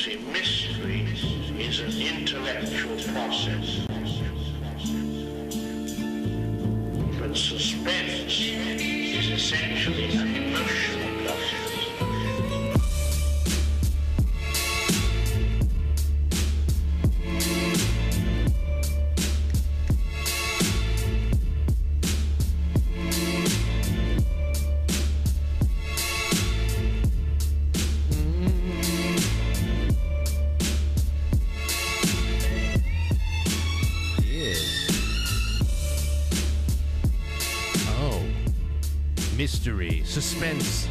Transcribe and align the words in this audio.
see, 0.00 0.16
mystery 0.32 1.06
is 1.58 1.80
an 1.80 2.00
intellectual 2.00 2.96
process. 3.12 3.89
Suspense. 40.20 40.86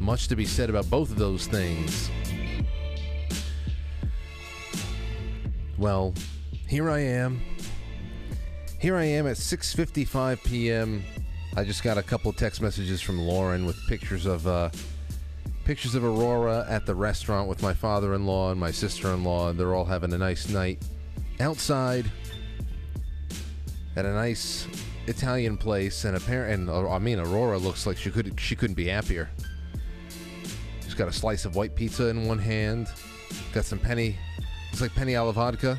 Much 0.00 0.28
to 0.28 0.36
be 0.36 0.46
said 0.46 0.70
about 0.70 0.88
both 0.88 1.10
of 1.10 1.18
those 1.18 1.46
things. 1.46 2.10
Well, 5.76 6.14
here 6.66 6.90
I 6.90 7.00
am. 7.00 7.42
Here 8.78 8.96
I 8.96 9.04
am 9.04 9.26
at 9.26 9.36
6:55 9.36 10.42
p.m. 10.44 11.02
I 11.56 11.64
just 11.64 11.82
got 11.82 11.98
a 11.98 12.02
couple 12.02 12.32
text 12.32 12.62
messages 12.62 13.02
from 13.02 13.20
Lauren 13.20 13.66
with 13.66 13.76
pictures 13.86 14.24
of 14.24 14.46
uh, 14.46 14.70
pictures 15.64 15.94
of 15.94 16.04
Aurora 16.04 16.64
at 16.68 16.86
the 16.86 16.94
restaurant 16.94 17.48
with 17.48 17.62
my 17.62 17.74
father-in-law 17.74 18.52
and 18.52 18.60
my 18.60 18.70
sister-in-law. 18.70 19.52
They're 19.52 19.74
all 19.74 19.84
having 19.84 20.12
a 20.14 20.18
nice 20.18 20.48
night 20.48 20.82
outside 21.38 22.10
at 23.96 24.06
a 24.06 24.12
nice 24.12 24.66
Italian 25.06 25.56
place, 25.56 26.04
and 26.04 26.16
apparent. 26.16 26.60
And 26.60 26.70
uh, 26.70 26.90
I 26.90 26.98
mean, 26.98 27.18
Aurora 27.18 27.58
looks 27.58 27.86
like 27.86 27.96
she 27.96 28.10
could 28.10 28.38
she 28.38 28.56
couldn't 28.56 28.74
be 28.74 28.86
happier. 28.86 29.28
She's 30.82 30.94
got 30.94 31.08
a 31.08 31.12
slice 31.12 31.44
of 31.44 31.56
white 31.56 31.74
pizza 31.74 32.08
in 32.08 32.26
one 32.26 32.38
hand, 32.38 32.88
got 33.52 33.64
some 33.64 33.78
penny, 33.78 34.16
looks 34.70 34.80
like 34.80 34.94
penny 34.94 35.14
alla 35.14 35.32
vodka, 35.32 35.78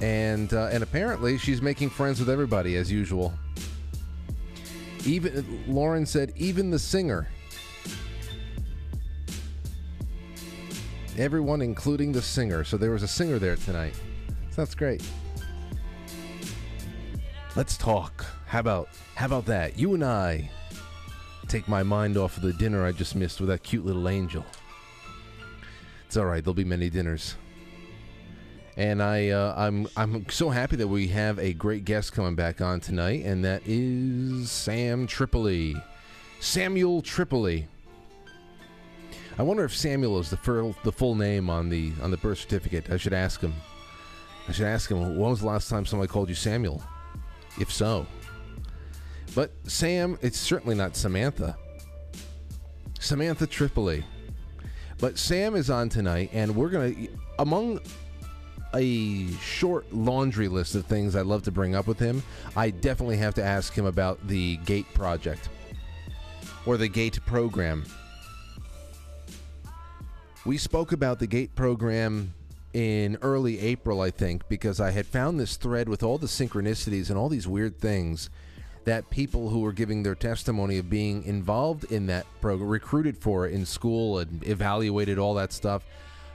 and 0.00 0.52
uh, 0.52 0.68
and 0.72 0.82
apparently 0.82 1.38
she's 1.38 1.62
making 1.62 1.90
friends 1.90 2.20
with 2.20 2.28
everybody 2.28 2.76
as 2.76 2.90
usual. 2.90 3.32
Even 5.04 5.64
Lauren 5.66 6.04
said, 6.04 6.32
even 6.36 6.70
the 6.70 6.78
singer. 6.78 7.28
Everyone, 11.16 11.62
including 11.62 12.12
the 12.12 12.22
singer. 12.22 12.62
So 12.62 12.76
there 12.76 12.90
was 12.90 13.02
a 13.02 13.08
singer 13.08 13.38
there 13.38 13.56
tonight. 13.56 13.94
So 14.50 14.62
that's 14.62 14.74
great. 14.74 15.02
Let's 17.58 17.76
talk. 17.76 18.24
How 18.46 18.60
about 18.60 18.88
how 19.16 19.26
about 19.26 19.46
that? 19.46 19.76
You 19.76 19.94
and 19.94 20.04
I 20.04 20.48
take 21.48 21.66
my 21.66 21.82
mind 21.82 22.16
off 22.16 22.36
of 22.36 22.44
the 22.44 22.52
dinner 22.52 22.86
I 22.86 22.92
just 22.92 23.16
missed 23.16 23.40
with 23.40 23.48
that 23.48 23.64
cute 23.64 23.84
little 23.84 24.08
angel. 24.08 24.46
It's 26.06 26.16
all 26.16 26.26
right. 26.26 26.44
There'll 26.44 26.54
be 26.54 26.62
many 26.62 26.88
dinners. 26.88 27.34
And 28.76 29.02
I, 29.02 29.30
uh, 29.30 29.54
I'm, 29.56 29.88
I'm 29.96 30.30
so 30.30 30.50
happy 30.50 30.76
that 30.76 30.86
we 30.86 31.08
have 31.08 31.40
a 31.40 31.52
great 31.52 31.84
guest 31.84 32.12
coming 32.12 32.36
back 32.36 32.60
on 32.60 32.78
tonight, 32.78 33.24
and 33.24 33.44
that 33.44 33.62
is 33.66 34.52
Sam 34.52 35.08
Tripoli, 35.08 35.74
Samuel 36.38 37.02
Tripoli. 37.02 37.66
I 39.36 39.42
wonder 39.42 39.64
if 39.64 39.74
Samuel 39.74 40.20
is 40.20 40.30
the 40.30 40.36
full, 40.36 40.76
the 40.84 40.92
full 40.92 41.16
name 41.16 41.50
on 41.50 41.70
the 41.70 41.90
on 42.02 42.12
the 42.12 42.18
birth 42.18 42.38
certificate. 42.38 42.88
I 42.88 42.98
should 42.98 43.12
ask 43.12 43.40
him. 43.40 43.54
I 44.46 44.52
should 44.52 44.66
ask 44.66 44.88
him. 44.88 45.00
When 45.00 45.30
was 45.30 45.40
the 45.40 45.48
last 45.48 45.68
time 45.68 45.84
somebody 45.84 46.08
called 46.08 46.28
you 46.28 46.36
Samuel? 46.36 46.84
If 47.60 47.72
so, 47.72 48.06
but 49.34 49.50
Sam, 49.66 50.18
it's 50.22 50.38
certainly 50.38 50.74
not 50.74 50.96
Samantha. 50.96 51.56
Samantha 53.00 53.46
Tripoli. 53.46 54.04
But 54.98 55.18
Sam 55.18 55.54
is 55.54 55.70
on 55.70 55.88
tonight, 55.88 56.30
and 56.32 56.56
we're 56.56 56.70
gonna 56.70 56.92
among 57.38 57.80
a 58.74 59.30
short 59.34 59.92
laundry 59.92 60.48
list 60.48 60.74
of 60.74 60.84
things 60.86 61.16
I'd 61.16 61.26
love 61.26 61.42
to 61.44 61.52
bring 61.52 61.74
up 61.74 61.86
with 61.86 61.98
him. 61.98 62.22
I 62.56 62.70
definitely 62.70 63.16
have 63.18 63.34
to 63.34 63.44
ask 63.44 63.72
him 63.72 63.86
about 63.86 64.26
the 64.26 64.56
Gate 64.58 64.92
project 64.94 65.48
or 66.66 66.76
the 66.76 66.88
Gate 66.88 67.18
program. 67.24 67.84
We 70.44 70.58
spoke 70.58 70.92
about 70.92 71.18
the 71.18 71.26
GATE 71.26 71.54
program 71.54 72.32
in 72.72 73.16
early 73.22 73.58
April, 73.60 74.00
I 74.00 74.10
think, 74.10 74.48
because 74.48 74.80
I 74.80 74.90
had 74.90 75.06
found 75.06 75.40
this 75.40 75.56
thread 75.56 75.88
with 75.88 76.02
all 76.02 76.18
the 76.18 76.26
synchronicities 76.26 77.08
and 77.08 77.18
all 77.18 77.28
these 77.28 77.48
weird 77.48 77.78
things 77.78 78.30
that 78.84 79.10
people 79.10 79.50
who 79.50 79.60
were 79.60 79.72
giving 79.72 80.02
their 80.02 80.14
testimony 80.14 80.78
of 80.78 80.88
being 80.88 81.22
involved 81.24 81.84
in 81.92 82.06
that 82.06 82.26
program, 82.40 82.68
recruited 82.68 83.18
for 83.18 83.46
in 83.46 83.66
school 83.66 84.18
and 84.18 84.46
evaluated 84.46 85.18
all 85.18 85.34
that 85.34 85.52
stuff, 85.52 85.84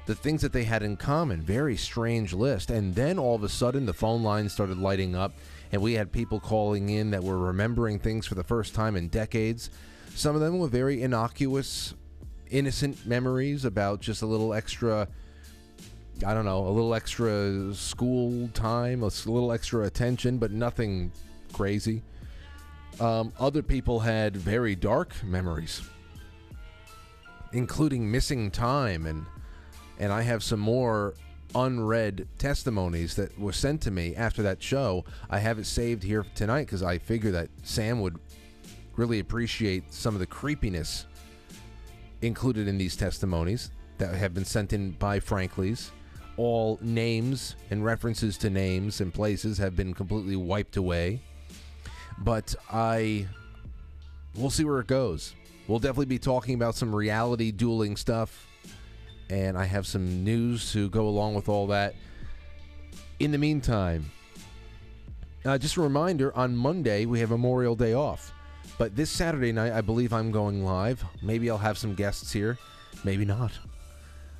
the 0.05 0.13
things 0.13 0.41
that 0.41 0.53
they 0.53 0.63
had 0.63 0.83
in 0.83 0.97
common. 0.97 1.41
Very 1.41 1.75
strange 1.77 2.33
list. 2.33 2.69
And 2.69 2.93
then 2.93 3.17
all 3.17 3.35
of 3.35 3.43
a 3.43 3.49
sudden, 3.49 3.85
the 3.85 3.93
phone 3.93 4.21
lines 4.21 4.53
started 4.53 4.77
lighting 4.77 5.15
up, 5.15 5.33
and 5.71 5.81
we 5.81 5.93
had 5.93 6.11
people 6.11 6.39
calling 6.39 6.89
in 6.89 7.11
that 7.11 7.23
were 7.23 7.37
remembering 7.39 7.99
things 7.99 8.27
for 8.27 8.35
the 8.35 8.43
first 8.43 8.75
time 8.75 8.95
in 8.95 9.07
decades. 9.07 9.69
Some 10.13 10.35
of 10.35 10.41
them 10.41 10.59
were 10.59 10.67
very 10.67 11.01
innocuous, 11.01 11.95
innocent 12.51 13.05
memories 13.05 13.65
about 13.65 14.01
just 14.01 14.21
a 14.21 14.27
little 14.27 14.53
extra. 14.53 15.07
I 16.25 16.33
don't 16.33 16.45
know, 16.45 16.67
a 16.67 16.69
little 16.69 16.93
extra 16.93 17.73
school 17.73 18.47
time, 18.49 19.01
a 19.01 19.07
little 19.07 19.51
extra 19.51 19.85
attention, 19.85 20.37
but 20.37 20.51
nothing 20.51 21.11
crazy. 21.51 22.01
Um, 22.99 23.33
other 23.39 23.63
people 23.63 23.99
had 23.99 24.37
very 24.37 24.75
dark 24.75 25.21
memories, 25.23 25.81
including 27.51 28.09
missing 28.09 28.51
time, 28.51 29.05
and 29.05 29.25
and 29.99 30.11
I 30.11 30.21
have 30.21 30.43
some 30.43 30.59
more 30.59 31.13
unread 31.55 32.27
testimonies 32.37 33.15
that 33.15 33.37
were 33.39 33.53
sent 33.53 33.81
to 33.81 33.91
me 33.91 34.15
after 34.15 34.43
that 34.43 34.61
show. 34.61 35.05
I 35.29 35.39
have 35.39 35.59
it 35.59 35.65
saved 35.65 36.03
here 36.03 36.25
tonight 36.35 36.65
because 36.65 36.83
I 36.83 36.97
figure 36.97 37.31
that 37.31 37.49
Sam 37.63 38.01
would 38.01 38.19
really 38.95 39.19
appreciate 39.19 39.93
some 39.93 40.13
of 40.15 40.19
the 40.19 40.25
creepiness 40.25 41.05
included 42.21 42.67
in 42.67 42.77
these 42.77 42.95
testimonies 42.95 43.71
that 43.97 44.15
have 44.15 44.33
been 44.33 44.45
sent 44.45 44.73
in 44.73 44.91
by 44.91 45.19
Franklies. 45.19 45.91
All 46.37 46.79
names 46.81 47.55
and 47.69 47.85
references 47.85 48.37
to 48.39 48.49
names 48.49 49.01
and 49.01 49.13
places 49.13 49.57
have 49.59 49.75
been 49.75 49.93
completely 49.93 50.35
wiped 50.35 50.77
away. 50.77 51.21
But 52.19 52.55
I. 52.71 53.27
We'll 54.35 54.49
see 54.49 54.63
where 54.63 54.79
it 54.79 54.87
goes. 54.87 55.35
We'll 55.67 55.79
definitely 55.79 56.07
be 56.07 56.19
talking 56.19 56.55
about 56.55 56.75
some 56.75 56.95
reality 56.95 57.51
dueling 57.51 57.95
stuff. 57.95 58.47
And 59.29 59.57
I 59.57 59.65
have 59.65 59.85
some 59.85 60.23
news 60.23 60.71
to 60.73 60.89
go 60.89 61.07
along 61.07 61.35
with 61.35 61.49
all 61.49 61.67
that. 61.67 61.95
In 63.19 63.31
the 63.31 63.37
meantime, 63.37 64.11
uh, 65.45 65.57
just 65.57 65.77
a 65.77 65.81
reminder 65.81 66.35
on 66.35 66.55
Monday, 66.55 67.05
we 67.05 67.19
have 67.19 67.29
Memorial 67.29 67.75
Day 67.75 67.93
off. 67.93 68.33
But 68.77 68.95
this 68.95 69.09
Saturday 69.09 69.51
night, 69.51 69.71
I 69.71 69.81
believe 69.81 70.13
I'm 70.13 70.31
going 70.31 70.65
live. 70.65 71.03
Maybe 71.21 71.49
I'll 71.49 71.57
have 71.57 71.77
some 71.77 71.93
guests 71.93 72.31
here, 72.31 72.57
maybe 73.03 73.23
not. 73.23 73.51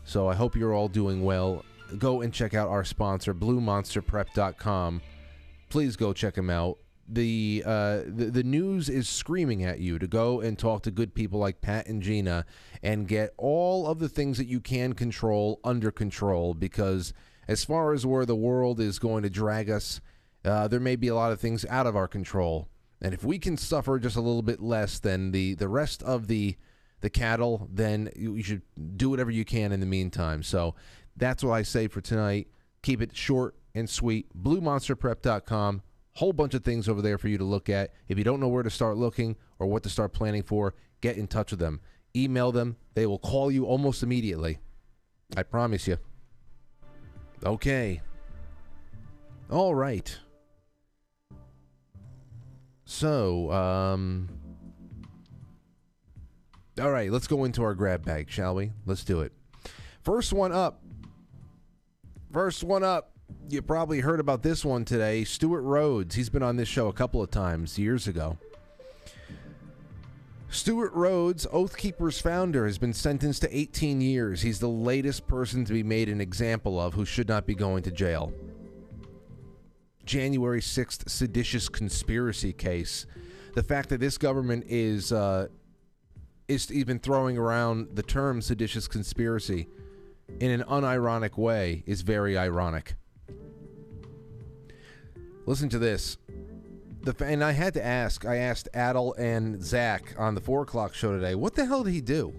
So 0.05 0.27
I 0.27 0.35
hope 0.35 0.55
you're 0.55 0.73
all 0.73 0.87
doing 0.87 1.23
well. 1.23 1.63
Go 1.97 2.21
and 2.21 2.33
check 2.33 2.53
out 2.53 2.69
our 2.69 2.83
sponsor, 2.83 3.33
BlueMonsterPrep.com. 3.33 5.01
Please 5.69 5.95
go 5.95 6.13
check 6.13 6.35
them 6.35 6.49
out. 6.49 6.77
The, 7.07 7.63
uh, 7.65 7.97
the 8.05 8.31
the 8.31 8.43
news 8.43 8.87
is 8.87 9.09
screaming 9.09 9.63
at 9.63 9.79
you 9.79 9.99
to 9.99 10.07
go 10.07 10.39
and 10.39 10.57
talk 10.57 10.83
to 10.83 10.91
good 10.91 11.13
people 11.13 11.37
like 11.37 11.59
Pat 11.59 11.87
and 11.87 12.01
Gina 12.01 12.45
and 12.81 13.07
get 13.07 13.33
all 13.37 13.87
of 13.87 13.99
the 13.99 14.07
things 14.07 14.37
that 14.37 14.47
you 14.47 14.61
can 14.61 14.93
control 14.93 15.59
under 15.65 15.91
control 15.91 16.53
because 16.53 17.13
as 17.47 17.65
far 17.65 17.91
as 17.91 18.05
where 18.05 18.25
the 18.25 18.37
world 18.37 18.79
is 18.79 18.99
going 18.99 19.23
to 19.23 19.29
drag 19.29 19.69
us, 19.69 19.99
uh, 20.45 20.67
there 20.69 20.79
may 20.79 20.95
be 20.95 21.09
a 21.09 21.15
lot 21.15 21.33
of 21.33 21.41
things 21.41 21.65
out 21.69 21.87
of 21.87 21.95
our 21.95 22.07
control. 22.07 22.69
And 23.01 23.13
if 23.13 23.23
we 23.23 23.37
can 23.37 23.57
suffer 23.57 23.99
just 23.99 24.15
a 24.15 24.21
little 24.21 24.41
bit 24.41 24.61
less 24.61 24.99
than 24.99 25.31
the, 25.31 25.55
the 25.55 25.67
rest 25.67 26.01
of 26.03 26.27
the 26.27 26.55
the 27.01 27.09
cattle, 27.09 27.67
then 27.69 28.09
you, 28.15 28.35
you 28.35 28.43
should 28.43 28.61
do 28.95 29.09
whatever 29.09 29.29
you 29.29 29.43
can 29.43 29.73
in 29.73 29.81
the 29.81 29.85
meantime. 29.85 30.41
So 30.41 30.73
that's 31.15 31.43
what 31.43 31.53
I 31.53 31.63
say 31.63 31.87
for 31.87 32.01
tonight. 32.01 32.47
Keep 32.81 33.01
it 33.01 33.15
short 33.15 33.55
and 33.75 33.89
sweet. 33.89 34.27
BlueMonsterPrep.com. 34.41 35.81
Whole 36.15 36.33
bunch 36.33 36.53
of 36.53 36.63
things 36.63 36.87
over 36.87 37.01
there 37.01 37.17
for 37.17 37.27
you 37.27 37.37
to 37.37 37.43
look 37.43 37.69
at. 37.69 37.91
If 38.07 38.17
you 38.17 38.23
don't 38.23 38.39
know 38.39 38.47
where 38.47 38.63
to 38.63 38.69
start 38.69 38.97
looking 38.97 39.35
or 39.59 39.67
what 39.67 39.83
to 39.83 39.89
start 39.89 40.13
planning 40.13 40.43
for, 40.43 40.75
get 41.01 41.17
in 41.17 41.27
touch 41.27 41.51
with 41.51 41.59
them. 41.59 41.81
Email 42.15 42.51
them. 42.51 42.75
They 42.93 43.05
will 43.07 43.17
call 43.19 43.51
you 43.51 43.65
almost 43.65 44.03
immediately. 44.03 44.59
I 45.35 45.43
promise 45.43 45.87
you. 45.87 45.97
Okay. 47.43 48.01
All 49.49 49.73
right. 49.73 50.15
So, 52.85 53.51
um. 53.51 54.29
All 56.81 56.91
right, 56.91 57.11
let's 57.11 57.27
go 57.27 57.43
into 57.43 57.63
our 57.63 57.75
grab 57.75 58.03
bag, 58.03 58.29
shall 58.29 58.55
we? 58.55 58.71
Let's 58.85 59.03
do 59.03 59.21
it. 59.21 59.31
First 60.01 60.33
one 60.33 60.51
up. 60.51 60.82
First 62.33 62.63
one 62.63 62.83
up. 62.83 63.11
You 63.47 63.61
probably 63.61 63.99
heard 63.99 64.19
about 64.19 64.41
this 64.41 64.65
one 64.65 64.85
today. 64.85 65.23
Stewart 65.23 65.61
Rhodes. 65.61 66.15
He's 66.15 66.31
been 66.31 66.41
on 66.41 66.55
this 66.55 66.67
show 66.67 66.87
a 66.87 66.93
couple 66.93 67.21
of 67.21 67.29
times 67.29 67.77
years 67.77 68.07
ago. 68.07 68.39
Stewart 70.49 70.91
Rhodes, 70.93 71.45
Oath 71.51 71.77
Keepers 71.77 72.19
founder, 72.19 72.65
has 72.65 72.79
been 72.79 72.93
sentenced 72.93 73.43
to 73.43 73.55
18 73.55 74.01
years. 74.01 74.41
He's 74.41 74.59
the 74.59 74.67
latest 74.67 75.27
person 75.27 75.63
to 75.65 75.73
be 75.73 75.83
made 75.83 76.09
an 76.09 76.19
example 76.19 76.79
of 76.81 76.95
who 76.95 77.05
should 77.05 77.27
not 77.27 77.45
be 77.45 77.53
going 77.53 77.83
to 77.83 77.91
jail. 77.91 78.33
January 80.03 80.61
6th 80.61 81.07
seditious 81.07 81.69
conspiracy 81.69 82.51
case. 82.51 83.05
The 83.53 83.63
fact 83.63 83.89
that 83.89 83.99
this 83.99 84.17
government 84.17 84.65
is 84.67 85.11
uh, 85.11 85.49
is 86.47 86.71
even 86.71 86.97
throwing 86.97 87.37
around 87.37 87.89
the 87.93 88.03
term 88.03 88.41
seditious 88.41 88.87
conspiracy 88.87 89.67
in 90.39 90.51
an 90.51 90.63
unironic 90.63 91.37
way 91.37 91.83
is 91.85 92.01
very 92.01 92.37
ironic. 92.37 92.95
Listen 95.45 95.69
to 95.69 95.79
this. 95.79 96.17
The, 97.01 97.15
and 97.25 97.43
I 97.43 97.51
had 97.51 97.73
to 97.73 97.85
ask. 97.85 98.25
I 98.25 98.37
asked 98.37 98.69
Adel 98.73 99.13
and 99.17 99.61
Zach 99.61 100.15
on 100.17 100.35
the 100.35 100.41
four 100.41 100.61
o'clock 100.61 100.93
show 100.93 101.11
today. 101.11 101.35
What 101.35 101.55
the 101.55 101.65
hell 101.65 101.83
did 101.83 101.91
he 101.91 102.01
do? 102.01 102.33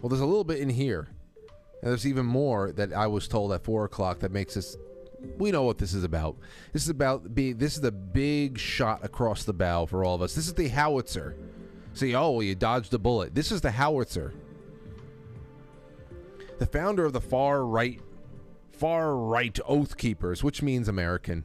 Well, 0.00 0.08
there's 0.08 0.20
a 0.20 0.26
little 0.26 0.44
bit 0.44 0.60
in 0.60 0.70
here, 0.70 1.08
and 1.82 1.90
there's 1.90 2.06
even 2.06 2.24
more 2.24 2.70
that 2.72 2.92
I 2.92 3.08
was 3.08 3.26
told 3.26 3.52
at 3.52 3.64
four 3.64 3.84
o'clock 3.84 4.20
that 4.20 4.30
makes 4.30 4.56
us. 4.56 4.76
We 5.36 5.50
know 5.50 5.64
what 5.64 5.78
this 5.78 5.94
is 5.94 6.04
about. 6.04 6.36
This 6.72 6.84
is 6.84 6.90
about 6.90 7.34
be. 7.34 7.52
This 7.52 7.74
is 7.74 7.80
the 7.80 7.90
big 7.90 8.56
shot 8.56 9.04
across 9.04 9.42
the 9.42 9.52
bow 9.52 9.86
for 9.86 10.04
all 10.04 10.14
of 10.14 10.22
us. 10.22 10.34
This 10.36 10.46
is 10.46 10.54
the 10.54 10.68
howitzer. 10.68 11.34
See, 11.94 12.14
oh, 12.14 12.38
you 12.38 12.54
dodged 12.54 12.94
a 12.94 12.98
bullet. 12.98 13.34
This 13.34 13.50
is 13.50 13.60
the 13.60 13.72
howitzer. 13.72 14.32
The 16.58 16.66
founder 16.66 17.04
of 17.04 17.12
the 17.12 17.20
far 17.20 17.64
right, 17.64 18.00
far 18.72 19.16
right 19.16 19.58
Oath 19.66 19.96
Keepers, 19.96 20.42
which 20.42 20.62
means 20.62 20.88
American. 20.88 21.44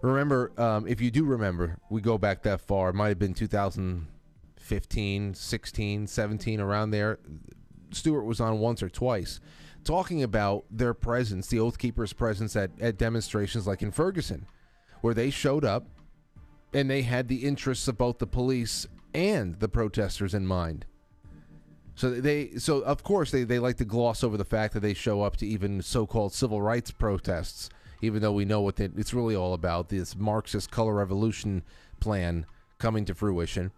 Remember, 0.00 0.52
um, 0.56 0.86
if 0.86 1.00
you 1.00 1.10
do 1.10 1.24
remember, 1.24 1.78
we 1.90 2.00
go 2.00 2.18
back 2.18 2.44
that 2.44 2.60
far. 2.60 2.90
It 2.90 2.94
might 2.94 3.08
have 3.08 3.18
been 3.18 3.34
2015, 3.34 5.34
16, 5.34 6.06
17, 6.06 6.60
around 6.60 6.90
there. 6.90 7.18
Stewart 7.90 8.24
was 8.24 8.40
on 8.40 8.60
once 8.60 8.82
or 8.82 8.88
twice 8.88 9.40
talking 9.84 10.22
about 10.22 10.64
their 10.70 10.94
presence, 10.94 11.46
the 11.46 11.58
Oath 11.58 11.78
Keepers' 11.78 12.12
presence 12.12 12.56
at, 12.56 12.70
at 12.80 12.98
demonstrations 12.98 13.66
like 13.66 13.82
in 13.82 13.90
Ferguson, 13.90 14.46
where 15.00 15.14
they 15.14 15.30
showed 15.30 15.64
up 15.64 15.86
and 16.74 16.90
they 16.90 17.02
had 17.02 17.28
the 17.28 17.44
interests 17.44 17.88
of 17.88 17.96
both 17.96 18.18
the 18.18 18.26
police 18.26 18.86
and 19.14 19.58
the 19.60 19.68
protesters 19.68 20.34
in 20.34 20.46
mind. 20.46 20.84
So 21.98 22.10
they, 22.10 22.50
so 22.58 22.78
of 22.80 23.02
course 23.02 23.32
they, 23.32 23.42
they 23.42 23.58
like 23.58 23.76
to 23.78 23.84
gloss 23.84 24.22
over 24.22 24.36
the 24.36 24.44
fact 24.44 24.74
that 24.74 24.80
they 24.80 24.94
show 24.94 25.22
up 25.22 25.36
to 25.38 25.46
even 25.46 25.82
so-called 25.82 26.32
civil 26.32 26.62
rights 26.62 26.92
protests 26.92 27.70
even 28.00 28.22
though 28.22 28.32
we 28.32 28.44
know 28.44 28.60
what 28.60 28.78
it's 28.78 29.14
really 29.14 29.34
all 29.34 29.54
about 29.54 29.88
this 29.88 30.16
Marxist 30.16 30.70
color 30.70 30.94
revolution 30.94 31.62
plan 32.00 32.46
coming 32.78 33.04
to 33.04 33.14
fruition. 33.14 33.72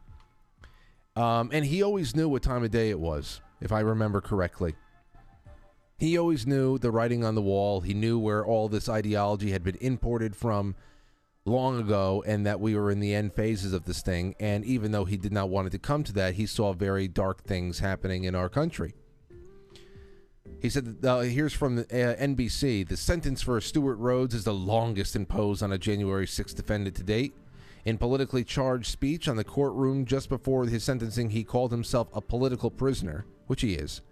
Um, 1.17 1.51
and 1.53 1.65
he 1.65 1.83
always 1.83 2.15
knew 2.15 2.29
what 2.29 2.43
time 2.43 2.63
of 2.63 2.71
day 2.71 2.91
it 2.91 3.01
was, 3.01 3.41
if 3.61 3.73
I 3.73 3.81
remember 3.81 4.21
correctly. 4.21 4.75
He 5.99 6.17
always 6.17 6.47
knew 6.47 6.79
the 6.79 6.91
writing 6.91 7.25
on 7.25 7.35
the 7.35 7.43
wall. 7.43 7.81
He 7.81 7.95
knew 7.95 8.19
where 8.19 8.45
all 8.45 8.69
this 8.69 8.89
ideology 8.89 9.51
had 9.51 9.63
been 9.63 9.77
imported 9.81 10.35
from 10.35 10.75
long 11.45 11.79
ago 11.79 12.23
and 12.27 12.47
that 12.47 12.61
we 12.61 12.75
were 12.75 12.91
in 12.91 13.01
the 13.01 13.15
end 13.15 13.33
phases 13.35 13.73
of 13.73 13.85
this 13.85 14.03
thing. 14.03 14.35
And 14.41 14.65
even 14.65 14.93
though 14.93 15.05
he 15.05 15.17
did 15.17 15.33
not 15.33 15.49
want 15.49 15.67
it 15.67 15.71
to 15.71 15.79
come 15.79 16.05
to 16.05 16.13
that, 16.15 16.35
he 16.35 16.47
saw 16.47 16.73
very 16.73 17.09
dark 17.09 17.45
things 17.45 17.79
happening 17.79 18.25
in 18.25 18.35
our 18.35 18.49
country. 18.49 18.95
He 20.61 20.69
said, 20.69 20.99
uh, 21.05 21.21
here's 21.21 21.55
from 21.55 21.77
the, 21.77 21.83
uh, 21.85 22.17
NBC 22.17 22.87
the 22.87 22.97
sentence 22.97 23.41
for 23.41 23.61
Stewart 23.61 23.99
Rhodes 23.99 24.35
is 24.35 24.45
the 24.45 24.53
longest 24.53 25.17
imposed 25.17 25.63
on 25.63 25.73
a 25.73 25.79
January 25.79 26.27
6th 26.27 26.55
defendant 26.55 26.97
to 26.97 27.03
date. 27.03 27.35
In 27.87 27.97
politically 27.97 28.45
charged 28.45 28.91
speech 28.91 29.27
on 29.27 29.37
the 29.37 29.45
courtroom 29.45 30.05
just 30.05 30.29
before 30.29 30.67
his 30.67 30.85
sentencing, 30.85 31.31
he 31.31 31.45
called 31.45 31.71
himself 31.71 32.09
a 32.13 32.21
political 32.21 32.71
prisoner, 32.71 33.25
which 33.47 33.63
he 33.63 33.75
is, 33.75 34.03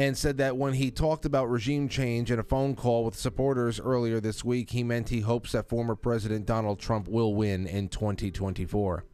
and 0.00 0.16
said 0.16 0.38
that 0.38 0.56
when 0.56 0.74
he 0.74 0.90
talked 0.90 1.24
about 1.24 1.50
regime 1.50 1.88
change 1.88 2.30
in 2.30 2.38
a 2.38 2.42
phone 2.42 2.74
call 2.74 3.04
with 3.04 3.14
supporters 3.14 3.78
earlier 3.78 4.20
this 4.20 4.44
week, 4.44 4.70
he 4.70 4.82
meant 4.82 5.08
he 5.08 5.20
hopes 5.20 5.52
that 5.52 5.68
former 5.68 5.94
President 5.94 6.46
Donald 6.46 6.78
Trump 6.78 7.06
will 7.08 7.34
win 7.34 7.66
in 7.66 7.88
2024. 7.88 9.04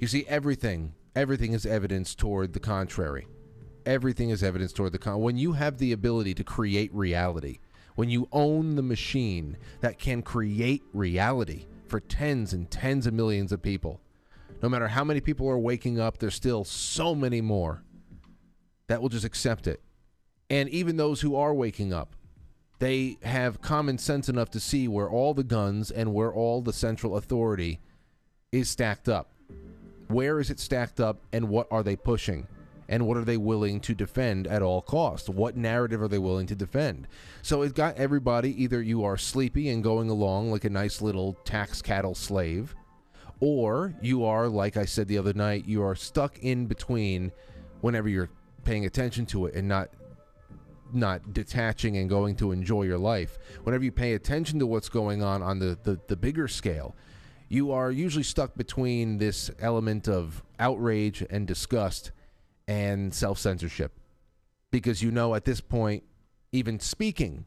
You 0.00 0.06
see, 0.06 0.24
everything, 0.26 0.94
everything 1.14 1.52
is 1.52 1.66
evidence 1.66 2.14
toward 2.14 2.52
the 2.52 2.60
contrary 2.60 3.26
everything 3.86 4.30
is 4.30 4.42
evidence 4.42 4.72
toward 4.72 4.92
the 4.92 4.98
con. 4.98 5.20
When 5.20 5.36
you 5.36 5.52
have 5.52 5.78
the 5.78 5.92
ability 5.92 6.34
to 6.34 6.44
create 6.44 6.92
reality, 6.94 7.58
when 7.94 8.08
you 8.08 8.28
own 8.32 8.74
the 8.74 8.82
machine 8.82 9.56
that 9.80 9.98
can 9.98 10.22
create 10.22 10.82
reality 10.92 11.66
for 11.86 12.00
tens 12.00 12.52
and 12.52 12.70
tens 12.70 13.06
of 13.06 13.14
millions 13.14 13.52
of 13.52 13.62
people, 13.62 14.00
no 14.62 14.68
matter 14.68 14.88
how 14.88 15.04
many 15.04 15.20
people 15.20 15.48
are 15.48 15.58
waking 15.58 16.00
up, 16.00 16.18
there's 16.18 16.34
still 16.34 16.64
so 16.64 17.14
many 17.14 17.40
more 17.40 17.82
that 18.86 19.00
will 19.00 19.08
just 19.08 19.24
accept 19.24 19.66
it. 19.66 19.83
And 20.50 20.68
even 20.68 20.96
those 20.96 21.20
who 21.20 21.36
are 21.36 21.54
waking 21.54 21.92
up, 21.92 22.14
they 22.78 23.18
have 23.22 23.62
common 23.62 23.98
sense 23.98 24.28
enough 24.28 24.50
to 24.50 24.60
see 24.60 24.88
where 24.88 25.08
all 25.08 25.32
the 25.34 25.44
guns 25.44 25.90
and 25.90 26.12
where 26.12 26.32
all 26.32 26.60
the 26.60 26.72
central 26.72 27.16
authority 27.16 27.80
is 28.52 28.68
stacked 28.68 29.08
up. 29.08 29.30
Where 30.08 30.38
is 30.38 30.50
it 30.50 30.60
stacked 30.60 31.00
up 31.00 31.20
and 31.32 31.48
what 31.48 31.66
are 31.70 31.82
they 31.82 31.96
pushing? 31.96 32.46
and 32.88 33.06
what 33.06 33.16
are 33.16 33.24
they 33.24 33.36
willing 33.36 33.80
to 33.80 33.94
defend 33.94 34.46
at 34.46 34.62
all 34.62 34.82
costs? 34.82 35.28
What 35.28 35.56
narrative 35.56 36.02
are 36.02 36.08
they 36.08 36.18
willing 36.18 36.46
to 36.48 36.54
defend? 36.54 37.08
So 37.42 37.62
it 37.62 37.74
got 37.74 37.96
everybody 37.96 38.62
either 38.62 38.82
you 38.82 39.04
are 39.04 39.16
sleepy 39.16 39.70
and 39.70 39.82
going 39.82 40.10
along 40.10 40.50
like 40.50 40.64
a 40.64 40.70
nice 40.70 41.00
little 41.00 41.34
tax 41.44 41.80
cattle 41.80 42.14
slave, 42.14 42.74
or 43.40 43.94
you 44.00 44.24
are, 44.24 44.48
like 44.48 44.76
I 44.76 44.84
said 44.84 45.08
the 45.08 45.18
other 45.18 45.32
night, 45.32 45.66
you 45.66 45.82
are 45.82 45.94
stuck 45.94 46.38
in 46.38 46.66
between 46.66 47.32
whenever 47.80 48.08
you're 48.08 48.30
paying 48.64 48.86
attention 48.86 49.26
to 49.26 49.46
it 49.46 49.54
and 49.54 49.68
not 49.68 49.90
not 50.94 51.32
detaching 51.32 51.96
and 51.96 52.08
going 52.08 52.36
to 52.36 52.52
enjoy 52.52 52.82
your 52.82 52.98
life. 52.98 53.38
Whenever 53.62 53.84
you 53.84 53.92
pay 53.92 54.14
attention 54.14 54.58
to 54.58 54.66
what's 54.66 54.88
going 54.88 55.22
on 55.22 55.42
on 55.42 55.58
the, 55.58 55.78
the, 55.82 56.00
the 56.08 56.16
bigger 56.16 56.48
scale, 56.48 56.94
you 57.48 57.72
are 57.72 57.90
usually 57.90 58.22
stuck 58.22 58.54
between 58.56 59.18
this 59.18 59.50
element 59.60 60.08
of 60.08 60.42
outrage 60.58 61.24
and 61.30 61.46
disgust 61.46 62.10
and 62.66 63.14
self 63.14 63.38
censorship. 63.38 63.92
Because 64.70 65.02
you 65.02 65.10
know 65.10 65.34
at 65.34 65.44
this 65.44 65.60
point, 65.60 66.02
even 66.52 66.80
speaking, 66.80 67.44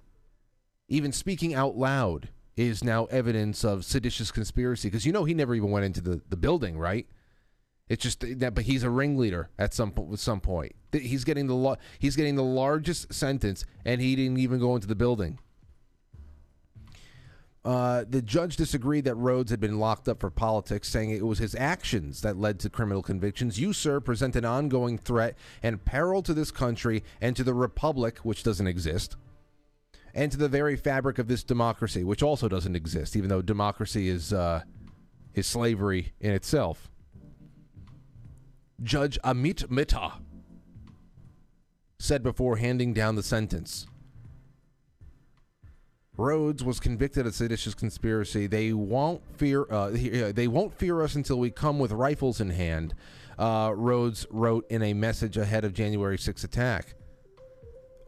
even 0.88 1.12
speaking 1.12 1.54
out 1.54 1.78
loud 1.78 2.30
is 2.56 2.84
now 2.84 3.06
evidence 3.06 3.64
of 3.64 3.86
seditious 3.86 4.32
conspiracy. 4.32 4.88
Because 4.88 5.06
you 5.06 5.12
know 5.12 5.26
he 5.26 5.34
never 5.34 5.54
even 5.54 5.72
went 5.72 5.86
into 5.86 6.02
the, 6.02 6.22
the 6.30 6.38
building, 6.38 6.78
right? 6.78 7.08
It's 7.90 8.04
just 8.04 8.40
that, 8.40 8.54
but 8.54 8.66
he's 8.66 8.84
a 8.84 8.90
ringleader 8.90 9.50
at 9.58 9.74
some 9.74 9.94
at 10.12 10.20
some 10.20 10.42
point. 10.42 10.76
He's 11.02 11.24
getting 11.24 11.48
the 11.48 11.56
lo- 11.56 11.78
he's 12.00 12.16
getting 12.16 12.36
the 12.36 12.44
largest 12.44 13.14
sentence, 13.14 13.66
and 13.86 14.02
he 14.02 14.16
didn't 14.16 14.38
even 14.38 14.60
go 14.60 14.76
into 14.76 14.88
the 14.88 14.96
building. 14.96 15.40
Uh, 17.68 18.06
the 18.10 18.22
judge 18.22 18.56
disagreed 18.56 19.04
that 19.04 19.16
Rhodes 19.16 19.52
had 19.52 19.60
been 19.60 19.78
locked 19.78 20.08
up 20.08 20.22
for 20.22 20.30
politics, 20.30 20.88
saying 20.88 21.10
it 21.10 21.26
was 21.26 21.40
his 21.40 21.54
actions 21.54 22.22
that 22.22 22.38
led 22.38 22.62
to 22.62 22.70
criminal 22.70 23.04
convictions. 23.04 23.60
You, 23.60 23.74
sir, 23.74 24.00
present 24.00 24.38
an 24.38 24.46
ongoing 24.46 24.98
threat 24.98 25.38
and 25.62 25.84
peril 25.84 26.22
to 26.22 26.34
this 26.34 26.50
country 26.50 27.04
and 27.20 27.36
to 27.36 27.44
the 27.44 27.54
republic, 27.54 28.20
which 28.20 28.42
doesn't 28.42 28.68
exist, 28.68 29.18
and 30.14 30.32
to 30.32 30.38
the 30.38 30.48
very 30.48 30.78
fabric 30.78 31.20
of 31.20 31.28
this 31.28 31.44
democracy, 31.44 32.06
which 32.06 32.24
also 32.24 32.48
doesn't 32.48 32.78
exist, 32.78 33.18
even 33.18 33.30
though 33.30 33.42
democracy 33.42 34.08
is 34.08 34.32
uh, 34.32 34.62
is 35.34 35.46
slavery 35.46 36.14
in 36.22 36.32
itself. 36.32 36.90
Judge 38.82 39.20
Amit 39.26 39.70
Mehta 39.70 40.14
said 42.00 42.24
before 42.24 42.58
handing 42.58 42.94
down 42.94 43.16
the 43.16 43.24
sentence. 43.24 43.88
Rhodes 46.18 46.64
was 46.64 46.80
convicted 46.80 47.28
of 47.28 47.36
seditious 47.36 47.76
conspiracy. 47.76 48.48
They 48.48 48.74
won't 48.74 49.22
fear. 49.38 49.66
Uh, 49.70 49.92
they 49.92 50.48
won't 50.48 50.74
fear 50.74 51.02
us 51.02 51.16
until 51.16 51.38
we 51.38 51.52
come 51.52 51.78
with 51.78 51.92
rifles 51.92 52.42
in 52.42 52.50
hand. 52.50 52.96
Uh, 53.38 53.72
Rhodes 53.76 54.26
wrote 54.32 54.66
in 54.72 54.82
a 54.82 54.94
message 54.94 55.38
ahead 55.38 55.64
of 55.64 55.74
January 55.74 56.18
6th 56.18 56.44
attack. 56.44 56.96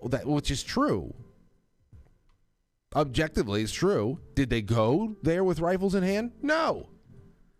That 0.03 0.25
which 0.25 0.49
is 0.49 0.63
true. 0.63 1.13
Objectively, 2.95 3.61
it's 3.61 3.71
true. 3.71 4.19
Did 4.33 4.49
they 4.49 4.63
go 4.63 5.15
there 5.21 5.43
with 5.43 5.59
rifles 5.59 5.93
in 5.93 6.01
hand? 6.01 6.31
No. 6.41 6.89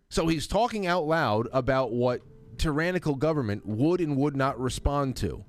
So 0.08 0.26
he's 0.26 0.48
talking 0.48 0.88
out 0.88 1.06
loud 1.06 1.46
about 1.52 1.92
what 1.92 2.22
tyrannical 2.58 3.14
government 3.14 3.64
would 3.64 4.00
and 4.00 4.16
would 4.16 4.34
not 4.34 4.58
respond 4.58 5.14
to. 5.18 5.44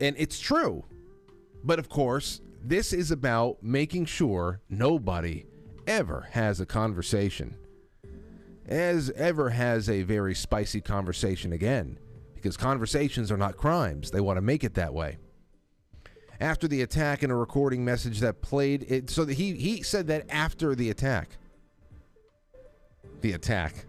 And 0.00 0.14
it's 0.18 0.38
true. 0.40 0.84
But 1.64 1.78
of 1.78 1.88
course, 1.88 2.40
this 2.62 2.92
is 2.92 3.10
about 3.10 3.62
making 3.62 4.06
sure 4.06 4.60
nobody 4.68 5.46
ever 5.86 6.28
has 6.32 6.60
a 6.60 6.66
conversation, 6.66 7.56
as 8.66 9.10
ever 9.10 9.50
has 9.50 9.88
a 9.88 10.02
very 10.02 10.34
spicy 10.34 10.80
conversation 10.80 11.52
again. 11.52 11.98
because 12.34 12.56
conversations 12.56 13.32
are 13.32 13.36
not 13.36 13.56
crimes. 13.56 14.12
They 14.12 14.20
want 14.20 14.36
to 14.36 14.42
make 14.42 14.62
it 14.62 14.74
that 14.74 14.94
way. 14.94 15.18
After 16.38 16.68
the 16.68 16.82
attack, 16.82 17.24
in 17.24 17.32
a 17.32 17.36
recording 17.36 17.84
message 17.84 18.20
that 18.20 18.40
played 18.42 18.86
it, 18.88 19.10
so 19.10 19.24
that 19.24 19.34
he 19.34 19.54
he 19.54 19.82
said 19.82 20.06
that 20.06 20.24
after 20.30 20.76
the 20.76 20.88
attack, 20.90 21.30
the 23.22 23.32
attack, 23.32 23.86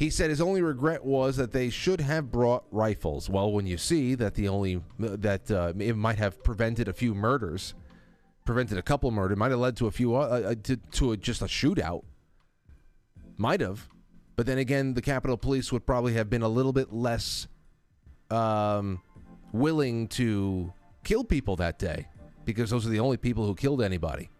he 0.00 0.08
said 0.08 0.30
his 0.30 0.40
only 0.40 0.62
regret 0.62 1.04
was 1.04 1.36
that 1.36 1.52
they 1.52 1.68
should 1.68 2.00
have 2.00 2.32
brought 2.32 2.64
rifles. 2.70 3.28
Well, 3.28 3.52
when 3.52 3.66
you 3.66 3.76
see 3.76 4.14
that 4.14 4.34
the 4.34 4.48
only 4.48 4.80
that 4.98 5.50
uh, 5.50 5.74
it 5.78 5.94
might 5.94 6.16
have 6.16 6.42
prevented 6.42 6.88
a 6.88 6.94
few 6.94 7.14
murders, 7.14 7.74
prevented 8.46 8.78
a 8.78 8.82
couple 8.82 9.10
murders, 9.10 9.36
might 9.36 9.50
have 9.50 9.60
led 9.60 9.76
to 9.76 9.88
a 9.88 9.90
few 9.90 10.16
uh, 10.16 10.20
uh, 10.20 10.54
to, 10.62 10.76
to 10.76 11.12
a, 11.12 11.18
just 11.18 11.42
a 11.42 11.44
shootout. 11.44 12.04
Might 13.36 13.60
have, 13.60 13.90
but 14.36 14.46
then 14.46 14.56
again, 14.56 14.94
the 14.94 15.02
Capitol 15.02 15.36
Police 15.36 15.70
would 15.70 15.84
probably 15.84 16.14
have 16.14 16.30
been 16.30 16.40
a 16.40 16.48
little 16.48 16.72
bit 16.72 16.94
less 16.94 17.46
um, 18.30 19.02
willing 19.52 20.08
to 20.08 20.72
kill 21.04 21.24
people 21.24 21.56
that 21.56 21.78
day 21.78 22.06
because 22.46 22.70
those 22.70 22.86
are 22.86 22.90
the 22.90 23.00
only 23.00 23.18
people 23.18 23.44
who 23.44 23.54
killed 23.54 23.82
anybody. 23.82 24.30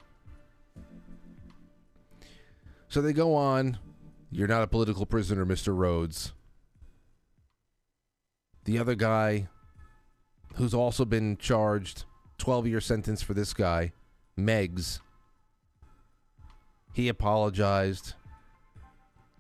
So 2.89 3.03
they 3.03 3.13
go 3.13 3.35
on. 3.35 3.77
You're 4.31 4.49
not 4.49 4.63
a 4.63 4.67
political 4.69 5.07
prisoner, 5.07 5.45
Mr. 5.45 5.77
Rhodes. 5.77 6.33
The 8.65 8.79
other 8.79 8.95
guy, 8.95 9.49
who's 10.55 10.75
also 10.75 11.05
been 11.05 11.37
charged, 11.37 12.05
12 12.39 12.67
year 12.69 12.81
sentence 12.81 13.23
for 13.23 13.35
this 13.35 13.53
guy, 13.53 13.93
Meggs. 14.37 15.01
He 16.93 17.09
apologized. 17.09 18.15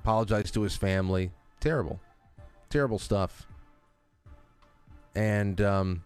Apologized 0.00 0.54
to 0.54 0.62
his 0.62 0.76
family. 0.76 1.30
Terrible. 1.60 2.00
Terrible 2.68 2.98
stuff. 2.98 3.46
And 5.14 5.60
um, 5.60 6.04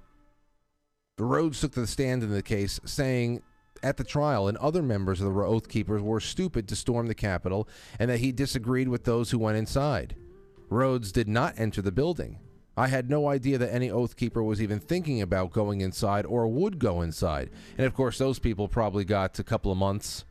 Rhodes 1.18 1.60
took 1.60 1.72
the 1.72 1.86
stand 1.86 2.22
in 2.22 2.30
the 2.30 2.42
case, 2.42 2.80
saying 2.84 3.42
at 3.84 3.98
the 3.98 4.04
trial 4.04 4.48
and 4.48 4.56
other 4.58 4.82
members 4.82 5.20
of 5.20 5.32
the 5.32 5.40
Oath 5.40 5.68
Keepers 5.68 6.02
were 6.02 6.20
stupid 6.20 6.66
to 6.68 6.76
storm 6.76 7.06
the 7.06 7.14
Capitol 7.14 7.68
and 7.98 8.10
that 8.10 8.20
he 8.20 8.32
disagreed 8.32 8.88
with 8.88 9.04
those 9.04 9.30
who 9.30 9.38
went 9.38 9.58
inside. 9.58 10.16
Rhodes 10.70 11.12
did 11.12 11.28
not 11.28 11.54
enter 11.58 11.82
the 11.82 11.92
building. 11.92 12.38
I 12.76 12.88
had 12.88 13.08
no 13.08 13.28
idea 13.28 13.58
that 13.58 13.72
any 13.72 13.90
Oath 13.90 14.16
Keeper 14.16 14.42
was 14.42 14.60
even 14.60 14.80
thinking 14.80 15.22
about 15.22 15.52
going 15.52 15.80
inside 15.80 16.26
or 16.26 16.48
would 16.48 16.78
go 16.78 17.02
inside. 17.02 17.50
And 17.78 17.86
of 17.86 17.94
course, 17.94 18.18
those 18.18 18.40
people 18.40 18.66
probably 18.66 19.04
got 19.04 19.38
a 19.38 19.44
couple 19.44 19.70
of 19.70 19.78
months. 19.78 20.24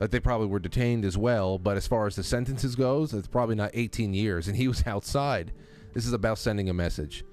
They 0.00 0.18
probably 0.18 0.48
were 0.48 0.58
detained 0.58 1.04
as 1.04 1.16
well. 1.16 1.58
But 1.58 1.76
as 1.76 1.86
far 1.86 2.08
as 2.08 2.16
the 2.16 2.24
sentences 2.24 2.74
goes, 2.74 3.14
it's 3.14 3.28
probably 3.28 3.54
not 3.54 3.70
18 3.74 4.12
years. 4.14 4.48
And 4.48 4.56
he 4.56 4.66
was 4.66 4.84
outside. 4.86 5.52
This 5.92 6.06
is 6.06 6.12
about 6.12 6.38
sending 6.38 6.68
a 6.68 6.74
message. 6.74 7.24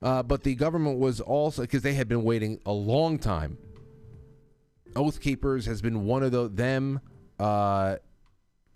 Uh, 0.00 0.22
but 0.22 0.42
the 0.42 0.54
government 0.54 0.98
was 0.98 1.20
also 1.20 1.62
because 1.62 1.82
they 1.82 1.94
had 1.94 2.08
been 2.08 2.24
waiting 2.24 2.60
a 2.64 2.72
long 2.72 3.18
time. 3.18 3.58
Oath 4.96 5.20
Keepers 5.20 5.66
has 5.66 5.82
been 5.82 6.04
one 6.04 6.22
of 6.22 6.32
the 6.32 6.48
them. 6.48 7.00
Uh, 7.38 7.96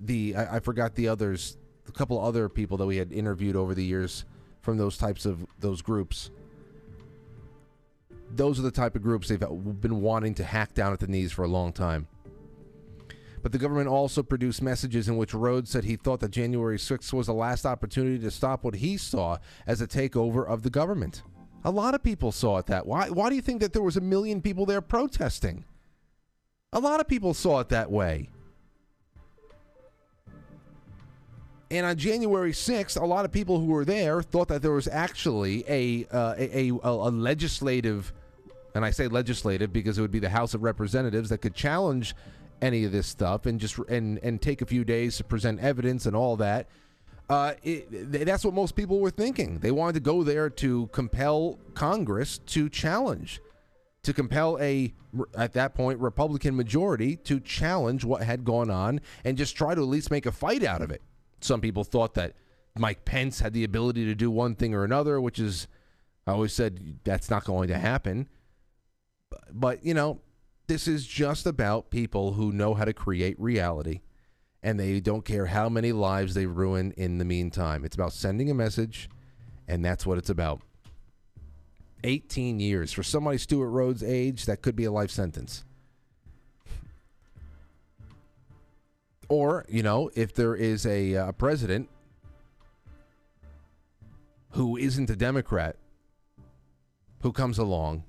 the 0.00 0.34
I, 0.36 0.56
I 0.56 0.60
forgot 0.60 0.94
the 0.94 1.08
others, 1.08 1.56
a 1.88 1.92
couple 1.92 2.20
other 2.20 2.48
people 2.48 2.76
that 2.78 2.86
we 2.86 2.96
had 2.96 3.12
interviewed 3.12 3.56
over 3.56 3.74
the 3.74 3.84
years 3.84 4.24
from 4.60 4.76
those 4.76 4.98
types 4.98 5.24
of 5.26 5.46
those 5.60 5.82
groups. 5.82 6.30
Those 8.30 8.58
are 8.58 8.62
the 8.62 8.70
type 8.70 8.94
of 8.94 9.02
groups 9.02 9.28
they've 9.28 9.40
been 9.40 10.02
wanting 10.02 10.34
to 10.34 10.44
hack 10.44 10.74
down 10.74 10.92
at 10.92 11.00
the 11.00 11.06
knees 11.06 11.32
for 11.32 11.44
a 11.44 11.48
long 11.48 11.72
time. 11.72 12.06
But 13.42 13.52
the 13.52 13.58
government 13.58 13.88
also 13.88 14.22
produced 14.22 14.60
messages 14.60 15.08
in 15.08 15.16
which 15.16 15.32
Rhodes 15.32 15.70
said 15.70 15.84
he 15.84 15.96
thought 15.96 16.20
that 16.20 16.32
January 16.32 16.76
6th 16.76 17.12
was 17.12 17.28
the 17.28 17.32
last 17.34 17.64
opportunity 17.64 18.18
to 18.18 18.30
stop 18.30 18.64
what 18.64 18.74
he 18.74 18.96
saw 18.96 19.38
as 19.66 19.80
a 19.80 19.86
takeover 19.86 20.46
of 20.46 20.62
the 20.62 20.70
government. 20.70 21.22
A 21.64 21.70
lot 21.70 21.94
of 21.94 22.02
people 22.02 22.32
saw 22.32 22.58
it 22.58 22.66
that. 22.66 22.86
Why 22.86 23.08
why 23.10 23.30
do 23.30 23.36
you 23.36 23.42
think 23.42 23.60
that 23.60 23.72
there 23.72 23.82
was 23.82 23.96
a 23.96 24.00
million 24.00 24.40
people 24.42 24.66
there 24.66 24.80
protesting? 24.80 25.64
A 26.72 26.80
lot 26.80 27.00
of 27.00 27.08
people 27.08 27.34
saw 27.34 27.60
it 27.60 27.70
that 27.70 27.90
way. 27.90 28.28
And 31.70 31.84
on 31.84 31.96
January 31.96 32.52
6th, 32.52 33.00
a 33.00 33.04
lot 33.04 33.24
of 33.24 33.32
people 33.32 33.60
who 33.60 33.66
were 33.66 33.84
there 33.84 34.22
thought 34.22 34.48
that 34.48 34.62
there 34.62 34.72
was 34.72 34.88
actually 34.88 35.64
a, 35.68 36.06
uh, 36.10 36.34
a, 36.38 36.70
a, 36.70 36.72
a 36.82 37.10
legislative, 37.10 38.12
and 38.74 38.84
I 38.84 38.90
say 38.90 39.06
legislative 39.06 39.72
because 39.72 39.98
it 39.98 40.00
would 40.00 40.10
be 40.10 40.18
the 40.18 40.30
House 40.30 40.54
of 40.54 40.62
Representatives 40.62 41.28
that 41.28 41.38
could 41.38 41.54
challenge 41.54 42.14
any 42.60 42.84
of 42.84 42.92
this 42.92 43.06
stuff 43.06 43.46
and 43.46 43.60
just 43.60 43.78
and 43.88 44.18
and 44.18 44.42
take 44.42 44.62
a 44.62 44.66
few 44.66 44.84
days 44.84 45.16
to 45.16 45.24
present 45.24 45.60
evidence 45.60 46.06
and 46.06 46.16
all 46.16 46.36
that. 46.36 46.68
Uh, 47.28 47.52
it, 47.62 48.10
that's 48.10 48.44
what 48.44 48.54
most 48.54 48.74
people 48.74 49.00
were 49.00 49.10
thinking. 49.10 49.58
They 49.58 49.70
wanted 49.70 49.92
to 49.94 50.00
go 50.00 50.22
there 50.22 50.48
to 50.48 50.86
compel 50.88 51.58
Congress 51.74 52.38
to 52.38 52.70
challenge, 52.70 53.40
to 54.08 54.14
compel 54.14 54.56
a 54.58 54.90
at 55.36 55.52
that 55.52 55.74
point 55.74 56.00
Republican 56.00 56.56
majority 56.56 57.14
to 57.14 57.38
challenge 57.40 58.06
what 58.06 58.22
had 58.22 58.42
gone 58.42 58.70
on 58.70 59.02
and 59.22 59.36
just 59.36 59.54
try 59.54 59.74
to 59.74 59.82
at 59.82 59.86
least 59.86 60.10
make 60.10 60.24
a 60.24 60.32
fight 60.32 60.64
out 60.64 60.80
of 60.80 60.90
it. 60.90 61.02
Some 61.42 61.60
people 61.60 61.84
thought 61.84 62.14
that 62.14 62.32
Mike 62.74 63.04
Pence 63.04 63.40
had 63.40 63.52
the 63.52 63.64
ability 63.64 64.06
to 64.06 64.14
do 64.14 64.30
one 64.30 64.54
thing 64.54 64.72
or 64.72 64.82
another, 64.82 65.20
which 65.20 65.38
is 65.38 65.68
I 66.26 66.32
always 66.32 66.54
said 66.54 67.00
that's 67.04 67.28
not 67.28 67.44
going 67.44 67.68
to 67.68 67.76
happen. 67.76 68.30
But, 69.52 69.84
you 69.84 69.92
know, 69.92 70.22
this 70.68 70.88
is 70.88 71.06
just 71.06 71.46
about 71.46 71.90
people 71.90 72.32
who 72.32 72.50
know 72.50 72.72
how 72.72 72.86
to 72.86 72.94
create 72.94 73.38
reality 73.38 74.00
and 74.62 74.80
they 74.80 75.00
don't 75.00 75.26
care 75.26 75.46
how 75.46 75.68
many 75.68 75.92
lives 75.92 76.32
they 76.32 76.46
ruin 76.46 76.92
in 76.96 77.18
the 77.18 77.26
meantime. 77.26 77.84
It's 77.84 77.94
about 77.94 78.14
sending 78.14 78.50
a 78.50 78.54
message, 78.54 79.10
and 79.68 79.84
that's 79.84 80.06
what 80.06 80.16
it's 80.16 80.30
about. 80.30 80.62
18 82.04 82.60
years. 82.60 82.92
For 82.92 83.02
somebody 83.02 83.38
Stewart 83.38 83.70
Rhodes' 83.70 84.02
age, 84.02 84.46
that 84.46 84.62
could 84.62 84.76
be 84.76 84.84
a 84.84 84.92
life 84.92 85.10
sentence. 85.10 85.64
Or, 89.28 89.66
you 89.68 89.82
know, 89.82 90.10
if 90.14 90.32
there 90.34 90.54
is 90.54 90.86
a, 90.86 91.14
a 91.14 91.32
president 91.32 91.88
who 94.52 94.76
isn't 94.76 95.10
a 95.10 95.16
Democrat 95.16 95.76
who 97.22 97.32
comes 97.32 97.58
along 97.58 98.04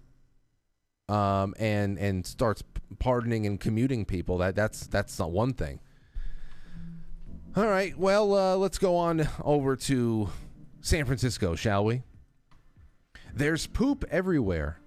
um, 1.09 1.55
and 1.59 1.97
and 1.97 2.25
starts 2.25 2.63
pardoning 2.99 3.45
and 3.45 3.59
commuting 3.59 4.05
people. 4.05 4.37
That 4.37 4.55
that's 4.55 4.87
that's 4.87 5.17
not 5.19 5.31
one 5.31 5.53
thing. 5.53 5.79
All 7.55 7.67
right, 7.67 7.97
well, 7.97 8.35
uh, 8.35 8.55
let's 8.55 8.77
go 8.77 8.95
on 8.95 9.27
over 9.43 9.75
to 9.75 10.29
San 10.81 11.05
Francisco, 11.05 11.55
shall 11.55 11.83
we? 11.83 12.03
There's 13.33 13.67
poop 13.67 14.05
everywhere. 14.09 14.79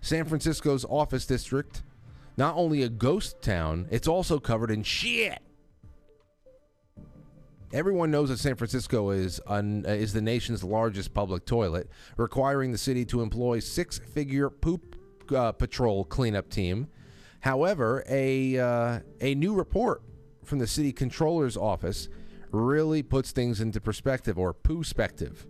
San 0.00 0.24
Francisco's 0.24 0.84
office 0.84 1.26
district, 1.26 1.82
not 2.36 2.54
only 2.56 2.82
a 2.82 2.88
ghost 2.88 3.42
town, 3.42 3.86
it's 3.90 4.08
also 4.08 4.38
covered 4.38 4.70
in 4.70 4.82
shit. 4.82 5.40
Everyone 7.72 8.10
knows 8.10 8.30
that 8.30 8.38
San 8.38 8.54
Francisco 8.54 9.10
is 9.10 9.40
un, 9.46 9.84
uh, 9.86 9.90
is 9.90 10.14
the 10.14 10.22
nation's 10.22 10.64
largest 10.64 11.12
public 11.12 11.44
toilet, 11.44 11.90
requiring 12.16 12.72
the 12.72 12.78
city 12.78 13.04
to 13.06 13.20
employ 13.20 13.58
six-figure 13.58 14.48
poop 14.48 14.96
uh, 15.34 15.52
patrol 15.52 16.04
cleanup 16.04 16.48
team. 16.48 16.88
However, 17.40 18.04
a 18.08 18.58
uh, 18.58 19.00
a 19.20 19.34
new 19.34 19.54
report 19.54 20.02
from 20.44 20.58
the 20.60 20.66
city 20.66 20.92
controller's 20.92 21.58
office 21.58 22.08
really 22.50 23.02
puts 23.02 23.32
things 23.32 23.60
into 23.60 23.80
perspective 23.80 24.38
or 24.38 24.54
perspective. 24.54 25.46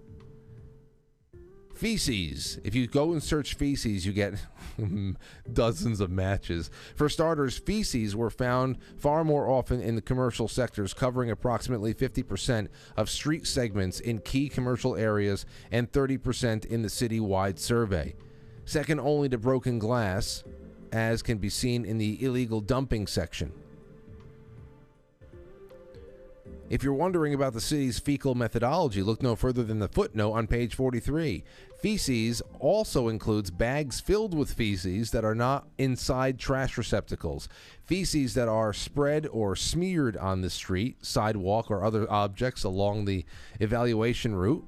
Feces. 1.78 2.58
If 2.64 2.74
you 2.74 2.86
go 2.88 3.12
and 3.12 3.22
search 3.22 3.54
feces, 3.54 4.04
you 4.04 4.12
get 4.12 4.34
dozens 5.52 6.00
of 6.00 6.10
matches. 6.10 6.70
For 6.96 7.08
starters, 7.08 7.56
feces 7.56 8.16
were 8.16 8.30
found 8.30 8.78
far 8.96 9.22
more 9.22 9.48
often 9.48 9.80
in 9.80 9.94
the 9.94 10.02
commercial 10.02 10.48
sectors, 10.48 10.92
covering 10.92 11.30
approximately 11.30 11.94
50% 11.94 12.68
of 12.96 13.08
street 13.08 13.46
segments 13.46 14.00
in 14.00 14.18
key 14.18 14.48
commercial 14.48 14.96
areas 14.96 15.46
and 15.70 15.90
30% 15.92 16.64
in 16.66 16.82
the 16.82 16.90
city-wide 16.90 17.58
survey 17.58 18.14
second 18.68 19.00
only 19.00 19.30
to 19.30 19.38
broken 19.38 19.78
glass, 19.78 20.44
as 20.92 21.22
can 21.22 21.38
be 21.38 21.48
seen 21.48 21.86
in 21.86 21.96
the 21.96 22.22
illegal 22.22 22.60
dumping 22.60 23.06
section. 23.06 23.50
If 26.70 26.82
you're 26.82 26.92
wondering 26.92 27.32
about 27.32 27.54
the 27.54 27.60
city's 27.60 27.98
fecal 27.98 28.34
methodology, 28.34 29.02
look 29.02 29.22
no 29.22 29.34
further 29.34 29.64
than 29.64 29.78
the 29.78 29.88
footnote 29.88 30.32
on 30.32 30.46
page 30.46 30.74
43. 30.74 31.42
Feces 31.80 32.42
also 32.60 33.08
includes 33.08 33.50
bags 33.50 34.00
filled 34.00 34.36
with 34.36 34.52
feces 34.52 35.10
that 35.12 35.24
are 35.24 35.34
not 35.34 35.66
inside 35.78 36.38
trash 36.38 36.76
receptacles. 36.76 37.48
Feces 37.84 38.34
that 38.34 38.48
are 38.48 38.74
spread 38.74 39.26
or 39.28 39.56
smeared 39.56 40.16
on 40.18 40.42
the 40.42 40.50
street, 40.50 41.04
sidewalk, 41.04 41.70
or 41.70 41.84
other 41.84 42.10
objects 42.10 42.64
along 42.64 43.06
the 43.06 43.24
evaluation 43.60 44.34
route 44.34 44.66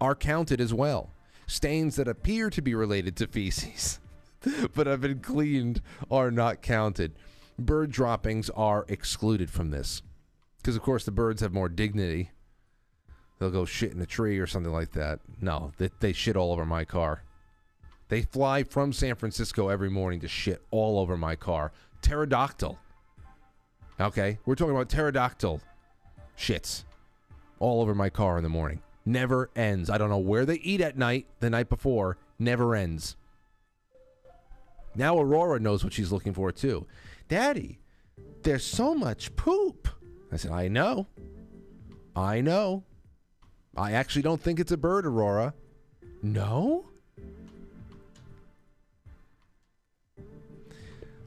are 0.00 0.14
counted 0.14 0.60
as 0.60 0.74
well 0.74 1.10
stains 1.46 1.96
that 1.96 2.06
appear 2.06 2.48
to 2.48 2.62
be 2.62 2.76
related 2.76 3.16
to 3.16 3.26
feces 3.26 3.98
but 4.74 4.86
have 4.86 5.00
been 5.00 5.20
cleaned 5.20 5.82
are 6.10 6.30
not 6.30 6.62
counted. 6.62 7.12
Bird 7.58 7.90
droppings 7.90 8.48
are 8.50 8.86
excluded 8.88 9.50
from 9.50 9.70
this. 9.70 10.02
Because, 10.60 10.76
of 10.76 10.82
course, 10.82 11.04
the 11.04 11.10
birds 11.10 11.40
have 11.40 11.52
more 11.52 11.68
dignity 11.68 12.30
they'll 13.40 13.50
go 13.50 13.64
shit 13.64 13.92
in 13.92 14.00
a 14.00 14.06
tree 14.06 14.38
or 14.38 14.46
something 14.46 14.72
like 14.72 14.92
that. 14.92 15.18
No, 15.40 15.72
they, 15.78 15.90
they 15.98 16.12
shit 16.12 16.36
all 16.36 16.52
over 16.52 16.64
my 16.64 16.84
car. 16.84 17.24
They 18.08 18.22
fly 18.22 18.62
from 18.62 18.92
San 18.92 19.16
Francisco 19.16 19.68
every 19.68 19.90
morning 19.90 20.20
to 20.20 20.28
shit 20.28 20.62
all 20.70 20.98
over 20.98 21.16
my 21.16 21.34
car. 21.36 21.72
Pterodactyl. 22.02 22.78
Okay, 24.00 24.38
we're 24.46 24.54
talking 24.54 24.74
about 24.74 24.88
pterodactyl 24.88 25.60
shits 26.38 26.84
all 27.58 27.82
over 27.82 27.94
my 27.94 28.08
car 28.08 28.36
in 28.36 28.42
the 28.42 28.48
morning. 28.48 28.80
Never 29.04 29.50
ends. 29.56 29.90
I 29.90 29.98
don't 29.98 30.10
know 30.10 30.18
where 30.18 30.44
they 30.44 30.56
eat 30.56 30.80
at 30.80 30.96
night 30.96 31.26
the 31.40 31.50
night 31.50 31.68
before. 31.68 32.16
Never 32.38 32.74
ends. 32.74 33.16
Now 34.94 35.18
Aurora 35.18 35.60
knows 35.60 35.84
what 35.84 35.92
she's 35.92 36.12
looking 36.12 36.32
for 36.32 36.50
too. 36.52 36.86
Daddy, 37.28 37.78
there's 38.42 38.64
so 38.64 38.94
much 38.94 39.34
poop. 39.36 39.79
I 40.32 40.36
said, 40.36 40.52
I 40.52 40.68
know. 40.68 41.06
I 42.14 42.40
know. 42.40 42.84
I 43.76 43.92
actually 43.92 44.22
don't 44.22 44.40
think 44.40 44.60
it's 44.60 44.72
a 44.72 44.76
bird, 44.76 45.06
Aurora. 45.06 45.54
No? 46.22 46.86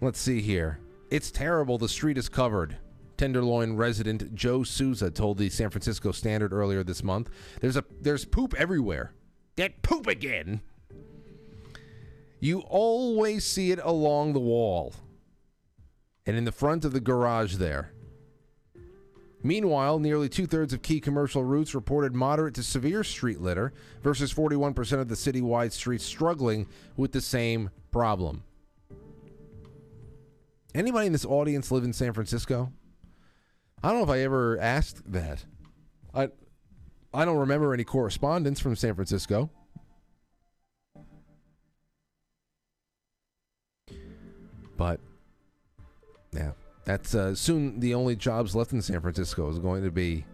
Let's 0.01 0.19
see 0.19 0.41
here. 0.41 0.79
It's 1.09 1.31
terrible. 1.31 1.77
The 1.77 1.89
street 1.89 2.17
is 2.17 2.27
covered. 2.27 2.77
Tenderloin 3.17 3.75
resident 3.75 4.35
Joe 4.35 4.63
Souza 4.63 5.09
told 5.09 5.37
the 5.37 5.49
San 5.49 5.69
Francisco 5.69 6.11
Standard 6.11 6.51
earlier 6.51 6.83
this 6.83 7.03
month. 7.03 7.29
There's 7.61 7.77
a 7.77 7.85
there's 8.01 8.25
poop 8.25 8.53
everywhere. 8.57 9.13
That 9.55 9.81
poop 9.81 10.07
again. 10.07 10.61
You 12.39 12.59
always 12.61 13.45
see 13.45 13.71
it 13.71 13.79
along 13.81 14.33
the 14.33 14.39
wall 14.39 14.93
and 16.25 16.35
in 16.35 16.43
the 16.43 16.51
front 16.51 16.83
of 16.83 16.91
the 16.91 16.99
garage 16.99 17.55
there. 17.55 17.93
Meanwhile, 19.43 19.99
nearly 19.99 20.29
two 20.29 20.47
thirds 20.47 20.73
of 20.73 20.81
key 20.81 21.01
commercial 21.01 21.43
routes 21.43 21.75
reported 21.75 22.15
moderate 22.15 22.55
to 22.55 22.63
severe 22.63 23.03
street 23.03 23.41
litter 23.41 23.73
versus 24.01 24.33
41% 24.33 24.99
of 24.99 25.09
the 25.09 25.15
citywide 25.15 25.73
streets 25.73 26.05
struggling 26.05 26.65
with 26.95 27.11
the 27.11 27.19
same 27.19 27.69
problem. 27.91 28.43
Anybody 30.73 31.07
in 31.07 31.11
this 31.11 31.25
audience 31.25 31.71
live 31.71 31.83
in 31.83 31.91
San 31.93 32.13
Francisco? 32.13 32.71
I 33.83 33.89
don't 33.89 33.97
know 33.97 34.03
if 34.05 34.09
I 34.09 34.21
ever 34.21 34.57
asked 34.59 35.11
that. 35.11 35.45
I 36.13 36.29
I 37.13 37.25
don't 37.25 37.37
remember 37.37 37.73
any 37.73 37.83
correspondence 37.83 38.59
from 38.59 38.75
San 38.75 38.95
Francisco. 38.95 39.51
But 44.77 44.99
yeah, 46.31 46.53
that's 46.85 47.15
uh, 47.15 47.35
soon 47.35 47.79
the 47.79 47.93
only 47.93 48.15
jobs 48.15 48.55
left 48.55 48.73
in 48.73 48.81
San 48.81 49.01
Francisco 49.01 49.49
is 49.49 49.59
going 49.59 49.83
to 49.83 49.91
be 49.91 50.25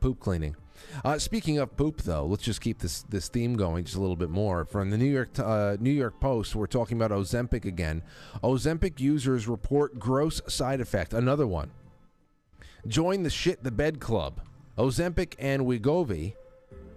poop 0.00 0.20
cleaning. 0.20 0.56
Uh, 1.04 1.18
speaking 1.18 1.58
of 1.58 1.76
poop, 1.76 2.02
though, 2.02 2.26
let's 2.26 2.42
just 2.42 2.60
keep 2.60 2.78
this 2.78 3.02
this 3.08 3.28
theme 3.28 3.56
going 3.56 3.84
just 3.84 3.96
a 3.96 4.00
little 4.00 4.16
bit 4.16 4.30
more. 4.30 4.64
From 4.64 4.90
the 4.90 4.98
New 4.98 5.10
York 5.10 5.30
uh, 5.38 5.76
New 5.80 5.90
York 5.90 6.20
Post, 6.20 6.54
we're 6.54 6.66
talking 6.66 6.96
about 7.00 7.10
Ozempic 7.10 7.64
again. 7.64 8.02
Ozempic 8.42 9.00
users 9.00 9.48
report 9.48 9.98
gross 9.98 10.40
side 10.46 10.80
effect. 10.80 11.14
Another 11.14 11.46
one. 11.46 11.70
Join 12.86 13.22
the 13.22 13.30
shit 13.30 13.64
the 13.64 13.70
bed 13.70 13.98
club. 13.98 14.40
Ozempic 14.76 15.34
and 15.38 15.62
Wegovy 15.62 16.34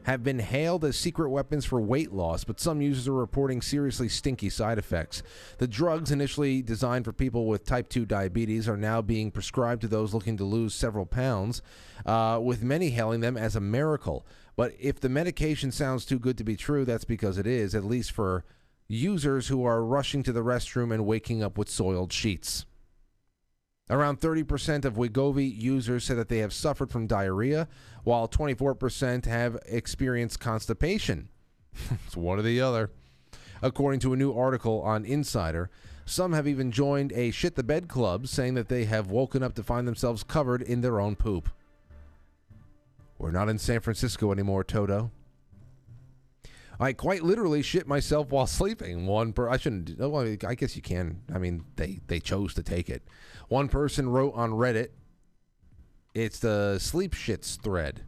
have 0.08 0.24
been 0.24 0.40
hailed 0.40 0.86
as 0.86 0.98
secret 0.98 1.30
weapons 1.30 1.66
for 1.66 1.82
weight 1.82 2.14
loss, 2.14 2.46
but 2.46 2.62
some 2.62 2.82
users 2.82 3.10
are 3.10 3.14
reporting 3.14 3.62
seriously 3.62 4.08
stinky 4.08 4.50
side 4.50 4.78
effects. 4.78 5.22
The 5.58 5.68
drugs, 5.68 6.12
initially 6.12 6.62
designed 6.62 7.04
for 7.04 7.12
people 7.12 7.46
with 7.46 7.66
type 7.66 7.90
2 7.90 8.06
diabetes, 8.06 8.70
are 8.70 8.78
now 8.78 9.02
being 9.02 9.32
prescribed 9.32 9.82
to 9.82 9.90
those 9.90 10.14
looking 10.14 10.38
to 10.38 10.46
lose 10.46 10.74
several 10.74 11.06
pounds, 11.06 11.62
uh, 12.06 12.40
with 12.42 12.64
many 12.64 12.92
hailing 12.92 13.20
them 13.20 13.36
as 13.36 13.58
a 13.58 13.60
miracle. 13.60 14.26
But 14.56 14.72
if 14.80 14.98
the 14.98 15.10
medication 15.10 15.74
sounds 15.74 16.06
too 16.06 16.20
good 16.20 16.38
to 16.38 16.46
be 16.46 16.56
true, 16.56 16.86
that's 16.86 17.04
because 17.04 17.38
it 17.38 17.46
is, 17.46 17.76
at 17.76 17.84
least 17.84 18.12
for 18.14 18.46
users 18.88 19.50
who 19.50 19.66
are 19.66 19.84
rushing 19.84 20.24
to 20.24 20.32
the 20.32 20.40
restroom 20.40 20.94
and 20.94 21.06
waking 21.06 21.44
up 21.44 21.58
with 21.58 21.68
soiled 21.70 22.14
sheets. 22.14 22.66
Around 23.90 24.20
30% 24.20 24.84
of 24.84 24.96
Wegovy 24.96 25.50
users 25.50 26.04
said 26.04 26.18
that 26.18 26.28
they 26.28 26.40
have 26.40 26.54
suffered 26.54 26.92
from 26.92 27.08
diarrhea, 27.08 27.68
while 28.04 28.28
24% 28.28 29.26
have 29.26 29.58
experienced 29.66 30.40
constipation. 30.40 31.30
it's 32.06 32.18
one 32.18 32.40
or 32.40 32.42
the 32.42 32.60
other. 32.60 32.90
According 33.62 34.02
to 34.02 34.14
a 34.14 34.18
new 34.18 34.34
article 34.34 34.82
on 34.82 35.06
Insider, 35.06 35.70
some 36.06 36.34
have 36.34 36.48
even 36.48 36.72
joined 36.72 37.12
a 37.14 37.32
shit 37.32 37.56
the 37.56 37.64
bed 37.64 37.88
club, 37.88 38.28
saying 38.28 38.54
that 38.56 38.68
they 38.68 38.86
have 38.86 39.10
woken 39.10 39.42
up 39.42 39.56
to 39.56 39.64
find 39.64 39.88
themselves 39.88 40.24
covered 40.24 40.62
in 40.62 40.82
their 40.82 41.00
own 41.00 41.16
poop. 41.16 41.50
We're 43.18 43.32
not 43.32 43.50
in 43.50 43.58
San 43.58 43.80
Francisco 43.80 44.32
anymore, 44.32 44.64
Toto. 44.64 45.12
I 46.80 46.94
quite 46.94 47.24
literally 47.24 47.62
shit 47.62 47.88
myself 47.88 48.30
while 48.30 48.48
sleeping. 48.48 49.06
One 49.06 49.34
per 49.34 49.50
I 49.50 49.58
shouldn't. 49.58 49.98
Well, 49.98 50.38
I 50.46 50.56
guess 50.56 50.76
you 50.76 50.82
can. 50.82 51.22
I 51.34 51.38
mean, 51.38 51.66
they 51.76 52.00
they 52.08 52.20
chose 52.20 52.54
to 52.56 52.64
take 52.64 52.90
it. 52.90 53.08
One 53.48 53.68
person 53.68 54.10
wrote 54.10 54.34
on 54.36 54.52
Reddit. 54.52 54.90
It's 56.14 56.40
the 56.40 56.80
sleep 56.80 57.14
shits 57.14 57.60
thread. 57.62 58.04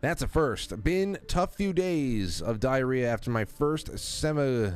That's 0.00 0.22
a 0.22 0.28
first. 0.28 0.82
Been 0.82 1.18
tough 1.28 1.54
few 1.54 1.72
days 1.72 2.42
of 2.42 2.58
diarrhea 2.58 3.08
after 3.08 3.30
my 3.30 3.44
first 3.44 3.98
semi 3.98 4.72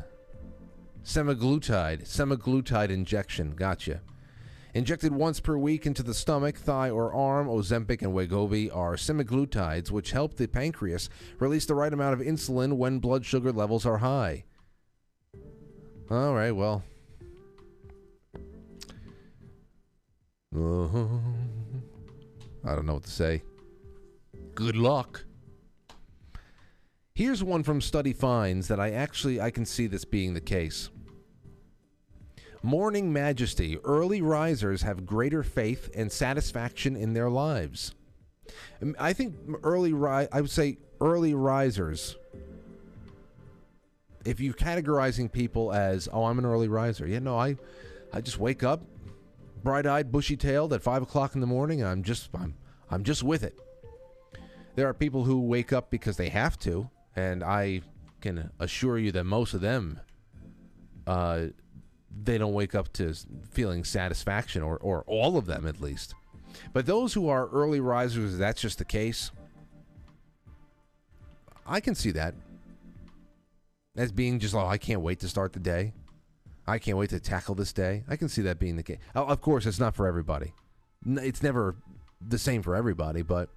semaglutide 1.04 2.02
semaglutide 2.04 2.90
injection. 2.90 3.52
Gotcha. 3.52 4.02
Injected 4.76 5.10
once 5.10 5.40
per 5.40 5.56
week 5.56 5.86
into 5.86 6.02
the 6.02 6.12
stomach, 6.12 6.54
thigh, 6.54 6.90
or 6.90 7.10
arm, 7.10 7.48
Ozempic 7.48 8.02
and 8.02 8.12
Wegovy 8.12 8.68
are 8.76 8.96
semaglutides 8.96 9.90
which 9.90 10.10
help 10.10 10.34
the 10.34 10.46
pancreas 10.46 11.08
release 11.38 11.64
the 11.64 11.74
right 11.74 11.94
amount 11.94 12.12
of 12.12 12.26
insulin 12.26 12.74
when 12.74 12.98
blood 12.98 13.24
sugar 13.24 13.52
levels 13.52 13.86
are 13.86 13.96
high. 13.96 14.44
All 16.10 16.34
right, 16.34 16.52
well. 16.52 16.84
Uh-huh. 20.54 21.06
I 22.62 22.74
don't 22.74 22.84
know 22.84 22.94
what 22.94 23.04
to 23.04 23.10
say. 23.10 23.42
Good 24.54 24.76
luck. 24.76 25.24
Here's 27.14 27.42
one 27.42 27.62
from 27.62 27.80
study 27.80 28.12
finds 28.12 28.68
that 28.68 28.78
I 28.78 28.90
actually 28.90 29.40
I 29.40 29.50
can 29.50 29.64
see 29.64 29.86
this 29.86 30.04
being 30.04 30.34
the 30.34 30.40
case. 30.42 30.90
Morning 32.62 33.12
majesty, 33.12 33.78
early 33.84 34.22
risers 34.22 34.82
have 34.82 35.06
greater 35.06 35.42
faith 35.42 35.90
and 35.94 36.10
satisfaction 36.10 36.96
in 36.96 37.12
their 37.12 37.30
lives. 37.30 37.94
Um, 38.82 38.96
I 38.98 39.12
think 39.12 39.34
early 39.62 39.92
ri- 39.92 40.28
I 40.32 40.40
would 40.40 40.50
say 40.50 40.78
early 41.00 41.34
risers. 41.34 42.16
If 44.24 44.40
you're 44.40 44.54
categorizing 44.54 45.30
people 45.30 45.72
as, 45.72 46.08
oh, 46.12 46.24
I'm 46.24 46.38
an 46.38 46.46
early 46.46 46.68
riser, 46.68 47.06
yeah, 47.06 47.20
no, 47.20 47.38
I, 47.38 47.56
I 48.12 48.20
just 48.20 48.38
wake 48.38 48.64
up, 48.64 48.82
bright-eyed, 49.62 50.10
bushy-tailed 50.10 50.72
at 50.72 50.82
five 50.82 51.02
o'clock 51.02 51.34
in 51.34 51.40
the 51.40 51.46
morning, 51.46 51.84
I'm 51.84 52.02
just, 52.02 52.30
I'm, 52.34 52.56
I'm 52.90 53.04
just 53.04 53.22
with 53.22 53.44
it. 53.44 53.56
There 54.74 54.88
are 54.88 54.94
people 54.94 55.24
who 55.24 55.40
wake 55.40 55.72
up 55.72 55.90
because 55.90 56.16
they 56.16 56.30
have 56.30 56.58
to, 56.60 56.90
and 57.14 57.44
I 57.44 57.82
can 58.20 58.50
assure 58.58 58.98
you 58.98 59.12
that 59.12 59.24
most 59.24 59.54
of 59.54 59.60
them 59.60 60.00
uh, 61.06 61.46
they 62.24 62.38
don't 62.38 62.52
wake 62.52 62.74
up 62.74 62.92
to 62.94 63.14
feeling 63.50 63.85
satisfaction, 63.85 64.62
or, 64.62 64.79
or 64.79 65.05
all 65.07 65.37
of 65.37 65.46
them 65.46 65.66
at 65.66 65.81
least. 65.81 66.14
But 66.72 66.87
those 66.87 67.14
who 67.14 67.29
are 67.29 67.48
early 67.48 67.81
risers, 67.81 68.38
that's 68.38 68.61
just 68.61 68.79
the 68.79 68.85
case. 68.85 69.31
I 71.66 71.81
can 71.81 71.94
see 71.94 72.12
that 72.12 72.35
as 73.96 74.12
being 74.12 74.38
just, 74.38 74.55
oh, 74.55 74.66
I 74.66 74.79
can't 74.79 75.00
wait 75.00 75.20
to 75.20 75.29
start 75.29 75.52
the 75.52 75.61
day. 75.61 75.92
I 76.66 76.79
can't 76.79 76.98
wait 76.98 77.11
to 77.11 77.20
tackle 77.20 77.55
this 77.55 77.72
day. 77.72 78.05
I 78.09 78.16
can 78.16 78.29
see 78.29 78.42
that 78.42 78.59
being 78.59 78.76
the 78.76 78.83
case. 78.83 78.98
Of 79.14 79.40
course, 79.40 79.66
it's 79.66 79.81
not 79.81 79.94
for 79.94 80.07
everybody. 80.07 80.52
It's 81.07 81.42
never 81.42 81.76
the 82.26 82.38
same 82.38 82.62
for 82.62 82.74
everybody, 82.74 83.22
but 83.22 83.50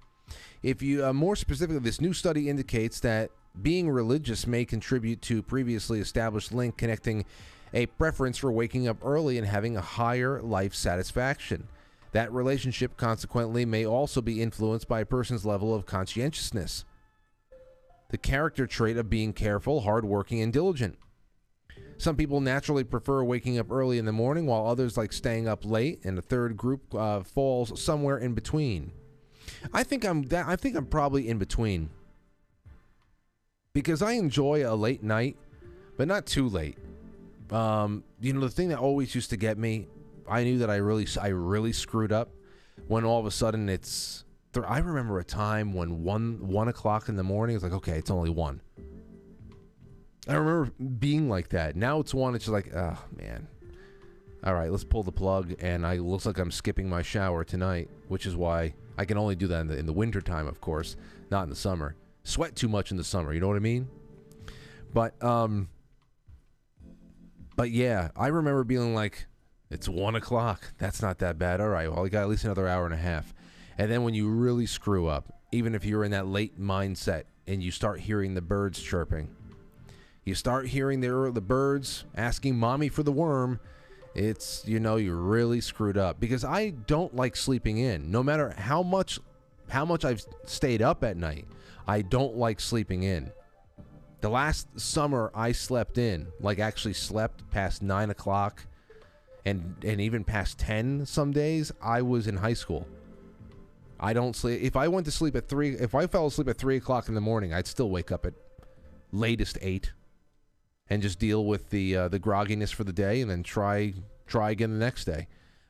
if 0.62 0.82
you 0.82 1.04
uh, 1.04 1.12
more 1.12 1.34
specifically, 1.34 1.80
this 1.80 2.00
new 2.00 2.12
study 2.12 2.48
indicates 2.48 3.00
that 3.00 3.30
being 3.60 3.90
religious 3.90 4.46
may 4.46 4.64
contribute 4.64 5.22
to 5.22 5.42
previously 5.42 5.98
established 5.98 6.52
link 6.52 6.76
connecting 6.76 7.24
a 7.72 7.86
preference 7.86 8.38
for 8.38 8.50
waking 8.50 8.88
up 8.88 8.98
early 9.04 9.38
and 9.38 9.46
having 9.46 9.76
a 9.76 9.82
higher 9.82 10.40
life 10.42 10.74
satisfaction. 10.74 11.68
That 12.12 12.32
relationship, 12.32 12.96
consequently, 12.96 13.64
may 13.64 13.86
also 13.86 14.20
be 14.20 14.42
influenced 14.42 14.88
by 14.88 15.00
a 15.00 15.06
person's 15.06 15.46
level 15.46 15.74
of 15.74 15.86
conscientiousness. 15.86 16.84
The 18.10 18.18
character 18.18 18.66
trait 18.66 18.96
of 18.96 19.08
being 19.08 19.32
careful, 19.32 19.82
hardworking, 19.82 20.40
and 20.40 20.52
diligent. 20.52 20.98
Some 21.98 22.16
people 22.16 22.40
naturally 22.40 22.82
prefer 22.82 23.22
waking 23.22 23.58
up 23.58 23.70
early 23.70 23.98
in 23.98 24.06
the 24.06 24.12
morning, 24.12 24.46
while 24.46 24.66
others 24.66 24.96
like 24.96 25.12
staying 25.12 25.46
up 25.46 25.64
late, 25.64 26.00
and 26.02 26.18
a 26.18 26.22
third 26.22 26.56
group 26.56 26.94
uh, 26.94 27.22
falls 27.22 27.80
somewhere 27.80 28.18
in 28.18 28.34
between. 28.34 28.92
I 29.72 29.84
think 29.84 30.04
I'm 30.04 30.22
that. 30.24 30.48
I 30.48 30.56
think 30.56 30.76
I'm 30.76 30.86
probably 30.86 31.28
in 31.28 31.38
between 31.38 31.90
because 33.72 34.02
I 34.02 34.12
enjoy 34.12 34.68
a 34.68 34.74
late 34.74 35.02
night, 35.02 35.36
but 35.96 36.08
not 36.08 36.26
too 36.26 36.48
late. 36.48 36.78
Um, 37.50 38.04
you 38.20 38.32
know, 38.32 38.40
the 38.40 38.50
thing 38.50 38.68
that 38.68 38.78
always 38.78 39.14
used 39.14 39.30
to 39.30 39.36
get 39.36 39.58
me, 39.58 39.88
I 40.28 40.44
knew 40.44 40.58
that 40.58 40.70
I 40.70 40.76
really, 40.76 41.06
I 41.20 41.28
really 41.28 41.72
screwed 41.72 42.12
up 42.12 42.30
when 42.86 43.04
all 43.04 43.18
of 43.18 43.26
a 43.26 43.30
sudden 43.30 43.68
it's 43.68 44.24
I 44.66 44.78
remember 44.78 45.20
a 45.20 45.24
time 45.24 45.72
when 45.72 46.02
one 46.02 46.48
one 46.48 46.68
o'clock 46.68 47.08
in 47.08 47.16
the 47.16 47.22
morning. 47.22 47.54
It's 47.54 47.62
like 47.62 47.72
okay, 47.72 47.98
it's 47.98 48.10
only 48.10 48.30
one. 48.30 48.60
I 50.28 50.34
remember 50.34 50.72
being 50.98 51.28
like 51.28 51.50
that. 51.50 51.76
Now 51.76 52.00
it's 52.00 52.12
one. 52.12 52.34
It's 52.34 52.44
just 52.44 52.52
like, 52.52 52.74
oh 52.74 52.98
man. 53.16 53.46
All 54.42 54.54
right, 54.54 54.70
let's 54.70 54.84
pull 54.84 55.02
the 55.02 55.12
plug, 55.12 55.54
and 55.60 55.86
I 55.86 55.98
looks 55.98 56.24
like 56.24 56.38
I'm 56.38 56.50
skipping 56.50 56.88
my 56.88 57.02
shower 57.02 57.44
tonight, 57.44 57.90
which 58.08 58.24
is 58.24 58.34
why 58.34 58.74
I 58.96 59.04
can 59.04 59.18
only 59.18 59.34
do 59.36 59.46
that 59.48 59.60
in 59.60 59.66
the 59.68 59.78
in 59.78 59.86
the 59.86 59.92
winter 59.92 60.20
time, 60.20 60.48
of 60.48 60.60
course, 60.60 60.96
not 61.30 61.44
in 61.44 61.50
the 61.50 61.56
summer. 61.56 61.94
Sweat 62.24 62.56
too 62.56 62.68
much 62.68 62.90
in 62.90 62.96
the 62.96 63.04
summer, 63.04 63.32
you 63.32 63.40
know 63.40 63.48
what 63.48 63.56
I 63.56 63.60
mean? 63.60 63.88
But 64.92 65.22
um, 65.22 65.68
but 67.60 67.72
yeah, 67.72 68.08
I 68.16 68.28
remember 68.28 68.64
being 68.64 68.94
like, 68.94 69.26
it's 69.68 69.86
one 69.86 70.14
o'clock. 70.14 70.72
That's 70.78 71.02
not 71.02 71.18
that 71.18 71.38
bad. 71.38 71.60
All 71.60 71.68
right, 71.68 71.92
well, 71.92 72.02
we 72.02 72.08
got 72.08 72.22
at 72.22 72.30
least 72.30 72.46
another 72.46 72.66
hour 72.66 72.86
and 72.86 72.94
a 72.94 72.96
half. 72.96 73.34
And 73.76 73.90
then 73.90 74.02
when 74.02 74.14
you 74.14 74.30
really 74.30 74.64
screw 74.64 75.08
up, 75.08 75.42
even 75.52 75.74
if 75.74 75.84
you're 75.84 76.02
in 76.02 76.12
that 76.12 76.26
late 76.26 76.58
mindset 76.58 77.24
and 77.46 77.62
you 77.62 77.70
start 77.70 78.00
hearing 78.00 78.32
the 78.32 78.40
birds 78.40 78.80
chirping, 78.80 79.28
you 80.24 80.34
start 80.34 80.68
hearing 80.68 81.02
the 81.02 81.30
the 81.34 81.42
birds 81.42 82.06
asking 82.16 82.58
mommy 82.58 82.88
for 82.88 83.02
the 83.02 83.12
worm. 83.12 83.60
It's 84.14 84.66
you 84.66 84.80
know 84.80 84.96
you're 84.96 85.16
really 85.16 85.60
screwed 85.60 85.98
up 85.98 86.18
because 86.18 86.46
I 86.46 86.70
don't 86.70 87.14
like 87.14 87.36
sleeping 87.36 87.76
in. 87.76 88.10
No 88.10 88.22
matter 88.22 88.54
how 88.56 88.82
much 88.82 89.20
how 89.68 89.84
much 89.84 90.06
I've 90.06 90.24
stayed 90.46 90.80
up 90.80 91.04
at 91.04 91.18
night, 91.18 91.46
I 91.86 92.00
don't 92.00 92.36
like 92.36 92.58
sleeping 92.58 93.02
in. 93.02 93.30
The 94.20 94.28
last 94.28 94.78
summer 94.78 95.30
I 95.34 95.52
slept 95.52 95.96
in, 95.96 96.28
like 96.40 96.58
actually 96.58 96.92
slept 96.92 97.50
past 97.50 97.82
nine 97.82 98.10
o'clock, 98.10 98.66
and 99.46 99.76
and 99.82 100.00
even 100.00 100.24
past 100.24 100.58
ten 100.58 101.06
some 101.06 101.32
days. 101.32 101.72
I 101.82 102.02
was 102.02 102.26
in 102.26 102.36
high 102.36 102.54
school. 102.54 102.86
I 103.98 104.12
don't 104.12 104.36
sleep. 104.36 104.62
If 104.62 104.76
I 104.76 104.88
went 104.88 105.06
to 105.06 105.12
sleep 105.12 105.36
at 105.36 105.48
three, 105.48 105.70
if 105.70 105.94
I 105.94 106.06
fell 106.06 106.26
asleep 106.26 106.48
at 106.48 106.58
three 106.58 106.76
o'clock 106.76 107.08
in 107.08 107.14
the 107.14 107.20
morning, 107.20 107.54
I'd 107.54 107.66
still 107.66 107.90
wake 107.90 108.12
up 108.12 108.26
at 108.26 108.34
latest 109.12 109.58
eight, 109.62 109.92
and 110.88 111.02
just 111.02 111.18
deal 111.18 111.46
with 111.46 111.70
the 111.70 111.96
uh, 111.96 112.08
the 112.08 112.20
grogginess 112.20 112.74
for 112.74 112.84
the 112.84 112.92
day, 112.92 113.22
and 113.22 113.30
then 113.30 113.42
try 113.42 113.94
try 114.26 114.50
again 114.50 114.70
the 114.70 114.84
next 114.84 115.06
day. 115.06 115.28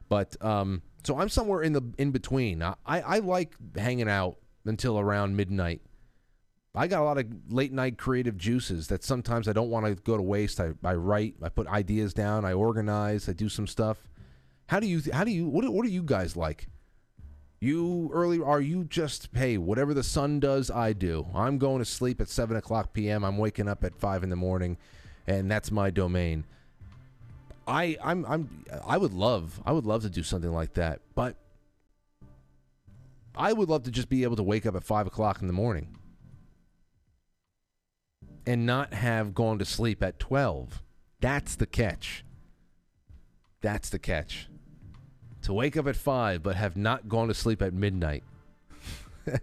But 0.08 0.36
um, 0.44 0.82
so 1.04 1.18
I'm 1.18 1.28
somewhere 1.28 1.62
in 1.62 1.72
the 1.72 1.82
in 1.98 2.10
between. 2.10 2.62
I 2.62 2.74
I 2.84 3.18
like 3.20 3.54
hanging 3.76 4.08
out 4.08 4.38
until 4.64 4.98
around 4.98 5.36
midnight 5.36 5.82
I 6.74 6.87
got 6.87 7.00
a 7.00 7.04
lot 7.04 7.18
of 7.18 7.26
late 7.48 7.72
night 7.72 7.98
creative 7.98 8.37
juices 8.38 8.87
that 8.88 9.02
sometimes 9.02 9.48
I 9.48 9.52
don't 9.52 9.70
want 9.70 9.87
to 9.87 9.94
go 10.02 10.16
to 10.16 10.22
waste. 10.22 10.61
I, 10.61 10.70
I 10.85 10.94
write, 10.94 11.35
I 11.42 11.48
put 11.48 11.66
ideas 11.66 12.14
down, 12.14 12.44
I 12.44 12.52
organize, 12.52 13.28
I 13.28 13.33
do 13.33 13.48
some 13.48 13.66
stuff. 13.66 13.98
How 14.68 14.78
do 14.78 14.87
you 14.87 15.02
how 15.12 15.24
do 15.24 15.33
you 15.33 15.48
what 15.48 15.68
what 15.68 15.85
are 15.85 15.90
you 15.90 16.04
guys 16.04 16.37
like? 16.37 16.68
You 17.59 18.09
early 18.14 18.40
are 18.40 18.61
you 18.61 18.85
just 18.85 19.28
hey 19.35 19.59
whatever 19.59 19.92
the 19.92 20.04
sun 20.04 20.38
does 20.38 20.70
I 20.70 20.92
do. 20.92 21.26
I'm 21.35 21.59
going 21.59 21.80
to 21.80 21.85
sleep 21.85 22.20
at 22.20 22.28
seven 22.28 22.56
o'clock 22.56 22.92
p.m. 22.92 23.24
I'm 23.24 23.37
waking 23.37 23.66
up 23.66 23.83
at 23.83 23.96
five 23.96 24.22
in 24.22 24.30
the 24.30 24.37
morning, 24.37 24.78
and 25.26 25.50
that's 25.50 25.72
my 25.72 25.90
domain. 25.90 26.44
I 27.66 27.96
I'm 28.00 28.24
I'm 28.26 28.64
I 28.87 28.96
would 28.96 29.12
love 29.12 29.61
I 29.66 29.72
would 29.72 29.87
love 29.87 30.02
to 30.02 30.11
do 30.11 30.22
something 30.22 30.52
like 30.52 30.74
that, 30.74 31.00
but 31.16 31.35
I 33.35 33.52
would 33.52 33.68
love 33.68 33.83
to 33.85 33.90
just 33.90 34.09
be 34.09 34.22
able 34.22 34.37
to 34.37 34.44
wake 34.44 34.66
up 34.66 34.76
at 34.76 34.85
five 34.85 35.09
o'clock 35.09 35.40
in 35.40 35.48
the 35.48 35.52
morning 35.52 35.96
and 38.46 38.66
not 38.66 38.94
have 38.94 39.35
gone 39.35 39.59
to 39.59 39.64
sleep 39.64 40.03
at 40.03 40.18
12. 40.18 40.83
That's 41.20 41.57
the 41.57 41.66
catch. 41.66 42.24
That's 43.61 43.90
the 43.90 43.98
catch. 43.98 44.48
To 45.42 45.53
wake 45.53 45.76
up 45.76 45.87
at 45.87 45.96
5 45.96 46.42
but 46.42 46.57
have 46.57 46.76
not 46.76 47.09
gone 47.09 47.29
to 47.29 47.35
sleep 47.35 47.62
at 47.62 47.72
midnight. 47.72 48.24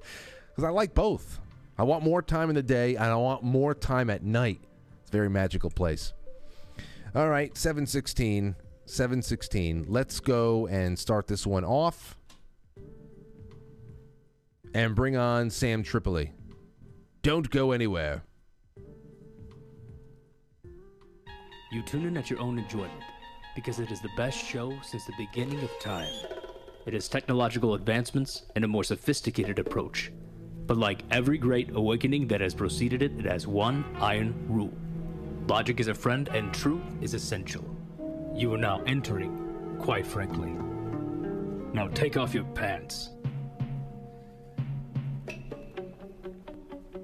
Because 0.57 0.69
I 0.69 0.71
like 0.71 0.95
both. 0.95 1.39
I 1.77 1.83
want 1.83 2.03
more 2.03 2.23
time 2.23 2.49
in 2.49 2.55
the 2.55 2.63
day 2.63 2.95
and 2.95 3.05
I 3.05 3.15
want 3.15 3.43
more 3.43 3.75
time 3.75 4.09
at 4.09 4.23
night. 4.23 4.59
It's 5.01 5.11
a 5.11 5.11
very 5.11 5.29
magical 5.29 5.69
place. 5.69 6.13
All 7.13 7.29
right, 7.29 7.55
716. 7.55 8.55
716. 8.85 9.85
Let's 9.87 10.19
go 10.19 10.65
and 10.65 10.97
start 10.97 11.27
this 11.27 11.45
one 11.45 11.63
off. 11.63 12.17
And 14.73 14.95
bring 14.95 15.15
on 15.15 15.51
Sam 15.51 15.83
Tripoli. 15.83 16.31
Don't 17.21 17.51
go 17.51 17.71
anywhere. 17.71 18.23
You 21.71 21.81
tune 21.81 22.05
in 22.05 22.17
at 22.17 22.29
your 22.29 22.39
own 22.39 22.57
enjoyment, 22.59 23.03
because 23.55 23.79
it 23.79 23.91
is 23.91 24.01
the 24.01 24.09
best 24.15 24.37
show 24.37 24.73
since 24.81 25.05
the 25.05 25.13
beginning 25.17 25.61
of 25.63 25.71
time. 25.79 26.13
It 26.85 26.93
has 26.93 27.09
technological 27.09 27.73
advancements 27.73 28.43
and 28.55 28.63
a 28.63 28.67
more 28.67 28.83
sophisticated 28.83 29.59
approach. 29.59 30.11
But 30.65 30.77
like 30.77 31.03
every 31.11 31.37
great 31.37 31.75
awakening 31.75 32.27
that 32.27 32.41
has 32.41 32.53
preceded 32.53 33.01
it, 33.01 33.13
it 33.19 33.25
has 33.25 33.47
one 33.47 33.83
iron 33.99 34.33
rule 34.47 34.73
logic 35.47 35.79
is 35.79 35.87
a 35.87 35.93
friend, 35.93 36.29
and 36.33 36.53
truth 36.53 36.83
is 37.01 37.13
essential. 37.13 37.63
You 38.35 38.53
are 38.53 38.57
now 38.57 38.81
entering, 38.85 39.77
quite 39.79 40.05
frankly. 40.05 40.51
Now 41.73 41.87
take 41.87 42.17
off 42.17 42.33
your 42.33 42.43
pants. 42.43 43.09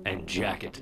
And 0.06 0.28
jacket. 0.28 0.82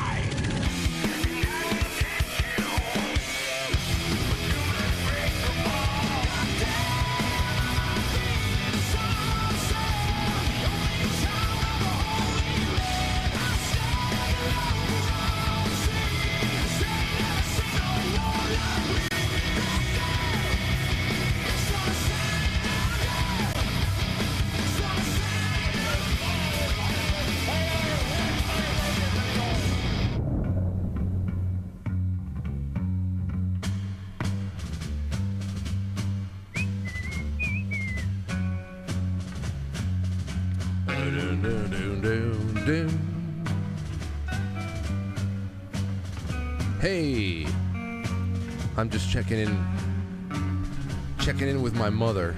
Checking 49.31 49.47
in, 49.47 50.67
checking 51.19 51.47
in 51.47 51.61
with 51.61 51.73
my 51.73 51.89
mother. 51.89 52.35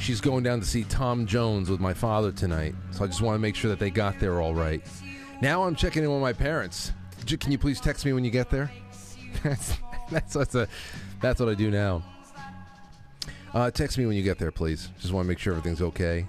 She's 0.00 0.20
going 0.20 0.42
down 0.42 0.58
to 0.58 0.66
see 0.66 0.82
Tom 0.82 1.26
Jones 1.26 1.70
with 1.70 1.78
my 1.78 1.94
father 1.94 2.32
tonight, 2.32 2.74
so 2.90 3.04
I 3.04 3.06
just 3.06 3.22
want 3.22 3.36
to 3.36 3.38
make 3.38 3.54
sure 3.54 3.70
that 3.70 3.78
they 3.78 3.88
got 3.88 4.18
there 4.18 4.40
all 4.40 4.52
right. 4.52 4.82
Now 5.40 5.62
I'm 5.62 5.76
checking 5.76 6.02
in 6.02 6.10
with 6.10 6.20
my 6.20 6.32
parents. 6.32 6.90
Can 7.24 7.52
you 7.52 7.58
please 7.58 7.80
text 7.80 8.04
me 8.04 8.12
when 8.12 8.24
you 8.24 8.32
get 8.32 8.50
there? 8.50 8.68
that's 9.44 9.76
that's 10.10 10.34
that's 10.34 10.54
a 10.56 10.66
that's 11.20 11.38
what 11.38 11.48
I 11.48 11.54
do 11.54 11.70
now. 11.70 12.02
Uh, 13.54 13.70
text 13.70 13.98
me 13.98 14.06
when 14.06 14.16
you 14.16 14.24
get 14.24 14.40
there, 14.40 14.50
please. 14.50 14.88
Just 14.98 15.12
want 15.12 15.24
to 15.24 15.28
make 15.28 15.38
sure 15.38 15.52
everything's 15.52 15.82
okay. 15.82 16.26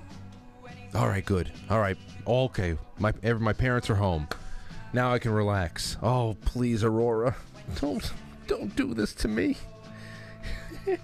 All 0.93 1.07
right, 1.07 1.25
good. 1.25 1.51
All 1.67 1.79
right, 1.79 1.97
okay. 2.27 2.77
My 2.99 3.11
my 3.39 3.53
parents 3.53 3.89
are 3.89 3.95
home. 3.95 4.27
Now 4.93 5.11
I 5.11 5.17
can 5.17 5.31
relax. 5.31 5.97
Oh, 6.03 6.37
please, 6.45 6.83
Aurora, 6.83 7.35
don't 7.81 8.13
don't 8.47 8.75
do 8.75 8.93
this 8.93 9.13
to 9.15 9.27
me. 9.27 9.57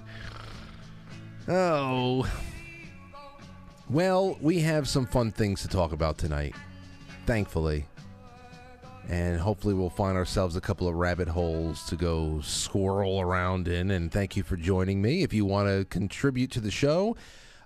oh, 1.48 2.30
Well, 3.90 4.38
we 4.42 4.60
have 4.60 4.88
some 4.88 5.06
fun 5.06 5.32
things 5.32 5.62
to 5.64 5.68
talk 5.68 5.92
about 5.92 6.18
tonight, 6.18 6.56
thankfully. 7.26 7.86
And 9.08 9.40
hopefully, 9.40 9.74
we'll 9.74 9.90
find 9.90 10.16
ourselves 10.16 10.56
a 10.56 10.62
couple 10.62 10.88
of 10.88 10.94
rabbit 10.94 11.28
holes 11.28 11.84
to 11.86 11.96
go 11.96 12.42
squirrel 12.42 13.20
around 13.20 13.68
in. 13.68 13.90
And 13.90 14.12
thank 14.12 14.38
you 14.38 14.44
for 14.44 14.56
joining 14.56 15.02
me. 15.02 15.24
If 15.24 15.34
you 15.34 15.46
want 15.46 15.68
to 15.68 15.86
contribute 15.86 16.52
to 16.52 16.60
the 16.60 16.70
show 16.70 17.16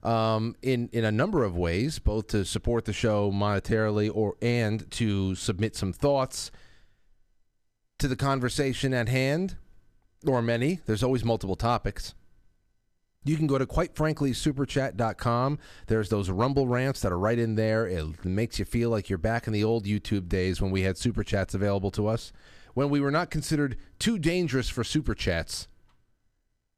um, 0.03 0.55
in, 0.61 0.89
in 0.93 1.03
a 1.03 1.11
number 1.11 1.43
of 1.43 1.57
ways, 1.57 1.99
both 1.99 2.27
to 2.27 2.45
support 2.45 2.85
the 2.85 2.93
show 2.93 3.29
monetarily 3.29 4.09
or 4.13 4.35
and 4.41 4.89
to 4.91 5.35
submit 5.35 5.75
some 5.75 5.91
thoughts 5.91 6.49
to 7.99 8.07
the 8.07 8.15
conversation 8.15 8.93
at 8.93 9.09
hand, 9.09 9.57
or 10.25 10.41
many, 10.41 10.79
there's 10.85 11.03
always 11.03 11.23
multiple 11.23 11.55
topics. 11.55 12.13
You 13.25 13.37
can 13.37 13.47
go 13.47 13.57
to 13.57 13.65
quite 13.65 13.95
frankly 13.95 14.31
superchat.com. 14.31 15.59
There's 15.87 16.09
those 16.09 16.29
rumble 16.29 16.67
rants 16.67 17.01
that 17.01 17.11
are 17.11 17.19
right 17.19 17.39
in 17.39 17.55
there. 17.55 17.87
It 17.87 18.25
makes 18.25 18.59
you 18.59 18.65
feel 18.65 18.89
like 18.89 19.09
you're 19.09 19.17
back 19.17 19.47
in 19.47 19.53
the 19.53 19.63
old 19.63 19.85
YouTube 19.85 20.27
days 20.27 20.61
when 20.61 20.71
we 20.71 20.81
had 20.81 20.97
super 20.97 21.23
chats 21.23 21.53
available 21.53 21.91
to 21.91 22.07
us, 22.07 22.33
when 22.73 22.89
we 22.89 22.99
were 22.99 23.11
not 23.11 23.29
considered 23.29 23.77
too 23.97 24.19
dangerous 24.19 24.67
for 24.67 24.83
super 24.83 25.15
chats. 25.15 25.67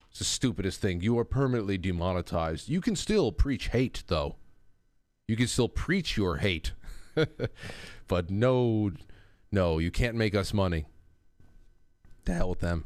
It's 0.10 0.20
the 0.20 0.26
stupidest 0.26 0.80
thing. 0.80 1.02
You 1.02 1.18
are 1.18 1.26
permanently 1.26 1.78
demonetized. 1.78 2.70
You 2.70 2.80
can 2.80 2.96
still 2.96 3.32
preach 3.32 3.70
hate, 3.70 4.04
though. 4.08 4.36
You 5.28 5.36
can 5.36 5.48
still 5.48 5.68
preach 5.68 6.16
your 6.16 6.38
hate. 6.38 6.74
but 8.08 8.30
no, 8.30 8.92
no, 9.52 9.80
you 9.80 9.90
can't 9.90 10.16
make 10.16 10.36
us 10.36 10.54
money. 10.54 10.86
To 12.26 12.34
hell 12.34 12.50
with 12.50 12.60
them. 12.60 12.86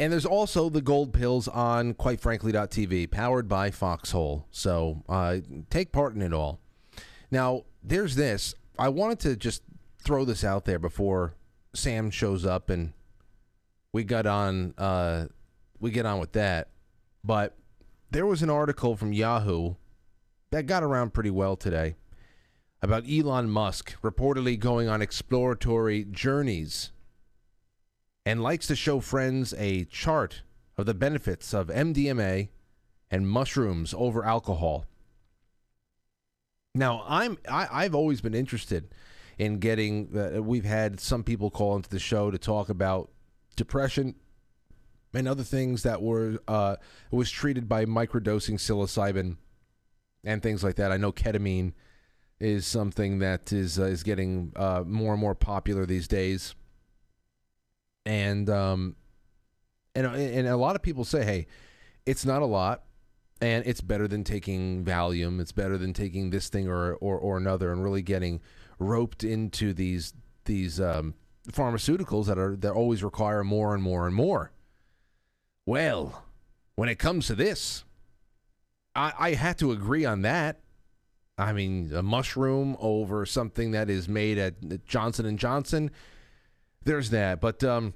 And 0.00 0.10
there's 0.10 0.24
also 0.24 0.70
the 0.70 0.80
gold 0.80 1.12
pills 1.12 1.46
on 1.46 1.92
quitefrankly.tv, 1.92 3.10
powered 3.10 3.50
by 3.50 3.70
Foxhole. 3.70 4.46
So 4.50 5.04
uh, 5.10 5.40
take 5.68 5.92
part 5.92 6.14
in 6.14 6.22
it 6.22 6.32
all. 6.32 6.58
Now, 7.30 7.64
there's 7.84 8.14
this. 8.14 8.54
I 8.78 8.88
wanted 8.88 9.20
to 9.20 9.36
just 9.36 9.62
throw 10.02 10.24
this 10.24 10.42
out 10.42 10.64
there 10.64 10.78
before 10.78 11.34
Sam 11.74 12.10
shows 12.10 12.46
up 12.46 12.70
and 12.70 12.94
we 13.92 14.02
got 14.02 14.24
on. 14.24 14.72
Uh, 14.78 15.26
we 15.80 15.90
get 15.90 16.06
on 16.06 16.18
with 16.18 16.32
that. 16.32 16.68
But 17.22 17.58
there 18.10 18.24
was 18.24 18.42
an 18.42 18.48
article 18.48 18.96
from 18.96 19.12
Yahoo 19.12 19.74
that 20.50 20.64
got 20.64 20.82
around 20.82 21.12
pretty 21.12 21.30
well 21.30 21.56
today 21.56 21.96
about 22.80 23.04
Elon 23.06 23.50
Musk 23.50 24.00
reportedly 24.00 24.58
going 24.58 24.88
on 24.88 25.02
exploratory 25.02 26.04
journeys 26.04 26.90
and 28.30 28.44
likes 28.44 28.68
to 28.68 28.76
show 28.76 29.00
friends 29.00 29.52
a 29.58 29.84
chart 29.86 30.42
of 30.78 30.86
the 30.86 30.94
benefits 30.94 31.52
of 31.52 31.66
MDMA 31.66 32.48
and 33.10 33.28
mushrooms 33.28 33.92
over 33.98 34.24
alcohol. 34.24 34.86
Now, 36.72 37.02
I'm 37.08 37.38
I, 37.48 37.66
I've 37.72 37.94
always 37.96 38.20
been 38.20 38.34
interested 38.34 38.94
in 39.36 39.58
getting. 39.58 40.16
Uh, 40.16 40.40
we've 40.40 40.64
had 40.64 41.00
some 41.00 41.24
people 41.24 41.50
call 41.50 41.74
into 41.74 41.90
the 41.90 41.98
show 41.98 42.30
to 42.30 42.38
talk 42.38 42.68
about 42.68 43.10
depression 43.56 44.14
and 45.12 45.26
other 45.26 45.42
things 45.42 45.82
that 45.82 46.00
were 46.00 46.38
uh, 46.46 46.76
was 47.10 47.32
treated 47.32 47.68
by 47.68 47.84
microdosing 47.84 48.60
psilocybin 48.60 49.38
and 50.22 50.40
things 50.40 50.62
like 50.62 50.76
that. 50.76 50.92
I 50.92 50.98
know 50.98 51.10
ketamine 51.10 51.72
is 52.38 52.64
something 52.64 53.18
that 53.18 53.52
is 53.52 53.76
uh, 53.76 53.86
is 53.86 54.04
getting 54.04 54.52
uh, 54.54 54.84
more 54.86 55.14
and 55.14 55.20
more 55.20 55.34
popular 55.34 55.84
these 55.84 56.06
days 56.06 56.54
and 58.10 58.50
um, 58.50 58.96
and 59.94 60.04
and 60.04 60.48
a 60.48 60.56
lot 60.56 60.74
of 60.74 60.82
people 60.82 61.04
say, 61.04 61.24
hey, 61.24 61.46
it's 62.06 62.26
not 62.26 62.42
a 62.42 62.46
lot, 62.46 62.82
and 63.40 63.64
it's 63.66 63.80
better 63.80 64.08
than 64.08 64.24
taking 64.24 64.84
Valium. 64.84 65.40
It's 65.40 65.52
better 65.52 65.78
than 65.78 65.92
taking 65.92 66.30
this 66.30 66.48
thing 66.48 66.68
or 66.68 66.94
or, 66.94 67.16
or 67.16 67.36
another, 67.36 67.70
and 67.70 67.84
really 67.84 68.02
getting 68.02 68.40
roped 68.80 69.22
into 69.22 69.72
these 69.72 70.12
these 70.44 70.80
um, 70.80 71.14
pharmaceuticals 71.52 72.26
that 72.26 72.36
are 72.36 72.56
that 72.56 72.72
always 72.72 73.04
require 73.04 73.44
more 73.44 73.74
and 73.74 73.82
more 73.82 74.08
and 74.08 74.16
more. 74.16 74.50
Well, 75.64 76.24
when 76.74 76.88
it 76.88 76.98
comes 76.98 77.28
to 77.28 77.36
this, 77.36 77.84
I, 78.96 79.12
I 79.16 79.34
had 79.34 79.56
to 79.58 79.70
agree 79.70 80.04
on 80.04 80.22
that. 80.22 80.58
I 81.38 81.52
mean, 81.52 81.92
a 81.94 82.02
mushroom 82.02 82.76
over 82.80 83.24
something 83.24 83.70
that 83.70 83.88
is 83.88 84.08
made 84.08 84.36
at 84.36 84.84
Johnson 84.84 85.26
and 85.26 85.38
Johnson 85.38 85.92
there's 86.84 87.10
that. 87.10 87.40
But 87.40 87.62
um, 87.64 87.94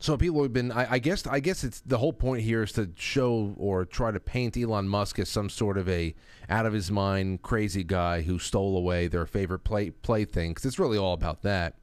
so 0.00 0.16
people 0.16 0.42
have 0.42 0.52
been. 0.52 0.72
I, 0.72 0.92
I, 0.92 0.98
guess. 0.98 1.26
I 1.26 1.40
guess 1.40 1.62
it's 1.62 1.80
the 1.82 1.98
whole 1.98 2.12
point 2.12 2.42
here 2.42 2.62
is 2.62 2.72
to 2.72 2.90
show 2.96 3.54
or 3.56 3.84
try 3.84 4.10
to 4.10 4.18
paint 4.18 4.56
Elon 4.56 4.88
Musk 4.88 5.18
as 5.18 5.28
some 5.28 5.48
sort 5.48 5.76
of 5.78 5.88
a 5.88 6.14
out 6.48 6.66
of 6.66 6.72
his 6.72 6.90
mind 6.90 7.42
crazy 7.42 7.84
guy 7.84 8.22
who 8.22 8.38
stole 8.38 8.76
away 8.76 9.06
their 9.06 9.26
favorite 9.26 9.60
play 9.60 9.90
plaything. 9.90 10.52
Because 10.52 10.64
it's 10.64 10.78
really 10.78 10.98
all 10.98 11.12
about 11.12 11.42
that. 11.42 11.76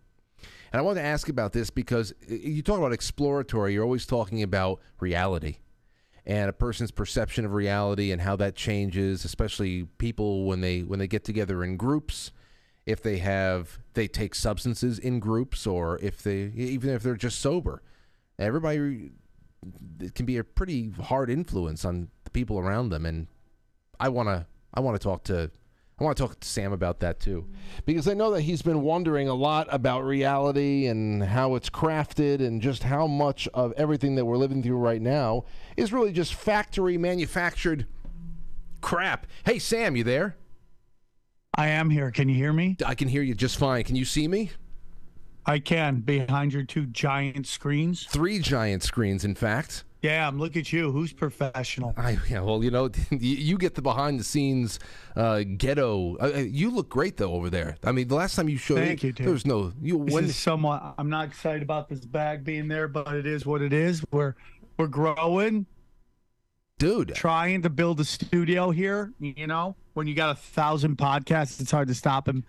And 0.73 0.79
I 0.79 0.81
want 0.81 0.97
to 0.97 1.03
ask 1.03 1.29
about 1.29 1.53
this 1.53 1.69
because 1.69 2.11
uh, 2.11 2.33
you 2.33 2.61
talk 2.61 2.79
about 2.79 2.91
exploratory. 2.91 3.73
You're 3.73 3.83
always 3.83 4.05
talking 4.05 4.43
about 4.43 4.81
reality 4.99 5.57
and 6.25 6.49
a 6.49 6.53
person's 6.53 6.91
perception 6.91 7.45
of 7.45 7.53
reality 7.53 8.11
and 8.11 8.21
how 8.21 8.35
that 8.35 8.55
changes, 8.55 9.23
especially 9.25 9.83
people 9.97 10.45
when 10.45 10.61
they 10.61 10.81
when 10.81 10.99
they 10.99 11.07
get 11.07 11.23
together 11.23 11.63
in 11.63 11.77
groups 11.77 12.31
if 12.87 13.03
they 13.03 13.17
have 13.17 13.79
they 13.93 14.07
take 14.07 14.33
substances 14.33 14.97
in 14.97 15.19
groups 15.19 15.67
or 15.67 15.99
if 16.01 16.23
they 16.23 16.51
even 16.55 16.89
if 16.89 17.03
they're 17.03 17.15
just 17.15 17.39
sober. 17.39 17.83
Everybody 18.39 19.11
it 19.99 20.15
can 20.15 20.25
be 20.25 20.37
a 20.37 20.43
pretty 20.43 20.91
hard 20.91 21.29
influence 21.29 21.83
on 21.83 22.09
the 22.23 22.29
people 22.29 22.59
around 22.59 22.89
them 22.89 23.05
and 23.05 23.27
I 23.99 24.09
want 24.09 24.29
to 24.29 24.45
I 24.73 24.79
want 24.79 24.99
to 24.99 25.03
talk 25.03 25.23
to 25.25 25.51
I 25.99 26.03
want 26.03 26.15
to 26.15 26.23
talk 26.23 26.39
to 26.39 26.47
Sam 26.47 26.73
about 26.73 26.99
that 26.99 27.19
too 27.19 27.41
mm-hmm. 27.41 27.53
because 27.85 28.07
I 28.07 28.13
know 28.13 28.31
that 28.31 28.41
he's 28.41 28.61
been 28.61 28.83
wondering 28.83 29.27
a 29.27 29.33
lot 29.33 29.67
about 29.71 30.05
reality 30.05 30.85
and 30.85 31.23
how 31.23 31.55
it's 31.55 31.69
crafted 31.69 32.45
and 32.45 32.61
just 32.61 32.83
how 32.83 33.07
much 33.07 33.47
of 33.53 33.73
everything 33.77 34.15
that 34.15 34.25
we're 34.25 34.37
living 34.37 34.61
through 34.61 34.77
right 34.77 35.01
now 35.01 35.45
is 35.75 35.91
really 35.91 36.11
just 36.11 36.35
factory 36.35 36.97
manufactured 36.97 37.87
crap. 38.81 39.25
Hey 39.43 39.57
Sam, 39.57 39.95
you 39.95 40.03
there? 40.03 40.37
I 41.55 41.69
am 41.69 41.89
here. 41.89 42.11
Can 42.11 42.29
you 42.29 42.35
hear 42.35 42.53
me? 42.53 42.77
I 42.85 42.93
can 42.93 43.07
hear 43.07 43.23
you 43.23 43.33
just 43.33 43.57
fine. 43.57 43.83
Can 43.83 43.95
you 43.95 44.05
see 44.05 44.27
me? 44.27 44.51
I 45.47 45.59
can. 45.59 46.01
Behind 46.01 46.53
your 46.53 46.63
two 46.63 46.85
giant 46.87 47.47
screens. 47.47 48.03
Three 48.03 48.39
giant 48.39 48.83
screens, 48.83 49.23
in 49.23 49.33
fact. 49.33 49.85
Yeah, 50.01 50.27
I'm 50.27 50.37
look 50.37 50.55
at 50.55 50.71
you. 50.71 50.91
Who's 50.91 51.11
professional? 51.11 51.93
I 51.97 52.17
yeah, 52.29 52.41
well, 52.41 52.63
you 52.63 52.69
know, 52.69 52.89
you 53.11 53.57
get 53.57 53.73
the 53.73 53.81
behind 53.81 54.19
the 54.19 54.23
scenes 54.23 54.79
uh, 55.15 55.43
ghetto. 55.57 56.17
Uh, 56.17 56.31
uh, 56.35 56.37
you 56.39 56.69
look 56.69 56.89
great 56.89 57.17
though 57.17 57.33
over 57.33 57.49
there. 57.49 57.77
I 57.83 57.91
mean, 57.91 58.07
the 58.07 58.15
last 58.15 58.35
time 58.35 58.47
you 58.47 58.57
showed, 58.57 58.77
thank 58.77 59.03
you. 59.03 59.11
Dude. 59.11 59.25
There 59.25 59.33
was 59.33 59.45
no 59.45 59.73
you. 59.81 60.03
This 60.05 60.13
when 60.13 60.25
is 60.25 60.35
somewhat. 60.35 60.93
I'm 60.99 61.09
not 61.09 61.25
excited 61.27 61.63
about 61.63 61.89
this 61.89 62.05
bag 62.05 62.43
being 62.43 62.67
there, 62.67 62.87
but 62.87 63.11
it 63.13 63.25
is 63.25 63.45
what 63.45 63.61
it 63.61 63.73
is. 63.73 64.03
We're 64.11 64.35
we're 64.77 64.87
growing 64.87 65.65
dude. 66.77 67.15
Trying 67.15 67.63
to 67.63 67.69
build 67.69 67.99
a 67.99 68.05
studio 68.05 68.69
here, 68.69 69.13
you 69.19 69.47
know, 69.47 69.75
when 69.93 70.05
you 70.05 70.13
got 70.13 70.29
a 70.29 70.35
thousand 70.35 70.97
podcasts, 70.97 71.59
it's 71.59 71.71
hard 71.71 71.87
to 71.87 71.95
stop 71.95 72.27
and 72.27 72.43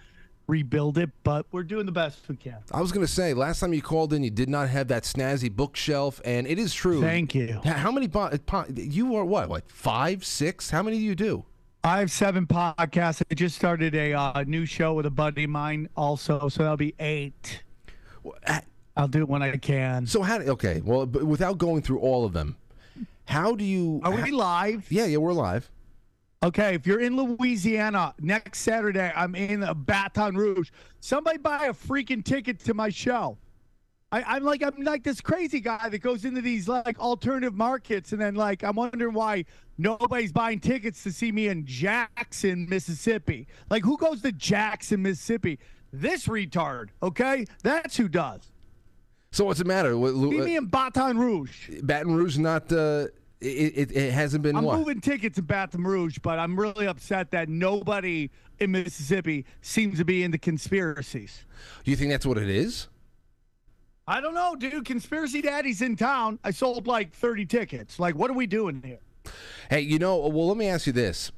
rebuild 0.52 0.98
it, 0.98 1.10
but 1.22 1.46
we're 1.52 1.62
doing 1.62 1.86
the 1.86 1.92
best 1.92 2.26
we 2.28 2.34
can. 2.36 2.56
I 2.72 2.80
was 2.80 2.90
going 2.90 3.06
to 3.06 3.12
say, 3.12 3.34
last 3.34 3.60
time 3.60 3.72
you 3.72 3.82
called 3.82 4.12
in, 4.12 4.24
you 4.24 4.30
did 4.30 4.48
not 4.48 4.68
have 4.70 4.88
that 4.88 5.04
snazzy 5.04 5.52
bookshelf, 5.52 6.20
and 6.24 6.46
it 6.46 6.58
is 6.58 6.74
true. 6.74 7.00
Thank 7.00 7.34
you. 7.34 7.60
How 7.64 7.92
many? 7.92 8.08
Po- 8.08 8.36
po- 8.46 8.64
you 8.74 9.14
are 9.14 9.24
what? 9.24 9.48
What? 9.48 9.70
Five, 9.70 10.24
six? 10.24 10.70
How 10.70 10.82
many 10.82 10.98
do 10.98 11.04
you 11.04 11.14
do? 11.14 11.44
I 11.84 12.00
have 12.00 12.10
seven 12.10 12.46
podcasts. 12.46 13.22
I 13.30 13.34
just 13.34 13.54
started 13.54 13.94
a 13.94 14.12
uh, 14.14 14.44
new 14.46 14.66
show 14.66 14.94
with 14.94 15.06
a 15.06 15.10
buddy 15.10 15.44
of 15.44 15.50
mine, 15.50 15.88
also, 15.96 16.48
so 16.48 16.62
that'll 16.62 16.76
be 16.76 16.94
eight. 16.98 17.62
Well, 18.24 18.34
I'll 18.96 19.06
do 19.06 19.20
it 19.20 19.28
when 19.28 19.42
I 19.42 19.56
can. 19.58 20.06
So 20.06 20.22
how? 20.22 20.38
Okay, 20.38 20.80
well, 20.84 21.06
without 21.06 21.58
going 21.58 21.82
through 21.82 22.00
all 22.00 22.24
of 22.24 22.32
them, 22.32 22.56
how 23.26 23.54
do 23.54 23.64
you? 23.64 24.00
Are 24.02 24.10
we 24.10 24.32
live? 24.32 24.90
Yeah, 24.90 25.04
yeah, 25.04 25.18
we're 25.18 25.32
live. 25.32 25.70
Okay, 26.40 26.74
if 26.74 26.86
you're 26.86 27.00
in 27.00 27.16
Louisiana 27.16 28.14
next 28.20 28.60
Saturday, 28.60 29.12
I'm 29.16 29.34
in 29.34 29.68
Baton 29.78 30.36
Rouge. 30.36 30.70
Somebody 31.00 31.38
buy 31.38 31.66
a 31.66 31.72
freaking 31.72 32.24
ticket 32.24 32.60
to 32.60 32.74
my 32.74 32.90
show. 32.90 33.38
I, 34.12 34.36
am 34.36 34.44
like 34.44 34.62
I'm 34.62 34.82
like 34.84 35.02
this 35.02 35.20
crazy 35.20 35.60
guy 35.60 35.88
that 35.88 35.98
goes 35.98 36.24
into 36.24 36.40
these 36.40 36.68
like 36.68 36.98
alternative 37.00 37.54
markets, 37.54 38.12
and 38.12 38.20
then 38.20 38.36
like 38.36 38.62
I'm 38.62 38.76
wondering 38.76 39.14
why 39.14 39.44
nobody's 39.78 40.32
buying 40.32 40.60
tickets 40.60 41.02
to 41.02 41.12
see 41.12 41.32
me 41.32 41.48
in 41.48 41.66
Jackson, 41.66 42.66
Mississippi. 42.68 43.48
Like 43.68 43.82
who 43.82 43.98
goes 43.98 44.22
to 44.22 44.30
Jackson, 44.30 45.02
Mississippi? 45.02 45.58
This 45.92 46.26
retard. 46.26 46.90
Okay, 47.02 47.46
that's 47.62 47.96
who 47.96 48.08
does. 48.08 48.52
So 49.32 49.44
what's 49.44 49.58
the 49.58 49.64
matter? 49.64 49.94
Meet 49.94 50.44
me 50.44 50.56
in 50.56 50.66
Baton 50.66 51.18
Rouge. 51.18 51.68
Baton 51.82 52.14
Rouge, 52.14 52.38
not 52.38 52.72
uh, 52.72 53.08
it, 53.40 53.46
it, 53.46 53.96
it 53.96 54.12
hasn't 54.12 54.42
been. 54.42 54.56
I'm 54.56 54.64
moving 54.64 55.00
tickets 55.00 55.38
in 55.38 55.44
Baton 55.44 55.84
Rouge, 55.84 56.18
but 56.18 56.38
I'm 56.38 56.58
really 56.58 56.86
upset 56.86 57.30
that 57.30 57.48
nobody 57.48 58.30
in 58.58 58.72
Mississippi 58.72 59.44
seems 59.60 59.98
to 59.98 60.04
be 60.04 60.22
into 60.24 60.38
conspiracies. 60.38 61.44
Do 61.84 61.90
you 61.90 61.96
think 61.96 62.10
that's 62.10 62.26
what 62.26 62.38
it 62.38 62.48
is? 62.48 62.88
I 64.06 64.20
don't 64.20 64.34
know, 64.34 64.56
dude. 64.56 64.84
Conspiracy 64.86 65.42
Daddy's 65.42 65.82
in 65.82 65.94
town. 65.94 66.38
I 66.42 66.50
sold 66.50 66.86
like 66.86 67.12
30 67.12 67.44
tickets. 67.46 68.00
Like, 68.00 68.14
what 68.14 68.30
are 68.30 68.34
we 68.34 68.46
doing 68.46 68.82
here? 68.82 69.00
Hey, 69.68 69.80
you 69.82 69.98
know, 69.98 70.16
well, 70.16 70.48
let 70.48 70.56
me 70.56 70.66
ask 70.66 70.86
you 70.86 70.94
this. 70.94 71.30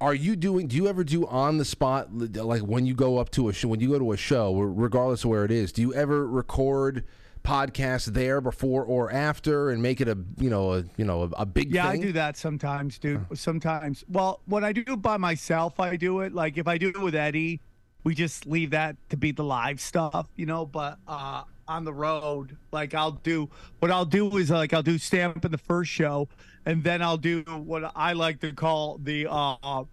Are 0.00 0.14
you 0.14 0.36
doing? 0.36 0.66
Do 0.66 0.76
you 0.76 0.88
ever 0.88 1.04
do 1.04 1.26
on 1.26 1.58
the 1.58 1.64
spot, 1.64 2.08
like 2.12 2.62
when 2.62 2.84
you 2.84 2.94
go 2.94 3.18
up 3.18 3.30
to 3.30 3.48
a 3.48 3.52
show, 3.52 3.68
when 3.68 3.80
you 3.80 3.88
go 3.88 3.98
to 3.98 4.12
a 4.12 4.16
show, 4.16 4.58
regardless 4.60 5.24
of 5.24 5.30
where 5.30 5.44
it 5.44 5.50
is? 5.50 5.72
Do 5.72 5.82
you 5.82 5.94
ever 5.94 6.26
record 6.26 7.04
podcasts 7.42 8.06
there 8.06 8.40
before 8.40 8.84
or 8.84 9.12
after 9.12 9.70
and 9.70 9.82
make 9.82 10.00
it 10.00 10.08
a 10.08 10.18
you 10.38 10.50
know 10.50 10.74
a 10.74 10.84
you 10.96 11.04
know 11.04 11.22
a, 11.22 11.42
a 11.42 11.46
big 11.46 11.72
Yeah, 11.74 11.90
thing? 11.90 12.00
I 12.02 12.06
do 12.06 12.12
that 12.12 12.36
sometimes, 12.36 12.98
dude. 12.98 13.24
Sometimes. 13.34 14.04
Well, 14.08 14.40
when 14.46 14.64
I 14.64 14.72
do 14.72 14.82
it 14.86 15.02
by 15.02 15.16
myself, 15.16 15.80
I 15.80 15.96
do 15.96 16.20
it. 16.20 16.34
Like 16.34 16.58
if 16.58 16.68
I 16.68 16.78
do 16.78 16.88
it 16.88 17.00
with 17.00 17.14
Eddie, 17.14 17.60
we 18.04 18.14
just 18.14 18.46
leave 18.46 18.70
that 18.70 18.96
to 19.10 19.16
be 19.16 19.32
the 19.32 19.44
live 19.44 19.80
stuff, 19.80 20.26
you 20.36 20.46
know. 20.46 20.66
But 20.66 20.98
uh, 21.06 21.44
on 21.66 21.84
the 21.84 21.92
road, 21.92 22.56
like 22.72 22.94
I'll 22.94 23.12
do 23.12 23.48
what 23.80 23.90
I'll 23.90 24.04
do 24.04 24.36
is 24.36 24.50
like 24.50 24.72
I'll 24.72 24.82
do 24.82 24.98
stamp 24.98 25.44
in 25.44 25.50
the 25.50 25.58
first 25.58 25.90
show, 25.90 26.28
and 26.66 26.82
then 26.82 27.02
I'll 27.02 27.16
do 27.16 27.42
what 27.42 27.90
I 27.94 28.12
like 28.12 28.40
to 28.40 28.52
call 28.52 28.98
the 29.02 29.26
uh, 29.26 29.56
uh 29.62 29.84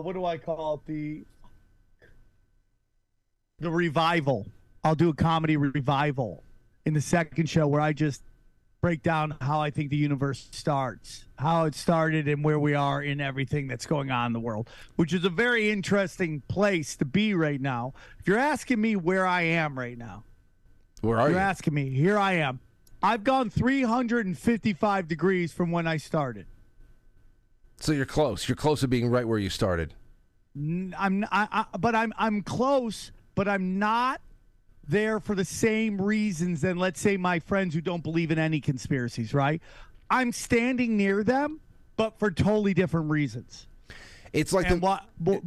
what 0.00 0.14
do 0.14 0.24
I 0.24 0.38
call 0.38 0.74
it 0.74 0.86
the 0.86 1.24
the 3.58 3.70
revival. 3.70 4.46
I'll 4.84 4.94
do 4.94 5.08
a 5.08 5.14
comedy 5.14 5.56
revival 5.56 6.44
in 6.86 6.94
the 6.94 7.00
second 7.00 7.50
show 7.50 7.66
where 7.66 7.80
I 7.80 7.92
just 7.92 8.22
break 8.80 9.02
down 9.02 9.34
how 9.40 9.60
I 9.60 9.70
think 9.70 9.90
the 9.90 9.96
universe 9.96 10.46
starts, 10.52 11.24
how 11.38 11.64
it 11.64 11.74
started, 11.74 12.28
and 12.28 12.44
where 12.44 12.58
we 12.60 12.74
are 12.74 13.02
in 13.02 13.20
everything 13.20 13.66
that's 13.66 13.84
going 13.86 14.10
on 14.12 14.28
in 14.28 14.32
the 14.32 14.40
world, 14.40 14.70
which 14.94 15.12
is 15.12 15.24
a 15.24 15.28
very 15.30 15.70
interesting 15.70 16.42
place 16.48 16.94
to 16.96 17.04
be 17.04 17.34
right 17.34 17.60
now. 17.60 17.92
If 18.20 18.28
you're 18.28 18.38
asking 18.38 18.80
me 18.80 18.94
where 18.94 19.26
I 19.26 19.42
am 19.42 19.76
right 19.76 19.98
now, 19.98 20.22
Where 21.00 21.18
are 21.18 21.28
you're 21.28 21.38
you? 21.38 21.42
asking 21.44 21.74
me, 21.74 21.90
here 21.90 22.16
I 22.16 22.34
am. 22.34 22.60
I've 23.02 23.24
gone 23.24 23.50
355 23.50 25.08
degrees 25.08 25.52
from 25.52 25.70
when 25.72 25.86
I 25.88 25.96
started. 25.96 26.46
so 27.80 27.90
you're 27.92 28.06
close. 28.06 28.48
You're 28.48 28.56
close 28.56 28.80
to 28.80 28.88
being 28.88 29.08
right 29.08 29.26
where 29.26 29.38
you 29.38 29.50
started. 29.50 29.94
I'm, 30.56 31.24
I, 31.32 31.48
I, 31.72 31.76
but 31.78 31.94
I'm, 31.96 32.12
I'm 32.16 32.42
close, 32.42 33.10
but 33.34 33.48
I'm 33.48 33.78
not 33.78 34.20
there 34.88 35.20
for 35.20 35.34
the 35.34 35.44
same 35.44 36.00
reasons 36.00 36.60
than 36.60 36.76
let's 36.78 37.00
say 37.00 37.16
my 37.16 37.38
friends 37.38 37.74
who 37.74 37.80
don't 37.80 38.02
believe 38.02 38.30
in 38.30 38.38
any 38.38 38.60
conspiracies, 38.60 39.34
right? 39.34 39.60
I'm 40.10 40.32
standing 40.32 40.96
near 40.96 41.24
them, 41.24 41.60
but 41.96 42.18
for 42.18 42.30
totally 42.30 42.74
different 42.74 43.10
reasons. 43.10 43.66
It's 44.32 44.52
like 44.52 44.70
And 44.70 44.80
the 44.80 44.84
what, 44.84 45.04
what 45.18 45.42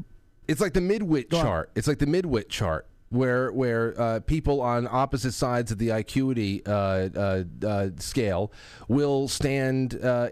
It's 0.48 0.62
like 0.62 0.74
the 0.74 0.80
midwit 0.80 1.30
chart. 1.30 1.72
It's 1.76 1.88
like 1.88 2.00
the 2.00 2.06
midwit 2.06 2.50
chart 2.50 2.88
where 3.10 3.52
where 3.52 4.00
uh, 4.00 4.20
people 4.22 4.62
on 4.62 4.88
opposite 4.90 5.34
sides 5.34 5.72
of 5.72 5.78
the 5.78 5.90
IQity 5.90 6.68
uh, 6.68 7.10
uh, 7.18 7.44
uh, 7.68 7.90
scale 7.98 8.52
will 8.88 9.28
stand 9.28 9.96
uh, 9.96 10.30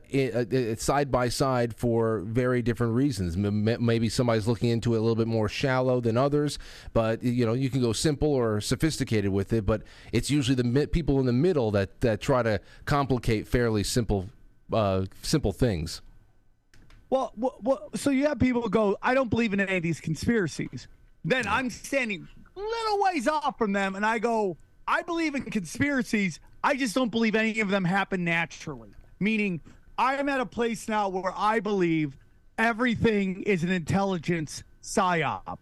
side 0.77 1.11
by 1.11 1.29
side 1.29 1.75
for 1.75 2.19
very 2.21 2.61
different 2.61 2.93
reasons. 2.93 3.35
M- 3.35 3.83
maybe 3.83 4.09
somebody's 4.09 4.47
looking 4.47 4.69
into 4.69 4.93
it 4.93 4.97
a 4.97 5.01
little 5.01 5.15
bit 5.15 5.27
more 5.27 5.49
shallow 5.49 5.99
than 5.99 6.17
others, 6.17 6.59
but 6.93 7.23
you 7.23 7.45
know 7.45 7.53
you 7.53 7.69
can 7.69 7.81
go 7.81 7.93
simple 7.93 8.31
or 8.31 8.61
sophisticated 8.61 9.31
with 9.31 9.53
it. 9.53 9.65
But 9.65 9.81
it's 10.11 10.29
usually 10.29 10.55
the 10.55 10.63
mi- 10.63 10.87
people 10.87 11.19
in 11.19 11.25
the 11.25 11.33
middle 11.33 11.71
that 11.71 12.01
that 12.01 12.21
try 12.21 12.43
to 12.43 12.61
complicate 12.85 13.47
fairly 13.47 13.83
simple 13.83 14.29
simple 15.23 15.51
things. 15.51 16.01
Well, 17.09 17.31
well, 17.37 17.89
so 17.95 18.09
you 18.09 18.27
have 18.27 18.37
people 18.37 18.67
go, 18.67 18.97
I 19.01 19.13
don't 19.13 19.29
believe 19.29 19.53
in 19.53 19.61
any 19.61 19.77
of 19.77 19.83
these 19.83 20.01
conspiracies. 20.01 20.89
Then 21.23 21.47
I'm 21.47 21.69
standing 21.69 22.27
little 22.57 23.03
ways 23.03 23.27
off 23.27 23.57
from 23.57 23.73
them, 23.73 23.95
and 23.95 24.05
I 24.05 24.19
go, 24.19 24.57
I 24.87 25.01
believe 25.01 25.35
in 25.35 25.43
conspiracies. 25.43 26.39
I 26.63 26.75
just 26.75 26.95
don't 26.95 27.11
believe 27.11 27.35
any 27.35 27.59
of 27.59 27.69
them 27.69 27.85
happen 27.85 28.23
naturally. 28.23 28.89
Meaning, 29.19 29.61
I'm 29.97 30.29
at 30.29 30.39
a 30.39 30.45
place 30.45 30.87
now 30.87 31.09
where 31.09 31.33
I 31.35 31.59
believe 31.59 32.17
everything 32.57 33.43
is 33.43 33.63
an 33.63 33.71
intelligence 33.71 34.63
psyop. 34.81 35.61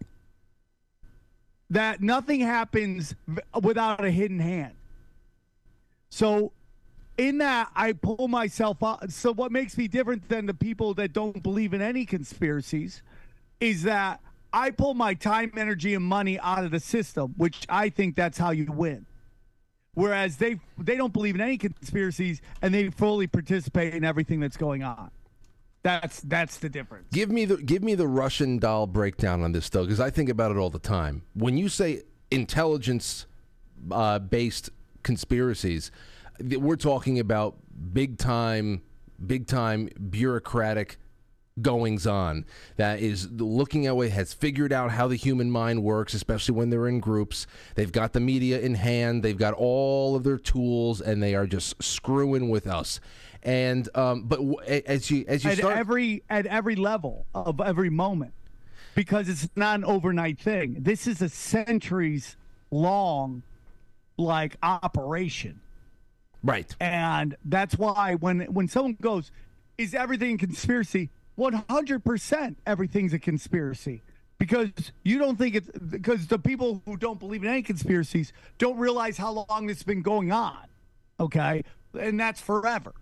That 1.70 2.00
nothing 2.00 2.40
happens 2.40 3.14
without 3.60 4.04
a 4.04 4.10
hidden 4.10 4.38
hand. 4.38 4.74
So 6.08 6.52
in 7.18 7.38
that 7.38 7.70
I 7.74 7.92
pull 7.92 8.28
myself 8.28 8.82
up. 8.82 9.10
So 9.10 9.32
what 9.32 9.52
makes 9.52 9.76
me 9.76 9.88
different 9.88 10.28
than 10.28 10.46
the 10.46 10.54
people 10.54 10.94
that 10.94 11.12
don't 11.12 11.42
believe 11.42 11.74
in 11.74 11.82
any 11.82 12.04
conspiracies 12.04 13.02
is 13.60 13.82
that 13.84 14.20
I 14.56 14.70
pull 14.70 14.94
my 14.94 15.12
time, 15.12 15.52
energy, 15.58 15.92
and 15.92 16.02
money 16.02 16.40
out 16.40 16.64
of 16.64 16.70
the 16.70 16.80
system, 16.80 17.34
which 17.36 17.66
I 17.68 17.90
think 17.90 18.16
that's 18.16 18.38
how 18.38 18.52
you 18.52 18.72
win. 18.72 19.04
Whereas 19.92 20.38
they 20.38 20.58
they 20.78 20.96
don't 20.96 21.12
believe 21.12 21.34
in 21.34 21.42
any 21.42 21.58
conspiracies 21.58 22.40
and 22.62 22.72
they 22.72 22.88
fully 22.88 23.26
participate 23.26 23.92
in 23.92 24.02
everything 24.02 24.40
that's 24.40 24.56
going 24.56 24.82
on. 24.82 25.10
That's 25.82 26.20
that's 26.22 26.56
the 26.56 26.70
difference. 26.70 27.08
Give 27.12 27.30
me 27.30 27.44
the 27.44 27.58
give 27.58 27.82
me 27.82 27.94
the 27.94 28.08
Russian 28.08 28.58
doll 28.58 28.86
breakdown 28.86 29.42
on 29.42 29.52
this 29.52 29.68
though, 29.68 29.82
because 29.84 30.00
I 30.00 30.08
think 30.08 30.30
about 30.30 30.50
it 30.50 30.56
all 30.56 30.70
the 30.70 30.78
time. 30.78 31.22
When 31.34 31.58
you 31.58 31.68
say 31.68 32.02
intelligence 32.30 33.26
uh, 33.90 34.20
based 34.20 34.70
conspiracies, 35.02 35.90
we're 36.40 36.76
talking 36.76 37.18
about 37.18 37.56
big 37.92 38.16
time, 38.16 38.80
big 39.26 39.46
time 39.46 39.90
bureaucratic 40.10 40.96
goings 41.62 42.06
on 42.06 42.44
that 42.76 43.00
is 43.00 43.30
looking 43.30 43.86
at 43.86 43.96
way 43.96 44.10
has 44.10 44.34
figured 44.34 44.72
out 44.72 44.90
how 44.90 45.08
the 45.08 45.16
human 45.16 45.50
mind 45.50 45.82
works 45.82 46.12
especially 46.12 46.54
when 46.54 46.70
they're 46.70 46.88
in 46.88 47.00
groups. 47.00 47.46
They've 47.74 47.92
got 47.92 48.12
the 48.12 48.20
media 48.20 48.60
in 48.60 48.74
hand. 48.74 49.22
They've 49.22 49.36
got 49.36 49.54
all 49.54 50.16
of 50.16 50.24
their 50.24 50.38
tools 50.38 51.00
and 51.00 51.22
they 51.22 51.34
are 51.34 51.46
just 51.46 51.82
screwing 51.82 52.50
with 52.50 52.66
us. 52.66 53.00
And 53.42 53.88
um, 53.94 54.24
but 54.24 54.36
w- 54.36 54.58
as 54.66 55.10
you 55.10 55.24
as 55.28 55.44
you 55.44 55.50
at 55.50 55.58
start 55.58 55.76
every 55.76 56.22
at 56.28 56.46
every 56.46 56.76
level 56.76 57.26
of 57.34 57.60
every 57.60 57.90
moment 57.90 58.32
because 58.94 59.28
it's 59.28 59.48
not 59.54 59.76
an 59.76 59.84
overnight 59.84 60.38
thing. 60.38 60.78
This 60.80 61.06
is 61.06 61.22
a 61.22 61.28
centuries 61.28 62.36
long 62.70 63.42
like 64.16 64.56
operation. 64.62 65.60
Right. 66.42 66.74
And 66.80 67.36
that's 67.44 67.76
why 67.78 68.14
when 68.14 68.40
when 68.52 68.68
someone 68.68 68.96
goes 69.00 69.30
is 69.78 69.94
everything 69.94 70.38
conspiracy 70.38 71.10
100% 71.38 72.56
everything's 72.66 73.12
a 73.12 73.18
conspiracy 73.18 74.02
because 74.38 74.70
you 75.02 75.18
don't 75.18 75.36
think 75.36 75.54
it's 75.54 75.68
because 75.68 76.26
the 76.26 76.38
people 76.38 76.82
who 76.84 76.96
don't 76.96 77.18
believe 77.18 77.42
in 77.42 77.50
any 77.50 77.62
conspiracies 77.62 78.32
don't 78.58 78.78
realize 78.78 79.16
how 79.16 79.46
long 79.48 79.66
this 79.66 79.78
has 79.78 79.84
been 79.84 80.02
going 80.02 80.32
on 80.32 80.66
okay? 81.20 81.62
And 81.98 82.18
that's 82.18 82.40
forever. 82.40 82.92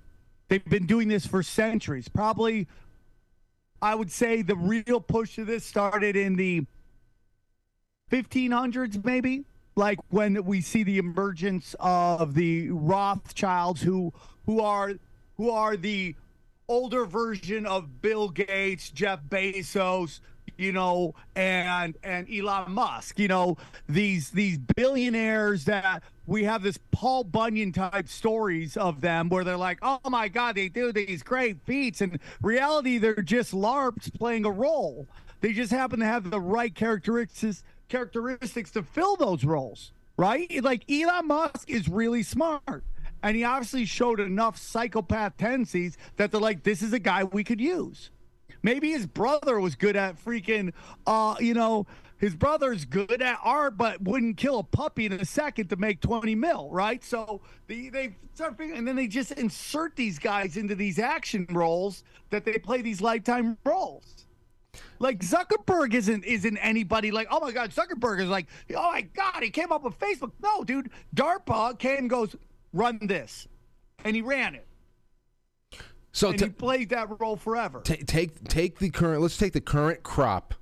They've 0.48 0.64
been 0.64 0.86
doing 0.86 1.08
this 1.08 1.26
for 1.26 1.42
centuries. 1.42 2.08
Probably 2.08 2.68
i 3.82 3.94
would 3.94 4.10
say 4.10 4.40
the 4.40 4.56
real 4.56 5.00
push 5.00 5.36
of 5.36 5.46
this 5.46 5.64
started 5.64 6.16
in 6.16 6.36
the 6.36 6.64
1500s 8.10 9.04
maybe 9.04 9.44
like 9.74 9.98
when 10.10 10.42
we 10.44 10.60
see 10.60 10.84
the 10.84 10.96
emergence 10.96 11.74
of 11.80 12.34
the 12.34 12.70
rothschilds 12.70 13.82
who 13.82 14.12
who 14.46 14.60
are 14.60 14.92
who 15.36 15.50
are 15.50 15.76
the 15.76 16.14
older 16.68 17.04
version 17.04 17.66
of 17.66 18.00
bill 18.00 18.28
gates 18.28 18.90
jeff 18.90 19.20
bezos 19.28 20.20
you 20.56 20.72
know 20.72 21.14
and 21.34 21.96
and 22.02 22.26
elon 22.32 22.70
musk 22.70 23.18
you 23.18 23.28
know 23.28 23.56
these 23.88 24.30
these 24.30 24.58
billionaires 24.76 25.64
that 25.64 26.02
we 26.26 26.44
have 26.44 26.62
this 26.62 26.78
paul 26.90 27.24
bunyan 27.24 27.72
type 27.72 28.08
stories 28.08 28.76
of 28.76 29.00
them 29.00 29.28
where 29.28 29.44
they're 29.44 29.56
like 29.56 29.78
oh 29.82 29.98
my 30.08 30.28
god 30.28 30.54
they 30.54 30.68
do 30.68 30.92
these 30.92 31.22
great 31.22 31.60
feats 31.64 32.00
and 32.00 32.18
reality 32.40 32.98
they're 32.98 33.14
just 33.16 33.52
larps 33.52 34.08
playing 34.10 34.44
a 34.44 34.50
role 34.50 35.06
they 35.40 35.52
just 35.52 35.72
happen 35.72 36.00
to 36.00 36.06
have 36.06 36.30
the 36.30 36.40
right 36.40 36.74
characteristics 36.74 37.64
characteristics 37.88 38.70
to 38.72 38.82
fill 38.82 39.16
those 39.16 39.44
roles, 39.44 39.92
right? 40.16 40.62
Like 40.62 40.90
Elon 40.90 41.28
Musk 41.28 41.68
is 41.68 41.88
really 41.88 42.22
smart. 42.22 42.82
And 43.24 43.38
he 43.38 43.42
obviously 43.42 43.86
showed 43.86 44.20
enough 44.20 44.58
psychopath 44.58 45.38
tendencies 45.38 45.96
that 46.16 46.30
they're 46.30 46.38
like, 46.38 46.62
this 46.62 46.82
is 46.82 46.92
a 46.92 46.98
guy 46.98 47.24
we 47.24 47.42
could 47.42 47.58
use. 47.58 48.10
Maybe 48.62 48.90
his 48.90 49.06
brother 49.06 49.58
was 49.58 49.76
good 49.76 49.96
at 49.96 50.22
freaking, 50.22 50.74
uh, 51.06 51.34
you 51.40 51.54
know, 51.54 51.86
his 52.18 52.34
brother's 52.34 52.84
good 52.84 53.22
at 53.22 53.38
art, 53.42 53.78
but 53.78 54.02
wouldn't 54.02 54.36
kill 54.36 54.58
a 54.58 54.62
puppy 54.62 55.06
in 55.06 55.14
a 55.14 55.24
second 55.24 55.68
to 55.70 55.76
make 55.76 56.02
20 56.02 56.34
mil, 56.34 56.68
right? 56.70 57.02
So 57.02 57.40
they, 57.66 57.88
they 57.88 58.14
start 58.34 58.58
figuring, 58.58 58.78
and 58.78 58.86
then 58.86 58.94
they 58.94 59.06
just 59.06 59.32
insert 59.32 59.96
these 59.96 60.18
guys 60.18 60.58
into 60.58 60.74
these 60.74 60.98
action 60.98 61.46
roles 61.50 62.04
that 62.28 62.44
they 62.44 62.58
play 62.58 62.82
these 62.82 63.00
lifetime 63.00 63.56
roles. 63.64 64.26
Like 64.98 65.20
Zuckerberg 65.20 65.94
isn't 65.94 66.24
isn't 66.24 66.56
anybody 66.58 67.10
like 67.12 67.28
oh 67.30 67.38
my 67.38 67.52
god 67.52 67.70
Zuckerberg 67.70 68.20
is 68.20 68.28
like 68.28 68.46
oh 68.74 68.90
my 68.90 69.02
god 69.02 69.42
he 69.42 69.50
came 69.50 69.70
up 69.70 69.84
with 69.84 69.96
Facebook 70.00 70.32
no 70.42 70.64
dude 70.64 70.90
DARPA 71.14 71.78
came 71.78 72.08
goes 72.08 72.34
run 72.74 72.98
this 73.00 73.48
and 74.04 74.14
he 74.14 74.20
ran 74.20 74.54
it 74.54 74.66
so 76.12 76.28
and 76.28 76.38
ta- 76.38 76.44
he 76.44 76.50
played 76.50 76.90
that 76.90 77.08
role 77.20 77.36
forever 77.36 77.80
ta- 77.80 77.94
take 78.06 78.44
take 78.44 78.78
the 78.78 78.90
current 78.90 79.22
let's 79.22 79.38
take 79.38 79.54
the 79.54 79.60
current 79.60 80.02
crop 80.02 80.54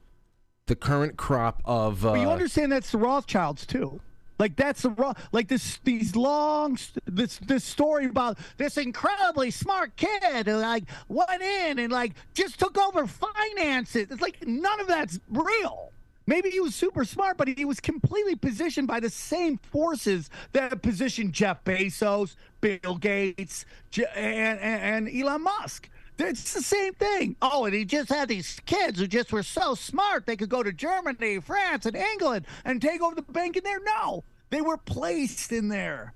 the 0.67 0.77
current 0.77 1.17
crop 1.17 1.61
of 1.65 2.07
uh, 2.07 2.13
but 2.13 2.21
you 2.21 2.31
understand 2.31 2.71
that's 2.71 2.93
the 2.93 2.99
Rothschilds 2.99 3.67
too 3.67 4.01
Like 4.39 4.57
that's 4.57 4.83
the. 4.83 5.15
Like 5.31 5.47
this 5.47 5.79
these 5.85 6.17
long 6.17 6.77
this 7.05 7.39
this 7.39 7.63
story 7.63 8.07
about 8.07 8.39
this 8.57 8.77
incredibly 8.77 9.53
smart 9.53 9.95
kid 9.95 10.47
who 10.47 10.57
like 10.57 10.85
went 11.09 11.43
in 11.43 11.79
and 11.79 11.93
like 11.93 12.15
just 12.35 12.59
took 12.59 12.77
over 12.77 13.07
finances. 13.07 14.09
It's 14.11 14.21
like 14.21 14.45
none 14.45 14.81
of 14.81 14.89
that's 14.89 15.21
real. 15.31 15.92
Maybe 16.27 16.51
he 16.51 16.61
was 16.61 16.75
super 16.75 17.05
smart, 17.05 17.37
but 17.37 17.49
he 17.49 17.65
was 17.65 17.81
completely 17.81 18.37
positioned 18.37 18.87
by 18.87 19.01
the 19.01 19.11
same 19.11 19.59
forces 19.59 20.31
that 20.53 20.83
positioned 20.83 21.33
Jeff 21.33 21.65
Bezos, 21.65 22.37
Bill 22.61 22.97
Gates, 22.97 23.65
and, 23.97 24.59
and, 24.61 25.09
and 25.09 25.23
Elon 25.23 25.43
Musk. 25.43 25.89
It's 26.19 26.53
the 26.53 26.63
same 26.63 26.95
thing. 26.95 27.37
Oh, 27.43 27.65
and 27.65 27.75
he 27.75 27.85
just 27.85 28.09
had 28.09 28.29
these 28.29 28.61
kids 28.67 28.99
who 28.99 29.07
just 29.07 29.33
were 29.33 29.43
so 29.43 29.75
smart 29.75 30.27
they 30.27 30.37
could 30.37 30.49
go 30.51 30.63
to 30.63 30.73
Germany, 30.73 31.41
France, 31.41 31.87
and 31.87 31.97
England 31.97 32.47
and 32.65 32.81
take 32.81 33.03
over 33.03 33.15
the 33.15 33.23
bank 33.23 33.57
in 33.57 33.65
there. 33.65 33.81
No, 33.81 34.23
they 34.51 34.61
were 34.61 34.77
placed 34.77 35.51
in 35.51 35.69
there. 35.69 36.15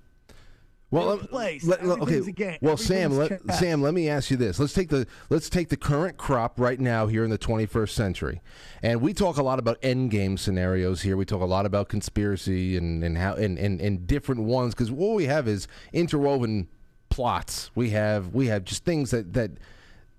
Well, 0.90 1.06
Well 1.06 1.18
let- 1.32 1.64
let- 1.64 1.84
let- 1.84 2.00
okay. 2.00 2.18
a 2.18 2.22
game. 2.30 2.58
Well, 2.62 2.76
Sam, 2.76 3.16
let. 3.16 3.40
Sam, 3.54 3.82
let 3.82 3.92
me 3.92 4.08
ask 4.08 4.30
you 4.30 4.36
this. 4.36 4.60
Let's 4.60 4.72
take 4.72 4.88
the 4.88 5.06
let's 5.30 5.50
take 5.50 5.68
the 5.68 5.76
current 5.76 6.16
crop 6.16 6.60
right 6.60 6.78
now 6.78 7.08
here 7.08 7.24
in 7.24 7.30
the 7.30 7.38
21st 7.38 7.90
century, 7.90 8.40
and 8.82 9.00
we 9.00 9.12
talk 9.12 9.36
a 9.36 9.42
lot 9.42 9.58
about 9.58 9.78
end 9.82 10.12
game 10.12 10.36
scenarios 10.36 11.02
here. 11.02 11.16
We 11.16 11.24
talk 11.24 11.40
a 11.40 11.46
lot 11.46 11.66
about 11.66 11.88
conspiracy 11.88 12.76
and 12.76 13.02
and 13.02 13.18
how 13.18 13.34
and 13.34 13.58
and, 13.58 13.80
and 13.80 14.06
different 14.06 14.42
ones 14.42 14.74
because 14.74 14.92
what 14.92 15.16
we 15.16 15.24
have 15.26 15.48
is 15.48 15.66
interwoven 15.92 16.68
plots. 17.08 17.70
We 17.74 17.90
have 17.90 18.32
we 18.32 18.46
have 18.46 18.64
just 18.64 18.84
things 18.84 19.10
that 19.10 19.32
that 19.32 19.50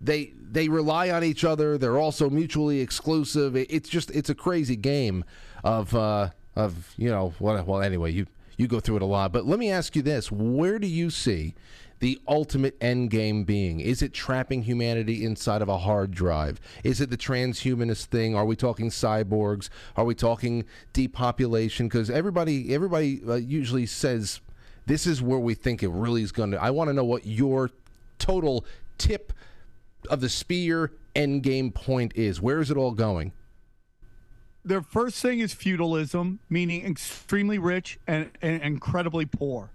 they 0.01 0.34
they 0.38 0.68
rely 0.68 1.09
on 1.09 1.24
each 1.24 1.45
other. 1.45 1.78
They're 1.78 1.97
also 1.97 2.30
mutually 2.30 2.82
exclusive. 2.82 3.55
It, 3.55 3.68
it's 3.72 3.88
just 3.88 4.11
it's 4.11 4.30
a 4.30 4.36
crazy 4.36 4.76
game 4.76 5.24
of 5.63 5.95
uh, 5.95 6.32
of 6.57 6.93
you 6.97 7.09
know 7.09 7.34
well, 7.39 7.63
well 7.63 7.82
anyway 7.82 8.11
you 8.11 8.28
you 8.58 8.68
go 8.68 8.80
through 8.80 8.97
it 8.97 9.01
a 9.01 9.05
lot. 9.05 9.32
But 9.32 9.45
let 9.45 9.60
me 9.60 9.72
ask 9.72 9.95
you 9.95 10.01
this: 10.01 10.32
Where 10.32 10.80
do 10.80 10.88
you 10.88 11.10
see 11.10 11.55
the 11.99 12.20
ultimate 12.28 12.76
end 12.82 13.10
game 13.10 13.43
being? 13.43 13.80
Is 13.80 14.01
it 14.01 14.14
trapping 14.14 14.64
humanity 14.64 15.24
inside 15.24 15.62
of 15.62 15.70
a 15.70 15.78
hard 15.80 16.12
drive? 16.12 16.60
Is 16.84 17.01
it 17.01 17.10
the 17.10 17.18
transhumanist 17.18 18.05
thing? 18.05 18.36
Are 18.36 18.45
we 18.45 18.55
talking 18.55 18.89
cyborgs? 18.89 19.70
Are 19.95 20.05
we 20.05 20.16
talking 20.16 20.66
depopulation? 20.93 21.88
Because 21.88 22.10
everybody 22.10 22.74
everybody 22.74 23.22
uh, 23.28 23.36
usually 23.36 23.86
says 23.86 24.41
this 24.86 25.05
is 25.08 25.22
where 25.22 25.39
we 25.39 25.53
think 25.53 25.84
it 25.84 25.89
really 25.89 26.24
is 26.24 26.32
going 26.32 26.51
to. 26.51 26.62
I 26.62 26.72
want 26.72 26.89
to 26.89 26.93
know 26.93 27.05
what 27.05 27.26
your 27.26 27.72
total 28.20 28.66
tip 28.97 29.34
of 30.10 30.22
the 30.22 30.30
spear 30.30 30.91
end 31.16 31.43
game 31.43 31.72
point 31.72 32.14
is. 32.16 32.41
Where 32.41 32.60
is 32.60 32.72
it 32.72 32.78
all 32.78 32.91
going? 32.91 33.34
Their 34.68 34.82
first 34.82 35.22
thing 35.22 35.39
is 35.39 35.53
feudalism, 35.53 36.39
meaning 36.49 36.86
extremely 36.86 37.57
rich 37.57 37.99
and, 38.07 38.30
and 38.41 38.61
incredibly 38.61 39.26
poor, 39.26 39.72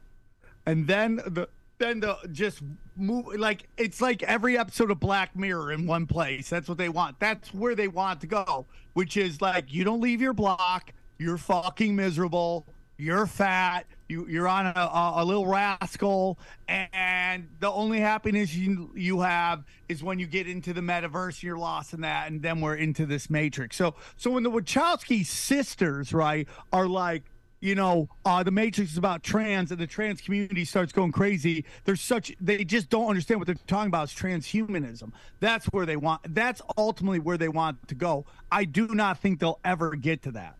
and 0.66 0.86
then 0.86 1.16
the 1.16 1.48
then 1.78 2.00
the 2.00 2.16
just 2.30 2.60
move 2.96 3.26
like 3.38 3.68
it's 3.76 4.00
like 4.00 4.22
every 4.22 4.56
episode 4.56 4.90
of 4.90 5.00
Black 5.00 5.34
Mirror 5.34 5.72
in 5.72 5.86
one 5.86 6.06
place. 6.06 6.48
That's 6.48 6.68
what 6.68 6.78
they 6.78 6.88
want. 6.88 7.18
That's 7.18 7.52
where 7.52 7.74
they 7.74 7.88
want 7.88 8.20
to 8.20 8.26
go, 8.26 8.66
which 8.92 9.16
is 9.16 9.40
like 9.40 9.72
you 9.72 9.84
don't 9.84 10.00
leave 10.00 10.20
your 10.20 10.32
block, 10.32 10.92
you're 11.18 11.38
fucking 11.38 11.96
miserable, 11.96 12.66
you're 13.02 13.26
fat, 13.26 13.86
you 14.08 14.26
you're 14.28 14.46
on 14.46 14.66
a, 14.66 14.90
a, 15.16 15.24
little 15.24 15.46
rascal, 15.46 16.38
and 16.68 17.48
the 17.60 17.70
only 17.70 17.98
happiness 17.98 18.54
you 18.54 18.90
you 18.94 19.20
have 19.20 19.64
is 19.88 20.02
when 20.02 20.18
you 20.18 20.26
get 20.26 20.46
into 20.46 20.72
the 20.72 20.80
metaverse. 20.80 21.42
You're 21.42 21.58
lost 21.58 21.94
in 21.94 22.02
that, 22.02 22.30
and 22.30 22.40
then 22.40 22.60
we're 22.60 22.76
into 22.76 23.04
this 23.04 23.28
matrix. 23.28 23.76
So 23.76 23.96
so 24.16 24.30
when 24.30 24.44
the 24.44 24.50
Wachowski 24.50 25.26
sisters 25.26 26.12
right 26.12 26.46
are 26.72 26.86
like 26.86 27.24
you 27.62 27.76
know, 27.76 28.08
uh, 28.24 28.42
the 28.42 28.50
Matrix 28.50 28.90
is 28.90 28.98
about 28.98 29.22
trans, 29.22 29.70
and 29.70 29.80
the 29.80 29.86
trans 29.86 30.20
community 30.20 30.64
starts 30.64 30.92
going 30.92 31.12
crazy. 31.12 31.64
There's 31.84 32.00
such 32.00 32.34
they 32.40 32.64
just 32.64 32.90
don't 32.90 33.08
understand 33.08 33.40
what 33.40 33.46
they're 33.46 33.54
talking 33.68 33.86
about. 33.86 34.08
Is 34.08 34.14
transhumanism. 34.14 35.12
That's 35.38 35.66
where 35.66 35.86
they 35.86 35.96
want. 35.96 36.22
That's 36.34 36.60
ultimately 36.76 37.20
where 37.20 37.38
they 37.38 37.48
want 37.48 37.86
to 37.86 37.94
go. 37.94 38.26
I 38.50 38.64
do 38.64 38.88
not 38.88 39.20
think 39.20 39.38
they'll 39.38 39.60
ever 39.64 39.94
get 39.94 40.22
to 40.22 40.32
that. 40.32 40.56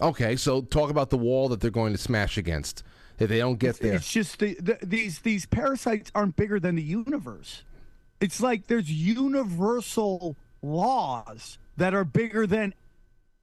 Okay, 0.00 0.36
so 0.36 0.60
talk 0.60 0.90
about 0.90 1.10
the 1.10 1.16
wall 1.16 1.48
that 1.48 1.60
they're 1.60 1.70
going 1.70 1.92
to 1.92 1.98
smash 1.98 2.36
against. 2.36 2.82
If 3.18 3.30
they 3.30 3.38
don't 3.38 3.58
get 3.58 3.78
there, 3.78 3.94
It's 3.94 4.12
just 4.12 4.38
the, 4.38 4.54
the, 4.60 4.78
these 4.82 5.20
these 5.20 5.46
parasites 5.46 6.12
aren't 6.14 6.36
bigger 6.36 6.60
than 6.60 6.74
the 6.74 6.82
universe. 6.82 7.64
It's 8.20 8.42
like 8.42 8.66
there's 8.66 8.90
universal 8.90 10.36
laws 10.60 11.58
that 11.78 11.94
are 11.94 12.04
bigger 12.04 12.46
than 12.46 12.74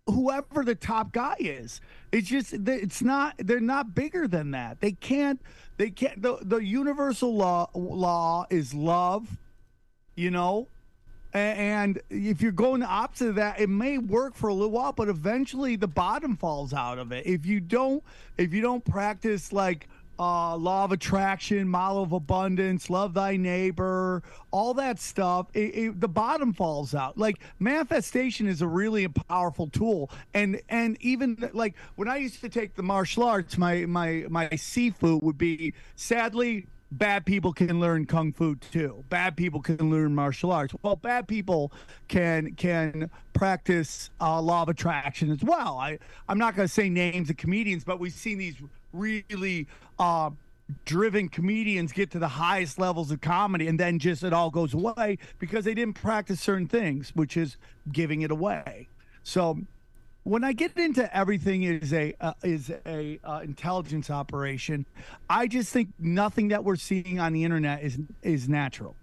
whoever 0.05 0.63
the 0.63 0.75
top 0.75 1.11
guy 1.11 1.37
is. 1.39 1.81
It's 2.11 2.27
just 2.27 2.53
it's 2.53 3.01
not 3.01 3.33
they're 3.39 3.59
not 3.59 3.95
bigger 3.95 4.27
than 4.27 4.51
that. 4.51 4.79
They 4.79 4.91
can't 4.91 5.41
they 5.77 5.89
can't 5.89 6.21
the, 6.21 6.37
the 6.41 6.57
universal 6.57 7.35
law 7.35 7.69
law 7.73 8.45
is 8.51 8.75
love, 8.75 9.39
you 10.15 10.29
know? 10.29 10.67
And 11.34 11.99
if 12.11 12.41
you're 12.41 12.51
going 12.51 12.81
the 12.81 12.88
opposite 12.88 13.29
of 13.29 13.36
that, 13.36 13.59
it 13.59 13.69
may 13.69 13.97
work 13.97 14.36
for 14.36 14.49
a 14.49 14.53
little 14.53 14.69
while, 14.69 14.91
but 14.91 15.09
eventually 15.09 15.75
the 15.75 15.88
bottom 15.88 16.38
falls 16.38 16.73
out 16.73 16.99
of 16.99 17.11
it. 17.11 17.25
If 17.25 17.45
you 17.45 17.59
don't, 17.59 18.03
if 18.38 18.53
you 18.53 18.61
don't 18.61 18.86
practice 18.86 19.51
like 19.51 19.88
uh, 20.19 20.55
law 20.55 20.84
of 20.84 20.91
attraction, 20.91 21.67
model 21.67 22.03
of 22.03 22.11
abundance, 22.11 22.88
love 22.89 23.15
thy 23.15 23.36
neighbor, 23.36 24.21
all 24.51 24.75
that 24.75 24.99
stuff, 24.99 25.47
it, 25.55 25.75
it, 25.75 25.99
the 25.99 26.07
bottom 26.07 26.53
falls 26.53 26.93
out. 26.93 27.17
Like 27.17 27.39
manifestation 27.59 28.47
is 28.47 28.61
a 28.61 28.67
really 28.67 29.07
powerful 29.07 29.67
tool, 29.67 30.11
and 30.36 30.61
and 30.69 30.97
even 31.01 31.49
like 31.53 31.73
when 31.95 32.07
I 32.07 32.17
used 32.17 32.41
to 32.41 32.49
take 32.49 32.75
the 32.75 32.84
martial 32.84 33.23
arts, 33.23 33.57
my 33.57 33.86
my 33.86 34.25
my 34.29 34.49
sifu 34.49 35.21
would 35.23 35.38
be 35.38 35.73
sadly 35.95 36.67
bad 36.97 37.25
people 37.25 37.53
can 37.53 37.79
learn 37.79 38.05
kung 38.05 38.31
fu 38.33 38.55
too. 38.55 39.03
Bad 39.09 39.35
people 39.35 39.61
can 39.61 39.89
learn 39.89 40.13
martial 40.13 40.51
arts. 40.51 40.73
Well, 40.81 40.95
bad 40.95 41.27
people 41.27 41.71
can 42.07 42.53
can 42.55 43.09
practice 43.33 44.09
uh, 44.21 44.41
law 44.41 44.63
of 44.63 44.69
attraction 44.69 45.31
as 45.31 45.43
well. 45.43 45.77
I 45.77 45.99
I'm 46.29 46.37
not 46.37 46.55
going 46.55 46.67
to 46.67 46.73
say 46.73 46.89
names 46.89 47.29
of 47.29 47.37
comedians, 47.37 47.83
but 47.83 47.99
we've 47.99 48.13
seen 48.13 48.37
these 48.37 48.55
really 48.91 49.67
uh, 49.99 50.29
driven 50.85 51.29
comedians 51.29 51.91
get 51.91 52.11
to 52.11 52.19
the 52.19 52.27
highest 52.27 52.79
levels 52.79 53.11
of 53.11 53.21
comedy, 53.21 53.67
and 53.67 53.79
then 53.79 53.99
just 53.99 54.23
it 54.23 54.33
all 54.33 54.49
goes 54.51 54.73
away 54.73 55.17
because 55.39 55.65
they 55.65 55.73
didn't 55.73 55.95
practice 55.95 56.39
certain 56.39 56.67
things, 56.67 57.11
which 57.15 57.37
is 57.37 57.57
giving 57.91 58.21
it 58.21 58.31
away. 58.31 58.87
So 59.23 59.59
when 60.24 60.43
I 60.43 60.53
get 60.53 60.78
into 60.78 61.15
everything 61.15 61.63
is 61.63 61.93
a 61.93 62.13
uh, 62.19 62.34
is 62.43 62.71
a 62.86 63.19
uh, 63.24 63.41
intelligence 63.43 64.09
operation, 64.09 64.86
I 65.30 65.47
just 65.47 65.71
think 65.71 65.89
nothing 65.99 66.49
that 66.49 66.63
we're 66.63 66.78
seeing 66.78 67.19
on 67.19 67.34
the 67.34 67.43
internet 67.43 67.84
is 67.84 67.99
is 68.21 68.47
natural. 68.49 68.95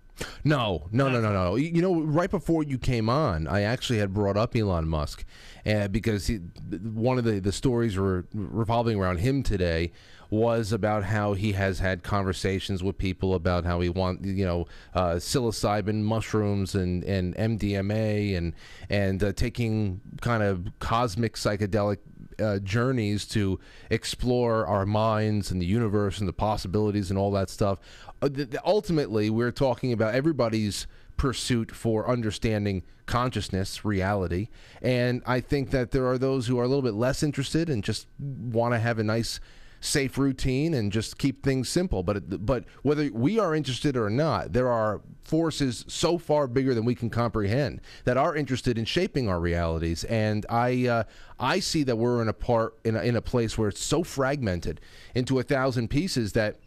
No, 0.44 0.86
no, 0.92 1.08
no, 1.08 1.20
no, 1.20 1.32
no. 1.32 1.56
You 1.56 1.80
know, 1.80 2.02
right 2.02 2.30
before 2.30 2.62
you 2.62 2.76
came 2.76 3.08
on, 3.08 3.46
I 3.46 3.62
actually 3.62 4.00
had 4.00 4.12
brought 4.12 4.36
up 4.36 4.54
Elon 4.54 4.86
Musk, 4.86 5.24
uh, 5.64 5.88
because 5.88 6.26
he, 6.26 6.36
one 6.36 7.16
of 7.18 7.24
the 7.24 7.40
the 7.40 7.52
stories 7.52 7.96
were 7.96 8.26
revolving 8.34 8.98
around 8.98 9.18
him 9.18 9.42
today 9.42 9.92
was 10.30 10.72
about 10.72 11.02
how 11.02 11.34
he 11.34 11.52
has 11.52 11.80
had 11.80 12.02
conversations 12.02 12.82
with 12.82 12.96
people 12.96 13.34
about 13.34 13.64
how 13.64 13.80
he 13.80 13.88
want 13.88 14.24
you 14.24 14.46
know 14.46 14.66
uh, 14.94 15.14
psilocybin 15.14 16.02
mushrooms 16.02 16.74
and 16.74 17.04
and 17.04 17.34
MDMA 17.36 18.36
and 18.36 18.54
and 18.88 19.22
uh, 19.22 19.32
taking 19.32 20.00
kind 20.20 20.42
of 20.42 20.66
cosmic 20.78 21.34
psychedelic 21.34 21.98
uh, 22.40 22.58
journeys 22.60 23.26
to 23.26 23.58
explore 23.90 24.66
our 24.66 24.86
minds 24.86 25.50
and 25.50 25.60
the 25.60 25.66
universe 25.66 26.18
and 26.18 26.28
the 26.28 26.32
possibilities 26.32 27.10
and 27.10 27.18
all 27.18 27.30
that 27.32 27.50
stuff. 27.50 27.78
Uh, 28.22 28.28
th- 28.28 28.54
ultimately, 28.64 29.30
we're 29.30 29.52
talking 29.52 29.92
about 29.92 30.14
everybody's 30.14 30.86
pursuit 31.16 31.70
for 31.70 32.08
understanding 32.08 32.82
consciousness, 33.04 33.84
reality, 33.84 34.48
and 34.80 35.22
I 35.26 35.40
think 35.40 35.70
that 35.70 35.90
there 35.90 36.06
are 36.06 36.16
those 36.16 36.46
who 36.46 36.58
are 36.58 36.64
a 36.64 36.68
little 36.68 36.82
bit 36.82 36.94
less 36.94 37.22
interested 37.22 37.68
and 37.68 37.84
just 37.84 38.06
want 38.18 38.72
to 38.72 38.78
have 38.78 38.98
a 38.98 39.04
nice 39.04 39.40
safe 39.80 40.18
routine 40.18 40.74
and 40.74 40.92
just 40.92 41.18
keep 41.18 41.42
things 41.42 41.68
simple. 41.68 42.02
But 42.02 42.46
but 42.46 42.64
whether 42.82 43.10
we 43.12 43.38
are 43.38 43.54
interested 43.54 43.96
or 43.96 44.10
not, 44.10 44.52
there 44.52 44.68
are 44.68 45.00
forces 45.22 45.84
so 45.88 46.18
far 46.18 46.46
bigger 46.46 46.74
than 46.74 46.84
we 46.84 46.94
can 46.94 47.10
comprehend 47.10 47.80
that 48.04 48.16
are 48.16 48.36
interested 48.36 48.78
in 48.78 48.84
shaping 48.84 49.28
our 49.28 49.40
realities. 49.40 50.04
And 50.04 50.44
I 50.48 50.86
uh, 50.86 51.02
I 51.38 51.60
see 51.60 51.82
that 51.84 51.96
we're 51.96 52.22
in 52.22 52.28
a 52.28 52.32
part 52.32 52.78
in 52.84 52.96
a, 52.96 53.02
in 53.02 53.16
a 53.16 53.22
place 53.22 53.56
where 53.56 53.68
it's 53.68 53.82
so 53.82 54.04
fragmented 54.04 54.80
into 55.14 55.38
a 55.38 55.42
thousand 55.42 55.88
pieces 55.88 56.32
that 56.32 56.60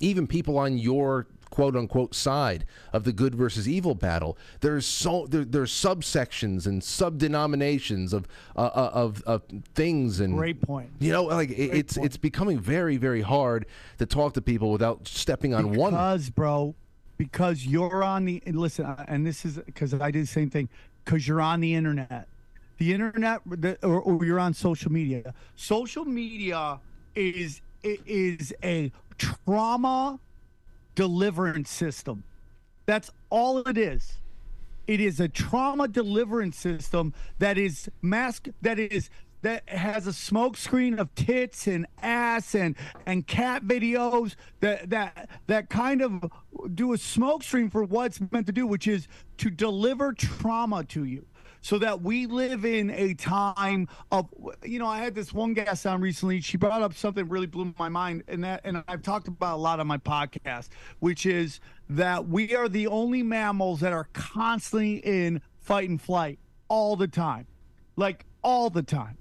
even 0.00 0.26
people 0.26 0.58
on 0.58 0.78
your 0.78 1.26
quote 1.50 1.74
unquote 1.76 2.14
side 2.14 2.64
of 2.92 3.04
the 3.04 3.12
good 3.12 3.34
versus 3.34 3.68
evil 3.68 3.94
battle 3.94 4.38
there's 4.60 4.86
so 4.86 5.26
there, 5.28 5.44
there's 5.44 5.72
subsections 5.72 6.66
and 6.66 6.82
sub-denominations 6.82 8.12
of 8.12 8.26
uh, 8.56 8.60
uh, 8.60 8.90
of 8.94 9.22
of 9.24 9.42
things 9.74 10.20
and 10.20 10.34
Great 10.36 10.60
point. 10.62 10.90
you 11.00 11.12
know 11.12 11.24
like 11.24 11.50
it, 11.50 11.54
it's 11.76 11.96
point. 11.96 12.06
it's 12.06 12.16
becoming 12.16 12.58
very 12.58 12.96
very 12.96 13.20
hard 13.22 13.66
to 13.98 14.06
talk 14.06 14.34
to 14.34 14.42
people 14.42 14.70
without 14.72 15.06
stepping 15.08 15.52
on 15.54 15.72
one 15.74 15.92
Because, 15.92 16.30
bro, 16.30 16.74
because 17.18 17.66
you're 17.66 18.02
on 18.02 18.24
the 18.24 18.42
and 18.46 18.56
listen, 18.58 18.86
uh, 18.86 19.04
and 19.08 19.26
this 19.26 19.44
is 19.44 19.58
because 19.58 19.92
I 19.94 20.10
do 20.10 20.20
the 20.20 20.26
same 20.26 20.50
thing. 20.50 20.68
Because 21.04 21.26
you're 21.26 21.40
on 21.40 21.60
the 21.60 21.74
internet. 21.74 22.28
the 22.78 22.92
internet, 22.94 23.40
the, 23.46 23.76
or, 23.84 24.00
or 24.00 24.24
you're 24.24 24.38
on 24.38 24.54
social 24.54 24.92
media. 24.92 25.34
Social 25.56 26.04
media 26.04 26.78
is 27.14 27.60
i- 27.84 27.98
is 28.06 28.54
a 28.62 28.90
trauma 29.18 30.18
deliverance 31.00 31.70
system. 31.70 32.24
That's 32.84 33.10
all 33.30 33.60
it 33.60 33.78
is. 33.78 34.18
It 34.86 35.00
is 35.00 35.18
a 35.18 35.28
trauma 35.28 35.88
deliverance 35.88 36.58
system 36.58 37.14
that 37.38 37.56
is 37.56 37.88
mask 38.02 38.48
that 38.60 38.78
is 38.78 39.08
that 39.40 39.66
has 39.66 40.06
a 40.06 40.12
smoke 40.12 40.58
screen 40.58 40.98
of 40.98 41.14
tits 41.14 41.66
and 41.66 41.86
ass 42.02 42.54
and 42.54 42.76
and 43.06 43.26
cat 43.26 43.64
videos 43.64 44.34
that 44.60 44.90
that 44.90 45.30
that 45.46 45.70
kind 45.70 46.02
of 46.02 46.30
do 46.74 46.92
a 46.92 46.98
smoke 46.98 47.44
screen 47.44 47.70
for 47.70 47.82
what's 47.82 48.20
meant 48.30 48.44
to 48.48 48.52
do, 48.52 48.66
which 48.66 48.86
is 48.86 49.08
to 49.38 49.48
deliver 49.48 50.12
trauma 50.12 50.84
to 50.84 51.04
you. 51.04 51.24
So 51.62 51.78
that 51.78 52.00
we 52.02 52.26
live 52.26 52.64
in 52.64 52.90
a 52.90 53.14
time 53.14 53.88
of, 54.10 54.28
you 54.64 54.78
know, 54.78 54.86
I 54.86 54.98
had 54.98 55.14
this 55.14 55.32
one 55.32 55.52
guest 55.52 55.86
on 55.86 56.00
recently. 56.00 56.40
She 56.40 56.56
brought 56.56 56.80
up 56.80 56.94
something 56.94 57.28
really 57.28 57.46
blew 57.46 57.74
my 57.78 57.88
mind, 57.88 58.24
and 58.28 58.44
that, 58.44 58.62
and 58.64 58.82
I've 58.88 59.02
talked 59.02 59.28
about 59.28 59.56
a 59.56 59.60
lot 59.60 59.78
on 59.78 59.86
my 59.86 59.98
podcast, 59.98 60.68
which 61.00 61.26
is 61.26 61.60
that 61.90 62.28
we 62.28 62.54
are 62.54 62.68
the 62.68 62.86
only 62.86 63.22
mammals 63.22 63.80
that 63.80 63.92
are 63.92 64.08
constantly 64.12 64.96
in 64.96 65.42
fight 65.58 65.88
and 65.88 66.00
flight 66.00 66.38
all 66.68 66.96
the 66.96 67.08
time, 67.08 67.46
like 67.96 68.24
all 68.42 68.70
the 68.70 68.82
time 68.82 69.18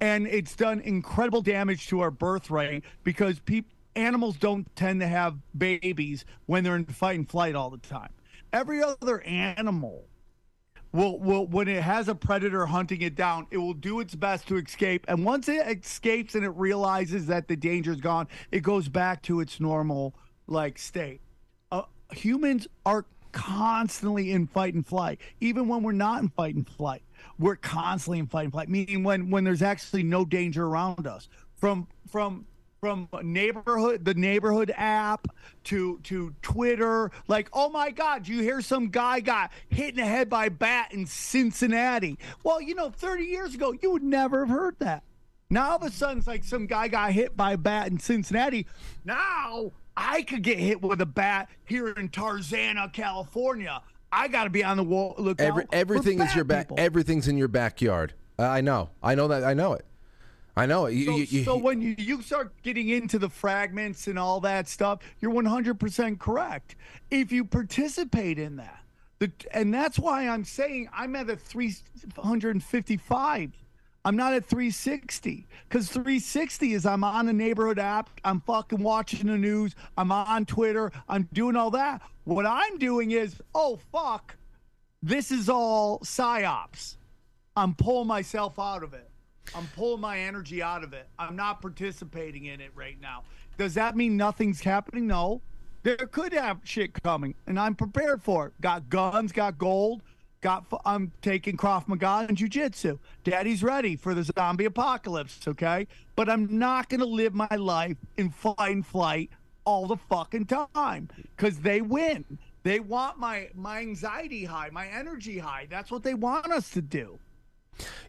and 0.00 0.26
it's 0.26 0.54
done 0.54 0.80
incredible 0.80 1.40
damage 1.40 1.86
to 1.86 2.00
our 2.00 2.10
birth 2.10 2.50
rate 2.50 2.84
because 3.04 3.38
people 3.40 3.74
animals 3.96 4.36
don't 4.36 4.74
tend 4.76 5.00
to 5.00 5.06
have 5.06 5.36
babies 5.56 6.24
when 6.46 6.64
they're 6.64 6.76
in 6.76 6.84
fight 6.84 7.18
and 7.18 7.28
flight 7.28 7.54
all 7.54 7.70
the 7.70 7.78
time. 7.78 8.10
Every 8.52 8.82
other 8.82 9.20
animal 9.22 10.06
will 10.94 11.18
will 11.18 11.46
when 11.46 11.68
it 11.68 11.82
has 11.82 12.08
a 12.08 12.14
predator 12.14 12.64
hunting 12.64 13.02
it 13.02 13.14
down, 13.14 13.46
it 13.50 13.58
will 13.58 13.74
do 13.74 14.00
its 14.00 14.14
best 14.14 14.48
to 14.48 14.56
escape. 14.56 15.04
And 15.08 15.24
once 15.24 15.48
it 15.48 15.66
escapes 15.66 16.34
and 16.34 16.44
it 16.44 16.50
realizes 16.50 17.26
that 17.26 17.48
the 17.48 17.56
danger's 17.56 18.00
gone, 18.00 18.28
it 18.50 18.60
goes 18.60 18.88
back 18.88 19.20
to 19.24 19.40
its 19.40 19.60
normal 19.60 20.14
like 20.46 20.78
state. 20.78 21.20
Uh, 21.70 21.82
humans 22.12 22.66
are 22.86 23.04
constantly 23.32 24.30
in 24.30 24.46
fight 24.46 24.74
and 24.74 24.86
flight, 24.86 25.20
even 25.40 25.68
when 25.68 25.82
we're 25.82 25.92
not 25.92 26.22
in 26.22 26.28
fight 26.30 26.54
and 26.54 26.66
flight 26.66 27.02
we're 27.38 27.56
constantly 27.56 28.18
in 28.18 28.26
fight 28.26 28.44
and 28.44 28.52
flight, 28.52 28.68
meaning 28.68 29.02
when 29.02 29.30
when 29.30 29.44
there's 29.44 29.62
actually 29.62 30.02
no 30.02 30.24
danger 30.24 30.66
around 30.66 31.06
us. 31.06 31.28
From 31.56 31.88
from 32.08 32.46
from 32.84 33.08
neighborhood 33.22 34.04
the 34.04 34.12
neighborhood 34.12 34.70
app 34.76 35.26
to 35.64 35.98
to 36.02 36.34
Twitter, 36.42 37.10
like, 37.28 37.48
oh 37.54 37.70
my 37.70 37.90
God, 37.90 38.28
you 38.28 38.42
hear 38.42 38.60
some 38.60 38.88
guy 38.90 39.20
got 39.20 39.52
hit 39.70 39.90
in 39.90 39.96
the 39.96 40.04
head 40.04 40.28
by 40.28 40.46
a 40.46 40.50
bat 40.50 40.92
in 40.92 41.06
Cincinnati. 41.06 42.18
Well, 42.42 42.60
you 42.60 42.74
know, 42.74 42.90
30 42.90 43.24
years 43.24 43.54
ago, 43.54 43.72
you 43.80 43.90
would 43.90 44.02
never 44.02 44.44
have 44.44 44.54
heard 44.54 44.76
that. 44.80 45.02
Now 45.48 45.70
all 45.70 45.76
of 45.76 45.82
a 45.82 45.90
sudden 45.90 46.18
it's 46.18 46.26
like 46.26 46.44
some 46.44 46.66
guy 46.66 46.88
got 46.88 47.12
hit 47.12 47.34
by 47.34 47.54
a 47.54 47.56
bat 47.56 47.86
in 47.86 47.98
Cincinnati. 47.98 48.66
Now 49.02 49.72
I 49.96 50.20
could 50.20 50.42
get 50.42 50.58
hit 50.58 50.82
with 50.82 51.00
a 51.00 51.06
bat 51.06 51.48
here 51.64 51.88
in 51.88 52.10
Tarzana, 52.10 52.92
California. 52.92 53.80
I 54.12 54.28
got 54.28 54.44
to 54.44 54.50
be 54.50 54.62
on 54.62 54.76
the 54.76 54.84
wall. 54.84 55.14
Look, 55.16 55.40
Every, 55.40 55.64
everything 55.72 56.20
is 56.20 56.34
your 56.34 56.44
back. 56.44 56.68
Everything's 56.76 57.28
in 57.28 57.38
your 57.38 57.48
backyard. 57.48 58.12
Uh, 58.38 58.42
I 58.42 58.60
know. 58.60 58.90
I 59.02 59.14
know 59.14 59.28
that. 59.28 59.42
I 59.42 59.54
know 59.54 59.72
it. 59.72 59.86
I 60.56 60.66
know. 60.66 60.86
You, 60.86 61.04
So, 61.04 61.16
you, 61.16 61.24
you, 61.24 61.42
so 61.44 61.56
when 61.56 61.82
you, 61.82 61.96
you 61.98 62.22
start 62.22 62.52
getting 62.62 62.88
into 62.88 63.18
the 63.18 63.28
fragments 63.28 64.06
and 64.06 64.16
all 64.18 64.38
that 64.40 64.68
stuff, 64.68 65.00
you're 65.20 65.32
100% 65.32 66.18
correct. 66.18 66.76
If 67.10 67.30
you 67.32 67.44
participate 67.44 68.38
in 68.38 68.56
that, 68.56 68.80
the, 69.18 69.30
and 69.52 69.74
that's 69.74 69.98
why 69.98 70.28
I'm 70.28 70.44
saying 70.44 70.88
I'm 70.92 71.16
at 71.16 71.30
a 71.30 71.36
355. 71.36 73.50
I'm 74.06 74.16
not 74.16 74.34
at 74.34 74.44
360 74.44 75.46
because 75.68 75.88
360 75.88 76.74
is 76.74 76.84
I'm 76.84 77.02
on 77.02 77.26
a 77.28 77.32
neighborhood 77.32 77.78
app. 77.78 78.10
I'm 78.22 78.40
fucking 78.40 78.82
watching 78.82 79.28
the 79.28 79.38
news. 79.38 79.74
I'm 79.96 80.12
on 80.12 80.44
Twitter. 80.44 80.92
I'm 81.08 81.26
doing 81.32 81.56
all 81.56 81.70
that. 81.70 82.02
What 82.24 82.44
I'm 82.44 82.76
doing 82.78 83.12
is, 83.12 83.40
oh, 83.54 83.78
fuck, 83.90 84.36
this 85.02 85.30
is 85.30 85.48
all 85.48 86.00
psyops. 86.00 86.96
I'm 87.56 87.74
pulling 87.74 88.08
myself 88.08 88.58
out 88.58 88.82
of 88.82 88.92
it. 88.94 89.08
I'm 89.54 89.68
pulling 89.76 90.00
my 90.00 90.18
energy 90.18 90.62
out 90.62 90.84
of 90.84 90.92
it. 90.92 91.08
I'm 91.18 91.36
not 91.36 91.60
participating 91.60 92.46
in 92.46 92.60
it 92.60 92.70
right 92.74 93.00
now. 93.00 93.22
Does 93.58 93.74
that 93.74 93.96
mean 93.96 94.16
nothing's 94.16 94.60
happening? 94.60 95.06
No. 95.06 95.42
There 95.84 95.96
could 95.96 96.32
have 96.32 96.60
shit 96.64 97.02
coming, 97.02 97.34
and 97.46 97.60
I'm 97.60 97.74
prepared 97.74 98.22
for 98.22 98.46
it. 98.46 98.60
Got 98.60 98.88
guns, 98.88 99.32
got 99.32 99.58
gold, 99.58 100.02
got. 100.40 100.64
I'm 100.86 101.12
taking 101.20 101.58
Krav 101.58 101.86
Maga 101.86 102.26
and 102.26 102.38
jujitsu. 102.38 102.98
Daddy's 103.22 103.62
ready 103.62 103.94
for 103.94 104.14
the 104.14 104.24
zombie 104.24 104.64
apocalypse. 104.64 105.46
Okay, 105.46 105.86
but 106.16 106.30
I'm 106.30 106.58
not 106.58 106.88
gonna 106.88 107.04
live 107.04 107.34
my 107.34 107.54
life 107.54 107.98
in 108.16 108.30
fight 108.30 108.56
and 108.58 108.86
flight 108.86 109.30
all 109.66 109.86
the 109.86 109.96
fucking 109.96 110.46
time 110.46 111.08
because 111.36 111.58
they 111.58 111.82
win. 111.82 112.38
They 112.62 112.80
want 112.80 113.18
my 113.18 113.50
my 113.54 113.80
anxiety 113.80 114.44
high, 114.46 114.70
my 114.70 114.86
energy 114.86 115.38
high. 115.38 115.66
That's 115.68 115.90
what 115.90 116.02
they 116.02 116.14
want 116.14 116.50
us 116.50 116.70
to 116.70 116.80
do. 116.80 117.18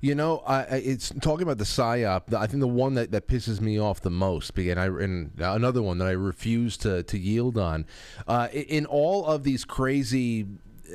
You 0.01 0.15
know, 0.15 0.39
I, 0.39 0.61
it's 0.63 1.11
talking 1.21 1.43
about 1.43 1.57
the 1.57 1.63
psyop. 1.63 2.33
I 2.33 2.47
think 2.47 2.61
the 2.61 2.67
one 2.67 2.93
that, 2.95 3.11
that 3.11 3.27
pisses 3.27 3.61
me 3.61 3.79
off 3.79 4.01
the 4.01 4.09
most, 4.09 4.57
and 4.57 4.79
I 4.79 4.85
and 4.85 5.31
another 5.39 5.81
one 5.81 5.97
that 5.99 6.07
I 6.07 6.11
refuse 6.11 6.77
to 6.77 7.03
to 7.03 7.17
yield 7.17 7.57
on. 7.57 7.85
Uh, 8.27 8.47
in 8.51 8.85
all 8.85 9.25
of 9.25 9.43
these 9.43 9.65
crazy 9.65 10.45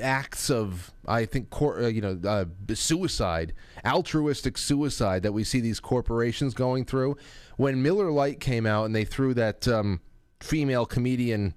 acts 0.01 0.51
of, 0.51 0.93
I 1.07 1.25
think, 1.25 1.51
cor- 1.51 1.83
uh, 1.83 1.89
you 1.89 2.01
know, 2.01 2.21
uh, 2.25 2.45
suicide, 2.75 3.53
altruistic 3.85 4.57
suicide 4.59 5.23
that 5.23 5.33
we 5.33 5.45
see 5.45 5.61
these 5.61 5.81
corporations 5.81 6.55
going 6.55 6.85
through. 6.85 7.16
When 7.57 7.83
Miller 7.83 8.11
Lite 8.11 8.41
came 8.41 8.66
out 8.66 8.85
and 8.87 8.95
they 8.95 9.05
threw 9.05 9.35
that 9.35 9.66
um, 9.68 10.01
female 10.41 10.87
comedian 10.87 11.55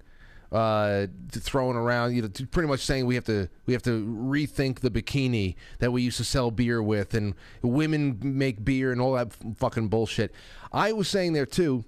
uh, 0.54 1.08
throwing 1.32 1.76
around, 1.76 2.16
you 2.16 2.22
know, 2.22 2.30
pretty 2.52 2.68
much 2.68 2.82
saying 2.82 3.08
we 3.08 3.16
have 3.16 3.26
to 3.26 3.50
we 3.66 3.74
have 3.74 3.82
to 3.84 4.06
rethink 4.06 4.80
the 4.82 4.92
bikini 4.92 5.56
that 5.80 5.92
we 5.92 6.04
used 6.04 6.18
to 6.18 6.24
sell 6.24 6.52
beer 6.52 6.82
with, 6.82 7.16
and 7.16 7.34
women 7.64 8.20
make 8.22 8.64
beer 8.64 8.92
and 8.92 9.02
all 9.02 9.14
that 9.14 9.28
f- 9.28 9.58
fucking 9.58 9.88
bullshit. 9.88 10.32
I 10.72 10.94
was 10.94 11.08
saying 11.08 11.34
there 11.34 11.48
too 11.48 11.86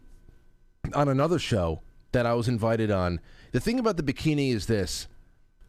on 0.93 1.07
another 1.07 1.37
show 1.37 1.81
that 2.11 2.25
I 2.25 2.33
was 2.33 2.47
invited 2.47 2.89
on. 2.89 3.19
The 3.51 3.59
thing 3.59 3.79
about 3.79 3.97
the 3.97 4.03
bikini 4.03 4.51
is 4.51 4.65
this. 4.65 5.07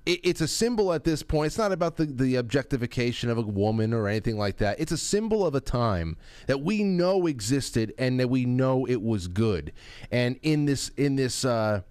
It, 0.07 0.21
it's 0.23 0.41
a 0.41 0.49
symbol 0.49 0.93
at 0.93 1.05
this 1.05 1.23
point. 1.23 1.49
It's 1.49 1.59
not 1.59 1.73
about 1.73 1.97
the, 1.97 2.07
the 2.07 2.37
objectification 2.37 3.29
of 3.29 3.37
a 3.37 3.43
woman 3.43 3.93
or 3.93 4.09
anything 4.09 4.39
like 4.39 4.57
that. 4.59 4.81
It's 4.81 4.93
a 4.93 4.99
symbol 4.99 5.45
of 5.45 5.55
a 5.55 5.61
time 5.61 6.17
that 6.47 6.63
we 6.63 6.83
know 6.83 7.27
existed 7.27 7.93
and 7.99 8.19
that 8.21 8.29
we 8.29 8.47
know 8.47 8.87
it 8.87 9.03
was 9.03 9.29
good. 9.29 9.73
And 10.11 10.39
in 10.43 10.65
this 10.65 10.89
in 10.97 11.17
this 11.17 11.45
uh, 11.45 11.83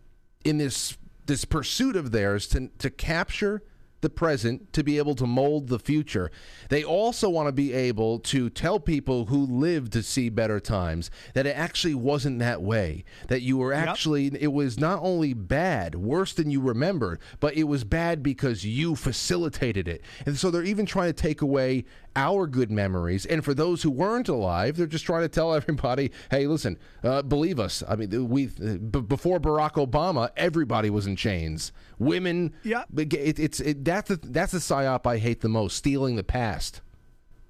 in 0.45 0.59
this 0.59 0.97
this 1.25 1.43
pursuit 1.43 1.97
of 1.97 2.11
theirs 2.11 2.47
to 2.47 2.69
to 2.77 2.89
capture 2.89 3.63
the 4.05 4.09
present 4.11 4.71
to 4.71 4.83
be 4.83 4.99
able 4.99 5.15
to 5.15 5.25
mold 5.25 5.67
the 5.67 5.79
future. 5.79 6.29
They 6.69 6.83
also 6.83 7.27
want 7.27 7.47
to 7.47 7.51
be 7.51 7.73
able 7.73 8.19
to 8.19 8.51
tell 8.51 8.79
people 8.79 9.25
who 9.25 9.47
live 9.47 9.89
to 9.91 10.03
see 10.03 10.29
better 10.29 10.59
times 10.59 11.09
that 11.33 11.47
it 11.47 11.57
actually 11.57 11.95
wasn't 11.95 12.37
that 12.37 12.61
way. 12.61 13.03
That 13.29 13.41
you 13.41 13.57
were 13.57 13.73
actually, 13.73 14.27
it 14.39 14.53
was 14.53 14.79
not 14.79 14.99
only 15.01 15.33
bad, 15.33 15.95
worse 15.95 16.33
than 16.33 16.51
you 16.51 16.61
remembered, 16.61 17.19
but 17.39 17.55
it 17.55 17.63
was 17.63 17.83
bad 17.83 18.21
because 18.21 18.63
you 18.63 18.95
facilitated 18.95 19.87
it. 19.87 20.03
And 20.27 20.37
so 20.37 20.51
they're 20.51 20.61
even 20.61 20.85
trying 20.85 21.09
to 21.09 21.21
take 21.21 21.41
away 21.41 21.85
our 22.16 22.47
good 22.47 22.72
memories. 22.72 23.26
And 23.26 23.43
for 23.43 23.53
those 23.53 23.84
who 23.84 23.91
weren't 23.91 24.30
alive, 24.30 24.78
they're 24.78 24.88
just 24.88 25.05
trying 25.05 25.24
to 25.24 25.30
tell 25.30 25.53
everybody, 25.53 26.11
hey, 26.32 26.47
listen, 26.47 26.78
uh, 27.03 27.22
believe 27.22 27.59
us. 27.59 27.84
I 27.88 27.95
mean, 27.95 28.30
we 28.30 28.47
b- 28.47 29.01
before 29.01 29.39
Barack 29.39 29.74
Obama, 29.74 30.30
everybody 30.38 30.89
was 30.89 31.07
in 31.07 31.16
chains. 31.16 31.72
Women, 31.99 32.53
Yeah. 32.63 32.84
it, 32.95 33.39
it's 33.39 33.59
it, 33.59 33.84
that's 33.84 34.09
the 34.09 34.16
that's 34.18 34.51
the 34.53 34.59
psyop 34.59 35.05
I 35.05 35.18
hate 35.18 35.41
the 35.41 35.49
most, 35.49 35.76
stealing 35.78 36.16
the 36.16 36.24
past. 36.24 36.82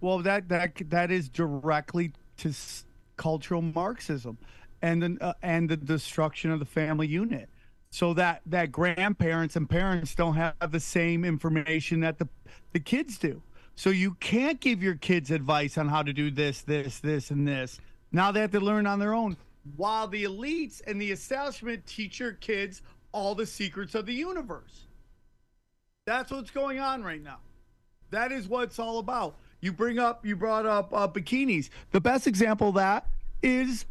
Well, 0.01 0.19
that 0.19 0.49
that 0.49 0.73
that 0.89 1.11
is 1.11 1.29
directly 1.29 2.11
to 2.37 2.49
s- 2.49 2.85
cultural 3.17 3.61
Marxism, 3.61 4.37
and 4.81 5.01
the 5.01 5.17
uh, 5.21 5.33
and 5.41 5.69
the 5.69 5.77
destruction 5.77 6.51
of 6.51 6.59
the 6.59 6.65
family 6.65 7.07
unit, 7.07 7.49
so 7.89 8.13
that 8.13 8.41
that 8.45 8.71
grandparents 8.71 9.55
and 9.55 9.69
parents 9.69 10.13
don't 10.13 10.35
have 10.35 10.71
the 10.71 10.79
same 10.79 11.23
information 11.25 12.01
that 12.01 12.19
the 12.19 12.27
the 12.73 12.79
kids 12.79 13.17
do. 13.17 13.41
So 13.75 13.89
you 13.89 14.13
can't 14.15 14.59
give 14.59 14.81
your 14.81 14.95
kids 14.95 15.31
advice 15.31 15.77
on 15.77 15.87
how 15.87 16.01
to 16.01 16.13
do 16.13 16.31
this, 16.31 16.61
this, 16.61 16.99
this, 16.99 17.31
and 17.31 17.47
this. 17.47 17.79
Now 18.11 18.31
they 18.31 18.39
have 18.39 18.51
to 18.51 18.59
learn 18.59 18.87
on 18.87 18.99
their 18.99 19.13
own. 19.13 19.35
While 19.75 20.07
the 20.07 20.23
elites 20.23 20.81
and 20.85 21.01
the 21.01 21.11
establishment 21.11 21.85
teach 21.85 22.19
your 22.19 22.33
kids 22.33 22.81
all 23.11 23.33
the 23.33 23.45
secrets 23.45 23.95
of 23.95 24.05
the 24.05 24.13
universe. 24.13 24.87
That's 26.05 26.31
what's 26.31 26.51
going 26.51 26.79
on 26.79 27.03
right 27.03 27.23
now. 27.23 27.39
That 28.11 28.31
is 28.31 28.47
what 28.47 28.65
it's 28.65 28.79
all 28.79 28.99
about. 28.99 29.35
You 29.61 29.71
bring 29.71 29.99
up, 29.99 30.25
you 30.25 30.35
brought 30.35 30.65
up 30.65 30.93
uh, 30.93 31.07
bikinis. 31.07 31.69
The 31.91 32.01
best 32.01 32.27
example 32.27 32.69
of 32.69 32.75
that 32.75 33.07
is 33.41 33.85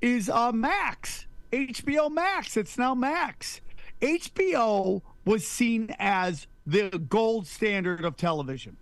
is 0.00 0.30
uh, 0.30 0.52
Max, 0.52 1.26
HBO 1.52 2.10
Max. 2.10 2.56
It's 2.56 2.78
now 2.78 2.94
Max. 2.94 3.60
HBO 4.00 5.02
was 5.24 5.46
seen 5.46 5.94
as 5.98 6.46
the 6.66 6.88
gold 7.08 7.46
standard 7.46 8.04
of 8.04 8.16
television. 8.16 8.76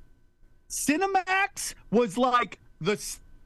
Cinemax 0.68 1.74
was 1.90 2.18
like 2.18 2.58
the 2.80 2.96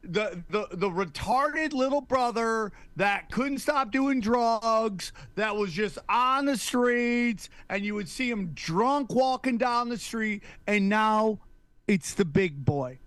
the 0.02 0.42
the 0.50 0.66
the 0.72 0.88
retarded 0.88 1.72
little 1.72 2.00
brother 2.00 2.72
that 2.96 3.30
couldn't 3.30 3.58
stop 3.58 3.92
doing 3.92 4.20
drugs, 4.20 5.12
that 5.36 5.54
was 5.54 5.72
just 5.72 5.98
on 6.08 6.46
the 6.46 6.56
streets, 6.56 7.48
and 7.68 7.84
you 7.84 7.94
would 7.94 8.08
see 8.08 8.28
him 8.28 8.50
drunk 8.54 9.14
walking 9.14 9.56
down 9.56 9.88
the 9.88 9.98
street, 9.98 10.42
and 10.66 10.88
now 10.88 11.38
it's 11.86 12.14
the 12.14 12.24
big 12.24 12.64
boy. 12.64 12.98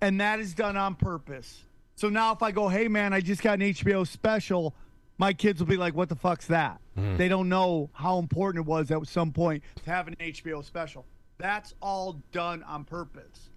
And 0.00 0.20
that 0.20 0.40
is 0.40 0.54
done 0.54 0.76
on 0.76 0.94
purpose. 0.94 1.62
So 1.94 2.08
now 2.08 2.32
if 2.32 2.42
I 2.42 2.50
go, 2.50 2.68
hey 2.68 2.88
man, 2.88 3.12
I 3.12 3.20
just 3.20 3.42
got 3.42 3.54
an 3.54 3.72
HBO 3.72 4.06
special, 4.06 4.74
my 5.18 5.32
kids 5.32 5.60
will 5.60 5.68
be 5.68 5.76
like, 5.76 5.94
what 5.94 6.08
the 6.08 6.16
fuck's 6.16 6.46
that? 6.46 6.80
Mm-hmm. 6.98 7.16
They 7.16 7.28
don't 7.28 7.48
know 7.48 7.90
how 7.92 8.18
important 8.18 8.64
it 8.64 8.68
was 8.68 8.90
at 8.90 9.06
some 9.06 9.32
point 9.32 9.62
to 9.84 9.90
have 9.90 10.08
an 10.08 10.16
HBO 10.20 10.64
special. 10.64 11.04
That's 11.42 11.74
all 11.82 12.22
done 12.30 12.62
on 12.62 12.84
purpose. 12.84 13.50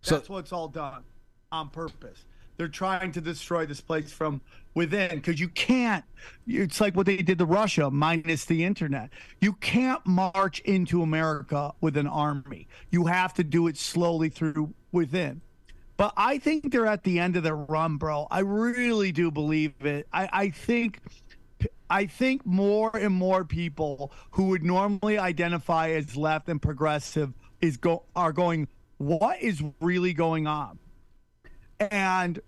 So- 0.00 0.16
That's 0.16 0.28
what's 0.30 0.52
all 0.52 0.68
done 0.68 1.04
on 1.52 1.68
purpose. 1.68 2.24
They're 2.56 2.66
trying 2.66 3.12
to 3.12 3.20
destroy 3.20 3.66
this 3.66 3.80
place 3.80 4.10
from 4.10 4.40
within 4.74 5.16
because 5.16 5.38
you 5.38 5.48
can't. 5.48 6.04
It's 6.46 6.80
like 6.80 6.96
what 6.96 7.06
they 7.06 7.18
did 7.18 7.38
to 7.38 7.46
Russia, 7.46 7.88
minus 7.90 8.46
the 8.46 8.64
internet. 8.64 9.10
You 9.40 9.52
can't 9.52 10.04
march 10.04 10.58
into 10.60 11.02
America 11.02 11.72
with 11.80 11.96
an 11.96 12.08
army. 12.08 12.66
You 12.90 13.04
have 13.04 13.32
to 13.34 13.44
do 13.44 13.68
it 13.68 13.76
slowly 13.76 14.28
through 14.28 14.74
within. 14.90 15.40
But 15.98 16.14
I 16.16 16.38
think 16.38 16.72
they're 16.72 16.86
at 16.86 17.04
the 17.04 17.20
end 17.20 17.36
of 17.36 17.42
their 17.44 17.56
run, 17.56 17.96
bro. 17.96 18.26
I 18.30 18.40
really 18.40 19.12
do 19.12 19.30
believe 19.30 19.74
it. 19.84 20.08
I, 20.12 20.28
I 20.32 20.50
think 20.50 21.00
I 21.90 22.06
think 22.06 22.44
more 22.44 22.94
and 22.96 23.14
more 23.14 23.44
people 23.44 24.12
who 24.32 24.44
would 24.48 24.62
normally 24.62 25.18
identify 25.18 25.90
as 25.90 26.16
left 26.16 26.48
and 26.48 26.60
progressive 26.60 27.32
is 27.60 27.76
go 27.76 28.04
are 28.14 28.32
going, 28.32 28.68
what 28.98 29.40
is 29.40 29.62
really 29.80 30.12
going 30.12 30.46
on? 30.46 30.78
And 31.80 32.40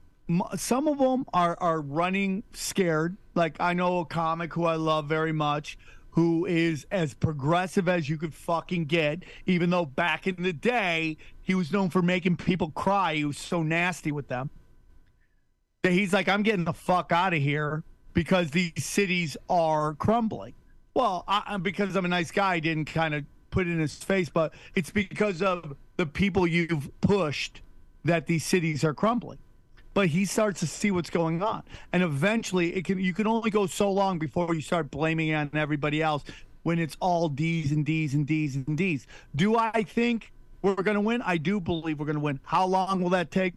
some 0.56 0.86
of 0.86 0.98
them 0.98 1.24
are 1.32 1.56
are 1.60 1.80
running 1.80 2.42
scared. 2.52 3.16
Like 3.34 3.56
I 3.60 3.72
know 3.72 4.00
a 4.00 4.04
comic 4.04 4.52
who 4.52 4.64
I 4.64 4.76
love 4.76 5.06
very 5.06 5.32
much 5.32 5.78
who 6.12 6.44
is 6.44 6.86
as 6.90 7.14
progressive 7.14 7.88
as 7.88 8.08
you 8.08 8.18
could 8.18 8.34
fucking 8.34 8.84
get, 8.84 9.22
even 9.46 9.70
though 9.70 9.86
back 9.86 10.26
in 10.26 10.42
the 10.42 10.52
day 10.52 11.16
he 11.40 11.54
was 11.54 11.72
known 11.72 11.88
for 11.88 12.02
making 12.02 12.36
people 12.36 12.70
cry. 12.72 13.14
He 13.14 13.24
was 13.24 13.38
so 13.38 13.62
nasty 13.62 14.10
with 14.10 14.28
them 14.28 14.50
that 15.82 15.92
he's 15.92 16.12
like, 16.12 16.28
I'm 16.28 16.42
getting 16.42 16.64
the 16.64 16.72
fuck 16.72 17.12
out 17.12 17.32
of 17.32 17.40
here 17.40 17.84
because 18.20 18.50
these 18.50 18.84
cities 18.84 19.34
are 19.48 19.94
crumbling. 19.94 20.52
Well, 20.92 21.24
I, 21.26 21.56
because 21.56 21.96
I'm 21.96 22.04
a 22.04 22.08
nice 22.08 22.30
guy, 22.30 22.56
I 22.56 22.60
didn't 22.60 22.84
kind 22.84 23.14
of 23.14 23.24
put 23.50 23.66
it 23.66 23.70
in 23.70 23.78
his 23.78 23.94
face, 23.94 24.28
but 24.28 24.52
it's 24.74 24.90
because 24.90 25.40
of 25.40 25.74
the 25.96 26.04
people 26.04 26.46
you've 26.46 26.90
pushed 27.00 27.62
that 28.04 28.26
these 28.26 28.44
cities 28.44 28.84
are 28.84 28.92
crumbling. 28.92 29.38
But 29.94 30.08
he 30.08 30.26
starts 30.26 30.60
to 30.60 30.66
see 30.66 30.90
what's 30.90 31.08
going 31.08 31.42
on, 31.42 31.62
and 31.94 32.02
eventually, 32.02 32.76
it 32.76 32.84
can 32.84 33.00
you 33.00 33.14
can 33.14 33.26
only 33.26 33.50
go 33.50 33.64
so 33.66 33.90
long 33.90 34.18
before 34.18 34.54
you 34.54 34.60
start 34.60 34.90
blaming 34.90 35.32
on 35.32 35.48
everybody 35.54 36.02
else 36.02 36.22
when 36.62 36.78
it's 36.78 36.98
all 37.00 37.30
D's 37.30 37.72
and 37.72 37.86
D's 37.86 38.12
and 38.12 38.26
D's 38.26 38.54
and 38.54 38.76
D's. 38.76 39.06
Do 39.34 39.56
I 39.56 39.82
think 39.82 40.30
we're 40.60 40.74
going 40.74 40.96
to 40.96 41.00
win? 41.00 41.22
I 41.22 41.38
do 41.38 41.58
believe 41.58 41.98
we're 41.98 42.04
going 42.04 42.16
to 42.16 42.20
win. 42.20 42.38
How 42.42 42.66
long 42.66 43.00
will 43.00 43.10
that 43.10 43.30
take? 43.30 43.54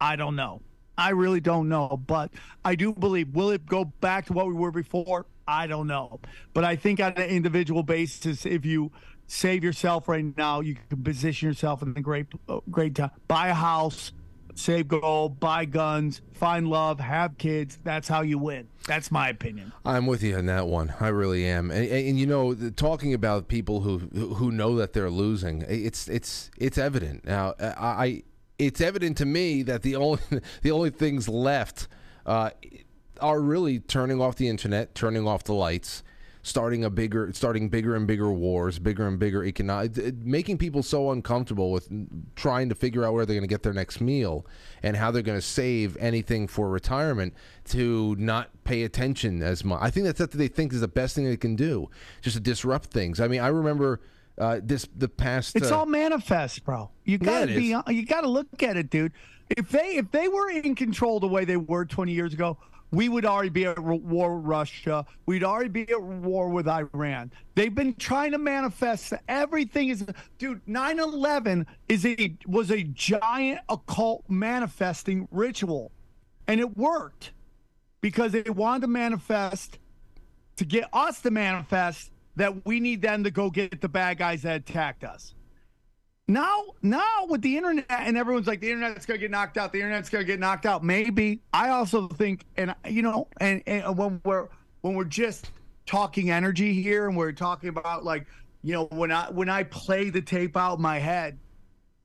I 0.00 0.16
don't 0.16 0.34
know. 0.34 0.62
I 1.00 1.10
really 1.10 1.40
don't 1.40 1.70
know, 1.70 1.98
but 2.06 2.30
I 2.62 2.74
do 2.74 2.92
believe. 2.92 3.34
Will 3.34 3.50
it 3.50 3.64
go 3.64 3.86
back 3.86 4.26
to 4.26 4.34
what 4.34 4.46
we 4.46 4.52
were 4.52 4.70
before? 4.70 5.24
I 5.48 5.66
don't 5.66 5.86
know. 5.86 6.20
But 6.52 6.64
I 6.64 6.76
think 6.76 7.00
on 7.00 7.14
an 7.14 7.30
individual 7.30 7.82
basis, 7.82 8.44
if 8.44 8.66
you 8.66 8.92
save 9.26 9.64
yourself 9.64 10.08
right 10.08 10.36
now, 10.36 10.60
you 10.60 10.74
can 10.74 11.02
position 11.02 11.48
yourself 11.48 11.80
in 11.80 11.94
a 11.96 12.02
great, 12.02 12.26
uh, 12.50 12.60
great 12.70 12.96
time. 12.96 13.12
Buy 13.28 13.48
a 13.48 13.54
house, 13.54 14.12
save 14.54 14.88
gold, 14.88 15.40
buy 15.40 15.64
guns, 15.64 16.20
find 16.34 16.68
love, 16.68 17.00
have 17.00 17.38
kids. 17.38 17.78
That's 17.82 18.06
how 18.06 18.20
you 18.20 18.36
win. 18.36 18.68
That's 18.86 19.10
my 19.10 19.30
opinion. 19.30 19.72
I'm 19.86 20.06
with 20.06 20.22
you 20.22 20.36
on 20.36 20.44
that 20.46 20.66
one. 20.66 20.92
I 21.00 21.08
really 21.08 21.46
am. 21.46 21.70
And, 21.70 21.86
and, 21.86 22.08
and 22.08 22.18
you 22.20 22.26
know, 22.26 22.52
the, 22.52 22.70
talking 22.70 23.14
about 23.14 23.48
people 23.48 23.80
who 23.80 24.00
who 24.34 24.50
know 24.50 24.76
that 24.76 24.92
they're 24.92 25.10
losing, 25.10 25.64
it's 25.66 26.08
it's 26.08 26.50
it's 26.58 26.76
evident 26.76 27.24
now. 27.24 27.54
I, 27.58 27.72
I 27.78 28.22
it's 28.60 28.80
evident 28.80 29.16
to 29.16 29.26
me 29.26 29.62
that 29.62 29.82
the 29.82 29.96
only 29.96 30.20
the 30.62 30.70
only 30.70 30.90
things 30.90 31.28
left 31.28 31.88
uh, 32.26 32.50
are 33.20 33.40
really 33.40 33.80
turning 33.80 34.20
off 34.20 34.36
the 34.36 34.48
internet, 34.48 34.94
turning 34.94 35.26
off 35.26 35.44
the 35.44 35.54
lights, 35.54 36.02
starting 36.42 36.84
a 36.84 36.90
bigger, 36.90 37.32
starting 37.32 37.68
bigger 37.68 37.94
and 37.94 38.06
bigger 38.06 38.30
wars, 38.30 38.78
bigger 38.78 39.06
and 39.06 39.18
bigger 39.18 39.44
economic, 39.44 40.14
making 40.24 40.58
people 40.58 40.82
so 40.82 41.10
uncomfortable 41.10 41.70
with 41.70 41.88
trying 42.36 42.68
to 42.68 42.74
figure 42.74 43.04
out 43.04 43.14
where 43.14 43.26
they're 43.26 43.36
going 43.36 43.48
to 43.48 43.52
get 43.52 43.62
their 43.62 43.72
next 43.72 44.00
meal 44.00 44.46
and 44.82 44.96
how 44.96 45.10
they're 45.10 45.22
going 45.22 45.38
to 45.38 45.42
save 45.42 45.96
anything 45.98 46.46
for 46.46 46.68
retirement 46.68 47.34
to 47.64 48.14
not 48.18 48.50
pay 48.64 48.82
attention 48.82 49.42
as 49.42 49.64
much. 49.64 49.80
I 49.82 49.90
think 49.90 50.06
that's 50.06 50.20
what 50.20 50.32
they 50.32 50.48
think 50.48 50.72
is 50.72 50.80
the 50.80 50.88
best 50.88 51.14
thing 51.14 51.24
they 51.24 51.36
can 51.36 51.56
do, 51.56 51.88
just 52.20 52.36
to 52.36 52.40
disrupt 52.40 52.90
things. 52.90 53.20
I 53.20 53.28
mean, 53.28 53.40
I 53.40 53.48
remember. 53.48 54.00
Uh, 54.40 54.58
this 54.62 54.88
the 54.96 55.08
past. 55.08 55.54
It's 55.54 55.70
uh, 55.70 55.80
all 55.80 55.86
manifest, 55.86 56.64
bro. 56.64 56.90
You 57.04 57.18
gotta 57.18 57.52
it 57.52 57.56
be. 57.56 57.76
You 57.88 58.06
gotta 58.06 58.28
look 58.28 58.62
at 58.62 58.78
it, 58.78 58.88
dude. 58.88 59.12
If 59.50 59.68
they 59.68 59.96
if 59.96 60.10
they 60.10 60.28
were 60.28 60.50
in 60.50 60.74
control 60.74 61.20
the 61.20 61.28
way 61.28 61.44
they 61.44 61.58
were 61.58 61.84
20 61.84 62.10
years 62.10 62.32
ago, 62.32 62.56
we 62.90 63.10
would 63.10 63.26
already 63.26 63.50
be 63.50 63.66
at 63.66 63.78
war 63.78 64.36
with 64.36 64.46
Russia. 64.46 65.04
We'd 65.26 65.44
already 65.44 65.68
be 65.68 65.90
at 65.90 66.02
war 66.02 66.48
with 66.48 66.66
Iran. 66.66 67.30
They've 67.54 67.74
been 67.74 67.94
trying 67.96 68.32
to 68.32 68.38
manifest 68.38 69.12
everything. 69.28 69.90
Is 69.90 70.06
dude, 70.38 70.64
9/11 70.66 71.66
is 71.90 72.06
a 72.06 72.34
was 72.46 72.70
a 72.70 72.82
giant 72.82 73.60
occult 73.68 74.24
manifesting 74.28 75.28
ritual, 75.30 75.92
and 76.46 76.60
it 76.60 76.78
worked 76.78 77.32
because 78.00 78.32
they 78.32 78.42
wanted 78.48 78.82
to 78.82 78.88
manifest 78.88 79.78
to 80.56 80.64
get 80.64 80.88
us 80.94 81.20
to 81.20 81.30
manifest 81.30 82.10
that 82.36 82.64
we 82.64 82.80
need 82.80 83.02
them 83.02 83.24
to 83.24 83.30
go 83.30 83.50
get 83.50 83.80
the 83.80 83.88
bad 83.88 84.18
guys 84.18 84.42
that 84.42 84.56
attacked 84.56 85.04
us. 85.04 85.34
Now, 86.30 86.62
now 86.80 87.26
with 87.28 87.42
the 87.42 87.56
internet 87.56 87.86
and 87.90 88.16
everyone's 88.16 88.46
like, 88.46 88.60
the 88.60 88.70
internet's 88.70 89.04
gonna 89.04 89.18
get 89.18 89.32
knocked 89.32 89.58
out. 89.58 89.72
The 89.72 89.78
internet's 89.78 90.08
gonna 90.08 90.22
get 90.22 90.38
knocked 90.38 90.64
out. 90.64 90.84
Maybe 90.84 91.42
I 91.52 91.70
also 91.70 92.06
think, 92.06 92.44
and 92.56 92.72
you 92.88 93.02
know, 93.02 93.26
and, 93.40 93.62
and 93.66 93.98
when 93.98 94.20
we're 94.24 94.48
when 94.82 94.94
we're 94.94 95.04
just 95.04 95.50
talking 95.86 96.30
energy 96.30 96.72
here, 96.80 97.08
and 97.08 97.16
we're 97.16 97.32
talking 97.32 97.68
about 97.68 98.04
like, 98.04 98.26
you 98.62 98.72
know, 98.72 98.84
when 98.92 99.10
I 99.10 99.28
when 99.30 99.48
I 99.48 99.64
play 99.64 100.08
the 100.08 100.22
tape 100.22 100.56
out 100.56 100.78
my 100.78 101.00
head, 101.00 101.36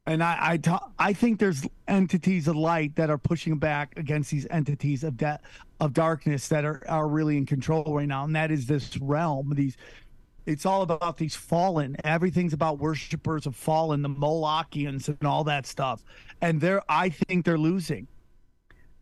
and 0.07 0.23
I 0.23 0.59
I, 0.65 0.79
I 0.97 1.13
think 1.13 1.39
there's 1.39 1.63
entities 1.87 2.47
of 2.47 2.55
light 2.55 2.95
that 2.95 3.11
are 3.11 3.19
pushing 3.19 3.59
back 3.59 3.93
against 3.95 4.31
these 4.31 4.47
entities 4.49 5.03
of 5.03 5.17
de- 5.17 5.39
of 5.79 5.93
darkness 5.93 6.47
that 6.47 6.65
are 6.65 6.81
are 6.89 7.07
really 7.07 7.37
in 7.37 7.45
control 7.45 7.83
right 7.95 8.07
now, 8.07 8.23
and 8.23 8.35
that 8.35 8.49
is 8.49 8.65
this 8.65 8.97
realm. 8.97 9.53
These 9.55 9.77
it's 10.45 10.65
all 10.65 10.81
about 10.81 11.17
these 11.17 11.35
fallen. 11.35 11.97
Everything's 12.03 12.53
about 12.53 12.79
worshipers 12.79 13.45
of 13.45 13.55
fallen, 13.55 14.01
the 14.01 14.09
Molochians 14.09 15.07
and 15.07 15.23
all 15.23 15.43
that 15.45 15.65
stuff. 15.65 16.03
And 16.41 16.61
they're 16.61 16.81
I 16.89 17.09
think 17.09 17.45
they're 17.45 17.57
losing. 17.57 18.07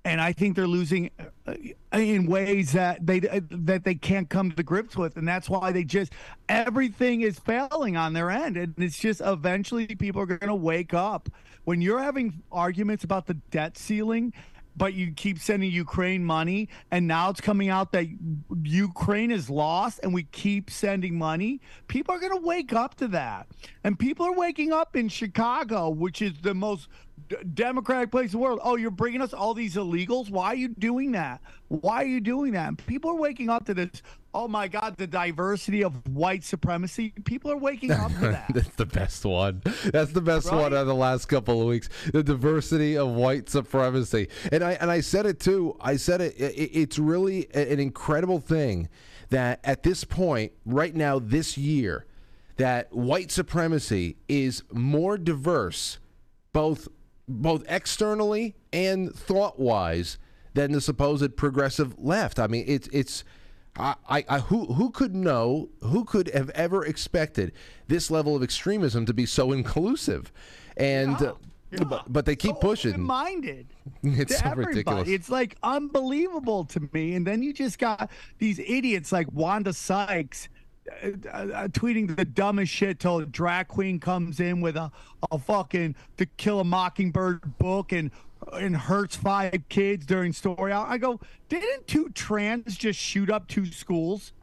And 0.06 0.20
I 0.20 0.34
think 0.34 0.58
they're 0.58 0.68
losing 0.68 1.12
uh, 1.48 1.54
in 1.94 2.26
ways 2.26 2.74
that 2.74 3.06
they 3.06 3.20
that 3.20 3.86
they 3.86 3.96
can't 3.96 4.30
come 4.30 4.52
to 4.52 4.62
grips 4.62 4.98
with, 4.98 5.16
and 5.16 5.26
that's 5.26 5.50
why 5.50 5.72
they 5.72 5.86
just 5.86 6.12
everything 6.50 7.22
is 7.22 7.40
failing 7.40 7.96
on 7.96 8.12
their 8.12 8.30
end, 8.30 8.58
and 8.58 8.74
it's 8.78 9.00
just 9.00 9.22
eventually 9.24 9.88
people 9.88 10.22
are 10.22 10.26
going 10.26 10.42
to 10.42 10.56
wake 10.56 10.94
up. 10.94 11.30
When 11.64 11.82
you're 11.82 12.04
having 12.04 12.44
arguments 12.52 13.06
about 13.06 13.28
the 13.28 13.36
debt 13.36 13.78
ceiling, 13.78 14.34
but 14.76 14.94
you 14.94 15.12
keep 15.12 15.40
sending 15.40 15.72
Ukraine 15.72 16.24
money, 16.24 16.70
and 16.92 17.08
now 17.08 17.30
it's 17.30 17.42
coming 17.42 17.70
out 17.70 17.92
that 17.92 18.08
Ukraine 18.64 19.32
is 19.32 19.50
lost, 19.50 20.00
and 20.04 20.14
we 20.14 20.24
keep 20.24 20.70
sending 20.70 21.18
money. 21.18 21.62
People 21.88 22.16
are 22.16 22.20
going 22.20 22.38
to 22.38 22.46
wake 22.46 22.74
up 22.74 22.96
to 22.96 23.08
that, 23.10 23.48
and 23.84 23.98
people 23.98 24.26
are 24.26 24.36
waking 24.36 24.72
up 24.72 24.96
in 24.96 25.10
Chicago, 25.10 25.90
which 25.90 26.22
is 26.22 26.34
the 26.42 26.54
most 26.54 26.88
d- 27.42 27.44
democratic 27.54 28.12
place 28.12 28.34
in 28.34 28.40
the 28.40 28.44
world. 28.44 28.60
Oh, 28.64 28.76
you're 28.76 28.92
bringing 28.92 29.22
us 29.22 29.34
all 29.34 29.54
these 29.54 29.76
illegals. 29.76 30.30
Why 30.30 30.48
are 30.48 30.56
you 30.56 30.70
doing 30.70 31.12
that? 31.14 31.42
Why 31.68 32.04
are 32.04 32.08
you 32.08 32.20
doing 32.22 32.54
that? 32.54 32.68
And 32.70 32.86
people 32.88 33.12
are 33.12 33.16
waking 33.16 33.50
up 33.50 33.66
to 33.66 33.74
this. 33.74 33.90
Oh 34.34 34.48
my 34.48 34.68
God, 34.68 34.98
the 34.98 35.06
diversity 35.08 35.84
of 35.84 35.96
white 36.08 36.44
supremacy. 36.44 37.14
People 37.26 37.52
are 37.52 37.58
waking 37.58 37.92
up 37.92 38.12
to 38.14 38.20
that. 38.22 38.46
That's 38.54 38.76
the 38.76 38.86
best 38.86 39.26
one. 39.26 39.62
That's 39.86 40.12
the 40.12 40.22
best 40.22 40.48
one 40.52 40.58
Right? 40.60 40.66
out 40.66 40.74
of 40.74 40.88
the 40.88 40.96
last 40.96 41.26
couple 41.26 41.62
of 41.62 41.68
weeks. 41.68 41.90
The 42.12 42.24
diversity 42.24 42.98
of 42.98 43.10
white 43.10 43.50
supremacy, 43.50 44.30
and 44.52 44.64
I 44.64 44.72
and 44.74 44.90
I 44.90 45.02
said 45.02 45.26
it 45.26 45.40
too. 45.40 45.76
I 45.82 45.98
said 45.98 46.22
it. 46.22 46.36
it 46.40 46.54
it's 46.74 46.98
really 47.00 47.48
an 47.54 47.80
incredible 47.80 48.40
thing 48.40 48.90
that 49.30 49.60
at 49.64 49.84
this 49.84 50.04
point, 50.04 50.52
right 50.66 50.96
now, 50.96 51.20
this 51.20 51.58
year, 51.58 52.06
that 52.58 52.94
white 52.94 53.32
supremacy 53.32 54.18
is 54.28 54.64
more 54.72 55.18
diverse, 55.18 55.98
both 56.54 56.88
both 57.28 57.64
externally 57.68 58.56
and 58.72 59.14
thought 59.14 59.60
wise, 59.60 60.18
than 60.54 60.72
the 60.72 60.82
supposed 60.82 61.36
progressive 61.36 61.98
left. 61.98 62.40
I 62.40 62.48
mean, 62.48 62.66
it's 62.68 62.88
it's. 62.92 63.24
I, 63.76 63.96
I, 64.30 64.38
who 64.38 64.66
who 64.74 64.92
could 64.92 65.16
know 65.16 65.70
who 65.82 66.06
could 66.06 66.30
have 66.30 66.52
ever 66.52 66.86
expected 66.86 67.54
this 67.88 68.12
level 68.12 68.36
of 68.36 68.44
extremism 68.44 69.08
to 69.08 69.16
be 69.16 69.26
so 69.26 69.52
inclusive 69.52 70.32
and 70.78 71.20
uh, 71.20 71.34
but, 71.78 72.12
but 72.12 72.26
they 72.26 72.36
keep 72.36 72.56
so 72.56 72.62
pushing 72.62 73.02
minded 73.02 73.68
It's 74.04 74.38
so 74.40 74.46
everybody. 74.46 74.78
ridiculous. 74.78 75.10
It's 75.10 75.30
like 75.30 75.58
unbelievable 75.64 76.66
to 76.66 76.90
me. 76.94 77.16
And 77.16 77.26
then 77.26 77.42
you 77.42 77.54
just 77.54 77.80
got 77.80 78.10
these 78.38 78.60
idiots 78.60 79.12
like 79.12 79.32
Wanda 79.32 79.74
Sykes 79.74 80.50
uh, 81.04 81.08
uh, 81.30 81.68
tweeting 81.70 82.16
the 82.16 82.26
dumbest 82.26 82.72
shit 82.72 83.00
till 83.00 83.20
a 83.20 83.26
drag 83.26 83.68
queen 83.68 84.00
comes 84.00 84.40
in 84.40 84.62
with 84.62 84.76
a, 84.76 84.92
a 85.32 85.40
fucking 85.40 85.96
To 86.18 86.26
Kill 86.26 86.60
a 86.60 86.64
Mockingbird 86.64 87.58
book 87.58 87.92
and 87.92 88.12
and 88.52 88.76
hurts 88.76 89.16
five 89.16 89.54
kids 89.70 90.06
during 90.06 90.34
story 90.34 90.74
hour. 90.74 90.86
I 90.86 90.98
go, 90.98 91.20
didn't 91.48 91.88
two 91.88 92.10
trans 92.10 92.76
just 92.76 93.00
shoot 93.00 93.30
up 93.30 93.48
two 93.48 93.66
schools? 93.66 94.34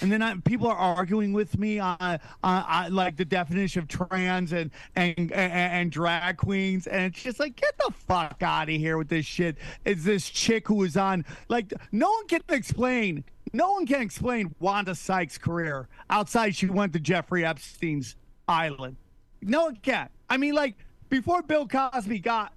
And 0.00 0.12
then 0.12 0.22
I, 0.22 0.36
people 0.44 0.68
are 0.68 0.76
arguing 0.76 1.32
with 1.32 1.58
me 1.58 1.78
on, 1.78 1.96
on, 2.00 2.20
on 2.42 2.94
like 2.94 3.16
the 3.16 3.24
definition 3.24 3.82
of 3.82 3.88
trans 3.88 4.52
and, 4.52 4.70
and 4.94 5.14
and 5.16 5.32
and 5.32 5.90
drag 5.90 6.36
queens, 6.36 6.86
and 6.86 7.06
it's 7.06 7.22
just 7.22 7.40
like 7.40 7.56
get 7.56 7.76
the 7.78 7.92
fuck 8.06 8.42
out 8.42 8.68
of 8.68 8.74
here 8.74 8.98
with 8.98 9.08
this 9.08 9.26
shit. 9.26 9.56
Is 9.84 10.04
this 10.04 10.28
chick 10.28 10.68
who 10.68 10.74
was 10.74 10.96
on 10.96 11.24
like 11.48 11.72
no 11.90 12.10
one 12.10 12.26
can 12.28 12.42
explain, 12.50 13.24
no 13.52 13.72
one 13.72 13.86
can 13.86 14.00
explain 14.00 14.54
Wanda 14.60 14.94
Sykes' 14.94 15.38
career 15.38 15.88
outside 16.10 16.54
she 16.54 16.66
went 16.66 16.92
to 16.94 17.00
Jeffrey 17.00 17.44
Epstein's 17.44 18.16
island. 18.46 18.96
No 19.42 19.64
one 19.64 19.76
can. 19.76 20.08
I 20.28 20.36
mean, 20.36 20.54
like 20.54 20.76
before 21.08 21.42
Bill 21.42 21.66
Cosby 21.66 22.18
got 22.20 22.52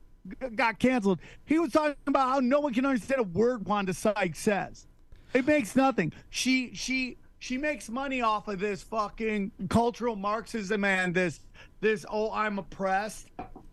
got 0.55 0.79
canceled, 0.79 1.19
he 1.45 1.59
was 1.59 1.71
talking 1.71 1.95
about 2.07 2.29
how 2.29 2.39
no 2.39 2.59
one 2.59 2.73
can 2.73 2.85
understand 2.85 3.21
a 3.21 3.23
word 3.23 3.65
Wanda 3.65 3.93
Sykes 3.93 4.39
says. 4.39 4.87
It 5.33 5.45
makes 5.47 5.75
nothing. 5.75 6.11
She 6.29 6.71
she 6.73 7.17
she 7.39 7.57
makes 7.57 7.89
money 7.89 8.21
off 8.21 8.47
of 8.47 8.59
this 8.59 8.83
fucking 8.83 9.51
cultural 9.69 10.15
Marxism 10.15 10.83
and 10.83 11.13
this 11.13 11.39
this 11.79 12.05
oh 12.09 12.31
I'm 12.31 12.59
oppressed. 12.59 13.29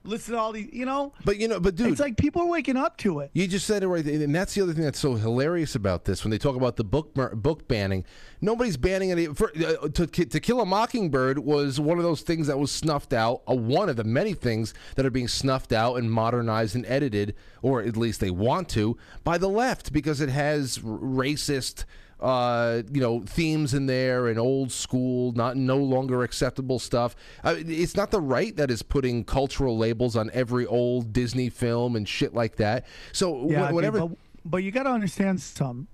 Listen 0.09 0.35
to 0.35 0.41
all 0.41 0.53
these, 0.53 0.71
you 0.73 0.87
know. 0.87 1.13
but 1.25 1.37
you 1.37 1.49
know 1.49 1.61
but 1.61 1.75
dude 1.75 1.93
It's 1.93 2.01
like 2.01 2.17
people 2.17 2.43
are 2.43 2.49
waking 2.49 2.77
up 2.77 2.97
to 2.99 3.21
it. 3.21 3.31
You 3.35 3.47
just 3.47 3.67
said 3.67 3.83
it 3.83 3.89
right, 3.89 4.05
there. 4.05 4.15
and 4.23 4.35
that's 4.35 4.55
the 4.55 4.63
other 4.63 4.73
thing 4.73 4.85
that's 4.85 4.99
so 4.99 5.15
hilarious 5.15 5.75
about 5.75 6.05
this. 6.07 6.25
When 6.25 6.31
they 6.31 6.39
talk 6.39 6.57
about 6.57 6.77
the 6.77 6.85
book 6.85 7.15
book 7.15 7.69
banning, 7.69 8.05
nobody's 8.41 8.77
banning 8.77 9.11
it. 9.11 9.37
For, 9.37 9.53
uh, 9.57 9.89
to 9.89 10.07
to 10.07 10.41
kill 10.41 10.61
a 10.61 10.67
mockingbird 10.67 11.39
was 11.39 11.79
one 11.79 11.99
of 11.99 12.05
those 12.05 12.23
things 12.23 12.47
that 12.47 12.59
was 12.59 12.73
snuffed 12.73 13.13
out. 13.13 13.43
Uh, 13.49 13.55
one 13.55 13.89
of 13.89 13.97
the 13.97 14.05
many 14.05 14.33
things 14.33 14.73
that 14.97 15.05
are 15.05 15.11
being 15.11 15.29
snuffed 15.29 15.73
out 15.73 15.97
and 15.97 16.11
modernized 16.11 16.75
and 16.75 16.87
edited, 16.87 17.35
or 17.63 17.83
at 17.83 17.97
least 17.97 18.21
they 18.21 18.31
want 18.31 18.69
to, 18.71 18.97
by 19.25 19.37
the 19.37 19.49
left 19.49 19.93
because 19.93 20.21
it 20.21 20.31
has 20.31 20.79
r- 20.79 20.85
racist. 20.99 21.85
Uh, 22.21 22.83
you 22.93 23.01
know, 23.01 23.21
themes 23.27 23.75
in 23.75 23.87
there 23.87 24.27
and 24.27 24.39
old 24.41 24.73
school, 24.73 25.31
not 25.33 25.57
no 25.57 25.77
longer 25.77 26.25
acceptable 26.25 26.81
stuff. 26.81 27.14
Uh, 27.45 27.55
it's 27.59 27.95
not 27.95 28.11
the 28.11 28.21
right 28.21 28.57
that 28.57 28.71
is 28.73 28.83
putting 28.83 29.23
cultural 29.23 29.79
labels 29.79 30.16
on 30.16 30.29
every 30.33 30.66
old 30.66 31.12
Disney 31.12 31.49
film 31.49 31.95
and 31.95 32.09
shit 32.09 32.35
like 32.35 32.57
that. 32.57 32.87
So 33.12 33.47
wh- 33.47 33.53
Yeah, 33.53 33.64
okay, 33.66 33.73
whatever. 33.73 34.01
but, 34.01 34.19
but 34.45 34.57
you 34.59 34.73
got 34.73 34.83
to 34.83 34.91
understand 34.91 35.41
something. 35.41 35.87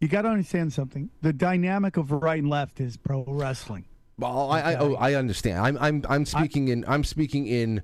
You 0.00 0.08
got 0.08 0.22
to 0.22 0.28
understand 0.30 0.72
something. 0.72 1.10
The 1.22 1.32
dynamic 1.32 1.96
of 1.96 2.10
right 2.10 2.40
and 2.40 2.50
left 2.50 2.80
is 2.80 2.96
pro 2.96 3.22
wrestling. 3.24 3.84
Well, 4.18 4.50
I, 4.50 4.60
I, 4.60 4.74
oh, 4.76 4.94
I 4.96 5.14
understand. 5.14 5.60
I'm, 5.60 5.78
I'm, 5.78 6.04
I'm 6.08 6.26
speaking 6.26 6.68
in, 6.68 6.84
I'm 6.88 7.04
speaking 7.04 7.46
in, 7.46 7.82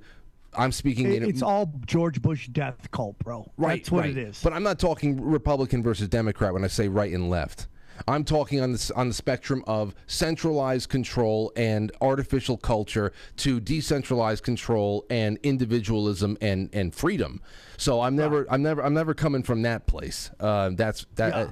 I'm 0.56 0.72
speaking 0.72 1.06
It- 1.12 1.22
in. 1.22 1.28
it's 1.28 1.42
all 1.42 1.72
George 1.86 2.20
Bush 2.22 2.48
death 2.48 2.90
cult, 2.90 3.18
bro. 3.20 3.50
right, 3.56 3.80
That's 3.80 3.90
what 3.90 4.02
right. 4.04 4.10
it 4.10 4.18
is. 4.18 4.40
But 4.42 4.52
I'm 4.52 4.62
not 4.62 4.78
talking 4.78 5.20
Republican 5.20 5.82
versus 5.82 6.08
Democrat 6.08 6.52
when 6.52 6.64
I 6.64 6.68
say 6.68 6.88
right 6.88 7.12
and 7.12 7.28
left. 7.30 7.68
I'm 8.06 8.24
talking 8.24 8.60
on 8.60 8.72
the 8.72 8.92
on 8.94 9.08
the 9.08 9.14
spectrum 9.14 9.64
of 9.66 9.94
centralized 10.06 10.90
control 10.90 11.50
and 11.56 11.90
artificial 12.02 12.58
culture 12.58 13.10
to 13.38 13.58
decentralized 13.58 14.44
control 14.44 15.06
and 15.08 15.38
individualism 15.42 16.36
and 16.42 16.68
and 16.74 16.94
freedom. 16.94 17.40
So 17.78 18.02
I'm 18.02 18.14
never 18.14 18.46
I'm 18.50 18.62
never 18.62 18.82
I'm 18.84 18.92
never 18.92 19.14
coming 19.14 19.42
from 19.42 19.62
that 19.62 19.86
place. 19.86 20.30
Uh, 20.38 20.70
that's 20.74 21.06
that. 21.14 21.34
Yeah. 21.34 21.48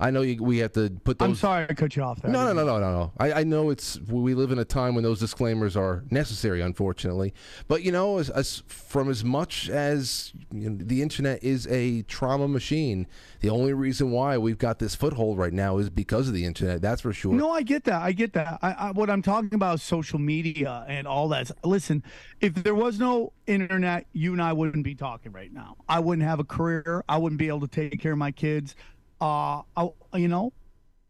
I 0.00 0.10
know 0.10 0.22
you, 0.22 0.42
we 0.42 0.58
have 0.58 0.72
to 0.72 0.90
put 1.04 1.18
those. 1.18 1.28
I'm 1.28 1.34
sorry 1.34 1.66
I 1.68 1.74
cut 1.74 1.94
you 1.94 2.02
off 2.02 2.22
there. 2.22 2.30
No, 2.30 2.44
no, 2.44 2.52
no, 2.54 2.64
no, 2.64 2.78
no, 2.78 2.92
no. 2.92 3.12
I, 3.18 3.32
I 3.40 3.44
know 3.44 3.68
it's 3.68 4.00
we 4.08 4.34
live 4.34 4.50
in 4.50 4.58
a 4.58 4.64
time 4.64 4.94
when 4.94 5.04
those 5.04 5.20
disclaimers 5.20 5.76
are 5.76 6.04
necessary, 6.10 6.62
unfortunately. 6.62 7.34
But 7.68 7.82
you 7.82 7.92
know, 7.92 8.18
as, 8.18 8.30
as 8.30 8.62
from 8.66 9.10
as 9.10 9.22
much 9.22 9.68
as 9.68 10.32
you 10.52 10.70
know, 10.70 10.78
the 10.80 11.02
internet 11.02 11.44
is 11.44 11.66
a 11.66 12.02
trauma 12.02 12.48
machine, 12.48 13.06
the 13.40 13.50
only 13.50 13.74
reason 13.74 14.10
why 14.10 14.38
we've 14.38 14.58
got 14.58 14.78
this 14.78 14.94
foothold 14.94 15.36
right 15.36 15.52
now 15.52 15.76
is 15.76 15.90
because 15.90 16.28
of 16.28 16.34
the 16.34 16.46
internet. 16.46 16.80
That's 16.80 17.02
for 17.02 17.12
sure. 17.12 17.34
No, 17.34 17.50
I 17.50 17.62
get 17.62 17.84
that. 17.84 18.00
I 18.00 18.12
get 18.12 18.32
that. 18.32 18.58
I, 18.62 18.72
I, 18.72 18.90
what 18.92 19.10
I'm 19.10 19.22
talking 19.22 19.54
about 19.54 19.76
is 19.76 19.82
social 19.82 20.18
media 20.18 20.84
and 20.88 21.06
all 21.06 21.28
that. 21.28 21.50
Listen, 21.62 22.02
if 22.40 22.54
there 22.54 22.74
was 22.74 22.98
no 22.98 23.32
internet, 23.46 24.06
you 24.12 24.32
and 24.32 24.40
I 24.40 24.54
wouldn't 24.54 24.84
be 24.84 24.94
talking 24.94 25.32
right 25.32 25.52
now. 25.52 25.76
I 25.88 26.00
wouldn't 26.00 26.26
have 26.26 26.40
a 26.40 26.44
career. 26.44 27.04
I 27.08 27.18
wouldn't 27.18 27.38
be 27.38 27.48
able 27.48 27.60
to 27.60 27.68
take 27.68 28.00
care 28.00 28.12
of 28.12 28.18
my 28.18 28.30
kids. 28.30 28.74
Uh, 29.20 29.62
I, 29.76 29.90
you 30.14 30.28
know, 30.28 30.52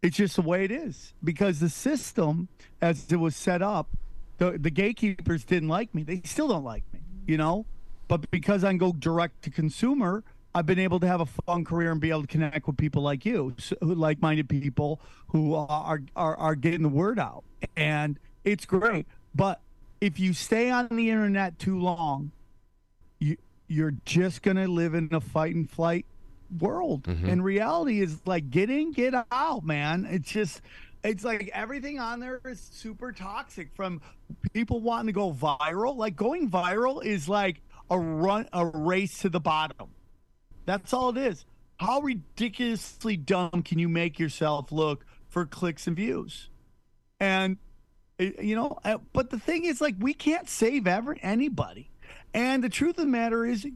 it's 0.03 0.17
just 0.17 0.37
the 0.37 0.43
way 0.43 0.65
it 0.65 0.71
is 0.71 1.15
because 1.23 1.61
the 1.61 1.69
system, 1.69 2.49
as 2.81 3.11
it 3.13 3.17
was 3.17 3.37
set 3.37 3.63
up, 3.63 3.89
the 4.39 4.53
the 4.59 4.71
gatekeepers 4.71 5.45
didn't 5.45 5.69
like 5.69 5.95
me. 5.95 6.03
They 6.03 6.23
still 6.25 6.49
don't 6.49 6.65
like 6.65 6.85
me. 6.93 7.01
You 7.27 7.37
know, 7.37 7.67
but 8.09 8.31
because 8.31 8.65
I 8.65 8.73
go 8.75 8.93
direct 8.93 9.43
to 9.43 9.51
consumer, 9.51 10.25
I've 10.55 10.67
been 10.67 10.81
able 10.81 10.99
to 11.01 11.07
have 11.07 11.21
a 11.21 11.27
fun 11.27 11.65
career 11.65 11.93
and 11.93 12.01
be 12.01 12.11
able 12.11 12.23
to 12.23 12.27
connect 12.27 12.67
with 12.67 12.77
people 12.77 13.03
like 13.03 13.25
you, 13.25 13.55
s- 13.59 13.73
who 13.81 13.95
like-minded 13.95 14.49
people 14.49 15.01
who 15.29 15.55
are 15.55 16.03
are 16.17 16.37
are 16.37 16.55
getting 16.57 16.83
the 16.83 16.89
word 16.89 17.19
out, 17.21 17.45
and 17.77 18.19
it's 18.45 18.65
great. 18.67 19.07
But 19.35 19.61
if 20.01 20.19
you 20.19 20.33
stay 20.33 20.71
on 20.71 20.89
the 20.91 21.11
internet 21.11 21.59
too 21.61 21.79
long, 21.79 22.33
you 23.21 23.37
you're 23.69 23.95
just 24.05 24.43
gonna 24.43 24.67
live 24.67 24.95
in 24.95 25.09
a 25.13 25.21
fight 25.21 25.55
and 25.55 25.71
flight 25.71 26.05
world. 26.59 27.07
And 27.31 27.45
reality 27.45 28.01
is 28.01 28.19
like 28.27 28.51
get 28.51 28.71
in, 28.71 28.93
get 28.93 29.15
out, 29.31 29.65
man. 29.65 30.07
It's 30.11 30.31
just 30.31 30.61
it's 31.03 31.25
like 31.25 31.51
everything 31.55 31.99
on 31.99 32.21
there 32.21 32.41
is 32.45 32.61
super 32.73 33.13
toxic 33.13 33.75
from 33.75 34.01
people 34.53 34.81
wanting 34.81 35.07
to 35.07 35.13
go 35.13 35.33
viral. 35.33 35.97
Like 35.97 36.17
going 36.17 36.51
viral 36.51 37.05
is 37.05 37.29
like 37.29 37.63
a 37.91 37.99
run 37.99 38.49
a 38.53 38.67
race 38.67 39.21
to 39.21 39.29
the 39.29 39.41
bottom. 39.41 39.91
That's 40.67 40.93
all 40.93 41.11
it 41.11 41.17
is. 41.17 41.45
How 41.79 42.01
ridiculously 42.01 43.17
dumb 43.17 43.63
can 43.65 43.79
you 43.79 43.89
make 43.89 44.19
yourself 44.19 44.71
look 44.71 45.07
for 45.29 45.47
clicks 45.47 45.87
and 45.87 45.97
views? 45.97 46.51
And 47.19 47.57
you 48.21 48.55
know, 48.55 48.79
uh, 48.85 48.99
but 49.13 49.31
the 49.31 49.39
thing 49.39 49.65
is, 49.65 49.81
like, 49.81 49.95
we 49.99 50.13
can't 50.13 50.49
save 50.49 50.87
ever 50.87 51.17
anybody. 51.23 51.91
And 52.35 52.63
the 52.63 52.69
truth 52.69 52.99
of 52.99 53.07
the 53.07 53.07
matter 53.07 53.47
is, 53.47 53.67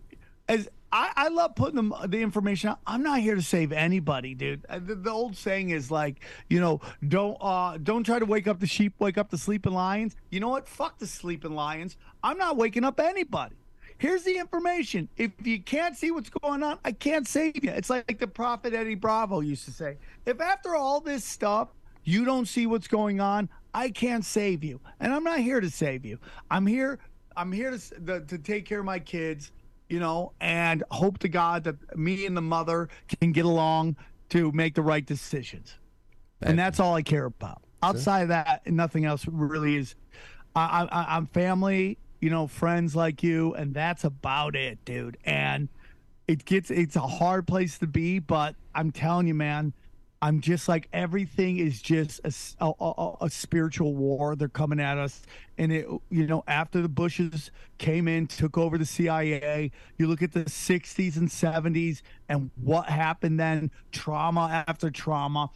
as 0.49 0.69
I, 0.95 1.11
I 1.17 1.29
love 1.29 1.57
putting 1.57 1.89
the, 1.89 2.07
the 2.07 2.23
information 2.23 2.71
out. 2.71 2.79
I'm 2.87 3.03
not 3.03 3.19
here 3.19 3.35
to 3.35 3.43
save 3.43 3.73
anybody, 3.73 4.33
dude. 4.33 4.65
Uh, 4.69 4.79
The, 4.79 4.95
the 4.95 5.11
old 5.11 5.37
saying 5.37 5.71
is 5.71 5.91
like, 5.91 6.21
you 6.49 6.61
know, 6.61 6.81
don't 7.09 7.37
uh, 7.41 7.79
don't 7.83 8.05
try 8.05 8.21
to 8.21 8.25
wake 8.25 8.47
up 8.47 8.61
the 8.61 8.67
sheep, 8.69 8.95
wake 9.01 9.19
up 9.19 9.29
the 9.29 9.37
sleeping 9.37 9.73
lions. 9.73 10.15
You 10.31 10.39
know 10.39 10.49
what? 10.49 10.69
Fuck 10.69 10.99
the 10.99 11.07
sleeping 11.09 11.57
lions. 11.57 11.97
I'm 12.23 12.39
not 12.39 12.57
waking 12.57 12.85
up 12.85 13.01
anybody. 13.01 13.57
Here's 13.99 14.23
the 14.23 14.39
information. 14.39 15.09
If 15.17 15.33
you 15.43 15.61
can't 15.61 15.97
see 15.97 16.13
what's 16.13 16.31
going 16.31 16.63
on, 16.63 16.79
I 16.85 16.93
can't 16.93 17.27
save 17.27 17.65
you. 17.65 17.71
It's 17.71 17.91
like 17.91 18.19
the 18.21 18.29
prophet 18.29 18.73
Eddie 18.73 18.95
Bravo 18.95 19.41
used 19.41 19.65
to 19.65 19.73
say. 19.73 19.97
If 20.27 20.41
after 20.41 20.77
all 20.77 21.01
this 21.01 21.25
stuff, 21.25 21.71
you 22.05 22.25
don't 22.25 22.47
see 22.47 22.67
what's 22.69 22.87
going 22.87 23.21
on, 23.21 23.49
I 23.73 23.91
can't 23.91 24.25
save 24.25 24.63
you. 24.63 24.81
And 25.01 25.13
I'm 25.13 25.25
not 25.25 25.41
here 25.41 25.61
to 25.61 25.71
save 25.71 26.05
you. 26.05 26.19
I'm 26.53 26.67
here 26.67 27.01
I'm 27.37 27.51
here 27.51 27.73
to 27.73 28.01
the, 28.01 28.21
to 28.21 28.39
take 28.39 28.65
care 28.65 28.79
of 28.79 28.85
my 28.85 29.01
kids, 29.01 29.51
you 29.89 30.01
know, 30.01 30.33
and 30.41 30.83
hope 30.91 31.19
to 31.19 31.29
God 31.29 31.65
that 31.65 31.97
me 31.97 32.27
and 32.27 32.37
the 32.37 32.43
mother 32.43 32.89
can 33.21 33.33
get 33.33 33.45
along 33.45 33.97
to 34.31 34.51
make 34.53 34.75
the 34.75 34.83
right 34.83 35.05
decisions. 35.05 35.75
And 36.43 36.59
that's 36.59 36.81
all 36.81 36.95
I 36.95 37.03
care 37.03 37.25
about. 37.25 37.63
Outside 37.83 38.23
of 38.23 38.29
that, 38.29 38.67
nothing 38.67 39.05
else 39.05 39.27
really 39.27 39.77
is. 39.77 39.95
I, 40.57 40.87
I, 40.91 41.17
I'm 41.17 41.27
family, 41.27 41.99
you 42.21 42.31
know, 42.31 42.47
friends 42.47 42.95
like 42.97 43.23
you, 43.23 43.55
and 43.55 43.75
that's 43.75 44.05
about 44.05 44.57
it, 44.57 44.85
dude. 44.85 45.17
And 45.25 45.69
it 46.27 46.45
gets 46.45 46.71
it's 46.71 46.97
a 46.97 47.01
hard 47.01 47.47
place 47.47 47.79
to 47.79 47.87
be, 47.87 48.19
but 48.19 48.55
I'm 48.75 48.91
telling 48.91 49.27
you, 49.27 49.35
man, 49.35 49.75
I'm 50.25 50.41
just 50.41 50.71
like 50.71 50.89
everything 50.91 51.59
is 51.59 51.83
just 51.83 52.19
a 52.25 53.29
spiritual 53.29 53.95
war. 53.95 54.35
They're 54.35 54.49
coming 54.49 54.81
at 54.81 54.97
us, 54.97 55.21
and 55.59 55.71
it 55.71 55.87
you 56.09 56.27
know 56.27 56.43
after 56.49 56.81
the 56.81 56.89
Bushes 56.89 57.51
came 57.77 58.09
in, 58.09 58.27
took 58.27 58.57
over 58.57 58.79
the 58.79 58.87
CIA. 58.87 59.71
You 59.99 60.07
look 60.07 60.23
at 60.23 60.33
the 60.33 60.45
60s 60.45 61.19
and 61.19 61.29
70s, 61.29 62.01
and 62.31 62.51
what 62.57 62.87
happened 62.87 63.39
then? 63.39 63.71
Trauma 63.93 64.65
after 64.67 64.91
trauma. 64.91 65.51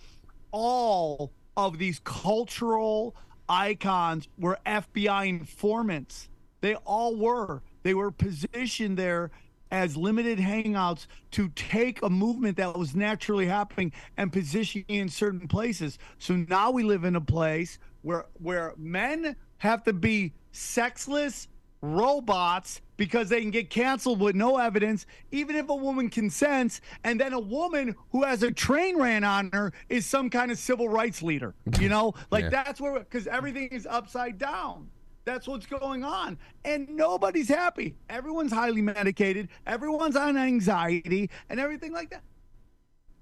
All 0.51 1.33
of 1.57 1.79
these 1.79 1.99
cultural 2.05 3.17
icons 3.49 4.29
were 4.39 4.59
FBI 4.67 5.31
informants. 5.31 6.29
They 6.61 6.75
all 6.75 7.17
were. 7.17 7.63
They 7.85 7.95
were 7.95 8.11
positioned 8.11 8.99
there 8.99 9.31
as 9.71 9.97
limited 9.97 10.39
hangouts 10.39 11.07
to 11.33 11.49
take 11.51 12.03
a 12.03 12.11
movement 12.11 12.57
that 12.57 12.77
was 12.77 12.95
naturally 12.95 13.47
happening 13.47 13.93
and 14.17 14.33
position 14.33 14.85
in 14.89 15.09
certain 15.09 15.49
places. 15.49 15.99
So 16.19 16.37
now 16.49 16.71
we 16.71 16.83
live 16.83 17.05
in 17.05 17.17
a 17.17 17.21
place 17.21 17.79
where 18.03 18.27
where 18.35 18.75
men 18.77 19.37
have 19.59 19.83
to 19.85 19.93
be 19.93 20.33
sexless 20.53 21.49
robots 21.81 22.81
because 22.97 23.29
they 23.29 23.41
can 23.41 23.51
get 23.53 23.71
canceled 23.71 24.21
with 24.21 24.35
no 24.35 24.57
evidence, 24.59 25.07
even 25.31 25.55
if 25.55 25.69
a 25.69 25.75
woman 25.75 26.09
consents, 26.11 26.81
and 27.05 27.21
then 27.21 27.33
a 27.33 27.39
woman 27.41 27.95
who 28.11 28.25
has 28.25 28.43
a 28.43 28.51
train 28.51 28.97
ran 28.99 29.23
on 29.23 29.51
her 29.53 29.73
is 29.89 30.05
some 30.05 30.29
kind 30.29 30.51
of 30.51 30.59
civil 30.59 30.89
rights 30.89 31.23
leader. 31.23 31.55
You 31.79 31.89
know, 31.89 32.15
like 32.33 32.45
Yeah. 32.45 32.51
that's 32.51 32.81
where 32.81 32.99
because 32.99 33.27
everything 33.29 33.69
is 33.69 33.87
upside 33.87 34.39
down. 34.39 34.89
That's 35.29 35.47
what's 35.47 35.67
going 35.67 36.05
on. 36.05 36.39
And 36.65 36.89
nobody's 36.89 37.51
happy. 37.51 37.95
Everyone's 38.09 38.51
highly 38.51 38.81
medicated. 38.81 39.51
Everyone's 39.67 40.17
on 40.17 40.39
anxiety 40.39 41.29
and 41.51 41.61
everything 41.61 41.93
like 41.93 42.09
that. 42.09 42.23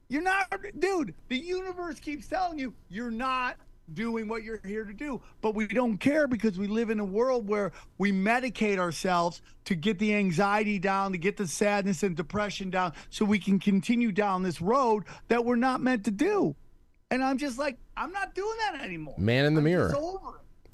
You're 0.08 0.22
not, 0.22 0.54
dude, 0.78 1.14
the 1.26 1.36
universe 1.36 1.98
keeps 1.98 2.28
telling 2.28 2.60
you 2.60 2.72
you're 2.88 3.10
not 3.10 3.56
doing 3.92 4.28
what 4.28 4.44
you're 4.44 4.60
here 4.64 4.84
to 4.84 4.92
do. 4.92 5.20
But 5.40 5.56
we 5.56 5.66
don't 5.66 5.98
care 5.98 6.28
because 6.28 6.60
we 6.60 6.68
live 6.68 6.90
in 6.90 7.00
a 7.00 7.04
world 7.04 7.48
where 7.48 7.72
we 7.98 8.12
medicate 8.12 8.78
ourselves 8.78 9.42
to 9.64 9.74
get 9.74 9.98
the 9.98 10.14
anxiety 10.14 10.78
down, 10.78 11.10
to 11.10 11.18
get 11.18 11.36
the 11.36 11.48
sadness 11.48 12.04
and 12.04 12.16
depression 12.16 12.70
down, 12.70 12.92
so 13.10 13.24
we 13.24 13.40
can 13.40 13.58
continue 13.58 14.12
down 14.12 14.44
this 14.44 14.62
road 14.62 15.02
that 15.26 15.44
we're 15.44 15.56
not 15.56 15.80
meant 15.80 16.04
to 16.04 16.12
do. 16.12 16.54
And 17.10 17.24
I'm 17.24 17.36
just 17.36 17.58
like, 17.58 17.78
I'm 17.96 18.12
not 18.12 18.32
doing 18.36 18.56
that 18.70 18.80
anymore. 18.80 19.16
Man 19.18 19.44
in 19.44 19.54
the 19.54 19.58
I'm 19.58 19.64
mirror. 19.64 19.88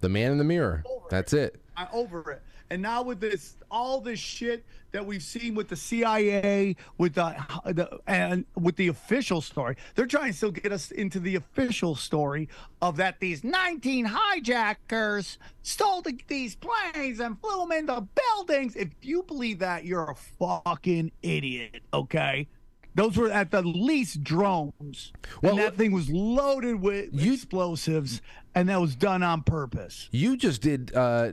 Just 0.02 0.14
over 0.14 0.14
it. 0.14 0.14
The 0.14 0.20
man 0.20 0.32
in 0.32 0.38
the 0.38 0.44
mirror. 0.44 0.84
That's 1.10 1.32
it. 1.32 1.60
I'm 1.76 1.88
over 1.92 2.30
it. 2.32 2.42
And 2.70 2.80
now 2.80 3.02
with 3.02 3.20
this, 3.20 3.56
all 3.70 4.00
this 4.00 4.18
shit 4.18 4.64
that 4.92 5.04
we've 5.04 5.22
seen 5.22 5.54
with 5.54 5.68
the 5.68 5.76
CIA, 5.76 6.74
with 6.96 7.14
the, 7.14 7.34
the 7.66 7.98
and 8.06 8.46
with 8.58 8.76
the 8.76 8.88
official 8.88 9.42
story, 9.42 9.76
they're 9.94 10.06
trying 10.06 10.32
to 10.32 10.36
still 10.36 10.50
get 10.50 10.72
us 10.72 10.90
into 10.90 11.20
the 11.20 11.36
official 11.36 11.94
story 11.94 12.48
of 12.80 12.96
that 12.96 13.20
these 13.20 13.44
19 13.44 14.06
hijackers 14.06 15.38
stole 15.62 16.00
the, 16.00 16.18
these 16.28 16.56
planes 16.56 17.20
and 17.20 17.38
flew 17.40 17.60
them 17.60 17.72
into 17.72 18.06
buildings. 18.36 18.74
If 18.74 18.88
you 19.02 19.22
believe 19.22 19.58
that, 19.58 19.84
you're 19.84 20.10
a 20.10 20.14
fucking 20.14 21.12
idiot. 21.22 21.82
Okay. 21.92 22.48
Those 22.94 23.16
were 23.16 23.30
at 23.30 23.50
the 23.50 23.62
least 23.62 24.22
drones. 24.22 25.12
Well, 25.42 25.52
and 25.52 25.60
that 25.62 25.76
thing 25.76 25.92
was 25.92 26.10
loaded 26.10 26.80
with 26.80 27.08
You- 27.12 27.32
explosives, 27.34 28.20
and 28.54 28.68
that 28.68 28.80
was 28.80 28.94
done 28.94 29.22
on 29.22 29.42
purpose. 29.42 30.08
You 30.12 30.36
just 30.36 30.60
did. 30.62 30.94
Uh, 30.94 31.30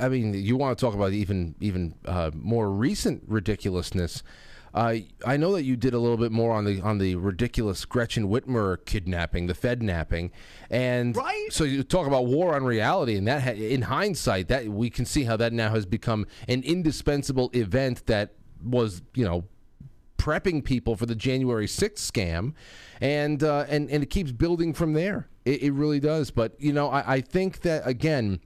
I 0.00 0.08
mean, 0.08 0.34
you 0.34 0.56
want 0.56 0.78
to 0.78 0.84
talk 0.84 0.94
about 0.94 1.12
even 1.12 1.54
even 1.60 1.94
uh, 2.06 2.30
more 2.34 2.70
recent 2.70 3.22
ridiculousness. 3.26 4.22
Uh, 4.74 4.94
I 5.26 5.36
know 5.36 5.52
that 5.52 5.64
you 5.64 5.76
did 5.76 5.92
a 5.92 5.98
little 5.98 6.16
bit 6.16 6.32
more 6.32 6.52
on 6.52 6.64
the 6.64 6.80
on 6.80 6.96
the 6.96 7.16
ridiculous 7.16 7.84
Gretchen 7.84 8.28
Whitmer 8.30 8.82
kidnapping, 8.86 9.46
the 9.46 9.54
Fed 9.54 9.82
napping, 9.82 10.30
and 10.70 11.14
Right. 11.14 11.48
so 11.50 11.64
you 11.64 11.82
talk 11.82 12.06
about 12.06 12.24
war 12.24 12.54
on 12.56 12.64
reality, 12.64 13.16
and 13.16 13.28
that 13.28 13.42
ha- 13.42 13.50
in 13.50 13.82
hindsight, 13.82 14.48
that 14.48 14.66
we 14.68 14.88
can 14.88 15.04
see 15.04 15.24
how 15.24 15.36
that 15.36 15.52
now 15.52 15.68
has 15.70 15.84
become 15.84 16.26
an 16.48 16.62
indispensable 16.62 17.50
event 17.52 18.06
that 18.06 18.32
was, 18.64 19.02
you 19.14 19.26
know, 19.26 19.44
prepping 20.16 20.64
people 20.64 20.96
for 20.96 21.04
the 21.04 21.16
January 21.16 21.66
6th 21.66 21.98
scam, 22.10 22.54
and 22.98 23.42
uh, 23.42 23.66
and 23.68 23.90
and 23.90 24.02
it 24.02 24.08
keeps 24.08 24.32
building 24.32 24.72
from 24.72 24.94
there. 24.94 25.28
It, 25.44 25.62
it 25.62 25.72
really 25.72 26.00
does. 26.00 26.30
But 26.30 26.54
you 26.58 26.72
know, 26.72 26.88
I, 26.88 27.14
I 27.14 27.20
think 27.20 27.60
that 27.62 27.86
again, 27.86 28.40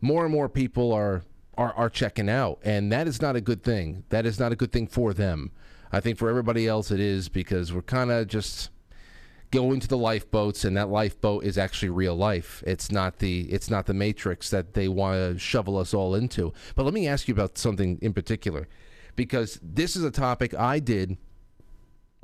more 0.00 0.24
and 0.24 0.32
more 0.32 0.48
people 0.48 0.92
are, 0.92 1.22
are 1.56 1.72
are 1.74 1.90
checking 1.90 2.28
out, 2.28 2.58
and 2.62 2.92
that 2.92 3.06
is 3.06 3.20
not 3.20 3.36
a 3.36 3.40
good 3.40 3.62
thing. 3.62 4.04
That 4.10 4.26
is 4.26 4.38
not 4.38 4.52
a 4.52 4.56
good 4.56 4.72
thing 4.72 4.86
for 4.86 5.12
them. 5.12 5.52
I 5.92 6.00
think 6.00 6.18
for 6.18 6.28
everybody 6.28 6.66
else 6.66 6.90
it 6.90 7.00
is 7.00 7.28
because 7.28 7.72
we're 7.72 7.82
kind 7.82 8.10
of 8.10 8.28
just 8.28 8.70
going 9.50 9.80
to 9.80 9.88
the 9.88 9.96
lifeboats 9.96 10.64
and 10.64 10.76
that 10.76 10.88
lifeboat 10.88 11.44
is 11.44 11.56
actually 11.56 11.88
real 11.88 12.16
life 12.16 12.64
it's 12.66 12.90
not 12.90 13.18
the 13.20 13.42
it's 13.42 13.70
not 13.70 13.86
the 13.86 13.94
matrix 13.94 14.50
that 14.50 14.74
they 14.74 14.88
want 14.88 15.14
to 15.14 15.38
shovel 15.38 15.78
us 15.78 15.94
all 15.94 16.14
into 16.14 16.52
but 16.74 16.84
let 16.84 16.92
me 16.92 17.06
ask 17.06 17.28
you 17.28 17.32
about 17.32 17.56
something 17.56 17.98
in 18.02 18.12
particular 18.12 18.68
because 19.14 19.60
this 19.62 19.94
is 19.94 20.02
a 20.02 20.10
topic 20.10 20.52
i 20.54 20.80
did 20.80 21.16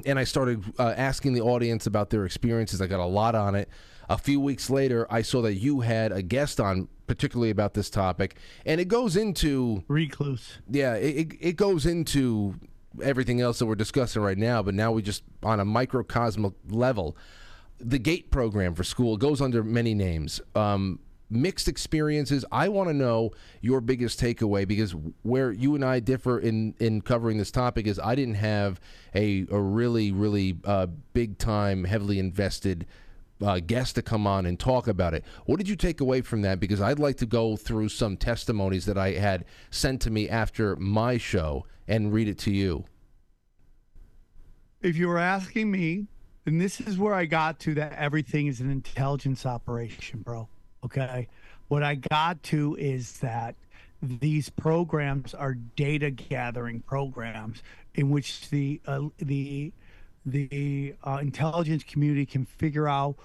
and 0.05 0.19
I 0.19 0.25
started 0.25 0.63
uh, 0.79 0.95
asking 0.97 1.35
the 1.35 1.41
audience 1.43 1.87
about 1.87 2.11
their 2.11 2.25
experiences. 2.25 2.81
I 2.81 2.87
got 2.87 3.01
a 3.01 3.07
lot 3.07 3.35
on 3.35 3.55
it. 3.55 3.69
A 4.09 4.19
few 4.19 4.41
weeks 4.41 4.69
later, 4.69 5.07
I 5.11 5.23
saw 5.23 5.43
that 5.43 5.55
you 5.55 5.81
had 5.81 6.13
a 6.13 6.23
guest 6.23 6.61
on, 6.61 6.89
particularly 7.07 7.51
about 7.51 7.75
this 7.75 7.89
topic, 7.89 8.37
and 8.67 8.81
it 8.81 8.89
goes 8.89 9.17
into 9.17 9.85
Recluse. 9.89 10.59
yeah, 10.69 10.95
it, 10.97 11.17
it- 11.33 11.39
it 11.41 11.57
goes 11.57 11.87
into 11.87 12.57
everything 13.03 13.41
else 13.41 13.59
that 13.59 13.67
we're 13.67 13.75
discussing 13.75 14.21
right 14.23 14.37
now. 14.37 14.63
But 14.63 14.75
now 14.75 14.93
we 14.93 15.01
just 15.03 15.23
on 15.43 15.61
a 15.61 15.65
microcosmic 15.65 16.53
level, 16.69 17.17
the 17.79 17.99
GATE 17.99 18.31
program 18.31 18.75
for 18.75 18.85
school 18.85 19.17
goes 19.17 19.41
under 19.41 19.63
many 19.63 19.95
names. 19.95 20.41
Um, 20.55 20.99
mixed 21.33 21.69
experiences. 21.69 22.45
I 22.53 22.69
want 22.69 22.89
to 22.89 22.95
know 22.95 23.33
your 23.61 23.81
biggest 23.81 24.21
takeaway 24.21 24.67
because 24.67 24.95
where 25.23 25.53
you 25.53 25.75
and 25.75 25.85
I 25.85 26.01
differ 26.01 26.39
in 26.39 26.75
in 26.79 27.01
covering 27.01 27.39
this 27.39 27.51
topic 27.51 27.87
is 27.87 27.99
I 27.99 28.15
didn't 28.15 28.35
have 28.35 28.81
a 29.15 29.47
a 29.51 29.61
really 29.61 30.13
really 30.13 30.59
uh, 30.65 30.87
big 31.15 31.39
time 31.39 31.85
heavily 31.85 32.19
invested. 32.19 32.87
Uh, 33.41 33.59
guest 33.59 33.97
to 33.97 34.03
come 34.03 34.25
on 34.25 34.47
and 34.47 34.57
talk 34.61 34.87
about 34.87 35.15
it. 35.15 35.25
What 35.47 35.57
did 35.57 35.69
you 35.69 35.75
take 35.75 36.01
away 36.01 36.21
from 36.21 36.43
that? 36.43 36.61
Because 36.61 36.81
I'd 36.81 37.01
like 37.01 37.17
to 37.17 37.27
go 37.27 37.57
through 37.57 37.89
some 37.89 38.17
testimonies 38.17 38.85
that 38.85 38.97
I 38.97 39.15
had 39.15 39.47
sent 39.69 40.01
to 40.03 40.11
me 40.11 40.29
after 40.29 40.77
my 40.77 41.19
show 41.19 41.67
and 41.89 42.13
read 42.13 42.29
it 42.29 42.39
to 42.39 42.53
you. 42.53 42.85
If 44.81 44.97
you 44.97 45.09
were 45.09 45.19
asking 45.19 45.73
me, 45.73 46.07
then 46.45 46.59
this 46.59 46.81
is 46.81 46.99
where 46.99 47.15
I 47.15 47.25
got 47.25 47.61
to 47.61 47.75
that 47.75 47.93
everything 47.93 48.47
is 48.47 48.61
an 48.61 48.71
intelligence 48.71 49.47
operation, 49.47 50.21
bro. 50.21 50.49
Okay. 50.85 51.29
What 51.69 51.83
I 51.83 51.95
got 51.95 52.43
to 52.45 52.77
is 52.79 53.19
that 53.21 53.55
these 54.03 54.51
programs 54.51 55.33
are 55.33 55.55
data 55.55 56.11
gathering 56.11 56.81
programs 56.81 57.63
in 57.95 58.11
which 58.11 58.51
the 58.51 58.81
uh, 58.87 59.03
the 59.19 59.73
the 60.27 60.95
uh, 61.05 61.19
intelligence 61.21 61.85
community 61.85 62.27
can 62.27 62.45
figure 62.45 62.89
out 62.89 63.17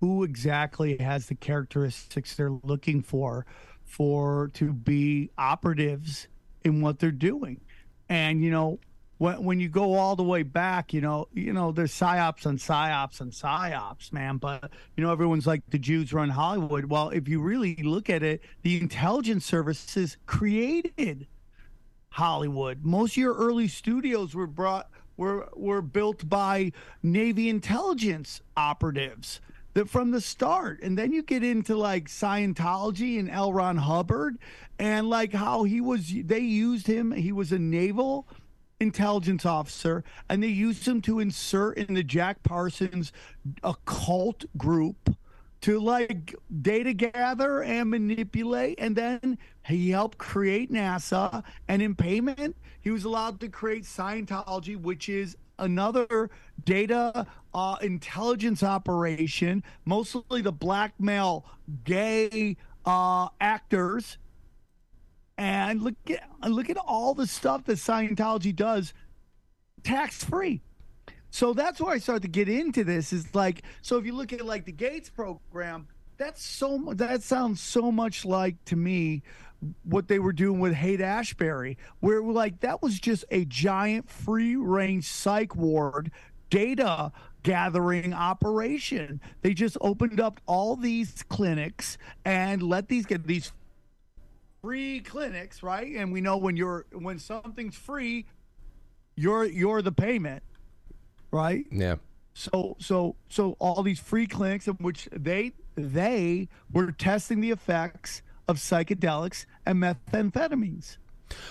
who 0.00 0.24
exactly 0.24 0.96
has 0.98 1.26
the 1.26 1.34
characteristics 1.34 2.34
they're 2.34 2.58
looking 2.62 3.02
for 3.02 3.46
for 3.84 4.50
to 4.54 4.72
be 4.72 5.30
operatives 5.38 6.28
in 6.64 6.80
what 6.80 6.98
they're 6.98 7.10
doing 7.10 7.60
and 8.08 8.42
you 8.42 8.50
know 8.50 8.78
when 9.22 9.44
when 9.44 9.60
you 9.60 9.68
go 9.68 9.94
all 9.94 10.16
the 10.16 10.22
way 10.22 10.42
back 10.42 10.92
you 10.92 11.00
know 11.00 11.28
you 11.32 11.52
know 11.52 11.70
there's 11.70 11.92
psyops 11.92 12.44
and 12.44 12.58
psyops 12.58 13.20
and 13.20 13.30
psyops 13.30 14.12
man 14.12 14.36
but 14.36 14.70
you 14.96 15.04
know 15.04 15.12
everyone's 15.12 15.46
like 15.46 15.62
the 15.70 15.78
jews 15.78 16.12
run 16.12 16.28
hollywood 16.28 16.86
well 16.86 17.08
if 17.10 17.28
you 17.28 17.40
really 17.40 17.76
look 17.76 18.10
at 18.10 18.22
it 18.22 18.42
the 18.62 18.80
intelligence 18.80 19.44
services 19.46 20.16
created 20.26 21.26
Hollywood. 22.12 22.84
Most 22.84 23.12
of 23.12 23.16
your 23.16 23.34
early 23.34 23.68
studios 23.68 24.34
were 24.34 24.46
brought 24.46 24.90
were 25.16 25.48
were 25.54 25.80
built 25.82 26.28
by 26.28 26.72
Navy 27.02 27.48
intelligence 27.48 28.42
operatives 28.56 29.40
that 29.74 29.88
from 29.88 30.10
the 30.10 30.20
start. 30.20 30.82
And 30.82 30.98
then 30.98 31.12
you 31.12 31.22
get 31.22 31.42
into 31.42 31.74
like 31.74 32.08
Scientology 32.08 33.18
and 33.18 33.30
L. 33.30 33.52
Ron 33.52 33.78
Hubbard 33.78 34.36
and 34.78 35.08
like 35.08 35.32
how 35.32 35.64
he 35.64 35.80
was 35.80 36.12
they 36.24 36.40
used 36.40 36.86
him. 36.86 37.12
He 37.12 37.32
was 37.32 37.50
a 37.50 37.58
naval 37.58 38.26
intelligence 38.82 39.46
officer 39.46 40.04
and 40.28 40.42
they 40.42 40.48
used 40.48 40.86
him 40.86 41.00
to 41.00 41.20
insert 41.20 41.78
in 41.78 41.94
the 41.94 42.02
Jack 42.02 42.42
Parsons 42.42 43.12
occult 43.62 44.44
group 44.58 45.16
to 45.62 45.78
like 45.78 46.34
data 46.60 46.92
gather 46.92 47.62
and 47.62 47.88
manipulate 47.88 48.78
and 48.78 48.96
then 48.96 49.38
he 49.64 49.90
helped 49.90 50.18
create 50.18 50.70
nasa 50.72 51.42
and 51.68 51.80
in 51.80 51.94
payment 51.94 52.56
he 52.80 52.90
was 52.90 53.04
allowed 53.04 53.38
to 53.40 53.48
create 53.48 53.84
scientology 53.84 54.76
which 54.76 55.08
is 55.08 55.36
another 55.60 56.28
data 56.64 57.24
uh, 57.54 57.76
intelligence 57.82 58.64
operation 58.64 59.62
mostly 59.84 60.42
the 60.42 60.50
blackmail 60.50 61.46
gay 61.84 62.56
uh, 62.84 63.28
actors 63.40 64.18
and 65.42 65.82
look 65.82 65.94
at 66.08 66.50
look 66.50 66.70
at 66.70 66.76
all 66.76 67.14
the 67.14 67.26
stuff 67.26 67.64
that 67.64 67.78
scientology 67.78 68.54
does 68.54 68.94
tax 69.82 70.22
free 70.22 70.62
so 71.32 71.54
that's 71.54 71.80
where 71.80 71.94
I 71.94 71.98
started 71.98 72.22
to 72.22 72.28
get 72.28 72.50
into 72.50 72.84
this. 72.84 73.10
Is 73.10 73.34
like, 73.34 73.62
so 73.80 73.96
if 73.96 74.04
you 74.04 74.14
look 74.14 74.34
at 74.34 74.44
like 74.44 74.66
the 74.66 74.72
Gates 74.72 75.08
program, 75.08 75.88
that's 76.18 76.44
so 76.44 76.92
that 76.94 77.22
sounds 77.22 77.60
so 77.60 77.90
much 77.90 78.26
like 78.26 78.62
to 78.66 78.76
me 78.76 79.22
what 79.84 80.08
they 80.08 80.18
were 80.18 80.34
doing 80.34 80.60
with 80.60 80.74
Haight 80.74 81.00
Ashbury, 81.00 81.78
where 82.00 82.22
like 82.22 82.60
that 82.60 82.82
was 82.82 83.00
just 83.00 83.24
a 83.30 83.46
giant 83.46 84.10
free 84.10 84.56
range 84.56 85.06
psych 85.06 85.56
ward 85.56 86.10
data 86.50 87.10
gathering 87.44 88.12
operation. 88.12 89.18
They 89.40 89.54
just 89.54 89.78
opened 89.80 90.20
up 90.20 90.38
all 90.46 90.76
these 90.76 91.22
clinics 91.30 91.96
and 92.26 92.62
let 92.62 92.88
these 92.88 93.06
get 93.06 93.26
these 93.26 93.52
free 94.62 95.00
clinics, 95.00 95.62
right? 95.62 95.92
And 95.96 96.12
we 96.12 96.20
know 96.20 96.36
when 96.36 96.56
you're 96.56 96.86
when 96.92 97.18
something's 97.18 97.74
free, 97.74 98.26
you're 99.16 99.44
you're 99.44 99.82
the 99.82 99.92
payment, 99.92 100.42
right? 101.32 101.66
Yeah. 101.70 101.96
So 102.34 102.76
so 102.78 103.16
so 103.28 103.56
all 103.58 103.82
these 103.82 103.98
free 103.98 104.26
clinics 104.26 104.68
in 104.68 104.74
which 104.74 105.08
they 105.12 105.52
they 105.74 106.48
were 106.72 106.92
testing 106.92 107.40
the 107.40 107.50
effects 107.50 108.22
of 108.46 108.58
psychedelics 108.58 109.46
and 109.66 109.82
methamphetamines. 109.82 110.98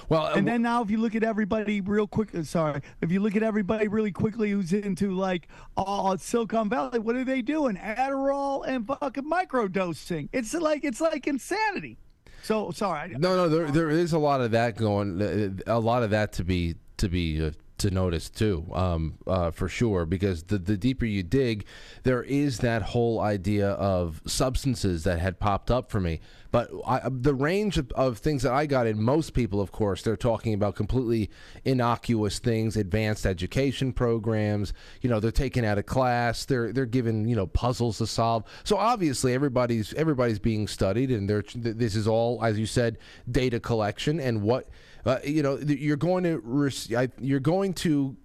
Well, 0.10 0.28
And 0.28 0.48
then 0.48 0.62
now, 0.62 0.84
if 0.84 0.92
you 0.92 1.00
look 1.00 1.16
at 1.16 1.24
everybody 1.24 1.82
real 1.82 2.06
quick, 2.06 2.36
uh, 2.36 2.44
sorry, 2.44 2.82
if 3.02 3.12
you 3.12 3.20
look 3.20 3.36
at 3.36 3.42
everybody 3.42 3.88
really 3.88 4.12
quickly 4.12 4.52
who's 4.52 4.72
into 4.74 5.12
like 5.12 5.48
oh, 5.76 6.16
Silicon 6.16 6.70
Valley, 6.70 7.00
what 7.00 7.16
are 7.16 7.26
they 7.26 7.42
doing? 7.42 7.76
Adderall 7.76 8.66
and 8.66 8.88
fucking 8.88 9.30
microdosing. 9.30 10.30
It's 10.32 10.54
like 10.54 10.86
it's 10.86 11.02
like 11.02 11.28
insanity. 11.28 11.98
So 12.44 12.72
sorry. 12.72 13.16
No, 13.18 13.36
no, 13.36 13.50
there 13.50 13.72
there 13.72 13.90
is 13.90 14.14
a 14.14 14.20
lot 14.20 14.42
of 14.42 14.52
that 14.52 14.76
going, 14.76 15.62
a 15.68 15.80
lot 15.80 16.04
of 16.04 16.10
that 16.12 16.34
to 16.34 16.44
be 16.44 16.76
to 16.98 17.10
be 17.10 17.46
uh, 17.46 17.52
to 17.82 17.92
notice 17.92 18.30
too, 18.30 18.66
um, 18.74 19.18
uh, 19.28 19.52
for 19.52 19.68
sure. 19.68 20.06
Because 20.06 20.44
the 20.44 20.58
the 20.58 20.78
deeper 20.78 21.06
you 21.06 21.24
dig, 21.24 21.66
there 22.04 22.24
is 22.24 22.60
that 22.60 22.82
whole 22.82 23.20
idea 23.20 23.70
of 23.72 24.22
substances 24.26 25.04
that 25.04 25.20
had 25.20 25.40
popped 25.40 25.70
up 25.70 25.92
for 25.92 26.00
me. 26.00 26.20
But 26.52 26.70
I, 26.86 27.02
the 27.10 27.34
range 27.34 27.78
of, 27.78 27.92
of 27.94 28.18
things 28.18 28.44
that 28.44 28.52
I 28.52 28.66
got 28.66 28.86
in, 28.86 29.02
most 29.02 29.34
people, 29.34 29.62
of 29.62 29.72
course, 29.72 30.02
they're 30.02 30.18
talking 30.18 30.54
about 30.54 30.76
completely 30.76 31.30
innocuous 31.64 32.40
things, 32.40 32.76
advanced 32.76 33.26
education 33.26 33.94
programs. 33.94 34.74
You 35.02 35.10
know, 35.10 35.22
they're 35.22 35.32
taken 35.32 35.64
out 35.64 35.78
of 35.78 35.86
class. 35.86 36.44
They're 36.44 36.74
they're 36.74 36.86
given 36.86 37.28
you 37.28 37.36
know 37.36 37.48
puzzles 37.48 38.00
to 38.00 38.08
solve. 38.08 38.44
So 38.64 38.78
obviously, 38.78 39.34
everybody's 39.34 39.94
everybody's 39.94 40.40
being 40.40 40.68
studied, 40.68 41.10
and 41.10 41.30
they're 41.30 41.44
this 41.56 41.96
is 41.96 42.08
all, 42.08 42.44
as 42.44 42.60
you 42.60 42.66
said, 42.66 42.98
data 43.30 43.60
collection 43.60 44.20
and 44.20 44.42
what 44.42 44.68
uh, 45.06 45.20
you 45.24 45.44
know. 45.44 45.58
You're 45.58 45.98
going 45.98 46.24
to 46.24 47.12
you're 47.20 47.40
going 47.40 47.74
to 47.76 48.18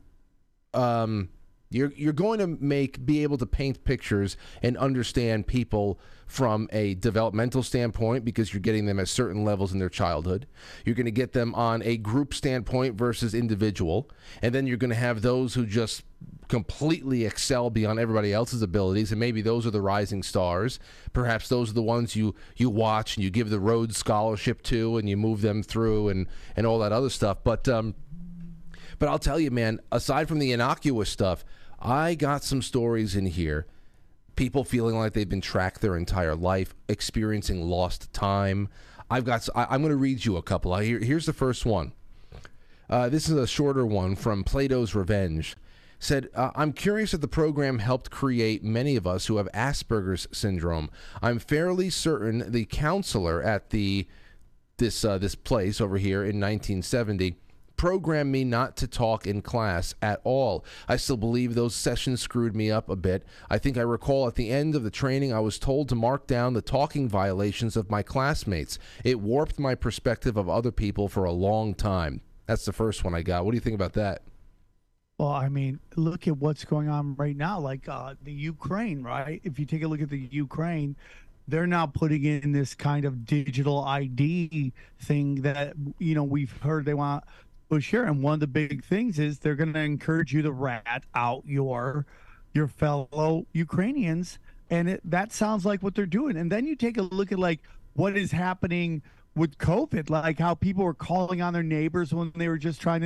um, 0.74 1.31
you're 1.70 1.93
you're 1.97 2.12
going 2.12 2.39
to 2.39 2.47
make 2.47 3.05
be 3.05 3.22
able 3.22 3.39
to 3.39 3.47
paint 3.47 3.85
pictures 3.85 4.37
and 4.62 4.77
understand 4.77 5.47
people 5.47 5.99
from 6.27 6.68
a 6.72 6.95
developmental 6.95 7.62
standpoint 7.62 8.24
because 8.24 8.53
you're 8.53 8.61
getting 8.61 8.87
them 8.87 8.99
at 8.99 9.09
certain 9.09 9.45
levels 9.45 9.72
in 9.72 9.79
their 9.79 9.89
childhood. 9.89 10.47
You're 10.85 10.95
going 10.95 11.07
to 11.07 11.12
get 11.12 11.33
them 11.33 11.55
on 11.55 11.83
a 11.83 11.97
group 11.97 12.35
standpoint 12.35 12.97
versus 12.97 13.35
individual, 13.35 14.11
and 14.43 14.55
then 14.55 14.66
you're 14.66 14.77
going 14.77 14.91
to 14.91 14.97
have 14.97 15.22
those 15.22 15.55
who 15.55 15.66
just 15.66 16.03
completely 16.49 17.24
excel 17.24 17.70
beyond 17.70 17.99
everybody 17.99 18.32
else's 18.32 18.62
abilities 18.62 19.11
and 19.11 19.18
maybe 19.18 19.42
those 19.42 19.66
are 19.66 19.70
the 19.72 19.80
rising 19.80 20.22
stars 20.22 20.78
perhaps 21.12 21.49
those 21.49 21.70
are 21.70 21.74
the 21.74 21.82
ones 21.82 22.14
you 22.14 22.34
you 22.57 22.70
watch 22.70 23.16
and 23.16 23.24
you 23.24 23.30
give 23.30 23.51
the 23.51 23.59
Rhodes 23.59 23.97
scholarship 23.97 24.62
to 24.62 24.97
and 24.97 25.09
you 25.09 25.16
move 25.16 25.40
them 25.40 25.62
through 25.62 26.09
and 26.09 26.26
and 26.55 26.66
all 26.66 26.78
that 26.78 26.92
other 26.92 27.11
stuff 27.11 27.38
but 27.42 27.68
um 27.68 27.94
but 28.99 29.09
I'll 29.09 29.18
tell 29.18 29.38
you, 29.38 29.51
man, 29.51 29.80
aside 29.92 30.28
from 30.28 30.38
the 30.38 30.53
innocuous 30.53 31.11
stuff, 31.11 31.44
I 31.78 32.14
got 32.14 32.44
some 32.44 32.62
stories 32.62 33.14
in 33.14 33.26
here. 33.26 33.66
People 34.36 34.64
feeling 34.64 34.99
like 34.99 35.12
they've 35.12 35.28
been 35.28 35.40
tracked 35.40 35.80
their 35.80 35.97
entire 35.97 36.34
life, 36.34 36.74
experiencing 36.88 37.62
lost 37.62 38.12
time. 38.12 38.68
I've 39.11 39.24
got. 39.24 39.49
I, 39.55 39.74
am 39.74 39.82
going 39.82 39.90
to 39.90 39.97
read 39.97 40.24
you 40.24 40.36
a 40.36 40.42
couple. 40.42 40.72
I, 40.72 40.84
here, 40.84 40.99
here's 40.99 41.26
the 41.26 41.32
first 41.32 41.64
one. 41.64 41.92
Uh, 42.88 43.09
this 43.09 43.28
is 43.28 43.36
a 43.36 43.47
shorter 43.47 43.86
one 43.86 44.14
from 44.14 44.44
Plato's 44.44 44.94
Revenge. 44.94 45.57
Said, 45.99 46.28
uh, 46.34 46.51
I'm 46.55 46.72
curious 46.72 47.14
if 47.14 47.20
the 47.20 47.28
program 47.28 47.78
helped 47.78 48.11
create 48.11 48.62
many 48.62 48.97
of 48.97 49.07
us 49.07 49.26
who 49.26 49.38
have 49.38 49.49
Asperger's 49.53 50.28
syndrome. 50.30 50.90
I'm 51.22 51.38
fairly 51.38 51.90
certain 51.90 52.53
the 52.53 52.66
counselor 52.66 53.42
at 53.42 53.70
the 53.70 54.07
this 54.78 55.05
uh, 55.05 55.16
this 55.16 55.34
place 55.34 55.80
over 55.80 55.97
here 55.97 56.20
in 56.20 56.38
1970 56.38 57.36
programmed 57.76 58.32
me 58.32 58.44
not 58.44 58.76
to 58.78 58.86
talk 58.86 59.26
in 59.26 59.42
class 59.42 59.94
at 60.01 60.20
all. 60.24 60.64
I 60.88 60.97
still 60.97 61.16
believe 61.16 61.55
those 61.55 61.74
sessions 61.74 62.20
screwed 62.20 62.57
me 62.57 62.70
up 62.70 62.88
a 62.88 62.97
bit. 62.97 63.24
I 63.51 63.59
think 63.59 63.76
I 63.76 63.82
recall 63.82 64.26
at 64.26 64.34
the 64.34 64.51
end 64.51 64.74
of 64.74 64.82
the 64.82 64.90
training 64.90 65.32
I 65.32 65.40
was 65.40 65.59
told 65.59 65.88
to 65.90 65.94
mark 65.94 66.26
down 66.26 66.55
the 66.55 66.62
talking 66.62 67.09
violations 67.09 67.76
of 67.76 67.90
my 67.90 68.03
classmates. 68.03 68.78
It 69.05 69.20
warped 69.20 69.59
my 69.59 69.74
perspective 69.74 70.36
of 70.36 70.49
other 70.49 70.72
people 70.72 71.09
for 71.09 71.24
a 71.24 71.32
long 71.32 71.74
time. 71.74 72.22
That's 72.47 72.64
the 72.64 72.72
first 72.72 73.05
one 73.05 73.14
I 73.14 73.22
got. 73.22 73.44
What 73.44 73.51
do 73.51 73.57
you 73.57 73.61
think 73.62 73.74
about 73.74 73.94
that? 73.94 74.22
Well, 75.19 75.31
I 75.31 75.49
mean, 75.49 75.81
look 75.95 76.29
at 76.29 76.37
what's 76.37 76.67
going 76.67 76.91
on 76.91 77.14
right 77.17 77.37
now, 77.37 77.59
like 77.59 77.89
uh, 77.89 78.14
the 78.23 78.33
Ukraine, 78.33 79.03
right? 79.03 79.41
If 79.45 79.59
you 79.59 79.64
take 79.64 79.83
a 79.83 79.89
look 79.89 80.03
at 80.03 80.11
the 80.11 80.29
Ukraine, 80.31 80.95
they're 81.49 81.67
now 81.67 81.87
putting 81.87 82.25
in 82.25 82.53
this 82.53 82.75
kind 82.75 83.07
of 83.07 83.25
digital 83.25 83.83
ID 83.83 84.75
thing 85.01 85.37
that 85.37 85.73
you 85.99 86.14
know 86.14 86.23
we've 86.25 86.53
heard 86.61 86.85
they 86.85 86.93
want 86.93 87.25
to 87.71 87.79
here, 87.79 88.05
and 88.05 88.23
one 88.23 88.35
of 88.35 88.41
the 88.41 88.47
big 88.47 88.85
things 88.85 89.19
is 89.19 89.39
they're 89.39 89.55
going 89.55 89.73
to 89.73 89.81
encourage 89.81 90.35
you 90.35 90.43
to 90.43 90.53
rat 90.53 91.05
out 91.14 91.45
your 91.47 92.05
your 92.53 92.69
fellow 92.69 93.47
Ukrainians, 93.55 94.39
and 94.69 94.87
it, 94.87 95.01
that 95.03 95.33
sounds 95.33 95.64
like 95.64 95.83
what 95.83 95.95
they're 95.95 96.05
doing. 96.05 96.37
And 96.37 96.53
then 96.53 96.67
you 96.67 96.77
take 96.77 96.99
a 96.99 97.03
look 97.03 97.33
at 97.33 97.39
like 97.39 97.61
what 97.95 98.19
is 98.19 98.33
happening 98.33 99.01
with 99.35 99.57
COVID, 99.59 100.11
like 100.11 100.39
how 100.39 100.55
people 100.55 100.85
were 100.85 100.95
calling 100.95 101.41
on 101.41 101.55
their 101.55 101.62
neighbors 101.62 102.12
when 102.12 102.33
they 102.37 102.49
were 102.49 102.59
just 102.59 102.81
trying 102.81 103.01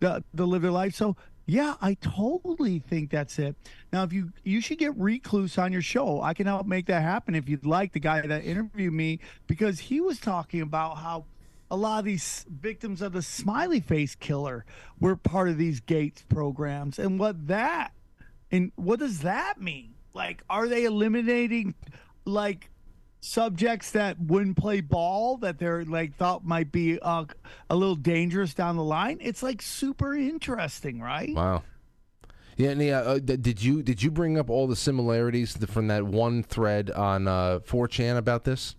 to, 0.00 0.08
uh, 0.08 0.20
to 0.36 0.44
live 0.44 0.62
their 0.62 0.70
life. 0.70 0.94
So 0.94 1.16
yeah, 1.46 1.74
I 1.80 1.94
totally 1.94 2.78
think 2.78 3.10
that's 3.10 3.38
it. 3.38 3.54
Now, 3.92 4.02
if 4.04 4.12
you 4.12 4.32
you 4.44 4.60
should 4.60 4.78
get 4.78 4.96
Recluse 4.96 5.58
on 5.58 5.72
your 5.72 5.82
show, 5.82 6.22
I 6.22 6.32
can 6.32 6.46
help 6.46 6.66
make 6.66 6.86
that 6.86 7.02
happen 7.02 7.34
if 7.34 7.48
you'd 7.48 7.66
like. 7.66 7.92
The 7.92 8.00
guy 8.00 8.22
that 8.22 8.44
interviewed 8.44 8.94
me 8.94 9.20
because 9.46 9.78
he 9.78 10.00
was 10.00 10.18
talking 10.18 10.62
about 10.62 10.98
how 10.98 11.26
a 11.70 11.76
lot 11.76 11.98
of 11.98 12.04
these 12.04 12.46
victims 12.48 13.02
of 13.02 13.12
the 13.12 13.22
smiley 13.22 13.80
face 13.80 14.14
killer 14.14 14.64
were 15.00 15.16
part 15.16 15.48
of 15.48 15.58
these 15.58 15.80
Gates 15.80 16.24
programs, 16.28 16.98
and 16.98 17.18
what 17.18 17.46
that 17.48 17.92
and 18.50 18.72
what 18.76 19.00
does 19.00 19.20
that 19.20 19.60
mean? 19.60 19.94
Like, 20.14 20.44
are 20.48 20.68
they 20.68 20.84
eliminating 20.84 21.74
like 22.24 22.70
subjects 23.24 23.90
that 23.92 24.20
wouldn't 24.20 24.56
play 24.56 24.80
ball 24.80 25.38
that 25.38 25.58
they're 25.58 25.84
like 25.84 26.14
thought 26.16 26.44
might 26.44 26.70
be 26.70 26.98
uh, 27.00 27.24
a 27.70 27.74
little 27.74 27.96
dangerous 27.96 28.54
down 28.54 28.76
the 28.76 28.84
line? 28.84 29.18
It's 29.20 29.42
like 29.42 29.62
super 29.62 30.14
interesting, 30.14 31.00
right? 31.00 31.34
Wow. 31.34 31.62
Yeah, 32.56 32.70
and 32.70 32.82
yeah. 32.82 33.00
Uh, 33.00 33.18
did 33.18 33.62
you 33.62 33.82
did 33.82 34.02
you 34.02 34.10
bring 34.10 34.38
up 34.38 34.50
all 34.50 34.66
the 34.66 34.76
similarities 34.76 35.56
from 35.66 35.88
that 35.88 36.04
one 36.04 36.42
thread 36.42 36.90
on 36.90 37.26
uh, 37.26 37.60
4chan 37.66 38.16
about 38.16 38.44
this? 38.44 38.76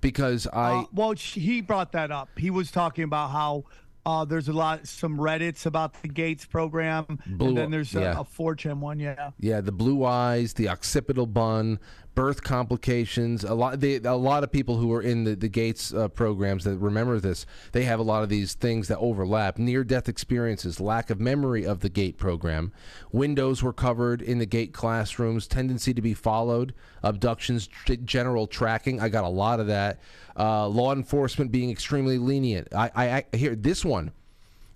Because 0.00 0.46
I 0.48 0.80
Uh, 0.80 0.84
well, 0.92 1.12
he 1.12 1.60
brought 1.60 1.92
that 1.92 2.10
up. 2.10 2.28
He 2.36 2.50
was 2.50 2.70
talking 2.70 3.04
about 3.04 3.30
how 3.30 3.64
uh, 4.04 4.24
there's 4.24 4.48
a 4.48 4.52
lot, 4.52 4.86
some 4.86 5.18
Reddits 5.18 5.66
about 5.66 6.00
the 6.00 6.08
Gates 6.08 6.46
program, 6.46 7.18
Blue- 7.26 7.48
and 7.48 7.56
then 7.56 7.70
there's 7.70 7.94
a, 7.94 8.00
yeah. 8.00 8.20
a 8.20 8.24
4chan 8.24 8.78
one. 8.78 8.98
Yeah. 8.98 9.32
Yeah, 9.38 9.60
the 9.60 9.72
blue 9.72 10.04
eyes, 10.04 10.54
the 10.54 10.68
occipital 10.70 11.26
bun, 11.26 11.78
birth 12.18 12.42
complications. 12.42 13.44
A 13.44 13.54
lot, 13.54 13.78
they, 13.78 13.94
a 13.94 14.12
lot 14.12 14.42
of 14.42 14.50
people 14.50 14.76
who 14.76 14.92
are 14.92 15.00
in 15.00 15.22
the, 15.22 15.36
the 15.36 15.48
Gates 15.48 15.94
uh, 15.94 16.08
programs 16.08 16.64
that 16.64 16.76
remember 16.78 17.20
this, 17.20 17.46
they 17.70 17.84
have 17.84 18.00
a 18.00 18.02
lot 18.02 18.24
of 18.24 18.28
these 18.28 18.54
things 18.54 18.88
that 18.88 18.98
overlap. 18.98 19.56
Near-death 19.56 20.08
experiences, 20.08 20.80
lack 20.80 21.10
of 21.10 21.20
memory 21.20 21.64
of 21.64 21.78
the 21.78 21.88
Gate 21.88 22.18
program. 22.18 22.72
Windows 23.12 23.62
were 23.62 23.72
covered 23.72 24.20
in 24.20 24.38
the 24.38 24.46
Gate 24.46 24.72
classrooms. 24.72 25.46
Tendency 25.46 25.94
to 25.94 26.02
be 26.02 26.12
followed. 26.12 26.74
Abductions, 27.04 27.68
general 28.04 28.48
tracking. 28.48 29.00
I 29.00 29.10
got 29.10 29.22
a 29.22 29.28
lot 29.28 29.60
of 29.60 29.68
that. 29.68 30.00
Uh, 30.36 30.66
law 30.66 30.92
enforcement 30.92 31.52
being 31.52 31.70
extremely 31.70 32.18
lenient. 32.18 32.66
I, 32.74 32.90
I, 32.96 33.24
I 33.32 33.48
this 33.54 33.84
one. 33.84 34.10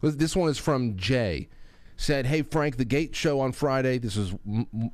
This 0.01 0.36
one 0.36 0.49
is 0.49 0.59
from 0.59 0.97
Jay 0.97 1.49
said, 2.03 2.26
"Hey 2.26 2.42
Frank, 2.42 2.76
the 2.76 2.84
Gate 2.84 3.14
show 3.14 3.40
on 3.40 3.53
Friday. 3.53 3.98
This 3.98 4.16
was 4.16 4.32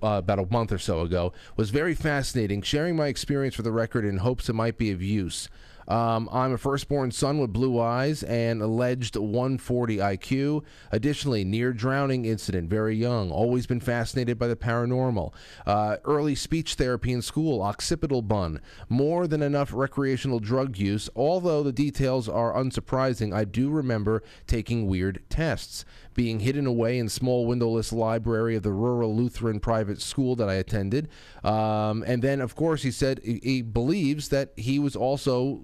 uh, 0.03 0.19
about 0.19 0.39
a 0.39 0.47
month 0.51 0.73
or 0.73 0.79
so 0.79 1.01
ago. 1.01 1.33
Was 1.57 1.71
very 1.71 1.95
fascinating. 1.95 2.63
Sharing 2.63 2.97
my 2.97 3.07
experience 3.07 3.55
for 3.55 3.63
the 3.63 3.73
record 3.73 4.05
in 4.05 4.19
hopes 4.19 4.49
it 4.49 4.55
might 4.55 4.77
be 4.79 4.91
of 4.91 5.03
use. 5.03 5.49
Um, 5.89 6.29
I'm 6.31 6.53
a 6.53 6.59
firstborn 6.59 7.11
son 7.11 7.39
with 7.39 7.53
blue 7.53 7.81
eyes 7.81 8.23
and 8.23 8.61
alleged 8.61 9.17
140 9.17 9.97
IQ. 9.97 10.63
Additionally, 10.93 11.45
near 11.45 11.73
drowning 11.73 12.27
incident, 12.27 12.69
very 12.69 12.95
young. 12.95 13.31
Always 13.31 13.67
been 13.67 13.81
fascinated 13.81 14.39
by 14.39 14.49
the 14.49 14.57
paranormal. 14.57 15.33
Uh, 15.67 15.97
early 16.05 16.35
speech 16.35 16.75
therapy 16.75 17.11
in 17.11 17.23
school, 17.23 17.63
occipital 17.63 18.21
bun. 18.21 18.61
More 18.91 19.27
than 19.27 19.41
enough 19.41 19.73
recreational 19.73 20.41
drug 20.41 20.77
use. 20.77 21.09
Although 21.17 21.63
the 21.63 21.73
details 21.73 22.29
are 22.29 22.53
unsurprising, 22.53 23.35
I 23.35 23.45
do 23.45 23.71
remember 23.71 24.23
taking 24.47 24.87
weird 24.87 25.23
tests 25.31 25.87
being 26.19 26.41
hidden 26.41 26.67
away 26.67 26.99
in 26.99 27.09
small 27.09 27.47
windowless 27.47 27.93
library 27.93 28.57
of 28.57 28.65
the 28.65 28.73
rural 28.73 29.15
Lutheran 29.15 29.61
private 29.61 30.03
school 30.03 30.35
that 30.35 30.49
I 30.49 30.55
attended. 30.55 31.09
Um, 31.45 32.03
and 32.09 32.23
then, 32.23 32.41
of 32.41 32.57
course, 32.57 32.83
he 32.83 32.91
said 32.91 33.21
he, 33.23 33.39
he 33.41 33.63
believes 33.63 34.29
that 34.31 34.51
he 34.57 34.81
was 34.81 34.97
also 34.97 35.61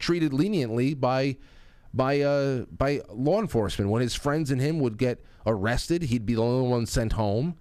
treated 0.00 0.32
leniently 0.32 0.94
by 0.94 1.36
by 1.94 2.20
uh, 2.20 2.64
by 2.76 3.00
law 3.10 3.40
enforcement. 3.40 3.88
When 3.88 4.02
his 4.02 4.16
friends 4.16 4.50
and 4.50 4.60
him 4.60 4.80
would 4.80 4.98
get 4.98 5.24
arrested, 5.46 6.02
he'd 6.02 6.26
be 6.26 6.34
the 6.34 6.42
only 6.42 6.68
one 6.68 6.86
sent 6.86 7.12
home. 7.12 7.54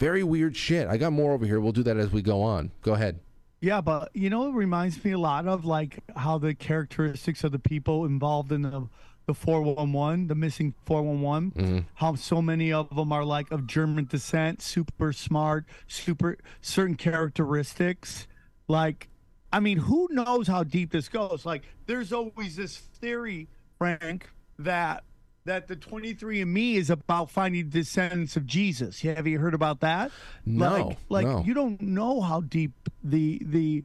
Very 0.00 0.24
weird 0.24 0.56
shit. 0.56 0.88
I 0.88 0.96
got 0.96 1.12
more 1.12 1.34
over 1.34 1.46
here. 1.46 1.60
We'll 1.60 1.70
do 1.70 1.84
that 1.84 1.96
as 1.96 2.10
we 2.10 2.20
go 2.20 2.42
on. 2.42 2.72
Go 2.82 2.94
ahead. 2.94 3.20
Yeah, 3.60 3.80
but 3.80 4.10
you 4.12 4.28
know, 4.28 4.48
it 4.48 4.54
reminds 4.54 5.04
me 5.04 5.12
a 5.12 5.18
lot 5.18 5.46
of 5.46 5.64
like 5.64 6.00
how 6.16 6.36
the 6.36 6.52
characteristics 6.52 7.44
of 7.44 7.52
the 7.52 7.60
people 7.60 8.06
involved 8.06 8.50
in 8.50 8.62
the 8.62 8.88
the 9.26 9.34
411, 9.34 10.26
the 10.26 10.34
missing 10.34 10.74
411, 10.84 11.50
mm-hmm. 11.50 11.78
how 11.94 12.14
so 12.14 12.42
many 12.42 12.72
of 12.72 12.94
them 12.94 13.12
are 13.12 13.24
like 13.24 13.50
of 13.50 13.66
German 13.66 14.04
descent, 14.04 14.60
super 14.60 15.12
smart, 15.12 15.64
super 15.86 16.36
certain 16.60 16.96
characteristics. 16.96 18.26
Like, 18.68 19.08
I 19.52 19.60
mean, 19.60 19.78
who 19.78 20.08
knows 20.10 20.48
how 20.48 20.64
deep 20.64 20.90
this 20.92 21.08
goes? 21.08 21.46
Like, 21.46 21.62
there's 21.86 22.12
always 22.12 22.56
this 22.56 22.76
theory, 22.76 23.48
Frank, 23.78 24.28
that 24.58 25.04
that 25.46 25.68
the 25.68 25.76
23andMe 25.76 26.76
is 26.76 26.88
about 26.88 27.30
finding 27.30 27.68
descendants 27.68 28.34
of 28.36 28.46
Jesus. 28.46 29.02
Have 29.02 29.26
you 29.26 29.38
heard 29.38 29.52
about 29.52 29.80
that? 29.80 30.10
No, 30.46 30.88
Like, 30.88 30.98
like 31.10 31.26
no. 31.26 31.44
you 31.44 31.52
don't 31.52 31.80
know 31.80 32.20
how 32.20 32.40
deep 32.40 32.72
the 33.02 33.40
the 33.44 33.84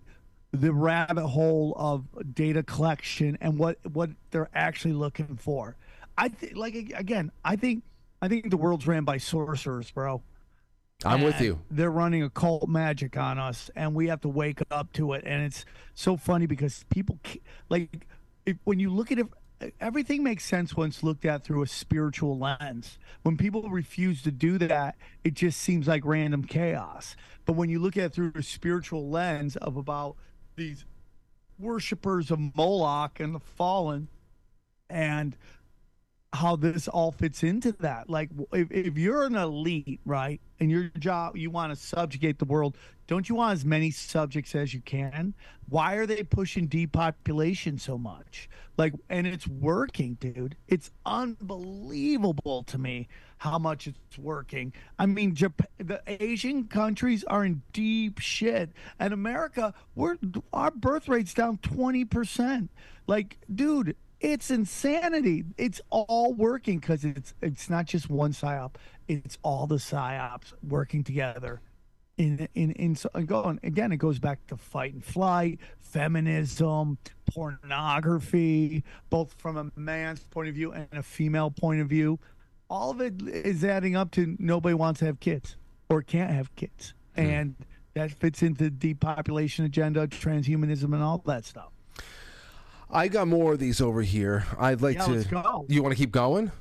the 0.51 0.73
rabbit 0.73 1.27
hole 1.27 1.73
of 1.77 2.05
data 2.33 2.63
collection 2.63 3.37
and 3.41 3.57
what 3.57 3.77
what 3.91 4.09
they're 4.31 4.49
actually 4.53 4.93
looking 4.93 5.37
for. 5.37 5.75
I 6.17 6.29
think, 6.29 6.55
like 6.55 6.75
again, 6.95 7.31
I 7.45 7.55
think 7.55 7.83
I 8.21 8.27
think 8.27 8.49
the 8.49 8.57
world's 8.57 8.87
ran 8.87 9.03
by 9.03 9.17
sorcerers, 9.17 9.91
bro. 9.91 10.21
I'm 11.05 11.21
with 11.21 11.39
you. 11.39 11.61
They're 11.71 11.91
running 11.91 12.23
occult 12.23 12.67
magic 12.67 13.15
on 13.15 13.39
us, 13.39 13.71
and 13.73 13.95
we 13.95 14.07
have 14.07 14.19
to 14.21 14.27
wake 14.27 14.59
up 14.69 14.91
to 14.93 15.13
it. 15.13 15.23
And 15.25 15.43
it's 15.43 15.63
so 15.93 16.17
funny 16.17 16.45
because 16.45 16.83
people 16.89 17.19
like 17.69 18.05
if, 18.45 18.57
when 18.65 18.79
you 18.79 18.89
look 18.89 19.11
at 19.11 19.19
it, 19.19 19.27
everything 19.79 20.23
makes 20.23 20.43
sense 20.43 20.75
once 20.75 21.03
looked 21.03 21.25
at 21.25 21.43
through 21.43 21.63
a 21.63 21.67
spiritual 21.67 22.37
lens. 22.37 22.97
When 23.21 23.37
people 23.37 23.69
refuse 23.69 24.21
to 24.23 24.31
do 24.31 24.57
that, 24.57 24.95
it 25.23 25.35
just 25.35 25.59
seems 25.59 25.87
like 25.87 26.03
random 26.05 26.43
chaos. 26.43 27.15
But 27.45 27.53
when 27.53 27.69
you 27.69 27.79
look 27.79 27.95
at 27.95 28.05
it 28.05 28.13
through 28.13 28.33
a 28.35 28.43
spiritual 28.43 29.09
lens 29.09 29.55
of 29.57 29.77
about 29.77 30.15
these 30.59 30.85
worshippers 31.57 32.29
of 32.29 32.39
Moloch 32.55 33.19
and 33.19 33.33
the 33.33 33.39
fallen, 33.39 34.07
and 34.89 35.35
how 36.31 36.55
this 36.55 36.87
all 36.87 37.11
fits 37.11 37.41
into 37.41 37.71
that. 37.79 38.09
Like, 38.09 38.29
if, 38.53 38.71
if 38.71 38.97
you're 38.97 39.23
an 39.23 39.35
elite, 39.35 39.99
right, 40.05 40.39
and 40.59 40.69
your 40.69 40.91
job, 40.99 41.35
you 41.35 41.49
want 41.49 41.71
to 41.71 41.75
subjugate 41.75 42.37
the 42.37 42.45
world, 42.45 42.77
don't 43.07 43.27
you 43.27 43.35
want 43.35 43.53
as 43.53 43.65
many 43.65 43.89
subjects 43.89 44.53
as 44.53 44.73
you 44.73 44.81
can? 44.81 45.33
Why 45.67 45.95
are 45.95 46.05
they 46.05 46.21
pushing 46.21 46.67
depopulation 46.67 47.79
so 47.79 47.97
much? 47.97 48.47
Like, 48.77 48.93
and 49.09 49.25
it's 49.25 49.47
working, 49.47 50.15
dude. 50.19 50.55
It's 50.67 50.91
unbelievable 51.05 52.63
to 52.63 52.77
me 52.77 53.07
how 53.39 53.57
much 53.57 53.87
it's 53.87 54.17
working. 54.17 54.73
I 54.99 55.05
mean, 55.05 55.33
Japan, 55.33 55.67
the 55.77 56.01
Asian 56.07 56.65
countries 56.65 57.23
are 57.23 57.43
in 57.43 57.61
deep 57.73 58.19
shit, 58.19 58.69
and 58.99 59.13
America, 59.13 59.73
we're 59.95 60.17
our 60.53 60.71
birth 60.71 61.07
rate's 61.07 61.33
down 61.33 61.57
twenty 61.57 62.05
percent. 62.05 62.69
Like, 63.07 63.37
dude, 63.53 63.95
it's 64.19 64.51
insanity. 64.51 65.45
It's 65.57 65.81
all 65.89 66.33
working 66.33 66.79
because 66.79 67.05
it's 67.05 67.33
it's 67.41 67.69
not 67.69 67.85
just 67.85 68.09
one 68.09 68.33
psyop. 68.33 68.75
It's 69.07 69.37
all 69.41 69.67
the 69.67 69.77
psyops 69.77 70.53
working 70.61 71.03
together. 71.03 71.61
In 72.17 72.49
in 72.55 72.73
in 72.73 72.95
so 72.95 73.09
going 73.25 73.61
again, 73.63 73.93
it 73.93 73.97
goes 73.97 74.19
back 74.19 74.45
to 74.47 74.57
fight 74.57 74.93
and 74.93 75.03
flight, 75.03 75.59
feminism, 75.79 76.97
pornography, 77.33 78.83
both 79.09 79.33
from 79.37 79.55
a 79.55 79.79
man's 79.79 80.25
point 80.25 80.49
of 80.49 80.55
view 80.55 80.73
and 80.73 80.87
a 80.91 81.03
female 81.03 81.51
point 81.51 81.79
of 81.79 81.87
view. 81.87 82.19
All 82.69 82.91
of 82.91 83.01
it 83.01 83.21
is 83.27 83.63
adding 83.63 83.95
up 83.95 84.11
to 84.11 84.35
nobody 84.39 84.75
wants 84.75 84.99
to 84.99 85.05
have 85.05 85.19
kids 85.19 85.55
or 85.89 86.01
can't 86.01 86.31
have 86.31 86.55
kids, 86.55 86.93
hmm. 87.15 87.21
and 87.21 87.55
that 87.95 88.11
fits 88.11 88.43
into 88.43 88.65
the 88.65 88.69
depopulation 88.69 89.65
agenda, 89.65 90.07
transhumanism, 90.07 90.93
and 90.93 91.01
all 91.01 91.21
that 91.25 91.45
stuff. 91.45 91.71
I 92.91 93.07
got 93.07 93.27
more 93.27 93.53
of 93.53 93.59
these 93.59 93.81
over 93.81 94.01
here. 94.01 94.45
I'd 94.59 94.81
like 94.81 94.97
Yeah, 94.97 95.05
to. 95.05 95.11
let's 95.11 95.27
go. 95.27 95.65
You 95.67 95.83
want 95.83 95.93
to 95.93 95.97
keep 95.97 96.11
going? 96.11 96.51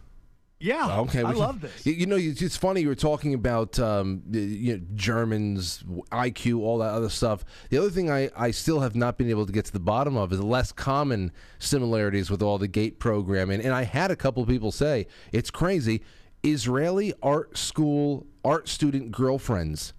Yeah, 0.61 1.01
Okay, 1.01 1.23
I 1.23 1.33
love 1.33 1.61
this. 1.61 1.87
You, 1.87 1.93
you 1.93 2.07
know, 2.07 2.17
it's 2.17 2.57
funny 2.57 2.81
you 2.81 2.89
were 2.89 2.97
talking 2.97 3.33
about 3.33 3.79
um, 3.79 4.23
you 4.31 4.77
know, 4.77 4.85
Germans, 4.95 5.85
IQ, 6.11 6.61
all 6.61 6.79
that 6.79 6.91
other 6.91 7.09
stuff. 7.09 7.45
The 7.71 7.79
other 7.79 7.91
thing 7.91 8.11
I, 8.11 8.31
I 8.37 8.51
still 8.51 8.81
have 8.81 8.97
not 8.97 9.19
been 9.19 9.31
able 9.31 9.47
to 9.47 9.53
get 9.53 9.67
to 9.67 9.73
the 9.73 9.79
bottom 9.79 10.17
of 10.17 10.33
is 10.33 10.39
the 10.39 10.47
less 10.47 10.73
common 10.73 11.31
similarities 11.61 12.29
with 12.29 12.43
all 12.43 12.59
the 12.59 12.67
GATE 12.67 12.99
programming. 12.99 13.61
And 13.61 13.73
I 13.73 13.85
had 13.85 14.11
a 14.11 14.17
couple 14.17 14.43
of 14.43 14.49
people 14.49 14.73
say 14.73 15.07
it's 15.33 15.51
crazy. 15.51 16.03
Israeli 16.43 17.15
art 17.23 17.57
school 17.57 18.27
art 18.45 18.69
student 18.69 19.13
girlfriends. 19.13 19.93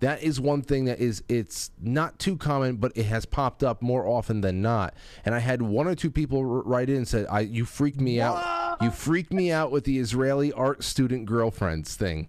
That 0.00 0.22
is 0.22 0.40
one 0.40 0.62
thing 0.62 0.84
that 0.86 0.98
is 1.00 1.22
it's 1.28 1.70
not 1.80 2.18
too 2.18 2.36
common, 2.36 2.76
but 2.76 2.92
it 2.94 3.06
has 3.06 3.24
popped 3.24 3.62
up 3.62 3.82
more 3.82 4.06
often 4.06 4.40
than 4.40 4.62
not. 4.62 4.94
And 5.24 5.34
I 5.34 5.38
had 5.38 5.62
one 5.62 5.86
or 5.86 5.94
two 5.94 6.10
people 6.10 6.44
write 6.44 6.88
in 6.88 6.96
and 6.96 7.08
said, 7.08 7.26
"I 7.30 7.40
you 7.40 7.64
freaked 7.64 8.00
me 8.00 8.20
out. 8.20 8.76
You 8.80 8.90
freaked 8.90 9.32
me 9.32 9.52
out 9.52 9.70
with 9.70 9.84
the 9.84 9.98
Israeli 9.98 10.52
art 10.52 10.82
student 10.82 11.26
girlfriends 11.26 11.96
thing." 11.96 12.28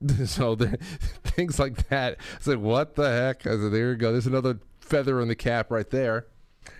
so 0.26 0.54
the, 0.54 0.76
things 1.24 1.58
like 1.58 1.88
that. 1.88 2.18
It's 2.36 2.46
like 2.46 2.58
what 2.58 2.94
the 2.94 3.08
heck? 3.08 3.46
I 3.46 3.50
said, 3.50 3.72
there 3.72 3.90
you 3.90 3.96
go. 3.96 4.12
There's 4.12 4.26
another 4.26 4.58
feather 4.80 5.20
in 5.20 5.28
the 5.28 5.34
cap 5.34 5.70
right 5.70 5.88
there. 5.90 6.26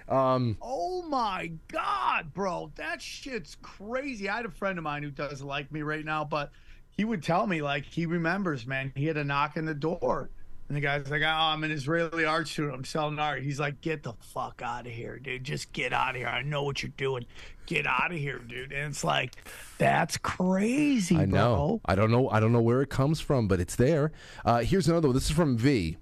Um, 0.08 0.56
Oh 0.60 1.02
my 1.02 1.52
god, 1.68 2.32
bro, 2.34 2.72
that 2.76 3.00
shit's 3.00 3.56
crazy. 3.62 4.28
I 4.28 4.36
had 4.36 4.46
a 4.46 4.50
friend 4.50 4.78
of 4.78 4.84
mine 4.84 5.02
who 5.02 5.10
doesn't 5.10 5.46
like 5.46 5.72
me 5.72 5.82
right 5.82 6.04
now, 6.04 6.24
but 6.24 6.52
he 6.98 7.04
would 7.04 7.22
tell 7.22 7.46
me 7.46 7.62
like 7.62 7.86
he 7.86 8.04
remembers, 8.04 8.66
man. 8.66 8.92
He 8.94 9.06
had 9.06 9.16
a 9.16 9.24
knock 9.24 9.56
on 9.56 9.64
the 9.64 9.72
door, 9.72 10.28
and 10.68 10.76
the 10.76 10.80
guy's 10.80 11.08
like, 11.08 11.22
"Oh, 11.22 11.26
I'm 11.26 11.62
an 11.64 11.70
Israeli 11.70 12.24
art 12.24 12.48
student. 12.48 12.74
I'm 12.74 12.84
selling 12.84 13.18
art." 13.18 13.42
He's 13.42 13.60
like, 13.60 13.80
"Get 13.80 14.02
the 14.02 14.12
fuck 14.20 14.60
out 14.62 14.86
of 14.86 14.92
here, 14.92 15.18
dude. 15.18 15.44
Just 15.44 15.72
get 15.72 15.92
out 15.92 16.10
of 16.10 16.16
here. 16.16 16.26
I 16.26 16.42
know 16.42 16.64
what 16.64 16.82
you're 16.82 16.92
doing. 16.96 17.24
Get 17.66 17.86
out 17.86 18.10
of 18.10 18.18
here, 18.18 18.40
dude." 18.40 18.72
And 18.72 18.90
it's 18.90 19.04
like, 19.04 19.36
that's 19.78 20.16
crazy, 20.18 21.16
I 21.16 21.26
bro. 21.26 21.38
know. 21.38 21.80
I 21.86 21.94
don't 21.94 22.10
know. 22.10 22.28
I 22.30 22.40
don't 22.40 22.52
know 22.52 22.60
where 22.60 22.82
it 22.82 22.90
comes 22.90 23.20
from, 23.20 23.46
but 23.46 23.60
it's 23.60 23.76
there. 23.76 24.10
Uh, 24.44 24.58
here's 24.58 24.88
another 24.88 25.06
one. 25.08 25.14
This 25.14 25.30
is 25.30 25.36
from 25.36 25.56
V. 25.56 25.98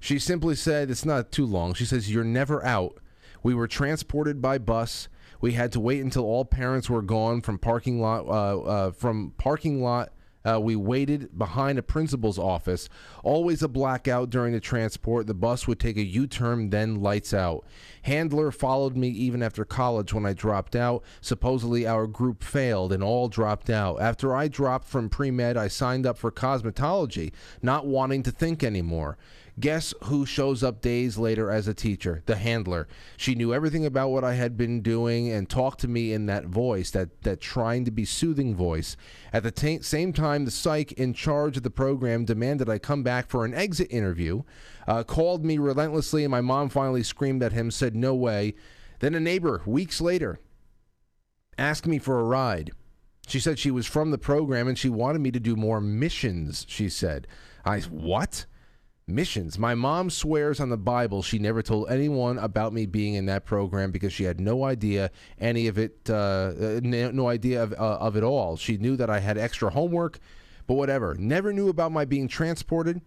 She 0.00 0.18
simply 0.18 0.54
said, 0.54 0.90
it's 0.90 1.04
not 1.04 1.32
too 1.32 1.44
long. 1.44 1.74
She 1.74 1.84
says, 1.84 2.10
You're 2.10 2.24
never 2.24 2.64
out. 2.64 2.98
We 3.42 3.54
were 3.54 3.68
transported 3.68 4.40
by 4.40 4.58
bus. 4.58 5.08
We 5.40 5.52
had 5.52 5.72
to 5.72 5.80
wait 5.80 6.02
until 6.02 6.24
all 6.24 6.44
parents 6.44 6.90
were 6.90 7.02
gone 7.02 7.40
from 7.40 7.58
parking 7.58 8.00
lot. 8.00 8.26
Uh, 8.26 8.60
uh, 8.60 8.90
from 8.92 9.32
parking 9.38 9.82
lot, 9.82 10.12
uh, 10.44 10.58
we 10.58 10.76
waited 10.76 11.36
behind 11.36 11.78
a 11.78 11.82
principal's 11.82 12.38
office. 12.38 12.88
Always 13.22 13.62
a 13.62 13.68
blackout 13.68 14.30
during 14.30 14.52
the 14.52 14.60
transport. 14.60 15.26
The 15.26 15.34
bus 15.34 15.66
would 15.66 15.80
take 15.80 15.96
a 15.96 16.02
U-turn, 16.02 16.70
then 16.70 17.02
lights 17.02 17.34
out. 17.34 17.64
Handler 18.02 18.50
followed 18.50 18.96
me 18.96 19.08
even 19.08 19.42
after 19.42 19.64
college 19.64 20.14
when 20.14 20.24
I 20.24 20.32
dropped 20.32 20.74
out. 20.74 21.02
Supposedly 21.20 21.86
our 21.86 22.06
group 22.06 22.42
failed 22.42 22.92
and 22.92 23.02
all 23.02 23.28
dropped 23.28 23.68
out. 23.68 24.00
After 24.00 24.34
I 24.34 24.48
dropped 24.48 24.88
from 24.88 25.08
pre-med, 25.08 25.56
I 25.56 25.68
signed 25.68 26.06
up 26.06 26.16
for 26.16 26.30
cosmetology, 26.30 27.32
not 27.60 27.86
wanting 27.86 28.22
to 28.22 28.30
think 28.30 28.64
anymore. 28.64 29.18
Guess 29.58 29.94
who 30.04 30.26
shows 30.26 30.62
up 30.62 30.82
days 30.82 31.16
later 31.18 31.50
as 31.50 31.66
a 31.66 31.74
teacher? 31.74 32.22
The 32.26 32.36
handler. 32.36 32.86
She 33.16 33.34
knew 33.34 33.54
everything 33.54 33.86
about 33.86 34.10
what 34.10 34.22
I 34.22 34.34
had 34.34 34.56
been 34.56 34.82
doing 34.82 35.30
and 35.30 35.48
talked 35.48 35.80
to 35.80 35.88
me 35.88 36.12
in 36.12 36.26
that 36.26 36.44
voice, 36.46 36.90
that, 36.90 37.22
that 37.22 37.40
trying 37.40 37.84
to 37.86 37.90
be 37.90 38.04
soothing 38.04 38.54
voice. 38.54 38.96
At 39.32 39.42
the 39.42 39.50
ta- 39.50 39.82
same 39.82 40.12
time, 40.12 40.44
the 40.44 40.50
psych 40.50 40.92
in 40.92 41.14
charge 41.14 41.56
of 41.56 41.62
the 41.62 41.70
program 41.70 42.24
demanded 42.24 42.68
I 42.68 42.78
come 42.78 43.02
back 43.02 43.28
for 43.28 43.44
an 43.44 43.54
exit 43.54 43.88
interview, 43.90 44.42
uh, 44.86 45.02
called 45.02 45.44
me 45.44 45.58
relentlessly, 45.58 46.24
and 46.24 46.30
my 46.30 46.42
mom 46.42 46.68
finally 46.68 47.02
screamed 47.02 47.42
at 47.42 47.52
him, 47.52 47.70
said, 47.70 47.96
No 47.96 48.14
way. 48.14 48.54
Then 49.00 49.14
a 49.14 49.20
neighbor, 49.20 49.62
weeks 49.64 50.00
later, 50.00 50.38
asked 51.56 51.86
me 51.86 51.98
for 51.98 52.20
a 52.20 52.24
ride. 52.24 52.70
She 53.26 53.40
said 53.40 53.58
she 53.58 53.70
was 53.70 53.86
from 53.86 54.10
the 54.10 54.18
program 54.18 54.68
and 54.68 54.78
she 54.78 54.88
wanted 54.88 55.20
me 55.20 55.30
to 55.32 55.40
do 55.40 55.54
more 55.54 55.80
missions, 55.80 56.64
she 56.68 56.88
said. 56.88 57.26
I, 57.64 57.80
what? 57.80 58.46
Missions. 59.08 59.58
My 59.58 59.74
mom 59.74 60.10
swears 60.10 60.60
on 60.60 60.68
the 60.68 60.76
Bible 60.76 61.22
she 61.22 61.38
never 61.38 61.62
told 61.62 61.90
anyone 61.90 62.38
about 62.38 62.74
me 62.74 62.84
being 62.84 63.14
in 63.14 63.26
that 63.26 63.46
program 63.46 63.90
because 63.90 64.12
she 64.12 64.24
had 64.24 64.38
no 64.38 64.64
idea 64.64 65.10
any 65.38 65.66
of 65.66 65.78
it, 65.78 65.96
uh, 66.10 66.12
uh, 66.12 66.80
no 66.82 67.28
idea 67.28 67.62
of, 67.62 67.72
uh, 67.72 67.76
of 67.76 68.16
it 68.16 68.22
all. 68.22 68.56
She 68.58 68.76
knew 68.76 68.96
that 68.96 69.08
I 69.08 69.20
had 69.20 69.38
extra 69.38 69.70
homework, 69.70 70.18
but 70.66 70.74
whatever. 70.74 71.14
Never 71.18 71.54
knew 71.54 71.70
about 71.70 71.90
my 71.90 72.04
being 72.04 72.28
transported. 72.28 73.00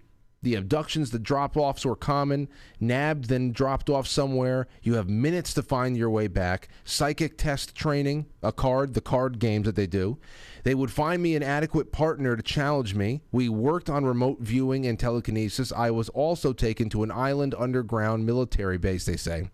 The 0.44 0.56
abductions, 0.56 1.12
the 1.12 1.20
drop 1.20 1.56
offs 1.56 1.86
were 1.86 1.96
common. 1.96 2.50
Nabbed, 2.80 3.26
then 3.26 3.52
dropped 3.52 3.90
off 3.90 4.08
somewhere. 4.08 4.68
You 4.82 4.96
have 4.96 5.08
minutes 5.08 5.54
to 5.54 5.62
find 5.62 5.96
your 5.96 6.10
way 6.10 6.28
back. 6.28 6.68
Psychic 6.84 7.38
test 7.38 7.76
training, 7.76 8.26
a 8.42 8.52
card, 8.52 8.96
the 8.96 9.02
card 9.02 9.38
games 9.38 9.66
that 9.66 9.76
they 9.76 9.86
do. 9.86 10.18
They 10.64 10.76
would 10.76 10.92
find 10.92 11.22
me 11.22 11.36
an 11.36 11.44
adequate 11.44 11.92
partner 11.92 12.36
to 12.36 12.44
challenge 12.44 12.96
me. 12.96 13.22
We 13.32 13.50
worked 13.50 13.90
on 13.90 14.06
remote 14.06 14.40
viewing 14.40 14.86
and 14.86 15.00
telekinesis. 15.00 15.72
I 15.72 15.92
was 15.92 16.10
also 16.10 16.54
taken 16.54 16.90
to 16.90 17.04
an 17.04 17.12
island 17.12 17.56
underground 17.58 18.26
military 18.26 18.78
base, 18.78 19.06
they 19.06 19.18
say. 19.18 19.50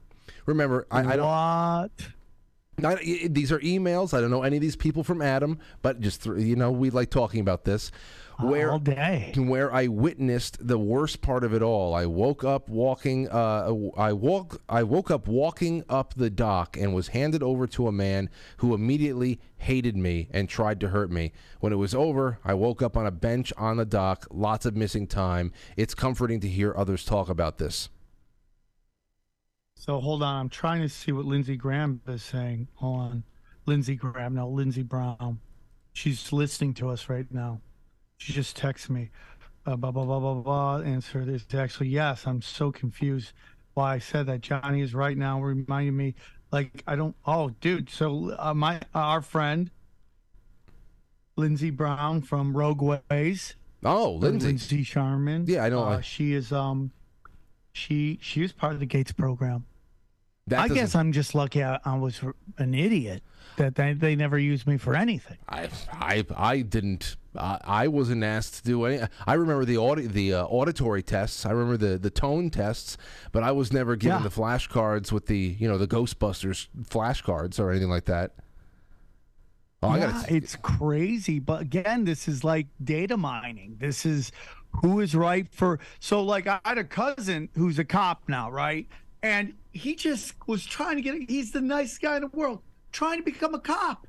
Remember, 0.45 0.87
I, 0.91 0.99
I 0.99 1.15
don't. 1.15 1.25
what? 1.25 1.91
Not, 2.79 2.99
these 2.99 3.51
are 3.51 3.59
emails. 3.59 4.13
I 4.13 4.21
don't 4.21 4.29
know 4.29 4.43
any 4.43 4.57
of 4.57 4.61
these 4.61 4.75
people 4.75 5.03
from 5.03 5.21
Adam, 5.21 5.59
but 5.81 5.99
just 5.99 6.23
th- 6.23 6.37
you 6.37 6.55
know, 6.55 6.71
we 6.71 6.91
like 6.91 7.09
talking 7.09 7.39
about 7.39 7.65
this. 7.65 7.91
Where 8.39 8.71
all 8.71 8.79
day. 8.79 9.33
where 9.35 9.73
I 9.73 9.87
witnessed 9.87 10.65
the 10.65 10.77
worst 10.77 11.21
part 11.21 11.43
of 11.43 11.53
it 11.53 11.63
all. 11.63 11.95
I 11.95 12.05
woke 12.05 12.43
up 12.43 12.69
walking. 12.69 13.27
Uh, 13.29 13.73
I 13.97 14.13
woke. 14.13 14.61
I 14.69 14.83
woke 14.83 15.09
up 15.09 15.27
walking 15.27 15.83
up 15.89 16.13
the 16.13 16.29
dock 16.29 16.77
and 16.77 16.93
was 16.93 17.07
handed 17.09 17.41
over 17.41 17.65
to 17.67 17.87
a 17.87 17.91
man 17.91 18.29
who 18.57 18.75
immediately 18.75 19.39
hated 19.57 19.97
me 19.97 20.29
and 20.31 20.47
tried 20.47 20.79
to 20.81 20.89
hurt 20.89 21.09
me. 21.09 21.31
When 21.61 21.73
it 21.73 21.77
was 21.77 21.95
over, 21.95 22.37
I 22.45 22.53
woke 22.53 22.83
up 22.83 22.95
on 22.95 23.07
a 23.07 23.11
bench 23.11 23.51
on 23.57 23.77
the 23.77 23.85
dock. 23.85 24.27
Lots 24.29 24.67
of 24.67 24.75
missing 24.75 25.07
time. 25.07 25.51
It's 25.75 25.95
comforting 25.95 26.39
to 26.41 26.47
hear 26.47 26.73
others 26.77 27.03
talk 27.03 27.29
about 27.29 27.57
this. 27.57 27.89
So 29.73 29.99
hold 29.99 30.21
on, 30.21 30.35
I'm 30.35 30.49
trying 30.49 30.81
to 30.81 30.89
see 30.89 31.11
what 31.11 31.25
Lindsey 31.25 31.55
Graham 31.55 32.01
is 32.07 32.23
saying. 32.23 32.67
Hold 32.75 32.99
on, 32.99 33.23
Lindsey 33.65 33.95
Graham, 33.95 34.35
no, 34.35 34.47
Lindsey 34.49 34.83
Brown. 34.83 35.39
She's 35.93 36.31
listening 36.33 36.73
to 36.75 36.89
us 36.89 37.09
right 37.09 37.31
now. 37.31 37.61
She 38.17 38.33
just 38.33 38.57
texted 38.57 38.89
me. 38.89 39.09
Uh, 39.65 39.75
blah 39.75 39.91
blah 39.91 40.05
blah 40.05 40.19
blah 40.19 40.33
blah. 40.35 40.77
Answer 40.79 41.21
is 41.29 41.45
actually 41.53 41.89
yes. 41.89 42.25
I'm 42.25 42.41
so 42.41 42.71
confused 42.71 43.33
why 43.73 43.95
I 43.95 43.99
said 43.99 44.25
that. 44.27 44.41
Johnny 44.41 44.81
is 44.81 44.93
right 44.93 45.17
now 45.17 45.41
reminding 45.41 45.95
me. 45.95 46.15
Like 46.51 46.83
I 46.87 46.95
don't. 46.95 47.15
Oh, 47.25 47.49
dude. 47.61 47.89
So 47.89 48.35
uh, 48.39 48.53
my 48.53 48.79
our 48.95 49.21
friend 49.21 49.69
Lindsay 51.35 51.69
Brown 51.69 52.21
from 52.21 52.55
Rogue 52.55 52.81
Ways. 52.81 53.55
Oh, 53.83 54.13
Lindsay. 54.13 54.47
Lindsay 54.47 54.83
Sharman. 54.83 55.45
Yeah, 55.47 55.63
I 55.63 55.69
know. 55.69 55.83
Uh, 55.83 56.01
she 56.01 56.33
is 56.33 56.51
um, 56.51 56.91
she 57.73 58.17
she 58.21 58.41
was 58.41 58.51
part 58.51 58.73
of 58.73 58.79
the 58.79 58.85
Gates 58.85 59.11
program. 59.11 59.65
That 60.47 60.59
I 60.59 60.67
guess 60.69 60.95
I'm 60.95 61.11
just 61.11 61.35
lucky 61.35 61.63
I, 61.63 61.79
I 61.83 61.97
was 61.97 62.21
an 62.57 62.73
idiot 62.73 63.21
that 63.57 63.75
they, 63.75 63.93
they 63.93 64.15
never 64.15 64.37
used 64.39 64.65
me 64.67 64.77
for 64.77 64.95
anything. 64.95 65.37
I 65.49 65.69
I 65.91 66.25
I 66.35 66.61
didn't. 66.61 67.17
I 67.37 67.59
I 67.63 67.87
wasn't 67.89 68.23
asked 68.23 68.57
to 68.57 68.63
do 68.63 68.85
any. 68.85 69.05
I 69.25 69.33
remember 69.33 69.65
the 69.65 69.77
audi- 69.77 70.07
the 70.07 70.33
uh, 70.35 70.45
auditory 70.45 71.03
tests. 71.03 71.45
I 71.45 71.51
remember 71.51 71.75
the 71.77 71.97
the 71.97 72.09
tone 72.09 72.49
tests, 72.49 72.97
but 73.31 73.43
I 73.43 73.51
was 73.51 73.73
never 73.73 73.95
given 73.95 74.19
Yeah. 74.19 74.23
the 74.23 74.29
flashcards 74.33 75.11
with 75.11 75.25
the 75.25 75.37
you 75.59 75.67
know 75.67 75.77
the 75.77 75.87
Ghostbusters 75.87 76.67
flashcards 76.83 77.59
or 77.59 77.69
anything 77.71 77.89
like 77.89 78.05
that. 78.05 78.31
Oh, 79.83 79.89
I 79.89 79.97
yeah, 79.99 80.11
got 80.11 80.31
it's 80.31 80.55
crazy. 80.55 81.39
But 81.39 81.61
again, 81.61 82.05
this 82.05 82.27
is 82.27 82.43
like 82.43 82.67
data 82.83 83.17
mining. 83.17 83.77
This 83.79 84.05
is 84.05 84.31
who 84.81 84.99
is 85.01 85.13
right 85.13 85.47
for. 85.51 85.79
So, 85.99 86.23
like, 86.23 86.47
I 86.47 86.59
had 86.65 86.77
a 86.77 86.83
cousin 86.83 87.49
who's 87.55 87.77
a 87.79 87.85
cop 87.85 88.23
now, 88.27 88.49
right? 88.49 88.87
And 89.21 89.53
he 89.77 89.95
just 89.95 90.33
was 90.47 90.65
trying 90.65 90.97
to 90.97 91.01
get. 91.01 91.29
He's 91.29 91.51
the 91.51 91.61
nicest 91.61 92.01
guy 92.01 92.15
in 92.15 92.21
the 92.21 92.27
world, 92.27 92.61
trying 92.91 93.19
to 93.19 93.23
become 93.23 93.53
a 93.53 93.59
cop. 93.59 94.07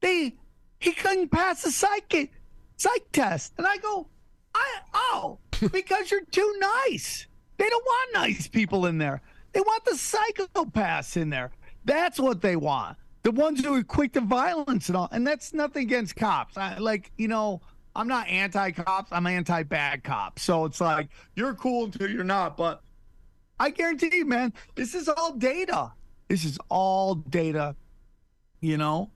They 0.00 0.36
he 0.78 0.92
couldn't 0.92 1.30
pass 1.30 1.62
the 1.62 1.70
psych 1.70 2.30
psych 2.76 3.12
test, 3.12 3.52
and 3.58 3.66
I 3.66 3.76
go, 3.78 4.08
I 4.54 4.66
oh, 4.94 5.38
because 5.72 6.10
you're 6.10 6.24
too 6.24 6.56
nice. 6.58 7.26
They 7.58 7.68
don't 7.68 7.84
want 7.84 8.14
nice 8.14 8.48
people 8.48 8.86
in 8.86 8.98
there. 8.98 9.20
They 9.52 9.60
want 9.60 9.84
the 9.84 9.92
psychopaths 9.92 11.16
in 11.16 11.28
there. 11.30 11.50
That's 11.84 12.18
what 12.18 12.40
they 12.40 12.56
want. 12.56 12.96
The 13.22 13.32
ones 13.32 13.62
who 13.62 13.74
are 13.74 13.82
quick 13.82 14.14
to 14.14 14.20
violence 14.22 14.88
and 14.88 14.96
all. 14.96 15.08
And 15.12 15.26
that's 15.26 15.52
nothing 15.52 15.82
against 15.82 16.16
cops. 16.16 16.56
I 16.56 16.78
like, 16.78 17.12
you 17.18 17.28
know, 17.28 17.60
I'm 17.94 18.08
not 18.08 18.28
anti 18.28 18.70
cops. 18.70 19.12
I'm 19.12 19.26
anti 19.26 19.62
bad 19.64 20.04
cops. 20.04 20.42
So 20.42 20.64
it's 20.64 20.80
like 20.80 21.08
you're 21.34 21.54
cool 21.54 21.84
until 21.84 22.08
you're 22.08 22.24
not. 22.24 22.56
But 22.56 22.82
I 23.60 23.68
guarantee 23.70 24.10
you, 24.16 24.24
man, 24.24 24.54
this 24.74 24.94
is 24.94 25.06
all 25.08 25.34
data. 25.34 25.92
This 26.28 26.44
is 26.46 26.58
all 26.70 27.14
data. 27.14 27.76
You 28.62 28.76
know, 28.78 29.10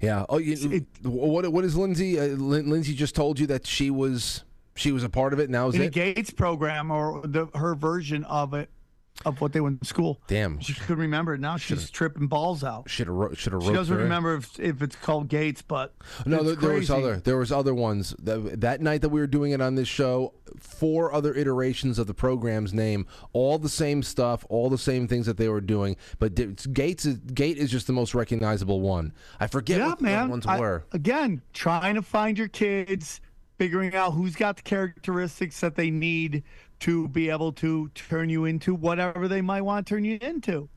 yeah. 0.00 0.26
Oh, 0.28 0.38
you, 0.38 0.70
it- 0.72 1.06
what 1.06 1.50
what 1.52 1.64
is 1.64 1.76
Lindsay? 1.76 2.18
Uh, 2.20 2.24
Lindsay 2.36 2.94
just 2.94 3.14
told 3.14 3.38
you 3.38 3.46
that 3.48 3.66
she 3.66 3.90
was 3.90 4.44
she 4.74 4.90
was 4.92 5.02
a 5.04 5.08
part 5.08 5.32
of 5.32 5.38
it. 5.38 5.50
Now 5.50 5.68
is 5.68 5.76
in 5.76 5.82
it? 5.82 5.92
Gates 5.92 6.30
program 6.30 6.90
or 6.90 7.22
the 7.24 7.46
her 7.54 7.74
version 7.74 8.24
of 8.24 8.54
it, 8.54 8.70
of 9.24 9.40
what 9.40 9.52
they 9.52 9.60
went 9.60 9.80
to 9.80 9.86
school. 9.86 10.20
Damn. 10.26 10.58
She 10.60 10.74
could 10.74 10.98
remember 10.98 11.34
it 11.34 11.40
now. 11.40 11.56
She's 11.56 11.88
tripping 11.88 12.26
balls 12.26 12.64
out. 12.64 12.90
Should 12.90 13.06
have 13.06 13.38
should 13.38 13.52
have. 13.52 13.62
She 13.62 13.72
doesn't 13.72 13.96
remember 13.96 14.34
if, 14.34 14.58
if 14.58 14.82
it's 14.82 14.96
called 14.96 15.28
Gates, 15.28 15.62
but 15.62 15.94
No, 16.26 16.42
there, 16.42 16.56
there 16.56 16.72
was 16.74 16.90
other. 16.90 17.16
There 17.16 17.36
was 17.36 17.52
other 17.52 17.74
ones. 17.74 18.14
That, 18.18 18.60
that 18.60 18.80
night 18.80 19.02
that 19.02 19.10
we 19.10 19.20
were 19.20 19.26
doing 19.26 19.52
it 19.52 19.60
on 19.60 19.76
this 19.76 19.88
show, 19.88 20.34
four 20.58 21.12
other 21.12 21.32
iterations 21.34 21.98
of 21.98 22.06
the 22.06 22.14
program's 22.14 22.74
name, 22.74 23.06
all 23.32 23.58
the 23.58 23.68
same 23.68 24.02
stuff, 24.02 24.44
all 24.48 24.68
the 24.68 24.78
same 24.78 25.06
things 25.06 25.26
that 25.26 25.36
they 25.36 25.48
were 25.48 25.60
doing. 25.60 25.96
But 26.18 26.34
Gates 26.74 27.06
is, 27.06 27.18
Gate 27.18 27.56
is 27.56 27.70
just 27.70 27.86
the 27.86 27.92
most 27.92 28.14
recognizable 28.14 28.80
one. 28.80 29.12
I 29.38 29.46
forget 29.46 29.78
yeah, 29.78 29.88
what 29.88 30.00
man. 30.00 30.28
ones 30.28 30.46
I- 30.46 30.58
were. 30.58 30.84
again, 30.92 31.40
trying 31.52 31.94
to 31.94 32.02
find 32.02 32.36
your 32.36 32.48
kids, 32.48 33.20
figuring 33.58 33.94
out 33.94 34.10
who's 34.12 34.34
got 34.34 34.56
the 34.56 34.62
characteristics 34.62 35.60
that 35.60 35.76
they 35.76 35.90
need 35.90 36.42
to 36.80 37.08
be 37.08 37.30
able 37.30 37.52
to 37.52 37.88
turn 37.94 38.28
you 38.30 38.44
into 38.44 38.74
whatever 38.74 39.28
they 39.28 39.40
might 39.40 39.62
want 39.62 39.86
to 39.86 39.94
turn 39.94 40.04
you 40.04 40.18
into. 40.20 40.68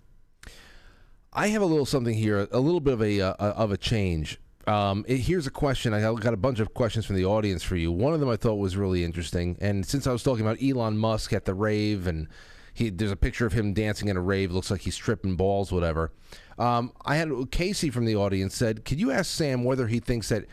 I 1.34 1.48
have 1.50 1.62
a 1.62 1.66
little 1.66 1.86
something 1.86 2.14
here, 2.16 2.48
a 2.52 2.60
little 2.60 2.80
bit 2.80 2.94
of 2.94 3.02
a 3.02 3.22
uh, 3.22 3.34
of 3.34 3.72
a 3.72 3.78
change. 3.78 4.40
Um, 4.66 5.06
it- 5.08 5.18
here's 5.20 5.48
a 5.48 5.52
question. 5.52 5.94
I 5.94 6.02
got 6.02 6.34
a 6.34 6.38
bunch 6.38 6.60
of 6.60 6.74
questions 6.74 7.06
from 7.06 7.16
the 7.16 7.26
audience 7.26 7.64
for 7.64 7.76
you. 7.76 7.92
One 7.92 8.14
of 8.14 8.20
them 8.20 8.30
I 8.30 8.36
thought 8.38 8.56
was 8.56 8.76
really 8.76 9.04
interesting, 9.04 9.58
and 9.62 9.86
since 9.86 10.08
I 10.08 10.12
was 10.12 10.24
talking 10.24 10.46
about 10.46 10.62
Elon 10.62 10.98
Musk 10.98 11.34
at 11.34 11.46
the 11.46 11.54
rave, 11.54 12.08
and 12.08 12.28
he, 12.74 12.90
there's 12.90 13.12
a 13.12 13.16
picture 13.16 13.46
of 13.46 13.54
him 13.54 13.74
dancing 13.74 14.10
at 14.10 14.16
a 14.16 14.22
rave, 14.22 14.52
looks 14.52 14.70
like 14.72 14.82
he's 14.82 14.98
tripping 14.98 15.36
balls, 15.36 15.72
whatever. 15.72 16.12
Um, 16.60 16.92
I 17.06 17.16
had 17.18 17.32
Casey 17.52 17.90
from 17.90 18.06
the 18.06 18.16
audience 18.16 18.56
said, 18.56 18.84
"Could 18.84 19.00
you 19.00 19.12
ask 19.12 19.32
Sam 19.32 19.64
whether 19.64 19.88
he 19.88 20.00
thinks 20.00 20.30
that?" 20.30 20.46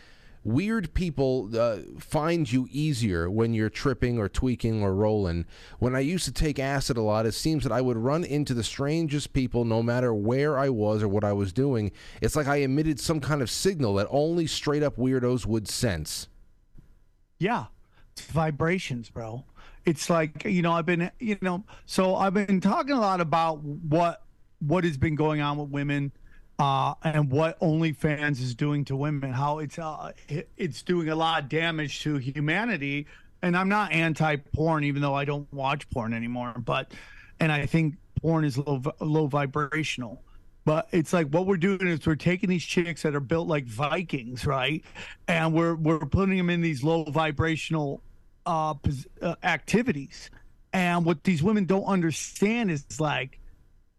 Weird 0.44 0.92
people 0.92 1.50
uh, 1.58 1.78
find 1.98 2.50
you 2.50 2.68
easier 2.70 3.30
when 3.30 3.54
you're 3.54 3.70
tripping 3.70 4.18
or 4.18 4.28
tweaking 4.28 4.82
or 4.82 4.94
rolling. 4.94 5.46
When 5.78 5.96
I 5.96 6.00
used 6.00 6.26
to 6.26 6.32
take 6.32 6.58
acid 6.58 6.98
a 6.98 7.02
lot, 7.02 7.24
it 7.24 7.32
seems 7.32 7.62
that 7.62 7.72
I 7.72 7.80
would 7.80 7.96
run 7.96 8.24
into 8.24 8.52
the 8.52 8.62
strangest 8.62 9.32
people 9.32 9.64
no 9.64 9.82
matter 9.82 10.12
where 10.12 10.58
I 10.58 10.68
was 10.68 11.02
or 11.02 11.08
what 11.08 11.24
I 11.24 11.32
was 11.32 11.52
doing. 11.52 11.92
It's 12.20 12.36
like 12.36 12.46
I 12.46 12.56
emitted 12.56 13.00
some 13.00 13.20
kind 13.20 13.40
of 13.40 13.50
signal 13.50 13.94
that 13.94 14.06
only 14.10 14.46
straight 14.46 14.82
up 14.82 14.96
weirdos 14.96 15.46
would 15.46 15.66
sense. 15.66 16.28
Yeah, 17.38 17.66
vibrations, 18.16 19.08
bro. 19.08 19.44
It's 19.86 20.08
like 20.08 20.44
you 20.44 20.62
know, 20.62 20.72
I've 20.72 20.86
been 20.86 21.10
you 21.18 21.38
know, 21.40 21.64
so 21.86 22.16
I've 22.16 22.34
been 22.34 22.60
talking 22.60 22.92
a 22.92 23.00
lot 23.00 23.20
about 23.20 23.62
what 23.62 24.22
what 24.60 24.84
has 24.84 24.96
been 24.96 25.14
going 25.14 25.40
on 25.40 25.58
with 25.58 25.70
women, 25.70 26.12
uh, 26.59 26.94
and 27.02 27.31
what 27.31 27.59
OnlyFans 27.60 28.40
is 28.40 28.55
doing 28.55 28.85
to 28.86 28.97
women. 28.97 29.32
How 29.32 29.59
it's 29.59 29.78
uh, 29.78 30.12
it's 30.56 30.82
doing 30.82 31.09
a 31.09 31.16
lot 31.16 31.43
of 31.43 31.48
damage 31.48 32.02
to 32.02 32.16
humanity. 32.16 33.06
And 33.43 33.56
I'm 33.56 33.68
not 33.68 33.93
anti-porn, 33.93 34.85
even 34.85 35.02
though 35.02 35.14
I 35.14 35.24
don't 35.26 35.52
watch 35.52 35.89
porn 35.90 36.14
anymore. 36.14 36.55
But 36.56 36.93
and 37.40 37.51
I 37.51 37.66
think 37.66 37.97
porn 38.20 38.44
is 38.44 38.56
low 38.56 38.82
low 39.01 39.26
vibrational. 39.26 40.22
But 40.64 40.89
it's 40.93 41.12
like 41.12 41.28
what 41.28 41.47
we're 41.47 41.59
doing 41.59 41.86
is 41.86 42.06
we're 42.06 42.14
taking 42.14 42.48
these 42.48 42.64
chicks 42.64 43.02
that 43.02 43.14
are 43.14 43.20
built 43.20 43.48
like 43.48 43.66
Vikings, 43.66 44.47
right? 44.47 44.82
And 45.28 45.52
we're 45.52 45.74
we're 45.74 45.98
putting 45.98 46.36
them 46.36 46.51
in 46.51 46.60
these 46.60 46.82
low 46.82 47.05
vibrational 47.05 48.02
uh, 48.47 48.74
uh 49.20 49.35
activities. 49.43 50.31
And 50.72 51.05
what 51.05 51.22
these 51.24 51.43
women 51.43 51.66
don't 51.66 51.85
understand 51.85 52.70
is 52.70 52.85
like 52.98 53.39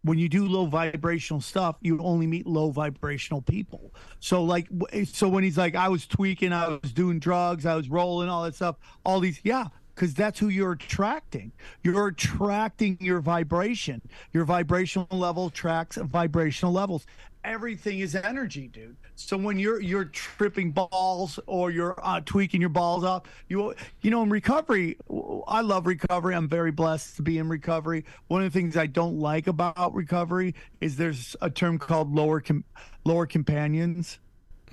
when 0.06 0.18
you 0.18 0.28
do 0.28 0.46
low 0.46 0.66
vibrational 0.66 1.40
stuff, 1.40 1.76
you 1.80 1.98
only 2.00 2.26
meet 2.26 2.46
low 2.46 2.70
vibrational 2.70 3.42
people. 3.42 3.92
So 4.20 4.44
like, 4.44 4.68
eh, 4.92 5.04
so 5.04 5.28
when 5.28 5.42
he's 5.42 5.58
like, 5.58 5.74
I 5.74 5.88
was 5.88 6.06
tweaking, 6.06 6.52
I 6.52 6.68
was 6.68 6.92
doing 6.92 7.18
drugs, 7.18 7.66
I 7.66 7.74
was 7.74 7.88
rolling, 7.88 8.28
all 8.28 8.44
that 8.44 8.54
stuff, 8.54 8.76
all 9.04 9.20
these, 9.20 9.40
yeah, 9.42 9.66
because 9.94 10.14
that's 10.14 10.38
who 10.38 10.48
you're 10.48 10.72
attracting. 10.72 11.52
You're 11.82 12.08
attracting 12.08 12.98
your 13.00 13.20
vibration. 13.20 14.02
Your 14.32 14.44
vibrational 14.44 15.08
level 15.10 15.50
tracks 15.50 15.96
vibrational 15.96 16.72
levels. 16.72 17.06
Everything 17.46 18.00
is 18.00 18.16
energy, 18.16 18.66
dude. 18.66 18.96
So 19.14 19.36
when 19.36 19.56
you're 19.56 19.80
you're 19.80 20.06
tripping 20.06 20.72
balls 20.72 21.38
or 21.46 21.70
you're 21.70 21.94
uh, 22.02 22.20
tweaking 22.24 22.60
your 22.60 22.70
balls 22.70 23.04
up, 23.04 23.28
you 23.48 23.72
you 24.02 24.10
know 24.10 24.24
in 24.24 24.30
recovery, 24.30 24.98
I 25.46 25.60
love 25.60 25.86
recovery. 25.86 26.34
I'm 26.34 26.48
very 26.48 26.72
blessed 26.72 27.14
to 27.16 27.22
be 27.22 27.38
in 27.38 27.48
recovery. 27.48 28.04
One 28.26 28.42
of 28.42 28.52
the 28.52 28.58
things 28.58 28.76
I 28.76 28.86
don't 28.86 29.20
like 29.20 29.46
about 29.46 29.94
recovery 29.94 30.56
is 30.80 30.96
there's 30.96 31.36
a 31.40 31.48
term 31.48 31.78
called 31.78 32.12
lower 32.12 32.40
com- 32.40 32.64
lower 33.04 33.26
companions. 33.26 34.18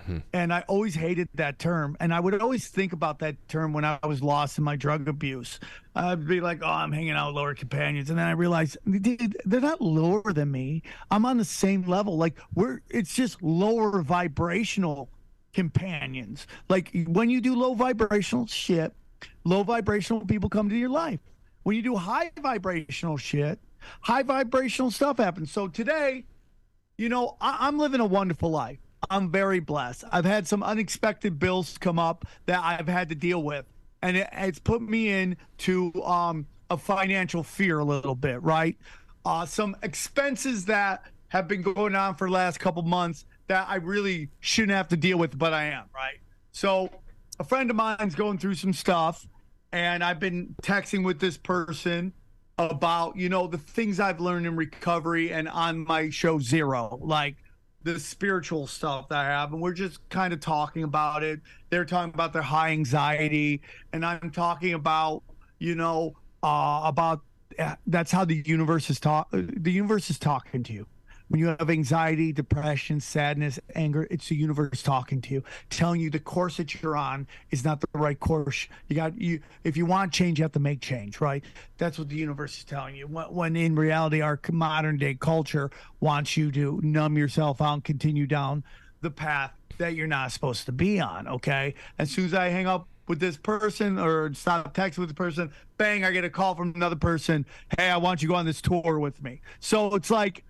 Mm-hmm. 0.03 0.17
And 0.33 0.53
I 0.53 0.61
always 0.67 0.95
hated 0.95 1.29
that 1.35 1.59
term. 1.59 1.95
And 1.99 2.13
I 2.13 2.19
would 2.19 2.39
always 2.41 2.67
think 2.67 2.93
about 2.93 3.19
that 3.19 3.35
term 3.47 3.73
when 3.73 3.85
I 3.85 3.97
was 4.05 4.21
lost 4.21 4.57
in 4.57 4.63
my 4.63 4.75
drug 4.75 5.07
abuse. 5.07 5.59
I'd 5.95 6.27
be 6.27 6.41
like, 6.41 6.59
oh, 6.61 6.67
I'm 6.67 6.91
hanging 6.91 7.11
out 7.11 7.27
with 7.27 7.35
lower 7.35 7.55
companions. 7.55 8.09
And 8.09 8.19
then 8.19 8.27
I 8.27 8.31
realized, 8.31 8.77
dude, 8.89 9.37
they're 9.45 9.61
not 9.61 9.81
lower 9.81 10.33
than 10.33 10.51
me. 10.51 10.83
I'm 11.09 11.25
on 11.25 11.37
the 11.37 11.45
same 11.45 11.83
level. 11.83 12.17
Like, 12.17 12.37
we're, 12.53 12.81
it's 12.89 13.13
just 13.13 13.41
lower 13.41 14.01
vibrational 14.01 15.09
companions. 15.53 16.47
Like, 16.67 16.91
when 17.07 17.29
you 17.29 17.39
do 17.39 17.55
low 17.55 17.73
vibrational 17.73 18.47
shit, 18.47 18.93
low 19.45 19.63
vibrational 19.63 20.25
people 20.25 20.49
come 20.49 20.69
to 20.69 20.75
your 20.75 20.89
life. 20.89 21.19
When 21.63 21.75
you 21.75 21.81
do 21.81 21.95
high 21.95 22.31
vibrational 22.41 23.17
shit, 23.17 23.59
high 24.01 24.23
vibrational 24.23 24.91
stuff 24.91 25.17
happens. 25.17 25.51
So 25.51 25.67
today, 25.67 26.25
you 26.97 27.07
know, 27.07 27.37
I, 27.39 27.67
I'm 27.67 27.77
living 27.77 28.01
a 28.01 28.05
wonderful 28.05 28.51
life. 28.51 28.79
I'm 29.09 29.31
very 29.31 29.59
blessed. 29.59 30.03
I've 30.11 30.25
had 30.25 30.47
some 30.47 30.63
unexpected 30.63 31.39
bills 31.39 31.77
come 31.77 31.99
up 31.99 32.25
that 32.45 32.61
I've 32.63 32.87
had 32.87 33.09
to 33.09 33.15
deal 33.15 33.43
with, 33.43 33.65
and 34.01 34.17
it, 34.17 34.29
it's 34.33 34.59
put 34.59 34.81
me 34.81 35.09
into 35.09 35.91
um, 36.03 36.45
a 36.69 36.77
financial 36.77 37.43
fear 37.43 37.79
a 37.79 37.83
little 37.83 38.15
bit, 38.15 38.41
right? 38.43 38.77
Uh, 39.25 39.45
some 39.45 39.75
expenses 39.83 40.65
that 40.65 41.05
have 41.29 41.47
been 41.47 41.61
going 41.61 41.95
on 41.95 42.15
for 42.15 42.27
the 42.27 42.33
last 42.33 42.59
couple 42.59 42.81
months 42.83 43.25
that 43.47 43.67
I 43.67 43.75
really 43.75 44.29
shouldn't 44.39 44.75
have 44.75 44.87
to 44.89 44.97
deal 44.97 45.17
with, 45.17 45.37
but 45.37 45.53
I 45.53 45.65
am, 45.65 45.85
right? 45.93 46.17
So, 46.51 46.89
a 47.39 47.43
friend 47.43 47.69
of 47.69 47.75
mine's 47.75 48.15
going 48.15 48.37
through 48.37 48.55
some 48.55 48.73
stuff, 48.73 49.27
and 49.71 50.03
I've 50.03 50.19
been 50.19 50.55
texting 50.61 51.03
with 51.03 51.19
this 51.19 51.37
person 51.37 52.13
about, 52.59 53.17
you 53.17 53.29
know, 53.29 53.47
the 53.47 53.57
things 53.57 53.99
I've 53.99 54.19
learned 54.19 54.45
in 54.45 54.55
recovery 54.55 55.33
and 55.33 55.49
on 55.49 55.85
my 55.85 56.09
show 56.09 56.39
Zero, 56.39 56.99
like 57.01 57.35
the 57.83 57.99
spiritual 57.99 58.67
stuff 58.67 59.09
that 59.09 59.19
I 59.19 59.25
have. 59.25 59.53
And 59.53 59.61
we're 59.61 59.73
just 59.73 60.07
kind 60.09 60.33
of 60.33 60.39
talking 60.39 60.83
about 60.83 61.23
it. 61.23 61.41
They're 61.69 61.85
talking 61.85 62.13
about 62.13 62.33
their 62.33 62.41
high 62.41 62.71
anxiety, 62.71 63.61
and 63.91 64.05
I'm 64.05 64.31
talking 64.31 64.73
about, 64.73 65.23
you 65.59 65.75
know, 65.75 66.13
uh, 66.41 66.81
about 66.85 67.21
uh, 67.59 67.75
that's 67.87 68.11
how 68.11 68.25
the 68.25 68.41
universe 68.45 68.89
is 68.89 68.99
talk. 68.99 69.27
The 69.31 69.71
universe 69.71 70.09
is 70.09 70.17
talking 70.17 70.63
to 70.63 70.73
you 70.73 70.87
when 71.29 71.39
you 71.39 71.47
have 71.47 71.69
anxiety, 71.69 72.31
depression, 72.31 72.99
sadness, 72.99 73.59
anger, 73.75 74.07
it's 74.11 74.29
the 74.29 74.35
universe 74.35 74.83
talking 74.83 75.21
to 75.21 75.33
you, 75.33 75.43
telling 75.69 75.99
you 75.99 76.09
the 76.09 76.19
course 76.19 76.57
that 76.57 76.81
you're 76.81 76.95
on 76.95 77.27
is 77.51 77.63
not 77.63 77.81
the 77.81 77.87
right 77.93 78.19
course. 78.19 78.67
You 78.87 78.95
got 78.95 79.19
you 79.19 79.39
if 79.63 79.75
you 79.77 79.85
want 79.85 80.11
change, 80.11 80.39
you 80.39 80.43
have 80.43 80.51
to 80.51 80.59
make 80.59 80.81
change, 80.81 81.21
right? 81.21 81.43
That's 81.77 81.97
what 81.97 82.09
the 82.09 82.15
universe 82.15 82.57
is 82.57 82.63
telling 82.63 82.95
you. 82.95 83.07
When, 83.07 83.25
when 83.33 83.55
in 83.55 83.75
reality, 83.75 84.21
our 84.21 84.39
modern 84.51 84.97
day 84.97 85.15
culture 85.15 85.71
wants 85.99 86.37
you 86.37 86.51
to 86.51 86.79
numb 86.83 87.17
yourself 87.17 87.61
out 87.61 87.73
and 87.73 87.83
continue 87.83 88.27
down 88.27 88.63
the 89.01 89.11
path 89.11 89.51
that 89.77 89.95
you're 89.95 90.07
not 90.07 90.31
supposed 90.31 90.65
to 90.65 90.71
be 90.71 90.99
on. 90.99 91.27
Okay. 91.27 91.73
As 91.99 92.11
soon 92.11 92.25
as 92.25 92.33
I 92.33 92.49
hang 92.49 92.67
up 92.67 92.87
with 93.07 93.19
this 93.19 93.37
person 93.37 93.99
or 93.99 94.33
stop 94.33 94.73
texting 94.73 94.99
with 94.99 95.09
the 95.09 95.15
person, 95.15 95.51
bang, 95.77 96.05
I 96.05 96.11
get 96.11 96.23
a 96.23 96.29
call 96.29 96.55
from 96.55 96.73
another 96.75 96.95
person. 96.95 97.45
Hey, 97.77 97.89
I 97.89 97.97
want 97.97 98.21
you 98.21 98.27
to 98.27 98.33
go 98.33 98.37
on 98.37 98.45
this 98.45 98.61
tour 98.61 98.99
with 98.99 99.21
me. 99.21 99.41
So 99.59 99.95
it's 99.95 100.09
like 100.09 100.43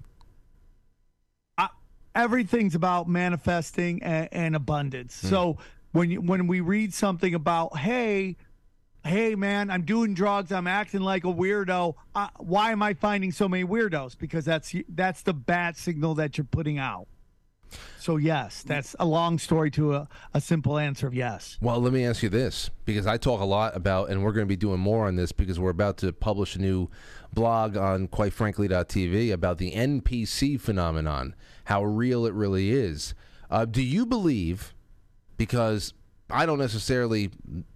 everything's 2.15 2.75
about 2.75 3.07
manifesting 3.07 4.01
and, 4.03 4.29
and 4.31 4.55
abundance. 4.55 5.21
Hmm. 5.21 5.27
So 5.27 5.57
when 5.91 6.09
you, 6.11 6.21
when 6.21 6.47
we 6.47 6.59
read 6.59 6.93
something 6.93 7.33
about 7.33 7.77
hey, 7.77 8.37
hey 9.05 9.35
man, 9.35 9.69
I'm 9.69 9.83
doing 9.83 10.13
drugs, 10.13 10.51
I'm 10.51 10.67
acting 10.67 11.01
like 11.01 11.23
a 11.23 11.33
weirdo. 11.33 11.95
Uh, 12.15 12.27
why 12.37 12.71
am 12.71 12.81
I 12.81 12.93
finding 12.93 13.31
so 13.31 13.47
many 13.47 13.63
weirdos? 13.63 14.17
Because 14.17 14.45
that's 14.45 14.73
that's 14.89 15.21
the 15.21 15.33
bad 15.33 15.77
signal 15.77 16.15
that 16.15 16.37
you're 16.37 16.45
putting 16.45 16.77
out. 16.77 17.07
So 17.99 18.17
yes, 18.17 18.63
that's 18.63 18.95
a 18.99 19.05
long 19.05 19.39
story 19.39 19.71
to 19.71 19.95
a, 19.95 20.07
a 20.33 20.41
simple 20.41 20.77
answer 20.77 21.07
of 21.07 21.13
yes. 21.13 21.57
Well, 21.61 21.79
let 21.79 21.93
me 21.93 22.05
ask 22.05 22.21
you 22.21 22.29
this 22.29 22.69
because 22.85 23.07
I 23.07 23.17
talk 23.17 23.41
a 23.41 23.45
lot 23.45 23.75
about, 23.75 24.09
and 24.09 24.23
we're 24.23 24.31
going 24.31 24.45
to 24.45 24.49
be 24.49 24.55
doing 24.55 24.79
more 24.79 25.07
on 25.07 25.15
this 25.15 25.31
because 25.31 25.59
we're 25.59 25.71
about 25.71 25.97
to 25.97 26.13
publish 26.13 26.55
a 26.55 26.59
new 26.59 26.89
blog 27.33 27.77
on 27.77 28.07
quite 28.07 28.33
frankly.tv 28.33 29.31
about 29.31 29.57
the 29.57 29.71
NPC 29.71 30.59
phenomenon, 30.59 31.35
how 31.65 31.83
real 31.83 32.25
it 32.25 32.33
really 32.33 32.71
is. 32.71 33.13
Uh, 33.49 33.65
do 33.65 33.81
you 33.81 34.05
believe, 34.05 34.73
because 35.37 35.93
I 36.29 36.45
don't 36.45 36.59
necessarily 36.59 37.31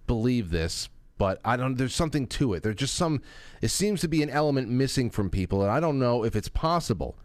believe 0.06 0.50
this, 0.50 0.88
but 1.18 1.40
I 1.44 1.56
don't. 1.56 1.76
There's 1.76 1.94
something 1.94 2.26
to 2.28 2.54
it. 2.54 2.62
There's 2.62 2.76
just 2.76 2.94
some. 2.94 3.22
It 3.60 3.68
seems 3.68 4.00
to 4.02 4.08
be 4.08 4.22
an 4.22 4.30
element 4.30 4.68
missing 4.68 5.10
from 5.10 5.30
people, 5.30 5.62
and 5.62 5.70
I 5.70 5.80
don't 5.80 5.98
know 5.98 6.24
if 6.24 6.36
it's 6.36 6.48
possible 6.48 7.18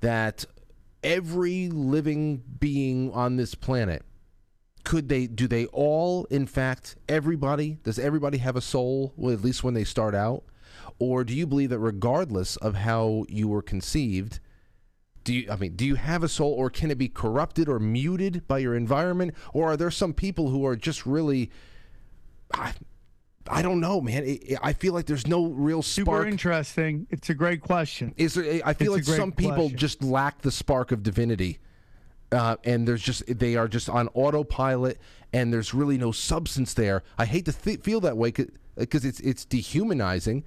that 0.00 0.44
every 1.02 1.68
living 1.68 2.42
being 2.58 3.12
on 3.12 3.36
this 3.36 3.54
planet 3.54 4.02
could 4.84 5.08
they 5.08 5.26
do 5.26 5.46
they 5.46 5.66
all 5.66 6.24
in 6.24 6.46
fact 6.46 6.96
everybody 7.08 7.78
does 7.84 7.98
everybody 7.98 8.38
have 8.38 8.56
a 8.56 8.60
soul 8.60 9.12
well, 9.16 9.32
at 9.32 9.42
least 9.42 9.62
when 9.62 9.74
they 9.74 9.84
start 9.84 10.14
out 10.14 10.42
or 10.98 11.24
do 11.24 11.34
you 11.34 11.46
believe 11.46 11.70
that 11.70 11.78
regardless 11.78 12.56
of 12.56 12.74
how 12.74 13.24
you 13.28 13.48
were 13.48 13.62
conceived 13.62 14.40
do 15.24 15.34
you 15.34 15.50
i 15.50 15.56
mean 15.56 15.74
do 15.76 15.84
you 15.84 15.94
have 15.94 16.22
a 16.22 16.28
soul 16.28 16.52
or 16.52 16.70
can 16.70 16.90
it 16.90 16.98
be 16.98 17.08
corrupted 17.08 17.68
or 17.68 17.78
muted 17.78 18.46
by 18.48 18.58
your 18.58 18.74
environment 18.74 19.34
or 19.52 19.70
are 19.70 19.76
there 19.76 19.90
some 19.90 20.12
people 20.12 20.50
who 20.50 20.64
are 20.64 20.76
just 20.76 21.06
really 21.06 21.50
I, 22.54 22.72
I 23.50 23.62
don't 23.62 23.80
know, 23.80 24.00
man. 24.00 24.24
It, 24.24 24.58
I 24.62 24.72
feel 24.72 24.92
like 24.92 25.06
there's 25.06 25.26
no 25.26 25.46
real 25.46 25.82
spark. 25.82 26.20
Super 26.22 26.26
interesting. 26.26 27.06
It's 27.10 27.30
a 27.30 27.34
great 27.34 27.60
question. 27.60 28.14
Is 28.16 28.34
there? 28.34 28.60
I 28.64 28.74
feel 28.74 28.94
it's 28.94 29.08
like 29.08 29.16
some 29.16 29.32
people 29.32 29.54
question. 29.54 29.78
just 29.78 30.02
lack 30.02 30.42
the 30.42 30.50
spark 30.50 30.92
of 30.92 31.02
divinity, 31.02 31.58
uh, 32.32 32.56
and 32.64 32.86
there's 32.86 33.02
just 33.02 33.24
they 33.26 33.56
are 33.56 33.68
just 33.68 33.88
on 33.88 34.08
autopilot, 34.14 34.98
and 35.32 35.52
there's 35.52 35.74
really 35.74 35.98
no 35.98 36.12
substance 36.12 36.74
there. 36.74 37.02
I 37.16 37.24
hate 37.24 37.46
to 37.46 37.52
th- 37.52 37.80
feel 37.80 38.00
that 38.00 38.16
way 38.16 38.32
because 38.76 39.04
it's 39.04 39.20
it's 39.20 39.44
dehumanizing. 39.44 40.44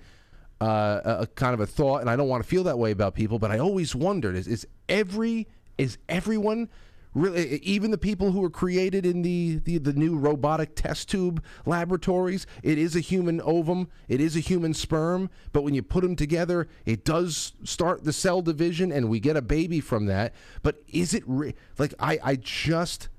Uh, 0.61 1.21
a, 1.21 1.27
kind 1.27 1.55
of 1.55 1.59
a 1.59 1.65
thought, 1.65 2.01
and 2.01 2.09
I 2.09 2.15
don't 2.15 2.27
want 2.27 2.43
to 2.43 2.47
feel 2.47 2.63
that 2.65 2.77
way 2.77 2.91
about 2.91 3.15
people. 3.15 3.39
But 3.39 3.49
I 3.49 3.57
always 3.57 3.95
wondered: 3.95 4.35
is 4.35 4.47
is 4.47 4.67
every 4.87 5.47
is 5.77 5.97
everyone 6.07 6.69
really 7.13 7.57
even 7.57 7.91
the 7.91 7.97
people 7.97 8.31
who 8.31 8.39
were 8.39 8.49
created 8.49 9.05
in 9.05 9.21
the, 9.21 9.59
the, 9.65 9.77
the 9.77 9.93
new 9.93 10.15
robotic 10.15 10.75
test 10.75 11.09
tube 11.09 11.43
laboratories 11.65 12.47
it 12.63 12.77
is 12.77 12.95
a 12.95 12.99
human 12.99 13.41
ovum 13.41 13.89
it 14.07 14.21
is 14.21 14.35
a 14.35 14.39
human 14.39 14.73
sperm 14.73 15.29
but 15.51 15.63
when 15.63 15.73
you 15.73 15.83
put 15.83 16.03
them 16.03 16.15
together 16.15 16.67
it 16.85 17.03
does 17.03 17.53
start 17.63 18.03
the 18.03 18.13
cell 18.13 18.41
division 18.41 18.91
and 18.91 19.09
we 19.09 19.19
get 19.19 19.35
a 19.35 19.41
baby 19.41 19.81
from 19.81 20.05
that 20.05 20.33
but 20.61 20.81
is 20.87 21.13
it 21.13 21.23
re- 21.25 21.53
like 21.77 21.93
i 21.99 22.17
i 22.23 22.35
just 22.35 23.09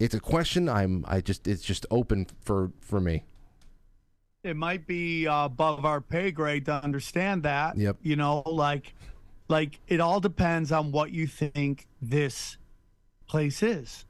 it's 0.00 0.14
a 0.14 0.20
question 0.20 0.68
i'm 0.68 1.04
i 1.06 1.20
just 1.20 1.46
it's 1.46 1.62
just 1.62 1.84
open 1.90 2.26
for 2.40 2.72
for 2.80 3.00
me 3.00 3.24
it 4.44 4.56
might 4.56 4.86
be 4.86 5.26
uh, 5.26 5.44
above 5.44 5.84
our 5.84 6.00
pay 6.00 6.30
grade 6.30 6.66
to 6.66 6.72
understand 6.72 7.42
that 7.42 7.76
yep 7.76 7.96
you 8.02 8.16
know 8.16 8.42
like 8.46 8.94
like 9.48 9.78
it 9.86 10.00
all 10.00 10.18
depends 10.18 10.72
on 10.72 10.90
what 10.92 11.12
you 11.12 11.26
think 11.26 11.86
this 12.00 12.56
place 13.26 13.62
is. 13.62 14.06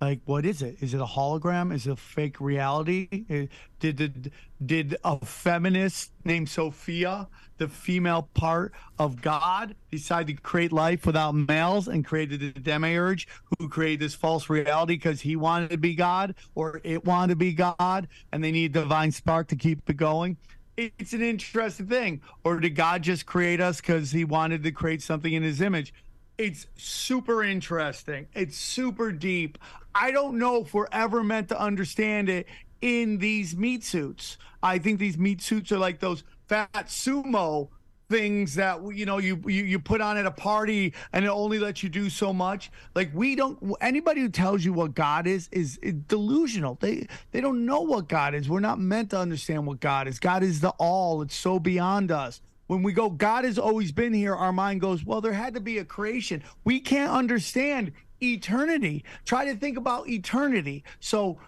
Like, 0.00 0.20
what 0.26 0.46
is 0.46 0.62
it? 0.62 0.76
Is 0.80 0.94
it 0.94 1.00
a 1.00 1.06
hologram? 1.06 1.74
Is 1.74 1.86
it 1.86 1.92
a 1.92 1.96
fake 1.96 2.40
reality? 2.40 3.08
Eh, 3.28 3.46
did 3.80 3.96
did, 3.96 4.32
did 4.64 4.96
a 5.04 5.18
feminist 5.24 6.12
named 6.24 6.48
Sophia, 6.48 7.28
the 7.58 7.66
female 7.66 8.28
part 8.34 8.72
of 8.98 9.20
God, 9.20 9.74
decide 9.90 10.28
to 10.28 10.34
create 10.34 10.72
life 10.72 11.04
without 11.04 11.34
males 11.34 11.88
and 11.88 12.04
created 12.04 12.40
the 12.40 12.60
demiurge 12.60 13.26
who 13.58 13.68
created 13.68 14.00
this 14.00 14.14
false 14.14 14.48
reality 14.48 14.94
because 14.94 15.20
he 15.20 15.34
wanted 15.34 15.70
to 15.70 15.78
be 15.78 15.94
God 15.94 16.36
or 16.54 16.80
it 16.84 17.04
wanted 17.04 17.30
to 17.30 17.36
be 17.36 17.52
God 17.52 18.06
and 18.32 18.44
they 18.44 18.52
need 18.52 18.72
divine 18.72 19.10
spark 19.10 19.48
to 19.48 19.56
keep 19.56 19.88
it 19.90 19.96
going? 19.96 20.36
It's 20.76 21.12
an 21.12 21.22
interesting 21.22 21.88
thing. 21.88 22.22
Or 22.44 22.60
did 22.60 22.76
God 22.76 23.02
just 23.02 23.26
create 23.26 23.60
us 23.60 23.80
because 23.80 24.12
he 24.12 24.24
wanted 24.24 24.62
to 24.62 24.70
create 24.70 25.02
something 25.02 25.32
in 25.32 25.42
his 25.42 25.60
image? 25.60 25.92
It's 26.38 26.68
super 26.76 27.42
interesting. 27.42 28.28
It's 28.32 28.56
super 28.56 29.10
deep. 29.10 29.58
I 30.00 30.12
don't 30.12 30.38
know 30.38 30.62
if 30.62 30.72
we're 30.72 30.86
ever 30.92 31.24
meant 31.24 31.48
to 31.48 31.60
understand 31.60 32.28
it 32.28 32.46
in 32.80 33.18
these 33.18 33.56
meat 33.56 33.82
suits. 33.82 34.38
I 34.62 34.78
think 34.78 35.00
these 35.00 35.18
meat 35.18 35.42
suits 35.42 35.72
are 35.72 35.78
like 35.78 35.98
those 35.98 36.22
fat 36.46 36.86
sumo 36.86 37.68
things 38.08 38.54
that 38.54 38.80
you 38.94 39.04
know 39.04 39.18
you, 39.18 39.42
you 39.46 39.64
you 39.64 39.78
put 39.78 40.00
on 40.00 40.16
at 40.16 40.24
a 40.24 40.30
party 40.30 40.94
and 41.12 41.24
it 41.24 41.28
only 41.28 41.58
lets 41.58 41.82
you 41.82 41.88
do 41.88 42.08
so 42.08 42.32
much. 42.32 42.70
Like 42.94 43.10
we 43.12 43.34
don't 43.34 43.74
anybody 43.80 44.20
who 44.20 44.28
tells 44.28 44.64
you 44.64 44.72
what 44.72 44.94
god 44.94 45.26
is 45.26 45.48
is, 45.52 45.78
is 45.78 45.94
delusional. 46.06 46.78
They 46.80 47.06
they 47.32 47.40
don't 47.40 47.66
know 47.66 47.80
what 47.80 48.08
god 48.08 48.34
is. 48.34 48.48
We're 48.48 48.60
not 48.60 48.78
meant 48.78 49.10
to 49.10 49.18
understand 49.18 49.66
what 49.66 49.80
god 49.80 50.08
is. 50.08 50.18
God 50.20 50.42
is 50.42 50.60
the 50.60 50.70
all. 50.78 51.22
It's 51.22 51.36
so 51.36 51.58
beyond 51.58 52.10
us. 52.10 52.40
When 52.68 52.82
we 52.82 52.92
go, 52.92 53.08
God 53.08 53.44
has 53.44 53.58
always 53.58 53.92
been 53.92 54.12
here, 54.12 54.34
our 54.34 54.52
mind 54.52 54.82
goes, 54.82 55.02
well, 55.02 55.22
there 55.22 55.32
had 55.32 55.54
to 55.54 55.60
be 55.60 55.78
a 55.78 55.84
creation. 55.86 56.42
We 56.64 56.80
can't 56.80 57.10
understand 57.10 57.92
eternity. 58.22 59.04
Try 59.24 59.44
to 59.46 59.54
think 59.54 59.76
about 59.76 60.08
eternity. 60.08 60.84
So 61.00 61.38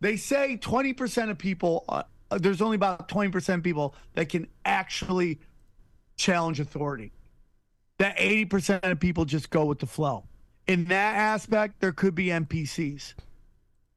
they 0.00 0.16
say 0.16 0.58
20% 0.60 1.30
of 1.30 1.38
people, 1.38 1.84
uh, 1.88 2.02
there's 2.38 2.62
only 2.62 2.76
about 2.76 3.08
20% 3.08 3.54
of 3.54 3.62
people 3.62 3.94
that 4.14 4.28
can 4.28 4.46
actually 4.64 5.38
challenge 6.16 6.60
authority. 6.60 7.12
That 7.98 8.16
80% 8.16 8.90
of 8.90 9.00
people 9.00 9.24
just 9.24 9.50
go 9.50 9.64
with 9.64 9.78
the 9.78 9.86
flow. 9.86 10.24
In 10.66 10.84
that 10.86 11.16
aspect, 11.16 11.80
there 11.80 11.92
could 11.92 12.14
be 12.14 12.26
NPCs. 12.26 13.14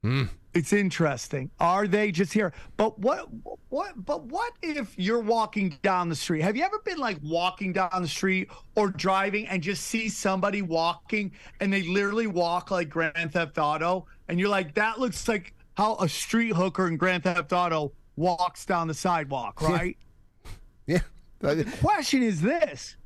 Mm. 0.04 0.28
It's 0.54 0.72
interesting. 0.72 1.50
Are 1.58 1.88
they 1.88 2.12
just 2.12 2.32
here? 2.32 2.52
But 2.76 2.96
what 3.00 3.26
what 3.70 3.92
but 3.96 4.22
what 4.24 4.52
if 4.62 4.94
you're 4.96 5.20
walking 5.20 5.76
down 5.82 6.08
the 6.08 6.14
street? 6.14 6.42
Have 6.42 6.56
you 6.56 6.62
ever 6.62 6.78
been 6.84 6.98
like 6.98 7.18
walking 7.24 7.72
down 7.72 7.90
the 8.00 8.06
street 8.06 8.48
or 8.76 8.88
driving 8.88 9.48
and 9.48 9.60
just 9.60 9.82
see 9.84 10.08
somebody 10.08 10.62
walking 10.62 11.32
and 11.58 11.72
they 11.72 11.82
literally 11.82 12.28
walk 12.28 12.70
like 12.70 12.88
Grand 12.88 13.32
Theft 13.32 13.58
Auto 13.58 14.06
and 14.28 14.38
you're 14.38 14.48
like 14.48 14.74
that 14.74 15.00
looks 15.00 15.26
like 15.26 15.54
how 15.76 15.96
a 15.96 16.08
street 16.08 16.54
hooker 16.54 16.86
in 16.86 16.96
Grand 16.96 17.24
Theft 17.24 17.52
Auto 17.52 17.92
walks 18.14 18.64
down 18.64 18.86
the 18.86 18.94
sidewalk, 18.94 19.60
right? 19.60 19.96
yeah. 20.86 21.00
the 21.40 21.64
question 21.82 22.22
is 22.22 22.40
this. 22.40 22.96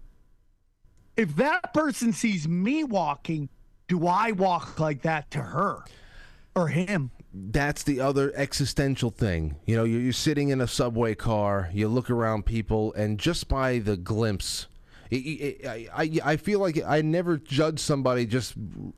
if 1.16 1.34
that 1.36 1.72
person 1.72 2.12
sees 2.12 2.46
me 2.46 2.84
walking, 2.84 3.48
do 3.88 4.06
I 4.06 4.32
walk 4.32 4.78
like 4.78 5.00
that 5.02 5.30
to 5.30 5.38
her 5.38 5.82
or 6.54 6.68
him? 6.68 7.10
That's 7.32 7.82
the 7.82 8.00
other 8.00 8.32
existential 8.34 9.10
thing. 9.10 9.56
You 9.66 9.76
know, 9.76 9.84
you're, 9.84 10.00
you're 10.00 10.12
sitting 10.12 10.48
in 10.48 10.60
a 10.60 10.68
subway 10.68 11.14
car, 11.14 11.70
you 11.72 11.88
look 11.88 12.10
around 12.10 12.46
people, 12.46 12.92
and 12.94 13.18
just 13.18 13.48
by 13.48 13.78
the 13.78 13.96
glimpse, 13.96 14.66
it, 15.10 15.16
it, 15.16 15.66
I, 15.66 15.88
I, 15.94 16.32
I 16.32 16.36
feel 16.36 16.60
like 16.60 16.82
I 16.86 17.00
never 17.02 17.36
judge 17.38 17.80
somebody 17.80 18.26
just 18.26 18.54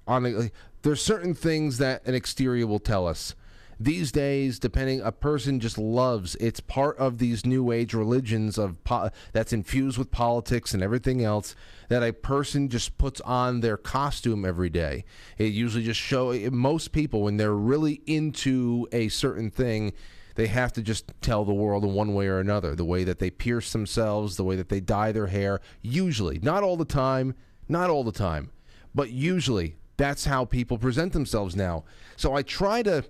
on 0.07 0.27
a. 0.27 0.31
Like, 0.31 0.55
there's 0.83 1.03
certain 1.03 1.35
things 1.35 1.79
that 1.79 2.07
an 2.07 2.15
exterior 2.15 2.67
will 2.67 2.79
tell 2.79 3.07
us. 3.07 3.35
These 3.79 4.13
days, 4.13 4.59
depending, 4.59 5.01
a 5.01 5.11
person 5.11 5.59
just 5.59 5.79
loves. 5.79 6.37
It's 6.37 6.61
part 6.61 6.99
of 6.99 7.17
these 7.17 7.47
new 7.47 7.73
age 7.73 7.95
religions 7.95 8.59
of 8.59 8.83
po- 8.85 9.11
that's 9.33 9.55
infused 9.55 9.97
with 9.97 10.11
politics 10.11 10.75
and 10.75 10.83
everything 10.83 11.25
else. 11.25 11.55
That 11.91 12.03
a 12.03 12.13
person 12.13 12.71
just 12.71 12.97
puts 12.97 13.21
on 13.21 13.61
their 13.61 13.77
costume 13.77 14.47
every 14.47 14.71
day. 14.71 15.05
It 15.37 15.53
usually 15.53 15.85
just 15.85 16.01
show 16.01 16.33
most 16.51 16.93
people 16.93 17.23
when 17.23 17.37
they're 17.37 17.55
really 17.55 18.01
into 18.07 18.89
a 18.91 19.09
certain 19.09 19.51
thing 19.51 19.93
they 20.41 20.47
have 20.47 20.73
to 20.73 20.81
just 20.81 21.13
tell 21.21 21.45
the 21.45 21.53
world 21.53 21.85
in 21.85 21.93
one 21.93 22.15
way 22.15 22.27
or 22.27 22.39
another. 22.39 22.75
The 22.75 22.85
way 22.85 23.05
that 23.05 23.19
they 23.19 23.31
pierce 23.31 23.73
themselves, 23.73 24.37
the 24.37 24.45
way 24.45 24.57
that 24.57 24.71
they 24.71 24.81
dye 24.81 25.13
their 25.13 25.27
hair. 25.27 25.61
Usually, 25.83 26.39
not 26.39 26.63
all 26.63 26.79
the 26.79 26.87
time, 26.87 27.35
not 27.69 27.91
all 27.91 28.05
the 28.05 28.13
time, 28.13 28.51
but 28.95 29.11
usually 29.11 29.77
that's 29.99 30.25
how 30.25 30.47
people 30.47 30.79
present 30.79 31.13
themselves 31.13 31.55
now. 31.55 31.85
So 32.17 32.35
I 32.35 32.43
try 32.43 32.83
to 32.85 33.05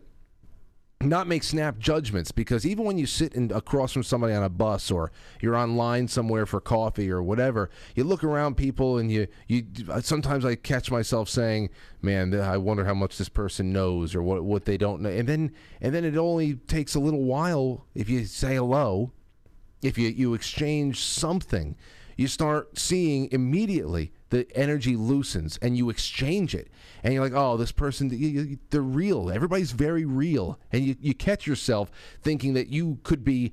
not 1.02 1.26
make 1.26 1.42
snap 1.42 1.78
judgments 1.78 2.30
because 2.30 2.66
even 2.66 2.84
when 2.84 2.98
you 2.98 3.06
sit 3.06 3.34
in, 3.34 3.50
across 3.52 3.90
from 3.90 4.02
somebody 4.02 4.34
on 4.34 4.42
a 4.42 4.50
bus 4.50 4.90
or 4.90 5.10
you're 5.40 5.56
online 5.56 6.06
somewhere 6.06 6.44
for 6.44 6.60
coffee 6.60 7.10
or 7.10 7.22
whatever, 7.22 7.70
you 7.94 8.04
look 8.04 8.22
around 8.22 8.58
people 8.58 8.98
and 8.98 9.10
you 9.10 9.26
you 9.48 9.64
sometimes 10.02 10.44
I 10.44 10.56
catch 10.56 10.90
myself 10.90 11.30
saying, 11.30 11.70
"Man, 12.02 12.38
I 12.38 12.58
wonder 12.58 12.84
how 12.84 12.92
much 12.92 13.16
this 13.16 13.30
person 13.30 13.72
knows 13.72 14.14
or 14.14 14.22
what 14.22 14.44
what 14.44 14.66
they 14.66 14.76
don't 14.76 15.00
know." 15.00 15.08
And 15.08 15.26
then 15.26 15.52
and 15.80 15.94
then 15.94 16.04
it 16.04 16.18
only 16.18 16.56
takes 16.56 16.94
a 16.94 17.00
little 17.00 17.24
while 17.24 17.86
if 17.94 18.10
you 18.10 18.26
say 18.26 18.56
hello, 18.56 19.10
if 19.80 19.96
you 19.96 20.08
you 20.08 20.34
exchange 20.34 21.00
something, 21.00 21.76
you 22.18 22.28
start 22.28 22.78
seeing 22.78 23.30
immediately 23.32 24.12
the 24.30 24.46
energy 24.56 24.96
loosens 24.96 25.58
and 25.60 25.76
you 25.76 25.90
exchange 25.90 26.54
it. 26.54 26.68
And 27.02 27.12
you're 27.12 27.22
like 27.22 27.34
oh 27.34 27.56
this 27.56 27.72
person 27.72 28.60
they're 28.70 28.80
real. 28.82 29.30
Everybody's 29.30 29.72
very 29.72 30.04
real. 30.04 30.58
And 30.72 30.84
you, 30.84 30.96
you 31.00 31.14
catch 31.14 31.46
yourself 31.46 31.90
thinking 32.22 32.54
that 32.54 32.68
you 32.68 32.98
could 33.02 33.24
be 33.24 33.52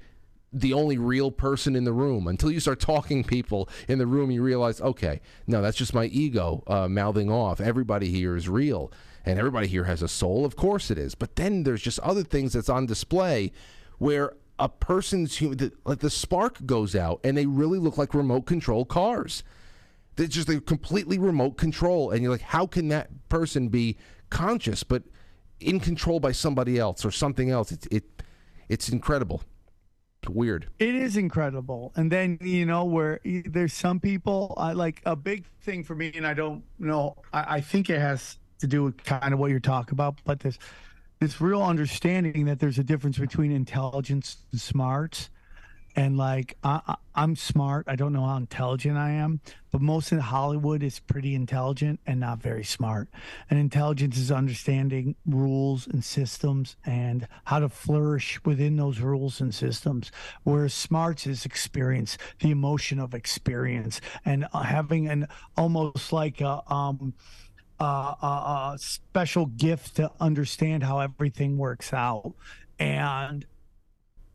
the 0.54 0.74
only 0.74 0.98
real 0.98 1.30
person 1.30 1.76
in 1.76 1.84
the 1.84 1.92
room. 1.92 2.28
Until 2.28 2.52
you 2.52 2.60
start 2.60 2.80
talking 2.80 3.24
people 3.24 3.68
in 3.88 3.98
the 3.98 4.08
room 4.08 4.32
you 4.32 4.42
realize 4.42 4.80
okay 4.82 5.22
no 5.46 5.62
that's 5.62 5.78
just 5.78 5.94
my 5.94 6.06
ego 6.06 6.64
uh, 6.68 6.88
mouthing 6.88 7.30
off. 7.30 7.60
Everybody 7.60 8.10
here 8.10 8.36
is 8.36 8.48
real. 8.48 8.92
And 9.26 9.38
everybody 9.38 9.68
here 9.68 9.84
has 9.84 10.02
a 10.02 10.08
soul. 10.08 10.46
Of 10.46 10.56
course 10.56 10.90
it 10.90 10.98
is. 10.98 11.14
But 11.14 11.36
then 11.36 11.64
there's 11.64 11.82
just 11.82 12.00
other 12.00 12.24
things 12.24 12.54
that's 12.54 12.70
on 12.70 12.86
display 12.86 13.52
where 13.98 14.34
a 14.60 14.70
person's 14.70 15.42
like 15.86 16.00
the 16.00 16.10
spark 16.10 16.66
goes 16.66 16.96
out 16.96 17.20
and 17.24 17.38
they 17.38 17.46
really 17.46 17.80
look 17.80 17.98
like 17.98 18.14
remote 18.14 18.46
control 18.46 18.86
cars 18.86 19.44
it's 20.18 20.36
just 20.36 20.50
a 20.50 20.60
completely 20.60 21.18
remote 21.18 21.58
control, 21.58 22.12
and 22.12 22.22
you're 22.22 22.32
like, 22.32 22.42
how 22.42 22.66
can 22.68 22.88
that 22.90 23.10
person 23.30 23.70
be 23.70 23.98
conscious 24.30 24.84
but 24.84 25.04
in 25.60 25.80
control 25.80 26.20
by 26.20 26.32
somebody 26.32 26.78
else 26.78 27.06
or 27.06 27.12
something 27.12 27.50
else? 27.50 27.72
It, 27.72 27.88
it 27.92 28.24
it's 28.70 28.90
incredible. 28.90 29.44
It's 30.22 30.30
weird. 30.30 30.68
It 30.80 30.96
is 30.96 31.16
incredible, 31.16 31.94
and 31.96 32.12
then 32.12 32.40
you 32.42 32.66
know 32.66 32.86
where 32.86 33.20
there's 33.24 33.74
some 33.74 34.00
people 34.00 34.54
I 34.58 34.74
like 34.74 35.02
a 35.06 35.16
big 35.16 35.46
thing 35.62 35.84
for 35.84 35.96
me, 35.96 36.12
and 36.16 36.26
I 36.26 36.34
don't 36.34 36.64
know. 36.80 37.18
I, 37.32 37.58
I 37.58 37.62
think 37.62 37.90
it 37.90 38.00
has 38.00 38.38
to 38.60 38.68
do 38.68 38.84
with 38.84 39.04
kind 39.04 39.34
of 39.34 39.40
what 39.40 39.52
you're 39.52 39.60
talking 39.60 39.94
about, 39.94 40.20
but 40.26 40.40
this 40.40 40.58
this 41.20 41.42
real 41.42 41.64
understanding 41.64 42.46
that 42.46 42.60
there's 42.60 42.78
a 42.78 42.84
difference 42.84 43.18
between 43.18 43.52
intelligence 43.52 44.38
and 44.52 44.62
smarts 44.62 45.30
and 45.98 46.16
like 46.16 46.56
I, 46.64 46.96
am 47.16 47.36
smart. 47.36 47.86
I 47.90 47.96
don't 47.96 48.14
know 48.14 48.24
how 48.24 48.38
intelligent 48.38 48.96
I 48.98 49.10
am, 49.10 49.42
but 49.72 49.82
most 49.82 50.12
of 50.12 50.20
Hollywood 50.20 50.84
is 50.84 51.00
pretty 51.00 51.34
intelligent 51.34 52.00
and 52.06 52.20
not 52.20 52.40
very 52.40 52.64
smart. 52.64 53.10
And 53.50 53.60
intelligence 53.60 54.16
is 54.16 54.32
understanding 54.32 55.16
rules 55.26 55.88
and 55.88 56.04
systems 56.04 56.76
and 56.86 57.28
how 57.46 57.60
to 57.60 57.68
flourish 57.68 58.40
within 58.46 58.78
those 58.78 59.00
rules 59.00 59.42
and 59.42 59.54
systems. 59.54 60.12
Whereas 60.44 60.76
smarts 60.76 61.26
is 61.26 61.46
experience, 61.46 62.20
the 62.42 62.52
emotion 62.52 63.00
of 63.00 63.16
experience, 63.16 64.00
and 64.24 64.46
uh, 64.54 64.62
having 64.62 65.10
an 65.10 65.28
almost 65.58 66.14
like 66.14 66.42
a 66.42 66.62
um, 66.72 67.16
a, 67.80 67.84
a 67.84 68.76
special 68.80 69.48
gift 69.48 69.96
to 69.96 70.12
understand 70.20 70.84
how 70.84 71.00
everything 71.00 71.58
works 71.58 71.92
out 71.92 72.34
and 72.80 73.46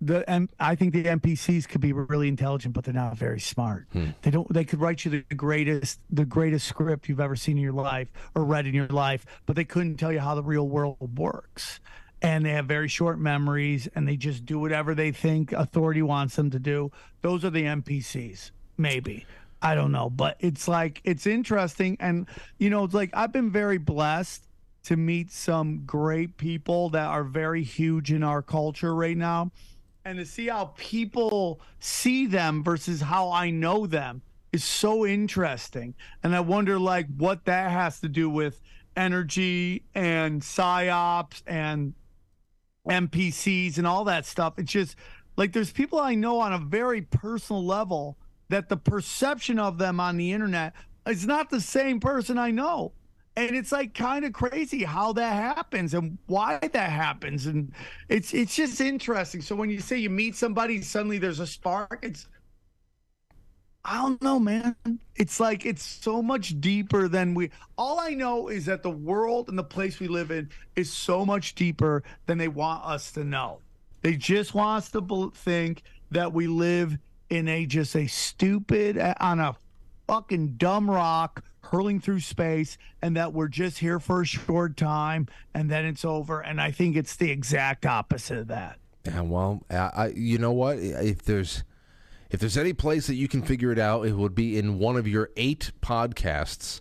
the 0.02 0.28
and 0.28 0.50
I 0.58 0.74
think 0.74 0.92
the 0.92 1.04
NPCs 1.04 1.68
could 1.68 1.80
be 1.80 1.92
really 1.92 2.28
intelligent, 2.28 2.74
but 2.74 2.84
they're 2.84 2.92
not 2.92 3.16
very 3.16 3.40
smart. 3.40 3.86
Hmm. 3.92 4.10
They 4.22 4.30
don't. 4.30 4.52
They 4.52 4.64
could 4.64 4.80
write 4.80 5.04
you 5.04 5.24
the 5.28 5.34
greatest, 5.34 6.00
the 6.10 6.24
greatest 6.24 6.66
script 6.66 7.08
you've 7.08 7.20
ever 7.20 7.36
seen 7.36 7.56
in 7.56 7.62
your 7.62 7.72
life 7.72 8.08
or 8.34 8.44
read 8.44 8.66
in 8.66 8.74
your 8.74 8.88
life, 8.88 9.24
but 9.46 9.54
they 9.56 9.64
couldn't 9.64 9.96
tell 9.96 10.12
you 10.12 10.18
how 10.18 10.34
the 10.34 10.42
real 10.42 10.68
world 10.68 11.18
works. 11.18 11.80
And 12.20 12.44
they 12.44 12.50
have 12.50 12.66
very 12.66 12.86
short 12.86 13.18
memories, 13.18 13.88
and 13.94 14.06
they 14.06 14.16
just 14.16 14.44
do 14.44 14.58
whatever 14.58 14.94
they 14.94 15.10
think 15.10 15.52
authority 15.52 16.02
wants 16.02 16.36
them 16.36 16.50
to 16.50 16.58
do. 16.58 16.92
Those 17.20 17.44
are 17.44 17.50
the 17.50 17.64
NPCs, 17.64 18.52
maybe. 18.76 19.26
I 19.60 19.74
don't 19.74 19.90
know, 19.92 20.10
but 20.10 20.36
it's 20.40 20.66
like 20.66 21.00
it's 21.04 21.26
interesting, 21.26 21.96
and 22.00 22.26
you 22.58 22.70
know, 22.70 22.84
it's 22.84 22.94
like 22.94 23.10
I've 23.14 23.32
been 23.32 23.50
very 23.50 23.78
blessed 23.78 24.46
to 24.84 24.96
meet 24.96 25.30
some 25.30 25.84
great 25.86 26.36
people 26.36 26.90
that 26.90 27.06
are 27.06 27.22
very 27.22 27.62
huge 27.62 28.10
in 28.10 28.24
our 28.24 28.42
culture 28.42 28.92
right 28.92 29.16
now 29.16 29.52
and 30.04 30.18
to 30.18 30.26
see 30.26 30.48
how 30.48 30.72
people 30.76 31.60
see 31.80 32.26
them 32.26 32.62
versus 32.62 33.00
how 33.00 33.30
I 33.30 33.50
know 33.50 33.86
them 33.86 34.22
is 34.52 34.64
so 34.64 35.06
interesting. 35.06 35.94
And 36.22 36.34
I 36.34 36.40
wonder 36.40 36.78
like 36.78 37.06
what 37.16 37.44
that 37.46 37.70
has 37.70 38.00
to 38.00 38.08
do 38.08 38.28
with 38.28 38.60
energy 38.96 39.84
and 39.94 40.42
psyops 40.42 41.42
and 41.46 41.94
NPCs 42.88 43.78
and 43.78 43.86
all 43.86 44.04
that 44.04 44.26
stuff. 44.26 44.54
It's 44.58 44.72
just 44.72 44.96
like 45.36 45.52
there's 45.52 45.72
people 45.72 45.98
I 45.98 46.14
know 46.14 46.40
on 46.40 46.52
a 46.52 46.58
very 46.58 47.02
personal 47.02 47.64
level 47.64 48.18
that 48.48 48.68
the 48.68 48.76
perception 48.76 49.58
of 49.58 49.78
them 49.78 50.00
on 50.00 50.16
the 50.16 50.32
internet 50.32 50.74
is 51.06 51.26
not 51.26 51.48
the 51.48 51.60
same 51.60 52.00
person 52.00 52.38
I 52.38 52.50
know 52.50 52.92
and 53.36 53.56
it's 53.56 53.72
like 53.72 53.94
kind 53.94 54.24
of 54.24 54.32
crazy 54.32 54.84
how 54.84 55.12
that 55.14 55.32
happens 55.32 55.94
and 55.94 56.18
why 56.26 56.58
that 56.58 56.90
happens. 56.90 57.46
And 57.46 57.72
it's 58.08 58.34
it's 58.34 58.54
just 58.54 58.80
interesting. 58.80 59.40
So 59.40 59.56
when 59.56 59.70
you 59.70 59.80
say 59.80 59.98
you 59.98 60.10
meet 60.10 60.36
somebody 60.36 60.82
suddenly 60.82 61.18
there's 61.18 61.40
a 61.40 61.46
spark 61.46 62.00
it's 62.02 62.28
i 63.84 63.96
don't 63.96 64.22
know 64.22 64.38
man. 64.38 64.76
It's 65.16 65.40
like 65.40 65.66
it's 65.66 65.82
so 65.82 66.22
much 66.22 66.60
deeper 66.60 67.08
than 67.08 67.34
we 67.34 67.50
all 67.76 67.98
i 68.00 68.10
know 68.10 68.48
is 68.48 68.66
that 68.66 68.82
the 68.82 68.90
world 68.90 69.48
and 69.48 69.58
the 69.58 69.64
place 69.64 69.98
we 69.98 70.08
live 70.08 70.30
in 70.30 70.50
is 70.76 70.92
so 70.92 71.24
much 71.24 71.54
deeper 71.54 72.02
than 72.26 72.38
they 72.38 72.48
want 72.48 72.84
us 72.84 73.12
to 73.12 73.24
know. 73.24 73.60
They 74.02 74.16
just 74.16 74.54
want 74.54 74.78
us 74.78 74.90
to 74.90 75.32
think 75.34 75.82
that 76.10 76.32
we 76.32 76.46
live 76.46 76.98
in 77.30 77.48
a 77.48 77.64
just 77.64 77.96
a 77.96 78.06
stupid 78.06 78.98
on 79.20 79.40
a 79.40 79.56
fucking 80.06 80.56
dumb 80.56 80.90
rock 80.90 81.42
hurling 81.62 82.00
through 82.00 82.20
space 82.20 82.76
and 83.00 83.16
that 83.16 83.32
we're 83.32 83.48
just 83.48 83.78
here 83.78 83.98
for 83.98 84.22
a 84.22 84.26
short 84.26 84.76
time 84.76 85.26
and 85.54 85.70
then 85.70 85.84
it's 85.84 86.04
over. 86.04 86.40
And 86.40 86.60
I 86.60 86.70
think 86.70 86.96
it's 86.96 87.16
the 87.16 87.30
exact 87.30 87.86
opposite 87.86 88.38
of 88.38 88.48
that. 88.48 88.78
Yeah, 89.04 89.22
well, 89.22 89.62
I, 89.70 90.12
you 90.14 90.38
know 90.38 90.52
what? 90.52 90.78
If 90.78 91.22
there's 91.22 91.64
if 92.30 92.40
there's 92.40 92.56
any 92.56 92.72
place 92.72 93.08
that 93.08 93.14
you 93.14 93.28
can 93.28 93.42
figure 93.42 93.72
it 93.72 93.78
out, 93.78 94.06
it 94.06 94.12
would 94.12 94.34
be 94.34 94.58
in 94.58 94.78
one 94.78 94.96
of 94.96 95.06
your 95.06 95.30
eight 95.36 95.72
podcasts. 95.82 96.80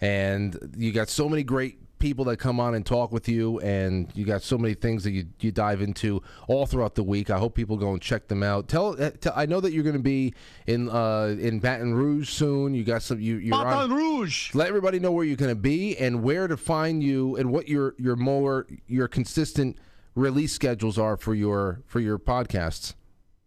And 0.00 0.74
you 0.76 0.92
got 0.92 1.08
so 1.08 1.28
many 1.28 1.42
great 1.42 1.78
people 2.02 2.24
that 2.24 2.36
come 2.36 2.58
on 2.58 2.74
and 2.74 2.84
talk 2.84 3.12
with 3.12 3.28
you, 3.28 3.60
and 3.60 4.10
you 4.14 4.24
got 4.24 4.42
so 4.42 4.58
many 4.58 4.74
things 4.74 5.04
that 5.04 5.12
you, 5.12 5.24
you 5.38 5.52
dive 5.52 5.80
into 5.80 6.20
all 6.48 6.66
throughout 6.66 6.96
the 6.96 7.02
week. 7.02 7.30
I 7.30 7.38
hope 7.38 7.54
people 7.54 7.76
go 7.76 7.92
and 7.92 8.02
check 8.02 8.26
them 8.26 8.42
out. 8.42 8.66
Tell, 8.66 9.00
uh, 9.00 9.10
tell 9.10 9.32
I 9.36 9.46
know 9.46 9.60
that 9.60 9.72
you're 9.72 9.84
going 9.84 9.96
to 9.96 10.02
be 10.02 10.34
in 10.66 10.90
uh, 10.90 11.36
in 11.38 11.60
Baton 11.60 11.94
Rouge 11.94 12.28
soon. 12.28 12.74
You 12.74 12.82
got 12.82 13.02
some. 13.02 13.20
You, 13.20 13.36
you're 13.36 13.56
Baton 13.56 13.92
on, 13.92 13.96
Rouge. 13.96 14.52
Let 14.52 14.66
everybody 14.66 14.98
know 14.98 15.12
where 15.12 15.24
you're 15.24 15.36
going 15.36 15.52
to 15.52 15.54
be 15.54 15.96
and 15.96 16.24
where 16.24 16.48
to 16.48 16.56
find 16.56 17.04
you, 17.04 17.36
and 17.36 17.52
what 17.52 17.68
your 17.68 17.94
your 17.98 18.16
more 18.16 18.66
your 18.88 19.06
consistent 19.06 19.78
release 20.16 20.52
schedules 20.52 20.98
are 20.98 21.16
for 21.16 21.36
your 21.36 21.82
for 21.86 22.00
your 22.00 22.18
podcasts. 22.18 22.94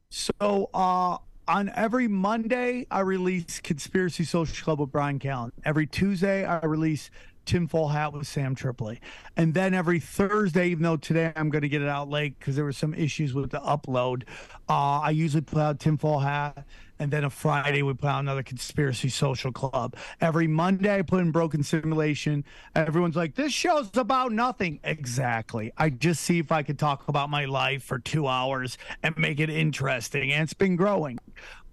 So, 0.10 0.70
uh, 0.74 1.18
on 1.46 1.72
every 1.76 2.08
Monday, 2.08 2.88
I 2.90 3.02
release 3.02 3.60
Conspiracy 3.60 4.24
Social 4.24 4.64
Club 4.64 4.80
with 4.80 4.94
Brian 4.94 5.20
Callen. 5.20 5.52
Every 5.66 5.86
Tuesday, 5.86 6.46
I 6.46 6.66
release 6.66 7.12
Tinfoil 7.46 7.90
Hat 7.90 8.14
with 8.14 8.28
Sam 8.28 8.56
Tripoli. 8.56 9.00
And 9.38 9.54
then 9.54 9.74
every 9.74 10.00
Thursday, 10.00 10.70
even 10.70 10.84
though 10.84 10.98
today 10.98 11.32
I'm 11.36 11.50
going 11.50 11.62
to 11.62 11.70
get 11.70 11.82
it 11.82 11.88
out 11.88 12.10
late 12.10 12.38
because 12.40 12.56
there 12.56 12.66
were 12.66 12.74
some 12.74 12.94
issues 12.94 13.34
with 13.34 13.52
the 13.52 13.60
upload, 13.60 14.24
uh, 14.70 15.00
I 15.00 15.12
usually 15.12 15.42
put 15.42 15.60
out 15.60 15.80
Tinfoil 15.80 16.20
Hat. 16.20 16.66
And 16.98 17.12
then 17.12 17.26
a 17.26 17.30
Friday, 17.30 17.82
we 17.84 17.94
put 17.94 18.08
out 18.08 18.22
another 18.22 18.42
Conspiracy 18.42 19.10
Social 19.10 19.52
Club. 19.52 19.98
Every 20.22 20.48
Monday, 20.48 20.98
I 20.98 21.02
put 21.02 21.20
in 21.20 21.32
Broken 21.32 21.62
Simulation. 21.62 22.46
Everyone's 22.74 23.18
like, 23.18 23.36
this 23.36 23.52
show's 23.52 23.90
about 23.98 24.32
nothing. 24.32 24.80
Exactly. 24.82 25.74
I 25.78 25.90
just 25.90 26.24
see 26.24 26.40
if 26.40 26.54
I 26.54 26.64
could 26.64 26.80
talk 26.80 27.10
about 27.10 27.30
my 27.30 27.46
life 27.46 27.84
for 27.84 28.00
two 28.00 28.28
hours 28.28 28.78
and 29.04 29.18
make 29.18 29.42
it 29.42 29.50
interesting. 29.50 30.32
And 30.32 30.44
it's 30.44 30.54
been 30.54 30.78
growing. 30.78 31.20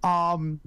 Um, 0.02 0.60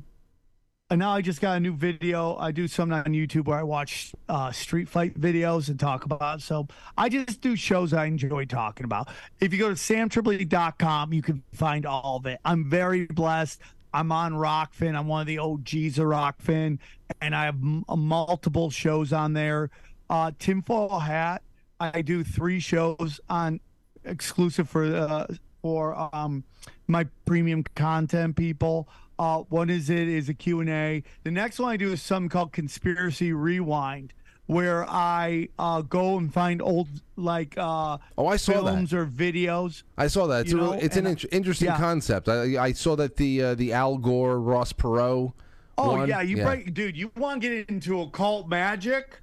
and 0.92 1.00
now 1.00 1.12
I 1.12 1.22
just 1.22 1.42
got 1.42 1.58
a 1.58 1.60
new 1.60 1.74
video. 1.74 2.36
I 2.36 2.52
do 2.52 2.68
something 2.68 2.98
on 2.98 3.06
YouTube 3.06 3.46
where 3.46 3.58
I 3.58 3.64
watch 3.64 4.14
uh, 4.30 4.52
street 4.52 4.88
fight 4.88 5.20
videos 5.20 5.70
and 5.70 5.80
talk 5.80 6.06
about. 6.06 6.42
So 6.42 6.68
I 6.96 7.10
just 7.10 7.42
do 7.42 7.56
shows 7.56 7.92
I 7.92 8.06
enjoy 8.06 8.46
talking 8.46 8.84
about. 8.84 9.10
If 9.40 9.52
you 9.52 9.58
go 9.58 9.70
to 9.70 9.76
samtripoli.com, 9.76 11.12
you 11.12 11.24
can 11.24 11.42
find 11.54 11.88
all 11.88 12.18
of 12.18 12.28
it. 12.28 12.40
I'm 12.46 12.70
very 12.70 13.08
blessed. 13.08 13.62
I'm 13.96 14.12
on 14.12 14.34
Rokfin. 14.34 14.96
I'm 14.96 15.08
one 15.08 15.22
of 15.22 15.28
the 15.28 15.40
OGs 15.40 15.98
of 15.98 16.06
Rokfin, 16.06 16.78
and 17.20 17.36
I 17.36 17.46
have 17.46 17.56
m- 17.56 17.84
multiple 17.88 18.70
shows 18.70 19.12
on 19.12 19.34
there. 19.34 19.72
Uh, 20.10 20.32
Tinfoil 20.38 21.00
Hat. 21.00 21.42
I 21.80 22.02
do 22.04 22.24
three 22.24 22.60
shows 22.60 23.20
on 23.28 23.60
exclusive 24.04 24.70
for 24.70 24.86
uh, 24.86 25.28
for 25.62 26.10
um, 26.14 26.44
my 26.88 27.06
premium 27.26 27.64
content 27.76 28.36
people. 28.36 28.88
Uh, 29.18 29.40
one 29.50 29.70
is 29.70 29.90
it 29.90 30.08
is 30.08 30.30
a 30.30 30.34
Q&A. 30.34 31.04
The 31.24 31.32
next 31.32 31.60
one 31.60 31.72
I 31.72 31.78
do 31.78 31.92
is 31.92 32.02
something 32.02 32.30
called 32.30 32.52
Conspiracy 32.52 33.32
Rewind, 33.34 34.14
where 34.48 34.86
I 34.90 35.50
uh, 35.58 35.82
go 35.82 36.18
and 36.18 36.34
find 36.34 36.62
old 36.62 36.90
like 37.16 37.56
uh, 37.58 37.98
Oh, 38.18 38.28
I 38.28 38.36
saw 38.36 38.62
that. 38.62 38.74
films 38.74 38.94
or 38.94 39.06
videos. 39.06 39.84
I 39.98 40.08
saw 40.08 40.28
that. 40.28 40.42
It's, 40.46 40.54
a, 40.54 40.56
know, 40.58 40.74
it's 40.74 40.98
an 40.98 41.08
I- 41.08 41.12
int- 41.12 41.26
interesting 41.32 41.68
yeah. 41.68 41.78
concept. 41.78 42.28
I, 42.30 42.58
I 42.62 42.72
saw 42.74 42.96
that 42.98 43.16
the 43.16 43.42
uh, 43.42 43.56
the 43.56 43.72
Al 43.74 43.98
Gore 43.98 44.40
Ross 44.40 44.74
Perot. 44.74 45.34
Oh 45.78 45.92
one. 45.92 46.08
yeah, 46.08 46.22
you 46.22 46.38
break, 46.44 46.74
dude. 46.74 46.96
You 46.96 47.12
want 47.18 47.42
to 47.42 47.50
get 47.50 47.70
into 47.70 48.02
occult 48.02 48.48
magic? 48.50 49.22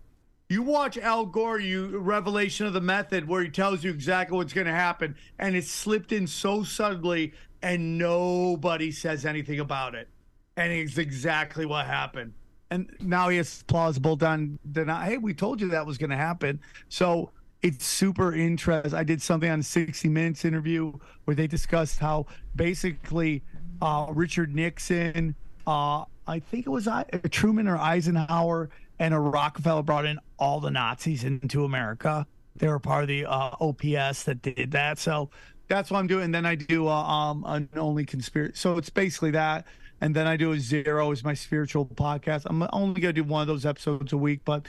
You 0.49 0.63
watch 0.63 0.99
Al 0.99 1.25
Gore, 1.25 1.59
you 1.61 1.99
Revelation 1.99 2.67
of 2.67 2.75
the 2.75 2.81
Method, 2.81 3.27
where 3.27 3.43
he 3.43 3.49
tells 3.49 3.83
you 3.83 3.91
exactly 3.91 4.37
what's 4.37 4.53
going 4.53 4.67
to 4.67 4.73
happen, 4.73 5.17
and 5.39 5.57
it's 5.57 5.71
slipped 5.71 6.13
in 6.13 6.27
so 6.27 6.63
subtly, 6.63 7.33
and 7.63 7.99
nobody 7.99 8.91
says 8.91 9.25
anything 9.25 9.61
about 9.61 9.95
it, 9.95 10.09
and 10.57 10.73
it's 10.73 10.99
exactly 10.99 11.67
what 11.67 11.87
happened. 11.87 12.33
And 12.71 12.91
now 13.01 13.29
he 13.29 13.37
has 13.37 13.63
plausible 13.65 14.17
done 14.17 14.59
deny. 14.73 15.05
Hey, 15.05 15.19
we 15.19 15.35
told 15.35 15.61
you 15.61 15.69
that 15.69 15.87
was 15.87 15.99
going 15.99 16.11
to 16.11 16.17
happen. 16.17 16.59
So 16.89 17.31
it's 17.61 17.85
super 17.85 18.35
interesting. 18.35 18.95
I 18.95 19.05
did 19.05 19.21
something 19.21 19.51
on 19.51 19.63
60 19.63 20.09
Minutes 20.09 20.45
interview 20.45 20.93
where 21.25 21.35
they 21.35 21.47
discussed 21.47 21.99
how 21.99 22.27
basically 22.57 23.43
uh, 23.83 24.07
Richard 24.11 24.55
Nixon, 24.55 25.35
uh, 25.67 26.05
I 26.27 26.39
think 26.39 26.67
it 26.67 26.71
was 26.71 26.89
Truman 27.31 27.69
or 27.69 27.77
Eisenhower, 27.77 28.71
and 28.99 29.13
a 29.13 29.19
Rockefeller 29.19 29.83
brought 29.83 30.07
in 30.07 30.19
all 30.39 30.59
the 30.61 30.71
Nazis 30.71 31.25
into 31.25 31.65
America. 31.65 32.27
They 32.57 32.69
were 32.69 32.79
part 32.79 33.03
of 33.03 33.09
the 33.09 33.27
uh, 33.27 33.51
OPS 33.61 34.25
that 34.25 34.43
did 34.43 34.71
that. 34.73 34.99
So 34.99 35.31
that's 35.73 35.91
what 35.91 35.99
I'm 35.99 36.07
doing. 36.07 36.25
And 36.25 36.35
then 36.35 36.45
I 36.45 36.55
do 36.55 36.87
uh, 36.87 36.93
um, 36.93 37.45
an 37.47 37.69
only 37.77 38.05
conspiracy. 38.05 38.53
So 38.57 38.77
it's 38.77 38.91
basically 38.91 39.31
that. 39.31 39.67
And 40.03 40.15
then 40.15 40.27
I 40.27 40.37
do 40.37 40.53
a 40.53 40.61
zero 40.61 41.13
is 41.13 41.25
my 41.25 41.33
spiritual 41.33 41.87
podcast. 41.87 42.43
I'm 42.47 42.69
only 42.73 43.01
to 43.01 43.13
do 43.13 43.25
one 43.25 43.41
of 43.41 43.49
those 43.49 43.65
episodes 43.65 44.13
a 44.13 44.17
week, 44.17 44.41
but 44.45 44.67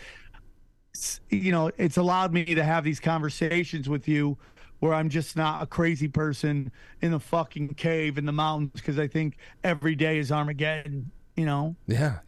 you 1.30 1.52
know, 1.52 1.72
it's 1.78 1.98
allowed 1.98 2.34
me 2.34 2.46
to 2.46 2.64
have 2.64 2.84
these 2.84 3.00
conversations 3.00 3.90
with 3.90 4.08
you 4.08 4.38
where 4.80 4.94
I'm 4.94 5.10
just 5.10 5.36
not 5.36 5.64
a 5.64 5.66
crazy 5.66 6.08
person 6.08 6.72
in 7.02 7.14
a 7.14 7.20
fucking 7.20 7.74
cave 7.74 8.18
in 8.18 8.26
the 8.26 8.32
mountains 8.32 8.72
because 8.74 9.00
I 9.00 9.08
think 9.08 9.38
every 9.64 9.96
day 9.96 10.20
is 10.20 10.32
Armageddon, 10.32 11.12
you 11.36 11.46
know? 11.46 11.76
Yeah. 11.88 12.20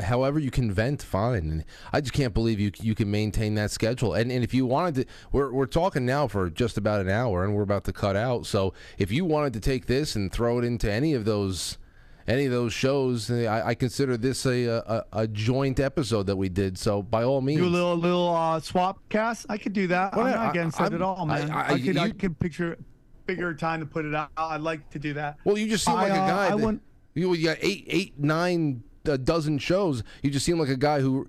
However 0.00 0.38
you 0.38 0.50
can 0.50 0.72
vent, 0.72 1.02
fine. 1.02 1.50
And 1.50 1.64
I 1.92 2.00
just 2.00 2.12
can't 2.12 2.34
believe 2.34 2.58
you 2.58 2.72
you 2.80 2.94
can 2.94 3.10
maintain 3.10 3.54
that 3.54 3.70
schedule. 3.70 4.14
And 4.14 4.30
and 4.32 4.42
if 4.42 4.52
you 4.54 4.66
wanted 4.66 4.94
to, 4.96 5.04
we're 5.32 5.52
we're 5.52 5.66
talking 5.66 6.04
now 6.04 6.26
for 6.28 6.50
just 6.50 6.76
about 6.76 7.00
an 7.00 7.08
hour, 7.08 7.44
and 7.44 7.54
we're 7.54 7.62
about 7.62 7.84
to 7.84 7.92
cut 7.92 8.16
out. 8.16 8.46
So 8.46 8.74
if 8.98 9.12
you 9.12 9.24
wanted 9.24 9.52
to 9.54 9.60
take 9.60 9.86
this 9.86 10.16
and 10.16 10.32
throw 10.32 10.58
it 10.58 10.64
into 10.64 10.90
any 10.90 11.14
of 11.14 11.24
those. 11.24 11.78
Any 12.26 12.44
of 12.44 12.52
those 12.52 12.74
shows, 12.74 13.30
I, 13.30 13.68
I 13.68 13.74
consider 13.74 14.18
this 14.18 14.44
a, 14.44 14.66
a 14.66 15.04
a 15.14 15.26
joint 15.26 15.80
episode 15.80 16.26
that 16.26 16.36
we 16.36 16.50
did. 16.50 16.76
So 16.76 17.02
by 17.02 17.24
all 17.24 17.40
means, 17.40 17.58
Do 17.62 17.66
a 17.66 17.70
little 17.70 17.96
little 17.96 18.28
uh, 18.36 18.60
swap 18.60 18.98
cast. 19.08 19.46
I 19.48 19.56
could 19.56 19.72
do 19.72 19.86
that. 19.86 20.14
Well, 20.14 20.26
I'm 20.26 20.32
I- 20.34 20.36
not 20.44 20.50
against 20.50 20.78
I- 20.78 20.88
it 20.88 20.92
at 20.92 21.00
all, 21.00 21.24
man. 21.24 21.50
I- 21.50 21.54
I, 21.70 21.72
I- 21.72 21.80
could 21.80 21.96
I 21.96 22.06
you- 22.08 22.12
could 22.12 22.38
picture 22.38 22.76
bigger 23.24 23.54
time 23.54 23.80
to 23.80 23.86
put 23.86 24.04
it 24.04 24.14
out. 24.14 24.28
I'd 24.36 24.60
like 24.60 24.90
to 24.90 24.98
do 24.98 25.14
that. 25.14 25.38
Well, 25.44 25.56
you 25.56 25.70
just 25.70 25.86
seem 25.86 25.94
like 25.94 26.12
I, 26.12 26.16
a 26.16 26.20
uh, 26.22 26.26
guy. 26.28 26.46
I 26.48 26.50
that- 26.50 26.80
you, 27.18 27.34
you 27.34 27.46
got 27.48 27.58
eight, 27.60 27.84
eight, 27.88 28.18
nine, 28.18 28.82
a 29.04 29.18
dozen 29.18 29.58
shows. 29.58 30.02
You 30.22 30.30
just 30.30 30.46
seem 30.46 30.58
like 30.58 30.68
a 30.68 30.76
guy 30.76 31.00
who 31.00 31.28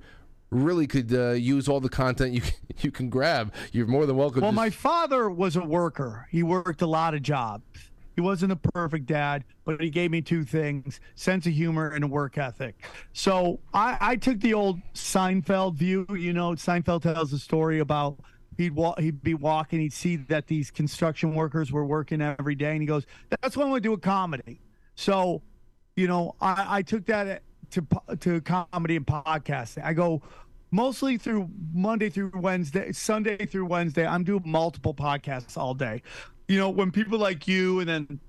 really 0.52 0.88
could 0.88 1.14
uh, 1.14 1.32
use 1.32 1.68
all 1.68 1.80
the 1.80 1.90
content 1.90 2.34
you 2.34 2.42
can, 2.42 2.54
you 2.82 2.92
can 2.92 3.10
grab. 3.10 3.54
You're 3.72 3.88
more 3.88 4.06
than 4.06 4.16
welcome. 4.16 4.42
Well, 4.42 4.52
my 4.52 4.70
father 4.70 5.30
was 5.30 5.56
a 5.56 5.64
worker. 5.64 6.28
He 6.32 6.44
worked 6.44 6.82
a 6.82 6.88
lot 6.88 7.14
of 7.14 7.22
jobs. 7.22 7.64
He 8.16 8.22
wasn't 8.22 8.52
a 8.52 8.58
perfect 8.58 9.06
dad, 9.06 9.46
but 9.64 9.80
he 9.80 9.90
gave 9.90 10.12
me 10.12 10.22
two 10.22 10.44
things 10.44 11.00
sense 11.16 11.46
of 11.46 11.54
humor 11.54 11.88
and 11.88 12.04
a 12.04 12.08
work 12.08 12.38
ethic. 12.38 12.84
So 13.14 13.62
I, 13.74 13.98
I 14.02 14.16
took 14.18 14.42
the 14.42 14.54
old 14.54 14.82
Seinfeld 14.94 15.76
view. 15.76 16.06
You 16.10 16.34
know, 16.34 16.52
Seinfeld 16.52 17.02
tells 17.04 17.32
a 17.32 17.40
story 17.40 17.80
about 17.80 18.20
he'd, 18.58 18.76
wa- 18.76 18.96
he'd 19.00 19.24
be 19.24 19.36
walking, 19.36 19.80
he'd 19.80 19.94
see 19.94 20.18
that 20.18 20.48
these 20.48 20.70
construction 20.70 21.34
workers 21.34 21.72
were 21.72 21.86
working 21.86 22.22
every 22.22 22.56
day, 22.56 22.72
and 22.72 22.82
he 22.82 22.88
goes, 22.88 23.06
That's 23.42 23.56
why 23.56 23.64
I 23.64 23.70
want 23.70 23.84
to 23.84 23.90
do 23.90 23.94
a 23.94 23.98
comedy. 23.98 24.60
So, 24.96 25.42
you 26.00 26.08
know, 26.08 26.34
I, 26.40 26.66
I 26.78 26.82
took 26.82 27.06
that 27.08 27.44
to, 27.72 27.86
to 28.22 28.42
comedy 28.42 28.96
and 28.96 29.06
podcasting. 29.06 29.84
I 29.84 29.94
go, 29.94 30.22
mostly 30.72 31.18
through 31.18 31.50
Monday 31.74 32.10
through 32.10 32.32
Wednesday, 32.36 32.94
Sunday 32.94 33.46
through 33.46 33.66
Wednesday. 33.66 34.08
I'm 34.08 34.24
doing 34.24 34.44
multiple 34.46 34.94
podcasts 34.94 35.58
all 35.58 35.74
day. 35.74 36.02
You 36.48 36.58
know, 36.58 36.70
when 36.70 36.90
people 36.92 37.20
like 37.20 37.48
you, 37.50 37.82
and 37.82 37.90
then 37.90 38.20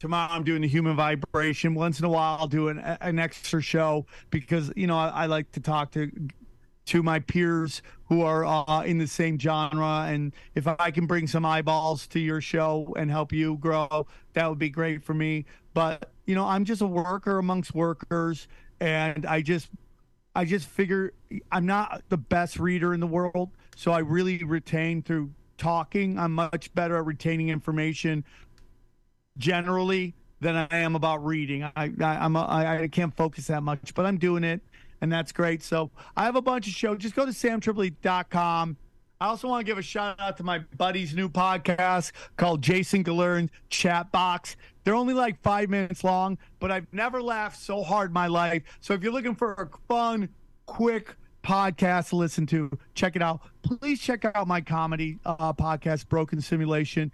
tomorrow 0.00 0.32
I'm 0.32 0.42
doing 0.42 0.62
the 0.62 0.68
human 0.68 0.96
vibration. 0.96 1.74
Once 1.74 1.98
in 1.98 2.06
a 2.06 2.08
while, 2.08 2.38
I'll 2.40 2.48
do 2.48 2.68
an, 2.68 2.78
an 2.78 3.18
extra 3.18 3.60
show 3.60 4.06
because 4.30 4.72
you 4.74 4.86
know 4.86 4.96
I, 4.96 5.08
I 5.08 5.26
like 5.26 5.52
to 5.52 5.60
talk 5.60 5.92
to 5.92 6.10
to 6.86 7.02
my 7.02 7.20
peers 7.20 7.82
who 8.08 8.22
are 8.22 8.44
uh, 8.44 8.82
in 8.82 8.98
the 8.98 9.06
same 9.06 9.38
genre, 9.38 10.06
and 10.08 10.32
if 10.54 10.66
I 10.66 10.90
can 10.90 11.06
bring 11.06 11.26
some 11.26 11.44
eyeballs 11.44 12.06
to 12.08 12.18
your 12.18 12.40
show 12.40 12.92
and 12.96 13.10
help 13.10 13.32
you 13.32 13.58
grow, 13.58 14.06
that 14.32 14.48
would 14.48 14.58
be 14.58 14.70
great 14.70 15.04
for 15.04 15.14
me. 15.14 15.44
But 15.74 16.11
you 16.26 16.34
know, 16.34 16.46
I'm 16.46 16.64
just 16.64 16.82
a 16.82 16.86
worker 16.86 17.38
amongst 17.38 17.74
workers, 17.74 18.48
and 18.80 19.26
I 19.26 19.42
just 19.42 19.68
I 20.34 20.44
just 20.44 20.68
figure 20.68 21.12
I'm 21.50 21.66
not 21.66 22.02
the 22.08 22.16
best 22.16 22.58
reader 22.58 22.94
in 22.94 23.00
the 23.00 23.06
world, 23.06 23.50
so 23.76 23.92
I 23.92 23.98
really 23.98 24.42
retain 24.44 25.02
through 25.02 25.30
talking. 25.58 26.18
I'm 26.18 26.32
much 26.32 26.72
better 26.74 26.96
at 26.96 27.04
retaining 27.04 27.48
information 27.48 28.24
generally 29.38 30.14
than 30.40 30.56
I 30.56 30.76
am 30.78 30.96
about 30.96 31.24
reading. 31.24 31.62
I, 31.64 31.70
I 31.76 31.90
I'm 32.00 32.36
a, 32.36 32.46
I, 32.48 32.88
can't 32.88 33.14
focus 33.16 33.46
that 33.46 33.62
much, 33.62 33.94
but 33.94 34.04
I'm 34.06 34.18
doing 34.18 34.44
it, 34.44 34.60
and 35.00 35.12
that's 35.12 35.32
great. 35.32 35.62
So 35.62 35.90
I 36.16 36.24
have 36.24 36.36
a 36.36 36.42
bunch 36.42 36.66
of 36.66 36.72
shows. 36.72 36.98
Just 36.98 37.14
go 37.14 37.24
to 37.24 37.32
samtripoli.com. 37.32 38.76
I 39.22 39.26
also 39.26 39.46
want 39.46 39.64
to 39.64 39.70
give 39.70 39.78
a 39.78 39.82
shout 39.82 40.18
out 40.18 40.36
to 40.38 40.42
my 40.42 40.58
buddy's 40.76 41.14
new 41.14 41.28
podcast 41.28 42.10
called 42.36 42.60
Jason 42.60 43.04
Galern's 43.04 43.50
Chat 43.68 44.10
Box. 44.10 44.56
They're 44.82 44.96
only 44.96 45.14
like 45.14 45.40
five 45.42 45.70
minutes 45.70 46.02
long, 46.02 46.38
but 46.58 46.72
I've 46.72 46.92
never 46.92 47.22
laughed 47.22 47.62
so 47.62 47.84
hard 47.84 48.10
in 48.10 48.14
my 48.14 48.26
life. 48.26 48.64
So 48.80 48.94
if 48.94 49.02
you're 49.04 49.12
looking 49.12 49.36
for 49.36 49.52
a 49.52 49.68
fun, 49.86 50.28
quick 50.66 51.14
podcast 51.44 52.08
to 52.08 52.16
listen 52.16 52.46
to, 52.46 52.68
check 52.94 53.14
it 53.14 53.22
out. 53.22 53.42
Please 53.62 54.00
check 54.00 54.24
out 54.24 54.48
my 54.48 54.60
comedy 54.60 55.20
uh, 55.24 55.52
podcast, 55.52 56.08
Broken 56.08 56.40
Simulation. 56.40 57.12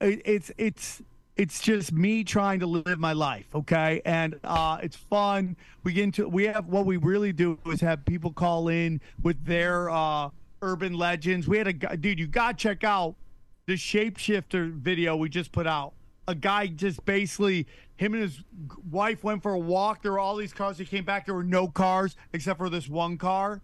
It, 0.00 0.22
it's 0.24 0.52
it's 0.56 1.02
it's 1.34 1.60
just 1.60 1.90
me 1.90 2.22
trying 2.22 2.60
to 2.60 2.66
live 2.66 2.98
my 2.98 3.12
life 3.12 3.46
okay 3.54 4.02
and 4.04 4.38
uh 4.44 4.78
it's 4.82 4.96
fun 4.96 5.56
we 5.84 5.92
get 5.92 6.02
into 6.04 6.28
we 6.28 6.44
have 6.44 6.66
what 6.66 6.84
we 6.84 6.96
really 6.96 7.32
do 7.32 7.58
is 7.66 7.80
have 7.80 8.04
people 8.04 8.32
call 8.32 8.68
in 8.68 9.00
with 9.22 9.42
their 9.46 9.88
uh 9.88 10.28
urban 10.62 10.94
legends. 10.94 11.48
We 11.48 11.58
had 11.58 11.66
a 11.66 11.72
guy 11.72 11.96
dude 11.96 12.18
you 12.18 12.26
gotta 12.26 12.56
check 12.56 12.84
out 12.84 13.14
the 13.66 13.74
shapeshifter 13.74 14.72
video 14.72 15.16
we 15.16 15.28
just 15.28 15.52
put 15.52 15.66
out. 15.66 15.92
A 16.28 16.34
guy 16.34 16.68
just 16.68 17.04
basically 17.04 17.66
him 17.96 18.14
and 18.14 18.22
his 18.22 18.42
wife 18.90 19.24
went 19.24 19.42
for 19.42 19.52
a 19.52 19.58
walk. 19.58 20.02
There 20.02 20.12
were 20.12 20.18
all 20.18 20.36
these 20.36 20.52
cars 20.52 20.78
they 20.78 20.84
came 20.84 21.04
back. 21.04 21.26
There 21.26 21.34
were 21.34 21.44
no 21.44 21.68
cars 21.68 22.16
except 22.32 22.58
for 22.58 22.68
this 22.68 22.88
one 22.88 23.18
car. 23.18 23.60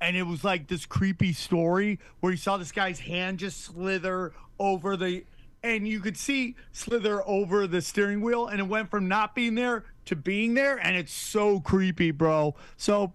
And 0.00 0.16
it 0.16 0.22
was 0.22 0.44
like 0.44 0.68
this 0.68 0.86
creepy 0.86 1.32
story 1.32 1.98
where 2.20 2.32
you 2.32 2.38
saw 2.38 2.56
this 2.56 2.72
guy's 2.72 3.00
hand 3.00 3.38
just 3.38 3.64
slither 3.64 4.32
over 4.58 4.96
the 4.96 5.24
and 5.62 5.88
you 5.88 5.98
could 6.00 6.16
see 6.16 6.54
slither 6.70 7.26
over 7.26 7.66
the 7.66 7.82
steering 7.82 8.20
wheel 8.20 8.46
and 8.46 8.60
it 8.60 8.66
went 8.66 8.90
from 8.90 9.08
not 9.08 9.34
being 9.34 9.56
there 9.56 9.84
to 10.04 10.14
being 10.14 10.54
there 10.54 10.76
and 10.76 10.96
it's 10.96 11.12
so 11.12 11.60
creepy 11.60 12.10
bro. 12.10 12.54
So 12.76 13.12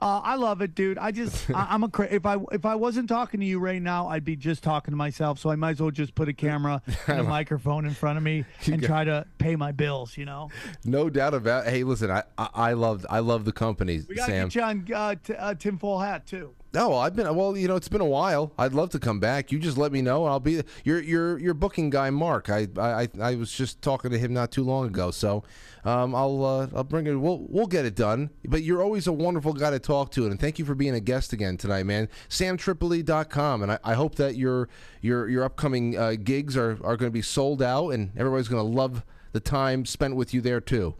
Uh, 0.00 0.20
I 0.22 0.34
love 0.36 0.60
it, 0.60 0.74
dude. 0.74 0.98
I 0.98 1.10
just, 1.10 1.48
I, 1.50 1.68
I'm 1.70 1.82
a 1.82 1.88
cra- 1.88 2.08
if 2.10 2.26
I 2.26 2.36
if 2.52 2.66
I 2.66 2.74
wasn't 2.74 3.08
talking 3.08 3.40
to 3.40 3.46
you 3.46 3.58
right 3.58 3.80
now, 3.80 4.08
I'd 4.08 4.24
be 4.24 4.36
just 4.36 4.62
talking 4.62 4.92
to 4.92 4.96
myself. 4.96 5.38
So 5.38 5.48
I 5.50 5.56
might 5.56 5.70
as 5.70 5.80
well 5.80 5.90
just 5.90 6.14
put 6.14 6.28
a 6.28 6.34
camera 6.34 6.82
and 7.06 7.20
a 7.20 7.22
microphone 7.24 7.86
in 7.86 7.94
front 7.94 8.18
of 8.18 8.22
me 8.22 8.44
and 8.66 8.82
try 8.82 9.04
to 9.04 9.26
pay 9.38 9.56
my 9.56 9.72
bills. 9.72 10.18
You 10.18 10.26
know, 10.26 10.50
No 10.84 11.08
doubt 11.08 11.32
about. 11.32 11.66
Hey, 11.66 11.82
listen, 11.82 12.10
I 12.10 12.24
I, 12.36 12.48
I 12.54 12.72
love 12.74 13.06
I 13.08 13.20
love 13.20 13.46
the 13.46 13.52
company, 13.52 14.02
we 14.06 14.16
gotta 14.16 14.30
Sam. 14.32 14.48
get 14.48 14.54
you 14.54 14.62
on 14.62 14.86
uh, 14.94 15.14
t- 15.22 15.34
uh, 15.34 15.54
tinfoil 15.54 15.98
hat 16.00 16.26
too. 16.26 16.54
No, 16.76 16.94
I've 16.94 17.16
been 17.16 17.34
well. 17.34 17.56
You 17.56 17.68
know, 17.68 17.76
it's 17.76 17.88
been 17.88 18.02
a 18.02 18.04
while. 18.04 18.52
I'd 18.58 18.74
love 18.74 18.90
to 18.90 18.98
come 18.98 19.18
back. 19.18 19.50
You 19.50 19.58
just 19.58 19.78
let 19.78 19.92
me 19.92 20.02
know. 20.02 20.24
and 20.24 20.30
I'll 20.30 20.40
be 20.40 20.62
your 20.84 21.00
your 21.00 21.38
your 21.38 21.54
booking 21.54 21.88
guy, 21.88 22.10
Mark. 22.10 22.50
I 22.50 22.68
I 22.76 23.08
I 23.18 23.34
was 23.36 23.50
just 23.50 23.80
talking 23.80 24.10
to 24.10 24.18
him 24.18 24.34
not 24.34 24.50
too 24.50 24.62
long 24.62 24.84
ago. 24.84 25.10
So, 25.10 25.42
um, 25.86 26.14
I'll 26.14 26.44
uh, 26.44 26.66
I'll 26.76 26.84
bring 26.84 27.06
it. 27.06 27.14
We'll 27.14 27.46
we'll 27.48 27.66
get 27.66 27.86
it 27.86 27.94
done. 27.94 28.28
But 28.44 28.62
you're 28.62 28.82
always 28.82 29.06
a 29.06 29.12
wonderful 29.12 29.54
guy 29.54 29.70
to 29.70 29.78
talk 29.78 30.10
to, 30.12 30.26
and 30.26 30.38
thank 30.38 30.58
you 30.58 30.66
for 30.66 30.74
being 30.74 30.94
a 30.94 31.00
guest 31.00 31.32
again 31.32 31.56
tonight, 31.56 31.84
man. 31.84 32.10
SamTripoli.com, 32.28 33.62
and 33.62 33.72
I, 33.72 33.78
I 33.82 33.94
hope 33.94 34.16
that 34.16 34.36
your 34.36 34.68
your 35.00 35.30
your 35.30 35.44
upcoming 35.44 35.96
uh, 35.96 36.16
gigs 36.22 36.58
are 36.58 36.72
are 36.84 36.98
going 36.98 37.08
to 37.08 37.10
be 37.10 37.22
sold 37.22 37.62
out, 37.62 37.88
and 37.88 38.10
everybody's 38.18 38.48
going 38.48 38.62
to 38.62 38.70
love 38.70 39.02
the 39.32 39.40
time 39.40 39.86
spent 39.86 40.14
with 40.14 40.34
you 40.34 40.42
there 40.42 40.60
too. 40.60 40.94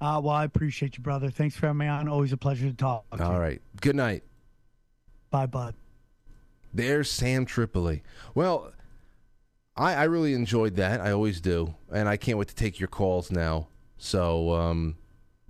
Uh, 0.00 0.20
well, 0.22 0.34
I 0.36 0.44
appreciate 0.44 0.96
you, 0.96 1.02
brother. 1.02 1.30
Thanks 1.30 1.56
for 1.56 1.66
having 1.66 1.78
me 1.78 1.88
on. 1.88 2.06
Always 2.06 2.32
a 2.32 2.36
pleasure 2.36 2.68
to 2.68 2.76
talk. 2.76 3.04
to. 3.16 3.24
All 3.24 3.40
right. 3.40 3.60
Good 3.80 3.96
night. 3.96 4.22
Bye, 5.30 5.46
bud. 5.46 5.74
There's 6.72 7.10
Sam 7.10 7.44
Tripoli. 7.44 8.02
Well, 8.34 8.72
I, 9.76 9.94
I 9.94 10.04
really 10.04 10.34
enjoyed 10.34 10.76
that. 10.76 11.00
I 11.00 11.12
always 11.12 11.40
do, 11.40 11.74
and 11.92 12.08
I 12.08 12.16
can't 12.16 12.38
wait 12.38 12.48
to 12.48 12.54
take 12.54 12.78
your 12.78 12.88
calls 12.88 13.30
now. 13.30 13.68
So 13.96 14.52
um, 14.52 14.96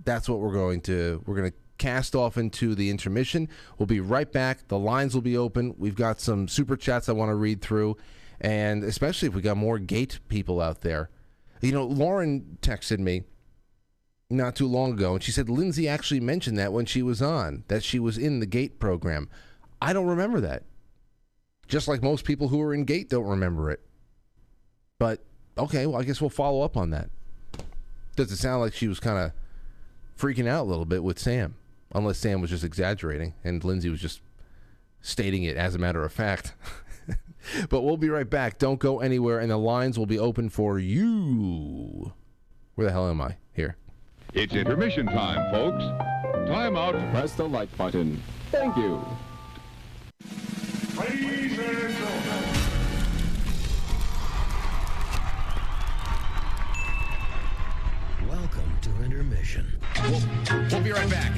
that's 0.05 0.29
what 0.29 0.39
we're 0.39 0.53
going 0.53 0.81
to. 0.83 1.23
We're 1.27 1.37
going 1.37 1.51
to 1.51 1.57
cast 1.79 2.15
off 2.15 2.37
into 2.37 2.75
the 2.75 2.91
intermission. 2.91 3.49
We'll 3.79 3.87
be 3.87 4.01
right 4.01 4.31
back. 4.31 4.69
The 4.69 4.79
lines 4.79 5.15
will 5.15 5.23
be 5.23 5.37
open. 5.37 5.75
We've 5.79 5.95
got 5.95 6.21
some 6.21 6.49
super 6.49 6.77
chats 6.77 7.09
I 7.09 7.13
want 7.13 7.31
to 7.31 7.35
read 7.35 7.61
through, 7.61 7.97
and 8.41 8.85
especially 8.85 9.29
if 9.29 9.35
we 9.35 9.43
got 9.43 9.57
more 9.57 9.79
gate 9.79 10.21
people 10.29 10.61
out 10.61 10.83
there. 10.83 11.11
You 11.61 11.73
know, 11.73 11.85
Lauren 11.85 12.59
texted 12.63 12.99
me 12.99 13.25
not 14.31 14.55
too 14.55 14.69
long 14.69 14.93
ago, 14.93 15.15
and 15.15 15.23
she 15.23 15.33
said 15.33 15.49
Lindsay 15.49 15.89
actually 15.89 16.21
mentioned 16.21 16.59
that 16.59 16.73
when 16.73 16.87
she 16.87 17.03
was 17.03 17.23
on, 17.23 17.65
that 17.69 17.83
she 17.83 17.99
was 17.99 18.19
in 18.19 18.41
the 18.41 18.47
gate 18.47 18.79
program. 18.79 19.29
I 19.81 19.93
don't 19.93 20.07
remember 20.07 20.41
that. 20.41 20.65
Just 21.67 21.89
like 21.89 22.03
most 22.03 22.25
people 22.25 22.49
who 22.49 22.61
are 22.63 22.73
in 22.73 22.85
gate 22.85 23.11
don't 23.11 23.27
remember 23.27 23.71
it. 23.71 23.81
But 24.99 25.21
okay, 25.57 25.87
well, 25.87 26.01
I 26.01 26.05
guess 26.05 26.21
we'll 26.21 26.31
follow 26.31 26.63
up 26.63 26.77
on 26.77 26.91
that. 26.91 27.11
Does 28.17 28.33
it 28.33 28.37
sound 28.37 28.63
like 28.63 28.75
she 28.75 28.89
was 28.89 28.99
kind 28.99 29.19
of 29.19 29.33
freaking 30.19 30.49
out 30.49 30.63
a 30.63 30.69
little 30.69 30.87
bit 30.87 31.05
with 31.05 31.19
Sam? 31.19 31.55
Unless 31.95 32.19
Sam 32.19 32.41
was 32.41 32.51
just 32.51 32.65
exaggerating 32.65 33.35
and 33.45 33.63
Lindsay 33.63 33.89
was 33.89 34.01
just 34.01 34.21
stating 35.01 35.45
it 35.45 35.57
as 35.57 35.75
a 35.75 35.79
matter 35.79 36.05
of 36.05 36.13
fact. 36.13 36.55
but 37.69 37.83
we'll 37.83 37.97
be 37.97 38.09
right 38.09 38.29
back. 38.29 38.59
Don't 38.59 38.79
go 38.79 39.01
anywhere, 39.01 39.39
and 39.39 39.51
the 39.51 39.57
lines 39.57 39.99
will 39.99 40.07
be 40.07 40.19
open 40.19 40.49
for 40.49 40.79
you. 40.79 42.13
Where 42.75 42.87
the 42.87 42.93
hell 42.93 43.09
am 43.09 43.21
I? 43.21 43.37
Here. 43.53 43.77
It's 44.35 44.55
intermission 44.55 45.07
time, 45.07 45.51
folks. 45.53 45.85
Time 46.49 46.77
out. 46.77 46.95
Press 47.13 47.33
the 47.33 47.49
like 47.49 47.75
button. 47.77 48.23
Thank 48.51 48.77
you. 48.77 49.03
Ladies 50.21 51.57
and 51.59 51.79
gentlemen. 51.79 52.45
Welcome 58.29 58.79
to 58.83 58.91
intermission. 59.05 59.81
We'll 60.71 60.81
be 60.83 60.91
right 60.91 61.09
back. 61.09 61.33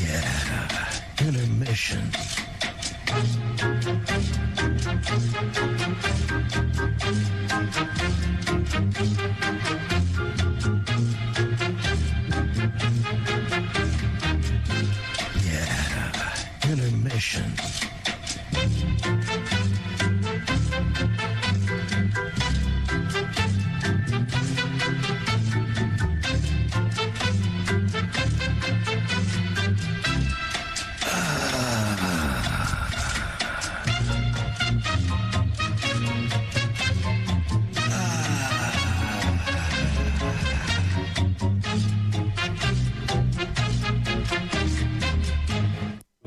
Yeah, 0.00 0.90
intermission. 1.20 2.10
Revolution. 17.36 17.74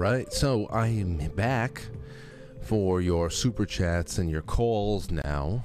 Right, 0.00 0.32
so 0.32 0.64
I 0.68 0.86
am 0.86 1.18
back 1.36 1.82
for 2.62 3.02
your 3.02 3.28
super 3.28 3.66
chats 3.66 4.16
and 4.16 4.30
your 4.30 4.40
calls 4.40 5.10
now. 5.10 5.62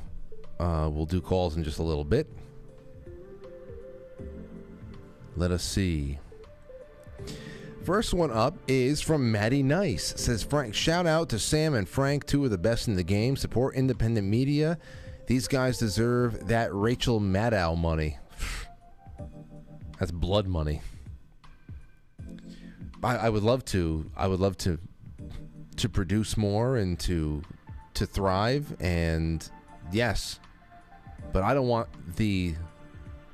Uh, 0.59 0.89
we'll 0.91 1.05
do 1.05 1.21
calls 1.21 1.55
in 1.55 1.63
just 1.63 1.79
a 1.79 1.83
little 1.83 2.03
bit. 2.03 2.27
Let 5.37 5.51
us 5.51 5.63
see. 5.63 6.19
First 7.85 8.13
one 8.13 8.29
up 8.29 8.57
is 8.67 8.99
from 8.99 9.31
Maddie 9.31 9.63
Nice. 9.63 10.13
Says 10.17 10.43
Frank, 10.43 10.75
shout 10.75 11.07
out 11.07 11.29
to 11.29 11.39
Sam 11.39 11.73
and 11.73 11.87
Frank, 11.87 12.25
two 12.25 12.43
of 12.43 12.51
the 12.51 12.57
best 12.57 12.89
in 12.89 12.97
the 12.97 13.03
game. 13.03 13.37
Support 13.37 13.75
independent 13.75 14.27
media. 14.27 14.77
These 15.27 15.47
guys 15.47 15.77
deserve 15.77 16.47
that 16.49 16.73
Rachel 16.73 17.21
Maddow 17.21 17.77
money. 17.77 18.17
That's 19.97 20.11
blood 20.11 20.45
money. 20.45 20.81
I, 23.03 23.17
I 23.17 23.29
would 23.29 23.43
love 23.43 23.65
to. 23.65 24.09
I 24.15 24.27
would 24.27 24.39
love 24.39 24.57
to 24.59 24.79
to 25.77 25.89
produce 25.89 26.37
more 26.37 26.77
and 26.77 26.99
to 27.01 27.41
to 27.95 28.05
thrive. 28.05 28.75
And 28.79 29.47
yes, 29.91 30.39
but 31.31 31.43
I 31.43 31.53
don't 31.53 31.67
want 31.67 31.89
the 32.15 32.55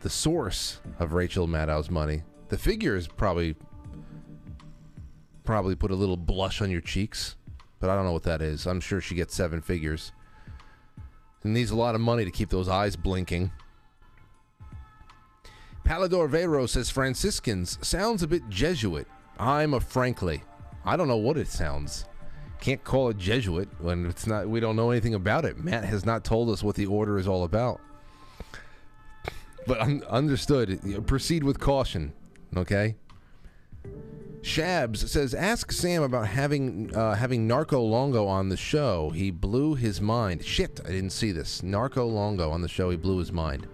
the 0.02 0.10
source 0.10 0.80
of 1.00 1.14
Rachel 1.14 1.48
Maddow's 1.48 1.90
money. 1.90 2.24
The 2.50 2.58
figure 2.58 2.96
is 2.96 3.08
probably 3.08 3.56
probably 5.44 5.76
put 5.76 5.92
a 5.92 5.96
little 5.96 6.18
blush 6.18 6.62
on 6.62 6.70
your 6.70 6.82
cheeks, 6.82 7.36
but 7.80 7.90
I 7.90 7.96
don't 7.96 8.06
know 8.06 8.14
what 8.14 8.24
that 8.24 8.42
is. 8.42 8.68
I'm 8.68 8.80
sure 8.80 9.02
she 9.02 9.16
gets 9.16 9.36
seven 9.36 9.62
figures. 9.62 10.12
And 11.44 11.54
needs 11.54 11.72
a 11.72 11.76
lot 11.76 11.96
of 11.96 12.02
money 12.02 12.24
to 12.24 12.30
keep 12.30 12.50
those 12.50 12.70
eyes 12.70 12.96
blinking. 12.96 13.52
Palador 15.84 16.30
Vero 16.30 16.68
says 16.68 16.92
Franciscans 16.92 17.80
sounds 17.82 18.22
a 18.22 18.28
bit 18.28 18.48
Jesuit. 18.48 19.08
I'm 19.40 19.74
a 19.74 19.80
frankly. 19.80 20.44
I 20.86 20.98
don't 20.98 21.08
know 21.08 21.18
what 21.18 21.38
it 21.38 21.48
sounds. 21.48 22.06
Can't 22.60 22.84
call 22.84 23.10
it 23.10 23.18
Jesuit 23.18 23.70
when 23.80 24.06
it's 24.06 24.28
not. 24.28 24.48
We 24.48 24.60
don't 24.60 24.76
know 24.76 24.92
anything 24.92 25.16
about 25.16 25.46
it. 25.46 25.58
Matt 25.58 25.84
has 25.86 26.06
not 26.06 26.24
told 26.24 26.50
us 26.50 26.64
what 26.64 26.76
the 26.76 26.86
order 26.86 27.18
is 27.18 27.28
all 27.28 27.44
about. 27.44 27.82
But 29.66 29.80
un- 29.80 30.04
understood. 30.10 31.06
Proceed 31.08 31.44
with 31.44 31.60
caution. 31.60 32.14
Okay. 32.56 32.96
Shabs 34.42 35.08
says, 35.08 35.34
"Ask 35.34 35.72
Sam 35.72 36.04
about 36.04 36.28
having 36.28 36.96
uh, 36.96 37.16
having 37.16 37.48
Narco 37.48 37.82
Longo 37.82 38.26
on 38.28 38.50
the 38.50 38.58
show. 38.58 39.12
He 39.12 39.30
blew 39.30 39.76
his 39.76 40.02
mind. 40.02 40.44
Shit, 40.44 40.80
I 40.84 40.90
didn't 40.90 41.12
see 41.12 41.32
this. 41.32 41.62
Narco 41.62 42.06
Longo 42.06 42.50
on 42.50 42.62
the 42.62 42.68
show. 42.68 42.90
He 42.90 42.98
blew 42.98 43.18
his 43.18 43.32
mind." 43.32 43.68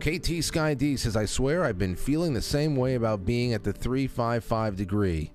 KT 0.00 0.42
Sky 0.42 0.74
D 0.74 0.96
says, 0.96 1.16
"I 1.16 1.26
swear 1.26 1.64
I've 1.64 1.78
been 1.78 1.96
feeling 1.96 2.34
the 2.34 2.42
same 2.42 2.76
way 2.76 2.94
about 2.94 3.24
being 3.24 3.52
at 3.52 3.64
the 3.64 3.72
355 3.72 4.76
degree 4.76 5.32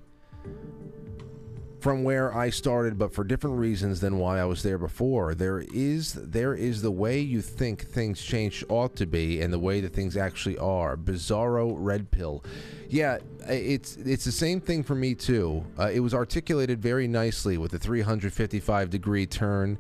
from 1.81 2.03
where 2.03 2.35
I 2.35 2.51
started, 2.51 2.99
but 2.99 3.11
for 3.11 3.23
different 3.23 3.57
reasons 3.57 4.01
than 4.01 4.19
why 4.19 4.39
I 4.39 4.45
was 4.45 4.61
there 4.61 4.77
before. 4.77 5.34
There 5.34 5.59
is 5.73 6.13
there 6.13 6.53
is 6.53 6.84
the 6.84 6.91
way 6.91 7.19
you 7.19 7.41
think 7.41 7.81
things 7.81 8.22
change 8.22 8.63
ought 8.69 8.95
to 8.97 9.07
be, 9.07 9.41
and 9.41 9.51
the 9.51 9.59
way 9.59 9.81
that 9.81 9.93
things 9.93 10.15
actually 10.15 10.57
are. 10.59 10.95
Bizarro 10.95 11.73
red 11.76 12.11
pill. 12.11 12.43
Yeah, 12.88 13.18
it's 13.47 13.97
it's 13.97 14.26
the 14.26 14.31
same 14.31 14.61
thing 14.61 14.84
for 14.84 14.95
me 14.95 15.15
too. 15.15 15.65
Uh, 15.77 15.89
it 15.91 16.01
was 16.01 16.13
articulated 16.13 16.81
very 16.81 17.07
nicely 17.07 17.57
with 17.57 17.72
the 17.72 17.80
355 17.80 18.89
degree 18.89 19.26
turn 19.26 19.80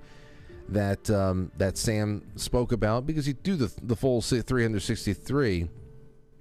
that 0.71 1.09
um, 1.09 1.51
that 1.57 1.77
Sam 1.77 2.23
spoke 2.35 2.71
about 2.71 3.05
because 3.05 3.27
you 3.27 3.33
do 3.33 3.55
the 3.55 3.71
the 3.83 3.95
full 3.95 4.21
363 4.21 5.69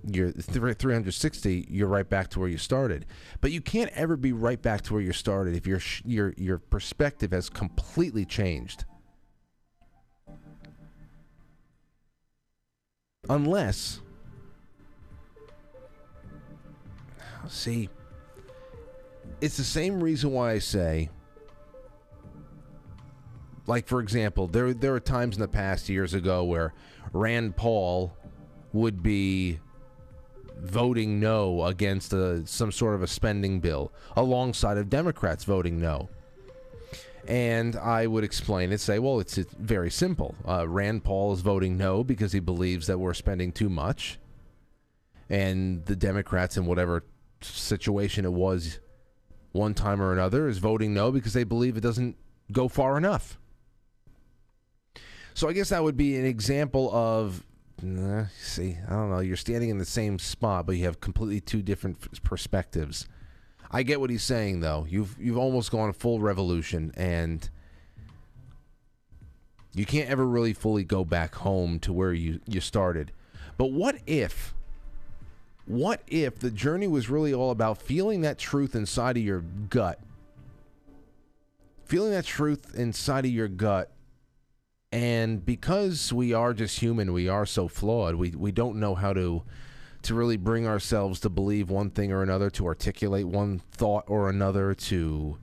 you're 0.07 0.33
360 0.33 1.67
you're 1.69 1.89
right 1.89 2.09
back 2.09 2.31
to 2.31 2.41
where 2.41 2.49
you 2.49 2.57
started. 2.57 3.05
But 3.41 3.53
you 3.53 3.61
can't 3.61 3.91
ever 3.93 4.17
be 4.17 4.33
right 4.33 4.61
back 4.61 4.81
to 4.83 4.95
where 4.95 5.03
you 5.03 5.13
started 5.13 5.55
if 5.57 5.67
your 5.67 5.81
your 6.05 6.33
your 6.37 6.59
perspective 6.59 7.33
has 7.33 7.51
completely 7.51 8.25
changed. 8.25 8.85
Unless 13.29 14.01
see 17.49 17.89
it's 19.41 19.57
the 19.57 19.65
same 19.65 20.03
reason 20.03 20.31
why 20.31 20.53
I 20.53 20.59
say 20.61 21.11
like 23.71 23.87
for 23.87 24.01
example 24.01 24.49
there 24.49 24.75
there 24.75 24.93
are 24.93 25.01
times 25.01 25.37
in 25.37 25.41
the 25.41 25.49
past 25.49 25.89
years 25.89 26.13
ago 26.13 26.43
where 26.43 26.75
Rand 27.13 27.57
Paul 27.57 28.13
would 28.73 29.01
be 29.01 29.61
voting 30.59 31.21
no 31.21 31.65
against 31.65 32.13
a, 32.13 32.45
some 32.47 32.73
sort 32.73 32.97
of 32.97 33.03
a 33.03 33.07
spending 33.07 33.61
bill 33.61 33.93
alongside 34.17 34.77
of 34.77 34.91
Democrats 34.91 35.45
voting 35.45 35.81
no. 35.81 36.09
And 37.27 37.77
I 37.77 38.07
would 38.07 38.25
explain 38.25 38.73
it, 38.73 38.81
say, 38.81 38.99
well, 38.99 39.21
it's, 39.21 39.39
it's 39.39 39.55
very 39.55 39.91
simple. 39.91 40.35
Uh, 40.47 40.69
Rand 40.69 41.05
Paul 41.05 41.33
is 41.33 41.41
voting 41.41 41.77
no 41.77 42.03
because 42.05 42.33
he 42.33 42.41
believes 42.41 42.87
that 42.89 42.99
we're 42.99 43.15
spending 43.15 43.53
too 43.53 43.69
much. 43.69 44.19
And 45.29 45.85
the 45.87 45.97
Democrats, 45.97 46.57
in 46.57 46.67
whatever 46.67 47.05
situation 47.41 48.25
it 48.25 48.33
was 48.33 48.81
one 49.53 49.75
time 49.75 50.03
or 50.03 50.13
another, 50.13 50.49
is 50.49 50.59
voting 50.59 50.93
no 50.93 51.11
because 51.11 51.33
they 51.33 51.45
believe 51.45 51.77
it 51.77 51.83
doesn't 51.83 52.17
go 52.53 52.69
far 52.69 52.99
enough. 52.99 53.40
So 55.35 55.49
I 55.49 55.53
guess 55.53 55.71
that 55.71 55.83
would 55.83 55.97
be 55.97 56.17
an 56.17 56.25
example 56.25 56.91
of 56.95 57.43
see, 58.39 58.77
I 58.87 58.93
don't 58.93 59.11
know. 59.11 59.21
You're 59.21 59.37
standing 59.37 59.71
in 59.71 59.79
the 59.79 59.85
same 59.85 60.19
spot, 60.19 60.67
but 60.67 60.77
you 60.77 60.85
have 60.85 61.01
completely 61.01 61.41
two 61.41 61.63
different 61.63 62.23
perspectives. 62.23 63.07
I 63.71 63.83
get 63.83 64.01
what 64.01 64.11
he's 64.11 64.23
saying, 64.23 64.61
though. 64.61 64.87
You've 64.89 65.17
you've 65.19 65.39
almost 65.39 65.71
gone 65.71 65.93
full 65.93 66.21
revolution, 66.21 66.93
and 66.97 67.49
you 69.73 69.87
can't 69.87 70.11
ever 70.11 70.27
really 70.27 70.53
fully 70.53 70.85
go 70.85 71.05
back 71.05 71.37
home 71.37 71.79
to 71.81 71.93
where 71.93 72.13
you 72.13 72.41
you 72.47 72.61
started. 72.61 73.13
But 73.57 73.73
what 73.73 73.99
if? 74.07 74.55
What 75.67 76.03
if 76.09 76.41
the 76.41 76.51
journey 76.51 76.89
was 76.89 77.09
really 77.09 77.33
all 77.33 77.53
about 77.53 77.81
feeling 77.81 78.23
that 78.23 78.39
truth 78.39 78.75
inside 78.75 79.17
of 79.17 79.23
your 79.23 79.41
gut? 79.41 80.01
Feeling 81.85 82.11
that 82.11 82.25
truth 82.25 82.75
inside 82.75 83.25
of 83.25 83.31
your 83.31 83.49
gut 83.49 83.93
and 84.93 85.45
because 85.45 86.13
we 86.13 86.33
are 86.33 86.53
just 86.53 86.81
human, 86.81 87.13
we 87.13 87.29
are 87.29 87.47
so 87.47 87.69
flawed. 87.69 88.17
We 88.17 88.31
we 88.31 88.51
don't 88.51 88.77
know 88.77 88.95
how 88.95 89.13
to 89.13 89.43
to 90.03 90.15
really 90.15 90.37
bring 90.37 90.67
ourselves 90.67 91.21
to 91.21 91.29
believe 91.29 91.71
one 91.71 91.91
thing 91.91 92.11
or 92.11 92.23
another, 92.23 92.51
to 92.51 92.67
articulate 92.67 93.27
one 93.27 93.61
thought 93.71 94.05
or 94.09 94.29
another, 94.29 94.75
to 94.75 95.39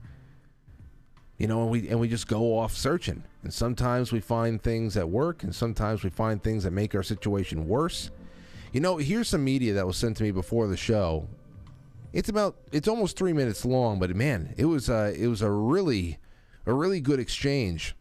you 1.38 1.46
know, 1.46 1.62
and 1.62 1.70
we 1.70 1.88
and 1.88 1.98
we 1.98 2.08
just 2.08 2.28
go 2.28 2.58
off 2.58 2.74
searching. 2.74 3.24
And 3.42 3.54
sometimes 3.54 4.12
we 4.12 4.20
find 4.20 4.60
things 4.60 4.94
that 4.94 5.08
work, 5.08 5.42
and 5.42 5.54
sometimes 5.54 6.04
we 6.04 6.10
find 6.10 6.42
things 6.42 6.64
that 6.64 6.72
make 6.72 6.94
our 6.94 7.02
situation 7.02 7.68
worse. 7.68 8.10
You 8.72 8.80
know, 8.80 8.98
here's 8.98 9.28
some 9.28 9.44
media 9.44 9.72
that 9.74 9.86
was 9.86 9.96
sent 9.96 10.18
to 10.18 10.24
me 10.24 10.30
before 10.30 10.66
the 10.66 10.76
show. 10.76 11.26
It's 12.12 12.28
about 12.28 12.56
it's 12.70 12.88
almost 12.88 13.16
three 13.16 13.32
minutes 13.32 13.64
long, 13.64 13.98
but 13.98 14.14
man, 14.14 14.52
it 14.58 14.66
was 14.66 14.90
uh, 14.90 15.14
it 15.16 15.28
was 15.28 15.40
a 15.40 15.50
really 15.50 16.18
a 16.66 16.74
really 16.74 17.00
good 17.00 17.18
exchange 17.18 17.94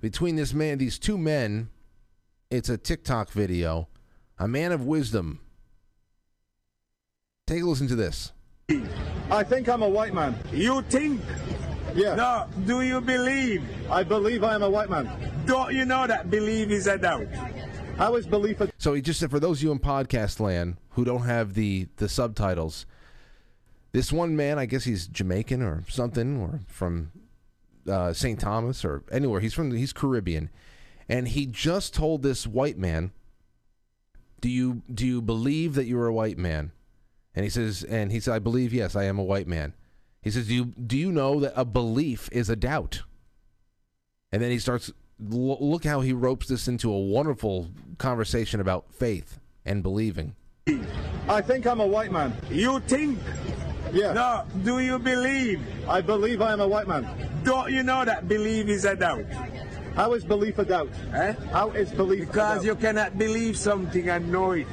between 0.00 0.36
this 0.36 0.54
man, 0.54 0.78
these 0.78 0.98
two 0.98 1.18
men. 1.18 1.70
It's 2.50 2.68
a 2.68 2.78
TikTok 2.78 3.30
video. 3.30 3.88
A 4.38 4.48
man 4.48 4.72
of 4.72 4.84
wisdom. 4.86 5.40
Take 7.46 7.62
a 7.62 7.66
listen 7.66 7.88
to 7.88 7.96
this. 7.96 8.32
I 9.30 9.42
think 9.42 9.68
I'm 9.68 9.82
a 9.82 9.88
white 9.88 10.14
man. 10.14 10.36
You 10.52 10.82
think? 10.82 11.20
Yeah. 11.94 12.14
No, 12.14 12.46
do 12.66 12.82
you 12.82 13.00
believe? 13.00 13.64
I 13.90 14.02
believe 14.02 14.44
I 14.44 14.54
am 14.54 14.62
a 14.62 14.70
white 14.70 14.90
man. 14.90 15.10
Don't 15.46 15.74
you 15.74 15.84
know 15.84 16.06
that 16.06 16.30
believe 16.30 16.70
is 16.70 16.86
a 16.86 16.98
doubt? 16.98 17.26
How 17.96 18.14
is 18.16 18.26
belief 18.26 18.60
a 18.60 18.70
So 18.78 18.94
he 18.94 19.02
just 19.02 19.18
said 19.18 19.30
for 19.30 19.40
those 19.40 19.58
of 19.58 19.62
you 19.64 19.72
in 19.72 19.78
podcast 19.78 20.38
land 20.38 20.76
who 20.90 21.04
don't 21.04 21.22
have 21.22 21.54
the 21.54 21.88
the 21.96 22.08
subtitles, 22.08 22.86
this 23.92 24.12
one 24.12 24.36
man, 24.36 24.58
I 24.58 24.66
guess 24.66 24.84
he's 24.84 25.06
Jamaican 25.06 25.62
or 25.62 25.82
something, 25.88 26.40
or 26.40 26.60
from 26.68 27.10
uh, 27.88 28.12
St. 28.12 28.38
Thomas 28.38 28.84
or 28.84 29.02
anywhere. 29.10 29.40
He's 29.40 29.54
from 29.54 29.70
he's 29.72 29.92
Caribbean, 29.92 30.50
and 31.08 31.28
he 31.28 31.46
just 31.46 31.94
told 31.94 32.22
this 32.22 32.46
white 32.46 32.78
man, 32.78 33.12
"Do 34.40 34.48
you 34.48 34.82
do 34.92 35.06
you 35.06 35.22
believe 35.22 35.74
that 35.74 35.86
you're 35.86 36.06
a 36.06 36.14
white 36.14 36.38
man?" 36.38 36.72
And 37.34 37.44
he 37.44 37.50
says, 37.50 37.84
and 37.84 38.10
he 38.10 38.20
said, 38.20 38.34
"I 38.34 38.38
believe 38.38 38.72
yes, 38.72 38.96
I 38.96 39.04
am 39.04 39.18
a 39.18 39.24
white 39.24 39.46
man." 39.46 39.74
He 40.22 40.30
says, 40.30 40.48
"Do 40.48 40.54
you 40.54 40.64
do 40.64 40.96
you 40.96 41.12
know 41.12 41.40
that 41.40 41.52
a 41.56 41.64
belief 41.64 42.28
is 42.32 42.50
a 42.50 42.56
doubt?" 42.56 43.02
And 44.32 44.42
then 44.42 44.50
he 44.50 44.58
starts 44.58 44.90
l- 45.20 45.58
look 45.60 45.84
how 45.84 46.00
he 46.00 46.12
ropes 46.12 46.48
this 46.48 46.68
into 46.68 46.92
a 46.92 46.98
wonderful 46.98 47.70
conversation 47.98 48.60
about 48.60 48.92
faith 48.92 49.40
and 49.64 49.82
believing. 49.82 50.34
I 51.28 51.40
think 51.40 51.66
I'm 51.66 51.80
a 51.80 51.86
white 51.86 52.12
man. 52.12 52.34
You 52.50 52.80
think? 52.80 53.18
Yeah. 53.92 54.12
No, 54.12 54.44
do 54.64 54.80
you 54.80 54.98
believe? 54.98 55.60
I 55.88 56.00
believe 56.00 56.42
I 56.42 56.52
am 56.52 56.60
a 56.60 56.68
white 56.68 56.86
man. 56.86 57.06
Don't 57.48 57.72
you 57.72 57.82
know 57.82 58.04
that 58.04 58.28
belief 58.28 58.68
is 58.68 58.84
a 58.84 58.94
doubt? 58.94 59.24
How 59.96 60.12
is 60.12 60.22
belief 60.22 60.58
a 60.58 60.66
doubt? 60.66 60.90
Eh? 61.14 61.32
How 61.50 61.70
is 61.70 61.90
belief 61.90 62.28
Because 62.28 62.62
you 62.62 62.74
cannot 62.74 63.16
believe 63.16 63.56
something 63.56 64.10
and 64.10 64.30
know 64.30 64.50
it. 64.52 64.66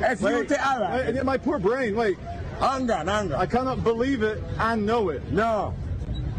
If 0.00 0.20
you 0.20 0.26
Wait, 0.26 0.50
wait, 0.50 1.24
my 1.24 1.38
poor 1.38 1.58
brain, 1.58 1.96
wait. 1.96 2.18
Hang 2.60 2.90
on, 2.90 3.06
hang 3.06 3.32
on. 3.32 3.40
I 3.40 3.46
cannot 3.46 3.84
believe 3.84 4.22
it 4.22 4.42
and 4.58 4.84
know 4.84 5.08
it. 5.08 5.22
No. 5.32 5.72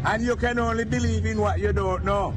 And 0.04 0.22
you 0.22 0.36
can 0.36 0.60
only 0.60 0.84
believe 0.84 1.26
in 1.26 1.40
what 1.40 1.58
you 1.58 1.72
don't 1.72 2.04
know. 2.04 2.32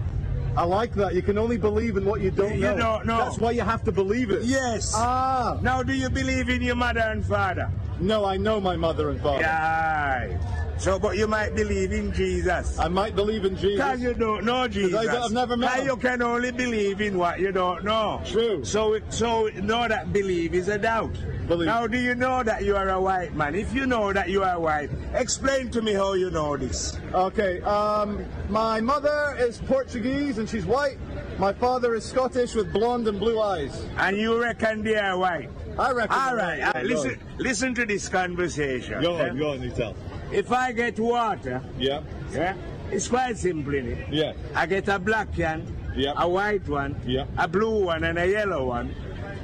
I 0.57 0.63
like 0.63 0.95
that. 0.95 1.13
You 1.13 1.21
can 1.21 1.37
only 1.37 1.57
believe 1.57 1.97
in 1.97 2.05
what 2.05 2.21
you 2.21 2.31
don't 2.31 2.55
You 2.55 2.61
know. 2.61 2.71
You 2.71 2.77
don't 2.81 3.05
know. 3.05 3.17
That's 3.19 3.37
why 3.37 3.51
you 3.51 3.61
have 3.61 3.83
to 3.83 3.91
believe 3.91 4.31
it. 4.31 4.41
Yes. 4.41 4.93
Ah. 4.95 5.59
Now, 5.61 5.83
do 5.83 5.93
you 5.93 6.09
believe 6.09 6.49
in 6.49 6.63
your 6.63 6.75
mother 6.75 7.01
and 7.01 7.23
father? 7.23 7.69
No, 7.99 8.25
I 8.25 8.37
know 8.37 8.59
my 8.59 8.75
mother 8.75 9.11
and 9.11 9.21
father. 9.21 9.41
Yeah. 9.41 10.61
So, 10.81 10.97
but 10.97 11.15
you 11.15 11.27
might 11.27 11.53
believe 11.55 11.91
in 11.91 12.11
Jesus. 12.11 12.79
I 12.79 12.87
might 12.87 13.15
believe 13.15 13.45
in 13.45 13.55
Jesus. 13.55 13.75
Because 13.75 14.01
you 14.01 14.15
don't 14.15 14.43
know 14.43 14.67
Jesus. 14.67 15.07
I- 15.07 15.25
I've 15.25 15.31
never 15.31 15.55
met 15.55 15.77
him. 15.77 15.85
you 15.85 15.95
can 15.95 16.23
only 16.23 16.49
believe 16.51 17.01
in 17.01 17.19
what 17.19 17.39
you 17.39 17.51
don't 17.51 17.83
know. 17.83 18.19
True. 18.25 18.65
So, 18.65 18.97
so 19.09 19.47
know 19.61 19.87
that 19.87 20.11
belief 20.11 20.53
is 20.53 20.69
a 20.69 20.79
doubt. 20.79 21.13
Believe. 21.47 21.67
Now, 21.67 21.85
do 21.85 21.99
you 21.99 22.15
know 22.15 22.41
that 22.41 22.65
you 22.65 22.75
are 22.75 22.89
a 22.89 22.99
white 22.99 23.35
man? 23.35 23.53
If 23.53 23.75
you 23.75 23.85
know 23.85 24.11
that 24.11 24.29
you 24.29 24.41
are 24.43 24.59
white, 24.59 24.89
explain 25.13 25.69
to 25.69 25.83
me 25.83 25.93
how 25.93 26.13
you 26.13 26.31
know 26.31 26.57
this. 26.57 26.97
Okay, 27.13 27.61
um, 27.61 28.25
my 28.49 28.81
mother 28.81 29.35
is 29.37 29.59
Portuguese 29.67 30.39
and 30.39 30.49
she's 30.49 30.65
white. 30.65 30.97
My 31.37 31.53
father 31.53 31.93
is 31.93 32.05
Scottish 32.05 32.55
with 32.55 32.73
blonde 32.73 33.07
and 33.07 33.19
blue 33.19 33.39
eyes. 33.39 33.85
And 33.97 34.17
you 34.17 34.41
reckon 34.41 34.81
they 34.83 34.95
are 34.95 35.15
white? 35.15 35.51
I 35.77 35.91
reckon. 35.91 36.17
All 36.17 36.35
right. 36.35 36.57
Yeah, 36.57 36.67
all 36.67 36.73
right. 36.73 36.85
Listen, 36.85 37.19
listen 37.37 37.75
to 37.75 37.85
this 37.85 38.09
conversation. 38.09 38.99
Go 39.01 39.15
on, 39.17 39.37
go 39.37 39.51
on, 39.51 39.61
you 39.61 39.69
tell. 39.69 39.95
If 40.31 40.51
I 40.51 40.71
get 40.71 40.99
water, 40.99 41.61
Yeah, 41.77 42.01
yeah, 42.31 42.55
it's 42.91 43.07
quite 43.07 43.37
simple, 43.37 43.73
yeah. 43.73 44.33
I 44.55 44.65
get 44.65 44.87
a 44.87 44.97
black 44.99 45.33
can 45.35 45.65
Yeah. 45.95 46.13
a 46.15 46.27
white 46.27 46.67
one, 46.69 46.95
Yeah. 47.05 47.25
a 47.37 47.47
blue 47.47 47.83
one, 47.85 48.03
and 48.03 48.17
a 48.17 48.25
yellow 48.27 48.65
one, 48.67 48.93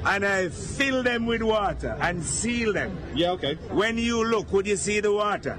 and 0.06 0.24
I 0.24 0.48
fill 0.48 1.02
them 1.02 1.26
with 1.26 1.42
water 1.42 1.96
and 2.00 2.22
seal 2.24 2.72
them. 2.72 2.96
Yeah, 3.14 3.32
okay. 3.32 3.56
When 3.70 3.98
you 3.98 4.24
look, 4.24 4.50
would 4.52 4.66
you 4.66 4.76
see 4.76 5.00
the 5.00 5.12
water? 5.12 5.58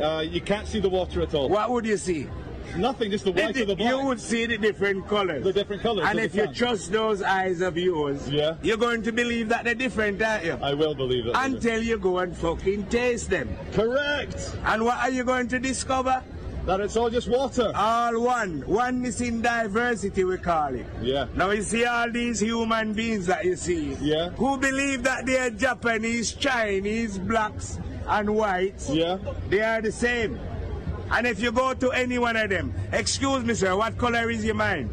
Uh, 0.00 0.22
you 0.28 0.40
can't 0.40 0.66
see 0.66 0.80
the 0.80 0.88
water 0.90 1.22
at 1.22 1.34
all. 1.34 1.48
What 1.48 1.70
would 1.70 1.86
you 1.86 1.96
see? 1.96 2.26
Nothing, 2.76 3.10
just 3.10 3.24
the 3.24 3.32
white 3.32 3.56
of 3.56 3.66
the 3.66 3.76
black. 3.76 3.90
You 3.90 4.06
would 4.06 4.20
see 4.20 4.46
the 4.46 4.58
different 4.58 5.06
colors. 5.08 5.44
The 5.44 5.52
different 5.52 5.82
colours 5.82 6.06
And 6.08 6.18
if 6.18 6.34
you 6.34 6.46
trust 6.48 6.92
those 6.92 7.22
eyes 7.22 7.60
of 7.60 7.76
yours, 7.76 8.28
Yeah. 8.28 8.54
you're 8.62 8.76
going 8.76 9.02
to 9.02 9.12
believe 9.12 9.48
that 9.50 9.64
they're 9.64 9.74
different, 9.74 10.22
aren't 10.22 10.44
you? 10.44 10.58
I 10.62 10.74
will 10.74 10.94
believe 10.94 11.26
it. 11.26 11.32
Until 11.34 11.82
you 11.82 11.98
go 11.98 12.18
and 12.18 12.36
fucking 12.36 12.86
taste 12.86 13.30
them. 13.30 13.48
Correct. 13.72 14.56
And 14.64 14.84
what 14.84 14.98
are 14.98 15.10
you 15.10 15.24
going 15.24 15.48
to 15.48 15.58
discover? 15.58 16.22
That 16.64 16.78
it's 16.80 16.96
all 16.96 17.10
just 17.10 17.28
water. 17.28 17.72
All 17.74 18.20
one. 18.22 18.62
Oneness 18.68 19.20
in 19.20 19.42
diversity, 19.42 20.22
we 20.22 20.38
call 20.38 20.72
it. 20.74 20.86
Yeah. 21.02 21.26
Now 21.34 21.50
you 21.50 21.62
see 21.62 21.84
all 21.84 22.08
these 22.08 22.38
human 22.38 22.92
beings 22.92 23.26
that 23.26 23.44
you 23.44 23.56
see. 23.56 23.96
Yeah. 24.00 24.30
Who 24.30 24.56
believe 24.58 25.02
that 25.02 25.26
they 25.26 25.38
are 25.40 25.50
Japanese, 25.50 26.32
Chinese, 26.34 27.18
blacks, 27.18 27.80
and 28.06 28.36
whites. 28.36 28.90
Yeah. 28.90 29.18
They 29.48 29.60
are 29.60 29.82
the 29.82 29.90
same. 29.90 30.38
And 31.12 31.26
if 31.26 31.40
you 31.40 31.52
go 31.52 31.74
to 31.74 31.92
any 31.92 32.18
one 32.18 32.36
of 32.36 32.48
them, 32.48 32.72
excuse 32.90 33.44
me, 33.44 33.52
sir, 33.54 33.76
what 33.76 33.98
color 33.98 34.30
is 34.30 34.44
your 34.44 34.54
mind? 34.54 34.90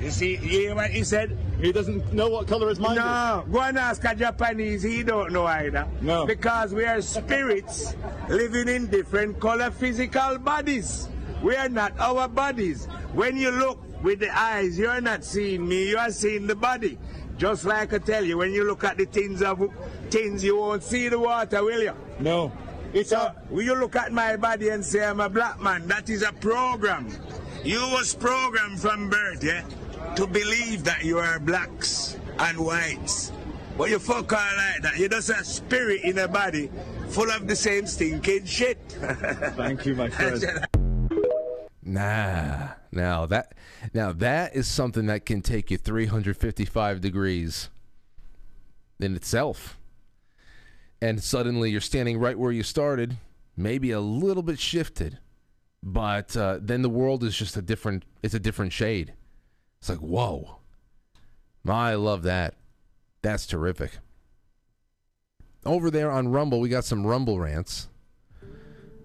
You 0.00 0.10
see, 0.10 0.32
you 0.32 0.38
hear 0.38 0.74
what 0.74 0.90
he 0.90 1.04
said? 1.04 1.36
He 1.60 1.72
doesn't 1.72 2.14
know 2.14 2.30
what 2.30 2.48
colour 2.48 2.70
his 2.70 2.80
mind 2.80 2.96
is. 2.96 3.04
No, 3.04 3.44
go 3.52 3.60
and 3.60 3.76
ask 3.76 4.02
a 4.04 4.14
Japanese, 4.14 4.82
he 4.82 5.02
don't 5.02 5.30
know 5.30 5.44
either. 5.44 5.86
No. 6.00 6.24
Because 6.24 6.72
we 6.72 6.86
are 6.86 7.02
spirits 7.02 7.94
living 8.30 8.68
in 8.68 8.86
different 8.86 9.38
color 9.38 9.70
physical 9.70 10.38
bodies. 10.38 11.10
We 11.42 11.54
are 11.56 11.68
not 11.68 11.98
our 12.00 12.28
bodies. 12.28 12.86
When 13.12 13.36
you 13.36 13.50
look 13.50 14.02
with 14.02 14.20
the 14.20 14.34
eyes, 14.34 14.78
you're 14.78 15.02
not 15.02 15.22
seeing 15.22 15.68
me, 15.68 15.90
you 15.90 15.98
are 15.98 16.10
seeing 16.10 16.46
the 16.46 16.56
body. 16.56 16.98
Just 17.36 17.66
like 17.66 17.92
I 17.92 17.98
tell 17.98 18.24
you, 18.24 18.38
when 18.38 18.52
you 18.54 18.64
look 18.64 18.84
at 18.84 18.96
the 18.96 19.04
tins 19.04 19.42
of 19.42 19.70
tins, 20.08 20.42
you 20.42 20.56
won't 20.56 20.82
see 20.82 21.10
the 21.10 21.18
water, 21.18 21.62
will 21.62 21.82
you? 21.82 21.92
No. 22.18 22.52
It's 22.92 23.10
So, 23.10 23.18
a, 23.18 23.34
will 23.50 23.62
you 23.62 23.74
look 23.74 23.94
at 23.94 24.12
my 24.12 24.36
body 24.36 24.70
and 24.70 24.84
say 24.84 25.04
I'm 25.04 25.20
a 25.20 25.28
black 25.28 25.60
man? 25.60 25.86
That 25.86 26.10
is 26.10 26.22
a 26.22 26.32
program. 26.32 27.08
You 27.62 27.80
was 27.92 28.14
programmed 28.14 28.80
from 28.80 29.08
birth, 29.08 29.44
yeah, 29.44 29.64
to 30.16 30.26
believe 30.26 30.82
that 30.84 31.04
you 31.04 31.18
are 31.18 31.38
blacks 31.38 32.18
and 32.38 32.58
whites. 32.58 33.32
But 33.78 33.90
you 33.90 33.98
fuck 33.98 34.32
all 34.32 34.56
like 34.56 34.82
that. 34.82 34.98
You're 34.98 35.08
just 35.08 35.30
a 35.30 35.44
spirit 35.44 36.02
in 36.02 36.18
a 36.18 36.28
body 36.28 36.70
full 37.08 37.30
of 37.30 37.46
the 37.46 37.56
same 37.56 37.86
stinking 37.86 38.44
shit. 38.46 38.78
Thank 39.56 39.86
you, 39.86 39.94
my 39.94 40.08
friend. 40.08 40.66
Nah. 41.82 42.68
Now 42.92 43.26
that 43.26 43.54
now 43.94 44.12
that 44.12 44.54
is 44.54 44.68
something 44.68 45.06
that 45.06 45.26
can 45.26 45.40
take 45.40 45.70
you 45.72 45.76
355 45.78 47.00
degrees 47.00 47.68
in 49.00 49.16
itself. 49.16 49.79
And 51.02 51.22
suddenly 51.22 51.70
you're 51.70 51.80
standing 51.80 52.18
right 52.18 52.38
where 52.38 52.52
you 52.52 52.62
started, 52.62 53.16
maybe 53.56 53.90
a 53.90 54.00
little 54.00 54.42
bit 54.42 54.58
shifted, 54.58 55.18
but 55.82 56.36
uh, 56.36 56.58
then 56.60 56.82
the 56.82 56.90
world 56.90 57.24
is 57.24 57.36
just 57.36 57.56
a 57.56 57.62
different 57.62 58.04
it's 58.22 58.34
a 58.34 58.40
different 58.40 58.72
shade. 58.72 59.14
It's 59.80 59.88
like, 59.88 59.98
"Whoa." 59.98 60.58
I 61.66 61.94
love 61.94 62.22
that. 62.22 62.54
That's 63.22 63.46
terrific. 63.46 63.98
Over 65.64 65.90
there 65.90 66.10
on 66.10 66.28
Rumble, 66.28 66.60
we 66.60 66.68
got 66.68 66.84
some 66.84 67.06
Rumble 67.06 67.38
rants. 67.38 67.88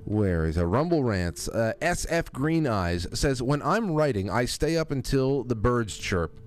Where 0.05 0.45
is 0.45 0.55
a 0.55 0.67
Rumble 0.67 1.03
Rants? 1.03 1.47
Uh, 1.47 1.73
SF 1.81 2.31
Green 2.31 2.67
Eyes 2.67 3.07
says, 3.13 3.41
When 3.41 3.63
I'm 3.63 3.91
writing, 3.91 4.30
I 4.30 4.45
stay 4.45 4.77
up 4.77 4.91
until 4.91 5.43
the 5.43 5.55
birds 5.55 5.97
chirp. 5.97 6.39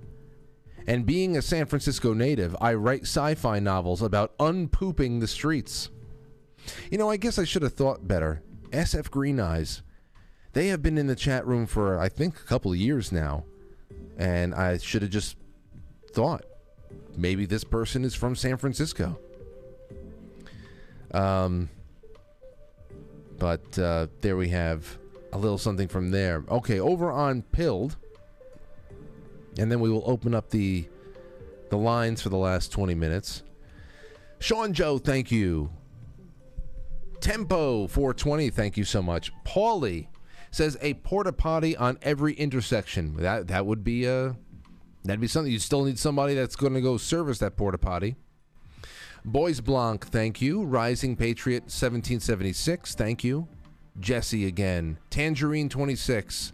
And 0.89 1.05
being 1.05 1.37
a 1.37 1.43
San 1.43 1.67
Francisco 1.67 2.15
native, 2.15 2.57
I 2.63 2.73
write 2.73 3.03
sci 3.03 3.35
fi 3.35 3.59
novels 3.59 4.01
about 4.01 4.37
unpooping 4.39 5.21
the 5.21 5.29
streets. 5.29 5.91
You 6.91 6.97
know, 6.97 7.11
I 7.11 7.19
guess 7.19 7.39
I 7.39 7.45
should 7.45 7.61
have 7.61 7.75
thought 7.75 8.09
better. 8.09 8.43
SF 8.71 9.11
Green 9.11 9.39
Eyes, 9.39 9.83
they 10.55 10.69
have 10.69 10.83
been 10.83 10.97
in 10.97 11.07
the 11.07 11.15
chat 11.15 11.47
room 11.47 11.67
for, 11.67 11.99
I 11.99 12.09
think, 12.09 12.41
a 12.41 12.45
couple 12.45 12.73
of 12.73 12.79
years 12.79 13.13
now. 13.13 13.45
And 14.17 14.55
I 14.55 14.79
should 14.79 15.03
have 15.03 15.11
just 15.11 15.37
thought 16.13 16.47
maybe 17.15 17.45
this 17.45 17.65
person 17.65 18.03
is 18.03 18.15
from 18.15 18.35
San 18.35 18.57
Francisco. 18.57 19.19
Um, 21.13 21.69
but 23.39 23.79
uh, 23.79 24.07
there 24.23 24.39
we 24.39 24.49
have 24.49 24.97
a 25.35 25.39
little 25.39 25.59
something 25.59 25.89
from 25.89 26.13
there. 26.13 26.45
Okay, 26.49 26.81
over 26.81 27.13
on 27.13 27.43
Pilled, 27.43 27.97
and 29.59 29.71
then 29.71 29.81
we 29.81 29.91
will 29.91 30.05
open 30.07 30.35
up 30.35 30.51
the 30.51 30.89
the 31.71 31.77
lines 31.77 32.23
for 32.23 32.31
the 32.31 32.37
last 32.37 32.73
20 32.73 32.95
minutes. 32.95 33.43
Sean 34.39 34.73
Joe, 34.73 34.97
thank 34.97 35.31
you. 35.31 35.71
Tempo 37.21 37.87
420, 37.89 38.49
thank 38.51 38.77
you 38.77 38.85
so 38.85 39.03
much. 39.03 39.33
Paulie 39.45 40.07
says 40.51 40.79
a 40.81 40.95
porta 40.95 41.33
potty 41.33 41.77
on 41.77 41.99
every 42.01 42.33
intersection. 42.35 43.17
That 43.17 43.49
that 43.49 43.67
would 43.67 43.85
be 43.85 44.09
uh 44.09 44.33
that'd 45.05 45.21
be 45.21 45.27
something. 45.27 45.53
You 45.53 45.59
still 45.59 45.85
need 45.85 45.99
somebody 45.99 46.35
that's 46.35 46.57
going 46.57 46.75
to 46.75 46.81
go 46.81 46.97
service 46.97 47.39
that 47.41 47.57
porta 47.57 47.79
potty. 47.79 48.17
Boys 49.25 49.61
Blanc, 49.61 50.07
thank 50.07 50.41
you. 50.41 50.63
Rising 50.65 51.17
Patriot 51.17 51.65
1776, 51.65 52.95
thank 52.95 53.25
you. 53.25 53.49
Jesse 53.99 54.47
again. 54.47 54.99
Tangerine 55.11 55.69
26 55.69 56.53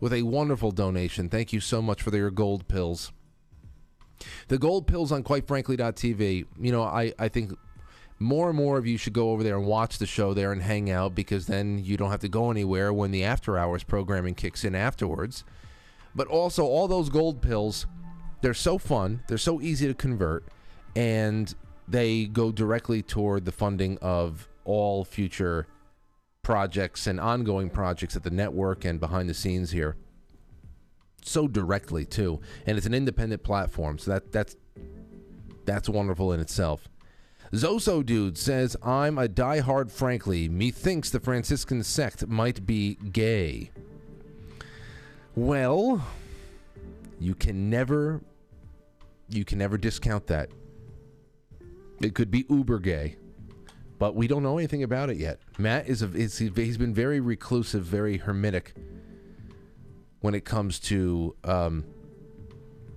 with 0.00 0.12
a 0.12 0.22
wonderful 0.22 0.70
donation. 0.70 1.28
Thank 1.28 1.52
you 1.52 1.60
so 1.60 1.80
much 1.80 2.02
for 2.02 2.14
your 2.14 2.30
gold 2.30 2.68
pills. 2.68 3.12
The 4.48 4.58
gold 4.58 4.86
pills 4.86 5.12
on 5.12 5.24
quitefrankly.tv, 5.24 6.46
you 6.60 6.72
know, 6.72 6.82
I, 6.82 7.12
I 7.18 7.28
think 7.28 7.52
more 8.18 8.48
and 8.48 8.56
more 8.56 8.78
of 8.78 8.86
you 8.86 8.96
should 8.96 9.12
go 9.12 9.30
over 9.30 9.42
there 9.42 9.56
and 9.56 9.66
watch 9.66 9.98
the 9.98 10.06
show 10.06 10.34
there 10.34 10.52
and 10.52 10.62
hang 10.62 10.90
out 10.90 11.14
because 11.14 11.46
then 11.46 11.78
you 11.78 11.96
don't 11.96 12.10
have 12.10 12.20
to 12.20 12.28
go 12.28 12.50
anywhere 12.50 12.92
when 12.92 13.10
the 13.10 13.24
after 13.24 13.58
hours 13.58 13.82
programming 13.82 14.34
kicks 14.34 14.64
in 14.64 14.74
afterwards. 14.74 15.44
But 16.14 16.28
also, 16.28 16.64
all 16.64 16.86
those 16.86 17.08
gold 17.08 17.42
pills, 17.42 17.86
they're 18.40 18.54
so 18.54 18.78
fun, 18.78 19.22
they're 19.26 19.36
so 19.36 19.60
easy 19.60 19.88
to 19.88 19.94
convert, 19.94 20.44
and 20.94 21.52
they 21.88 22.26
go 22.26 22.52
directly 22.52 23.02
toward 23.02 23.44
the 23.44 23.52
funding 23.52 23.98
of 24.00 24.48
all 24.64 25.04
future 25.04 25.66
projects 26.44 27.08
and 27.08 27.18
ongoing 27.18 27.68
projects 27.68 28.14
at 28.14 28.22
the 28.22 28.30
network 28.30 28.84
and 28.84 29.00
behind 29.00 29.28
the 29.28 29.34
scenes 29.34 29.72
here. 29.72 29.96
So 31.24 31.48
directly 31.48 32.04
too, 32.04 32.40
and 32.66 32.76
it's 32.76 32.86
an 32.86 32.94
independent 32.94 33.42
platform, 33.42 33.98
so 33.98 34.12
that 34.12 34.30
that's 34.30 34.54
that's 35.64 35.88
wonderful 35.88 36.32
in 36.32 36.38
itself. 36.38 36.86
Zoso 37.52 38.04
dude 38.04 38.36
says, 38.36 38.76
"I'm 38.82 39.18
a 39.18 39.26
diehard. 39.26 39.90
Frankly, 39.90 40.48
methinks 40.48 41.10
the 41.10 41.20
Franciscan 41.20 41.82
sect 41.82 42.26
might 42.28 42.66
be 42.66 42.96
gay." 42.96 43.70
Well, 45.34 46.06
you 47.18 47.34
can 47.34 47.70
never, 47.70 48.20
you 49.30 49.44
can 49.44 49.58
never 49.58 49.78
discount 49.78 50.26
that. 50.28 50.50
It 52.00 52.14
could 52.14 52.30
be 52.30 52.44
uber 52.50 52.78
gay, 52.78 53.16
but 54.04 54.14
we 54.14 54.26
don't 54.26 54.42
know 54.42 54.58
anything 54.58 54.82
about 54.82 55.08
it 55.08 55.16
yet. 55.16 55.40
Matt 55.56 55.88
is 55.88 56.02
a 56.02 56.12
is, 56.12 56.36
he's 56.36 56.76
been 56.76 56.92
very 56.92 57.20
reclusive, 57.20 57.84
very 57.84 58.18
hermetic 58.18 58.74
when 60.20 60.34
it 60.34 60.44
comes 60.44 60.78
to 60.80 61.34
um, 61.42 61.86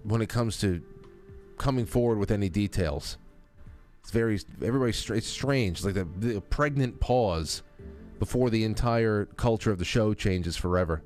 when 0.03 0.21
it 0.21 0.27
comes 0.27 0.59
to 0.59 0.83
coming 1.57 1.85
forward 1.85 2.19
with 2.19 2.29
any 2.29 2.49
details. 2.49 3.17
It's 4.01 4.11
very 4.11 4.37
everybody's 4.61 5.09
it's 5.09 5.27
strange, 5.27 5.85
like 5.85 5.93
the, 5.93 6.09
the 6.19 6.41
pregnant 6.41 6.99
pause 6.99 7.63
before 8.19 8.49
the 8.49 8.65
entire 8.65 9.27
culture 9.37 9.71
of 9.71 9.79
the 9.79 9.85
show 9.85 10.13
changes 10.13 10.57
forever. 10.57 11.03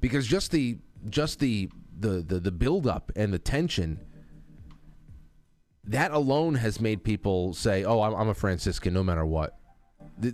Because 0.00 0.26
just 0.26 0.50
the 0.50 0.78
just 1.10 1.40
the 1.40 1.68
the 2.00 2.22
the, 2.22 2.40
the 2.40 2.52
build 2.52 2.86
up 2.86 3.12
and 3.16 3.34
the 3.34 3.38
tension 3.38 4.00
that 5.86 6.10
alone 6.12 6.54
has 6.56 6.80
made 6.80 7.04
people 7.04 7.52
say, 7.52 7.84
"Oh, 7.84 8.00
I'm, 8.02 8.14
I'm 8.14 8.28
a 8.28 8.34
Franciscan, 8.34 8.94
no 8.94 9.02
matter 9.02 9.24
what." 9.24 9.58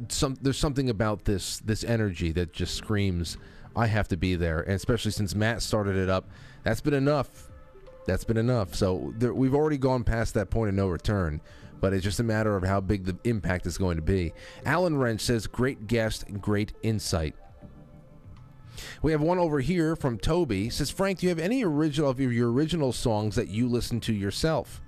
Some, 0.08 0.36
there's 0.40 0.58
something 0.58 0.90
about 0.90 1.24
this 1.24 1.58
this 1.60 1.84
energy 1.84 2.32
that 2.32 2.52
just 2.52 2.74
screams, 2.74 3.36
"I 3.74 3.86
have 3.86 4.08
to 4.08 4.16
be 4.16 4.36
there." 4.36 4.60
And 4.60 4.74
especially 4.74 5.10
since 5.10 5.34
Matt 5.34 5.62
started 5.62 5.96
it 5.96 6.08
up, 6.08 6.28
that's 6.62 6.80
been 6.80 6.94
enough. 6.94 7.48
That's 8.06 8.24
been 8.24 8.36
enough. 8.36 8.74
So 8.74 9.12
there, 9.16 9.34
we've 9.34 9.54
already 9.54 9.78
gone 9.78 10.04
past 10.04 10.34
that 10.34 10.50
point 10.50 10.68
of 10.68 10.74
no 10.74 10.88
return. 10.88 11.40
But 11.80 11.94
it's 11.94 12.04
just 12.04 12.20
a 12.20 12.24
matter 12.24 12.56
of 12.56 12.62
how 12.62 12.80
big 12.80 13.06
the 13.06 13.16
impact 13.24 13.64
is 13.64 13.78
going 13.78 13.96
to 13.96 14.02
be. 14.02 14.34
Alan 14.66 14.98
Wrench 14.98 15.22
says, 15.22 15.46
"Great 15.46 15.86
guest, 15.86 16.24
great 16.40 16.74
insight." 16.82 17.34
We 19.02 19.12
have 19.12 19.20
one 19.20 19.38
over 19.38 19.60
here 19.60 19.96
from 19.96 20.18
Toby. 20.18 20.70
Says 20.70 20.90
Frank, 20.90 21.18
do 21.18 21.26
you 21.26 21.30
have 21.30 21.38
any 21.38 21.64
original 21.64 22.10
of 22.10 22.20
your, 22.20 22.52
original 22.52 22.92
songs 22.92 23.34
that 23.36 23.48
you 23.48 23.68
listen 23.68 24.00
to 24.00 24.12
yourself? 24.12 24.80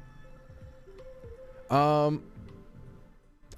Um, 1.71 2.23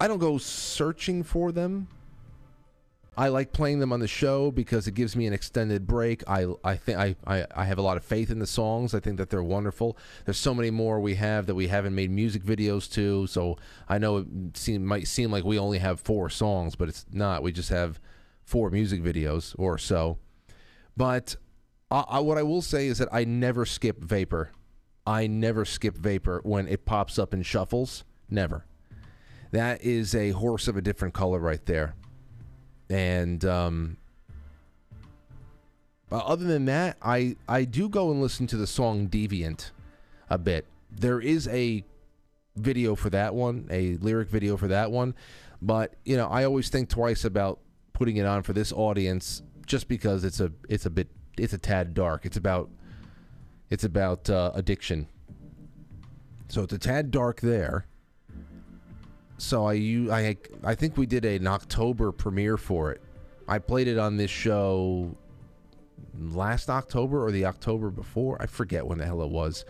I 0.00 0.08
don't 0.08 0.18
go 0.18 0.38
searching 0.38 1.22
for 1.22 1.52
them. 1.52 1.88
I 3.16 3.28
like 3.28 3.52
playing 3.52 3.78
them 3.78 3.92
on 3.92 4.00
the 4.00 4.08
show 4.08 4.50
because 4.50 4.88
it 4.88 4.94
gives 4.94 5.14
me 5.14 5.26
an 5.26 5.32
extended 5.32 5.86
break. 5.86 6.28
I 6.28 6.46
I 6.64 6.76
think 6.76 6.98
I, 6.98 7.14
I, 7.26 7.46
I 7.54 7.64
have 7.64 7.78
a 7.78 7.82
lot 7.82 7.96
of 7.96 8.04
faith 8.04 8.28
in 8.28 8.40
the 8.40 8.46
songs. 8.46 8.92
I 8.92 8.98
think 8.98 9.18
that 9.18 9.30
they're 9.30 9.42
wonderful. 9.42 9.96
There's 10.24 10.38
so 10.38 10.52
many 10.52 10.70
more 10.70 10.98
we 10.98 11.14
have 11.14 11.46
that 11.46 11.54
we 11.54 11.68
haven't 11.68 11.94
made 11.94 12.10
music 12.10 12.42
videos 12.42 12.90
to. 12.94 13.28
So 13.28 13.56
I 13.88 13.98
know 13.98 14.18
it 14.18 14.26
seem, 14.54 14.84
might 14.84 15.06
seem 15.06 15.30
like 15.30 15.44
we 15.44 15.58
only 15.58 15.78
have 15.78 16.00
four 16.00 16.28
songs, 16.28 16.74
but 16.74 16.88
it's 16.88 17.06
not. 17.12 17.42
We 17.42 17.52
just 17.52 17.68
have 17.68 18.00
four 18.44 18.70
music 18.70 19.00
videos 19.00 19.54
or 19.58 19.78
so. 19.78 20.18
But 20.96 21.36
I, 21.90 22.04
I, 22.08 22.18
what 22.18 22.36
I 22.36 22.42
will 22.42 22.62
say 22.62 22.88
is 22.88 22.98
that 22.98 23.08
I 23.12 23.24
never 23.24 23.64
skip 23.64 24.02
Vapor. 24.02 24.50
I 25.06 25.26
never 25.26 25.64
skip 25.64 25.96
Vapor 25.96 26.40
when 26.44 26.66
it 26.66 26.84
pops 26.84 27.18
up 27.18 27.34
in 27.34 27.42
shuffles. 27.42 28.04
Never. 28.30 28.64
That 29.52 29.82
is 29.82 30.14
a 30.14 30.30
horse 30.30 30.66
of 30.66 30.76
a 30.76 30.82
different 30.82 31.14
color 31.14 31.38
right 31.38 31.64
there. 31.66 31.94
And 32.88 33.44
um, 33.44 33.98
other 36.10 36.44
than 36.44 36.64
that, 36.66 36.96
I 37.02 37.36
I 37.48 37.64
do 37.64 37.88
go 37.88 38.10
and 38.10 38.20
listen 38.20 38.46
to 38.48 38.56
the 38.56 38.66
song 38.66 39.08
Deviant 39.08 39.70
a 40.30 40.38
bit. 40.38 40.66
There 40.90 41.20
is 41.20 41.48
a 41.48 41.84
video 42.56 42.94
for 42.94 43.10
that 43.10 43.34
one, 43.34 43.66
a 43.70 43.96
lyric 43.96 44.28
video 44.28 44.56
for 44.56 44.68
that 44.68 44.90
one, 44.90 45.14
but 45.60 45.94
you 46.04 46.16
know, 46.16 46.26
I 46.26 46.44
always 46.44 46.68
think 46.68 46.88
twice 46.88 47.24
about 47.24 47.60
putting 47.92 48.16
it 48.16 48.26
on 48.26 48.42
for 48.42 48.52
this 48.52 48.72
audience 48.72 49.42
just 49.66 49.88
because 49.88 50.24
it's 50.24 50.40
a 50.40 50.52
it's 50.68 50.86
a 50.86 50.90
bit 50.90 51.08
it's 51.38 51.52
a 51.52 51.58
tad 51.58 51.94
dark. 51.94 52.26
It's 52.26 52.36
about 52.36 52.70
it's 53.70 53.84
about 53.84 54.28
uh, 54.30 54.52
addiction. 54.54 55.08
So 56.48 56.62
it's 56.62 56.72
a 56.72 56.78
tad 56.78 57.10
dark 57.10 57.40
there 57.40 57.86
so 59.38 59.66
I 59.66 59.74
you 59.74 60.12
I 60.12 60.36
I 60.62 60.74
think 60.74 60.96
we 60.96 61.06
did 61.06 61.24
an 61.24 61.46
October 61.46 62.12
premiere 62.12 62.56
for 62.56 62.92
it. 62.92 63.02
I 63.48 63.58
played 63.58 63.88
it 63.88 63.98
on 63.98 64.16
this 64.16 64.30
show 64.30 65.16
last 66.18 66.70
October 66.70 67.24
or 67.24 67.30
the 67.30 67.44
October 67.44 67.90
before. 67.90 68.40
I 68.40 68.46
forget 68.46 68.86
when 68.86 68.98
the 68.98 69.04
hell 69.04 69.22
it 69.22 69.30
was. 69.30 69.64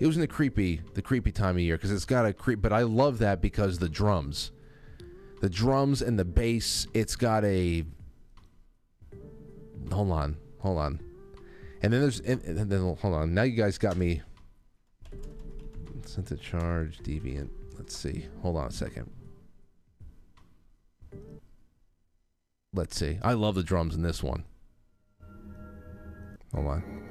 It 0.00 0.06
was 0.06 0.16
in 0.16 0.20
the 0.20 0.28
creepy 0.28 0.80
the 0.94 1.02
creepy 1.02 1.32
time 1.32 1.56
of 1.56 1.60
year 1.60 1.76
because 1.76 1.90
it's 1.90 2.04
got 2.04 2.26
a 2.26 2.32
creep. 2.32 2.62
But 2.62 2.72
I 2.72 2.82
love 2.82 3.18
that 3.18 3.42
because 3.42 3.78
the 3.78 3.88
drums, 3.88 4.52
the 5.40 5.50
drums 5.50 6.00
and 6.00 6.18
the 6.18 6.24
bass. 6.24 6.86
It's 6.94 7.16
got 7.16 7.44
a. 7.44 7.84
Hold 9.92 10.10
on, 10.12 10.36
hold 10.60 10.78
on, 10.78 11.00
and 11.82 11.92
then 11.92 12.00
there's 12.00 12.20
and, 12.20 12.42
and 12.44 12.70
then 12.70 12.80
hold 12.80 13.14
on. 13.14 13.34
Now 13.34 13.42
you 13.42 13.56
guys 13.56 13.78
got 13.78 13.96
me. 13.96 14.22
Sent 16.04 16.26
to 16.28 16.36
charge 16.36 16.98
deviant. 16.98 17.50
Let's 17.76 17.96
see. 17.96 18.26
Hold 18.42 18.56
on 18.56 18.68
a 18.68 18.72
second. 18.72 19.10
Let's 22.72 22.96
see. 22.96 23.18
I 23.22 23.34
love 23.34 23.54
the 23.54 23.62
drums 23.62 23.94
in 23.94 24.02
this 24.02 24.22
one. 24.22 24.44
Hold 26.54 26.66
on. 26.66 27.07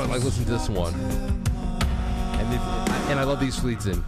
That's 0.00 0.12
I 0.12 0.14
like 0.14 0.24
listening 0.24 0.46
to 0.46 0.52
this 0.52 0.68
one. 0.70 0.94
And 0.94 2.54
it, 2.54 2.60
and 3.10 3.20
I 3.20 3.24
love 3.24 3.38
these 3.38 3.62
leads 3.62 3.86
in. 3.86 4.02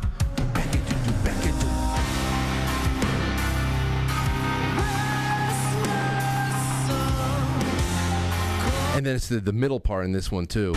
And 8.97 9.05
then 9.05 9.16
it's 9.16 9.28
the, 9.28 9.40
the 9.40 9.52
middle 9.52 9.81
part 9.81 10.06
in 10.06 10.12
this 10.12 10.32
one 10.32 10.47
too. 10.47 10.74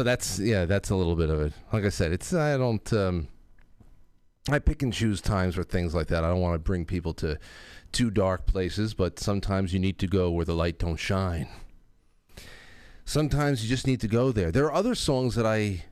So 0.00 0.04
that's 0.04 0.38
yeah, 0.38 0.64
that's 0.64 0.88
a 0.88 0.96
little 0.96 1.14
bit 1.14 1.28
of 1.28 1.42
it. 1.42 1.52
Like 1.74 1.84
I 1.84 1.90
said, 1.90 2.10
it's 2.10 2.32
I 2.32 2.56
don't 2.56 2.90
um 2.94 3.28
I 4.48 4.58
pick 4.58 4.82
and 4.82 4.90
choose 4.90 5.20
times 5.20 5.56
for 5.56 5.62
things 5.62 5.94
like 5.94 6.06
that. 6.06 6.24
I 6.24 6.28
don't 6.28 6.40
want 6.40 6.54
to 6.54 6.58
bring 6.58 6.86
people 6.86 7.12
to 7.20 7.38
too 7.92 8.10
dark 8.10 8.46
places, 8.46 8.94
but 8.94 9.18
sometimes 9.18 9.74
you 9.74 9.78
need 9.78 9.98
to 9.98 10.06
go 10.06 10.30
where 10.30 10.46
the 10.46 10.54
light 10.54 10.78
don't 10.78 10.96
shine. 10.96 11.48
Sometimes 13.04 13.62
you 13.62 13.68
just 13.68 13.86
need 13.86 14.00
to 14.00 14.08
go 14.08 14.32
there. 14.32 14.50
There 14.50 14.64
are 14.64 14.72
other 14.72 14.94
songs 14.94 15.34
that 15.34 15.44
I 15.44 15.84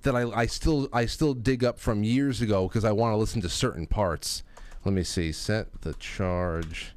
that 0.00 0.16
I, 0.16 0.22
I 0.30 0.46
still 0.46 0.88
I 0.90 1.04
still 1.04 1.34
dig 1.34 1.62
up 1.62 1.78
from 1.78 2.02
years 2.02 2.40
ago 2.40 2.68
because 2.68 2.86
I 2.86 2.92
want 2.92 3.12
to 3.12 3.18
listen 3.18 3.42
to 3.42 3.50
certain 3.50 3.86
parts. 3.86 4.44
Let 4.82 4.94
me 4.94 5.02
see. 5.02 5.30
Set 5.30 5.82
the 5.82 5.92
charge 5.92 6.94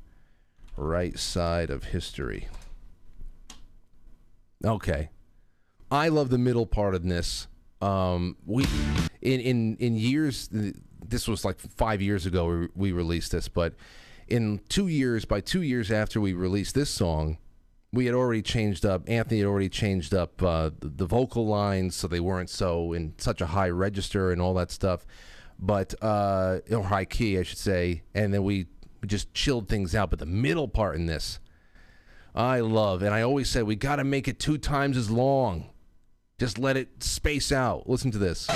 right 0.77 1.19
side 1.19 1.69
of 1.69 1.83
history. 1.83 2.47
Okay. 4.63 5.09
I 5.93 6.07
love 6.07 6.29
the 6.29 6.39
middle 6.39 6.65
part 6.65 6.95
of 6.95 7.03
this. 7.03 7.47
Um, 7.79 8.35
we 8.45 8.65
in 9.21 9.39
in 9.39 9.77
in 9.77 9.95
years. 9.95 10.49
This 11.05 11.27
was 11.27 11.45
like 11.45 11.59
five 11.59 12.01
years 12.01 12.25
ago 12.25 12.47
we, 12.47 12.67
we 12.75 12.91
released 12.91 13.31
this, 13.31 13.47
but 13.47 13.75
in 14.27 14.61
two 14.69 14.87
years, 14.87 15.25
by 15.25 15.39
two 15.41 15.61
years 15.61 15.91
after 15.91 16.19
we 16.19 16.33
released 16.33 16.73
this 16.73 16.89
song, 16.89 17.37
we 17.91 18.07
had 18.07 18.15
already 18.15 18.41
changed 18.41 18.85
up. 18.85 19.07
Anthony 19.07 19.41
had 19.41 19.47
already 19.47 19.69
changed 19.69 20.15
up 20.15 20.41
uh, 20.41 20.71
the, 20.79 20.87
the 20.87 21.05
vocal 21.05 21.45
lines 21.45 21.95
so 21.95 22.07
they 22.07 22.19
weren't 22.19 22.49
so 22.49 22.93
in 22.93 23.13
such 23.19 23.41
a 23.41 23.45
high 23.45 23.69
register 23.69 24.31
and 24.31 24.41
all 24.41 24.55
that 24.55 24.71
stuff, 24.71 25.05
but 25.59 25.93
uh, 26.01 26.59
or 26.71 26.85
high 26.85 27.05
key, 27.05 27.37
I 27.37 27.43
should 27.43 27.59
say. 27.59 28.01
And 28.15 28.33
then 28.33 28.43
we, 28.43 28.65
just 29.05 29.33
chilled 29.33 29.67
things 29.67 29.93
out. 29.93 30.09
But 30.09 30.19
the 30.19 30.25
middle 30.25 30.69
part 30.69 30.95
in 30.95 31.05
this, 31.07 31.39
I 32.33 32.61
love, 32.61 33.03
and 33.03 33.13
I 33.13 33.21
always 33.21 33.49
said 33.49 33.63
we 33.65 33.75
got 33.75 33.97
to 33.97 34.05
make 34.05 34.29
it 34.29 34.39
two 34.39 34.57
times 34.57 34.95
as 34.95 35.11
long. 35.11 35.72
Just 36.43 36.59
let 36.59 36.75
it 36.75 37.01
space 37.01 37.53
out. 37.53 37.87
Listen 37.87 38.11
to 38.11 38.17
this. 38.17 38.49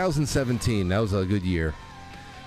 2017. 0.00 0.88
That 0.88 0.98
was 0.98 1.12
a 1.12 1.26
good 1.26 1.42
year. 1.42 1.74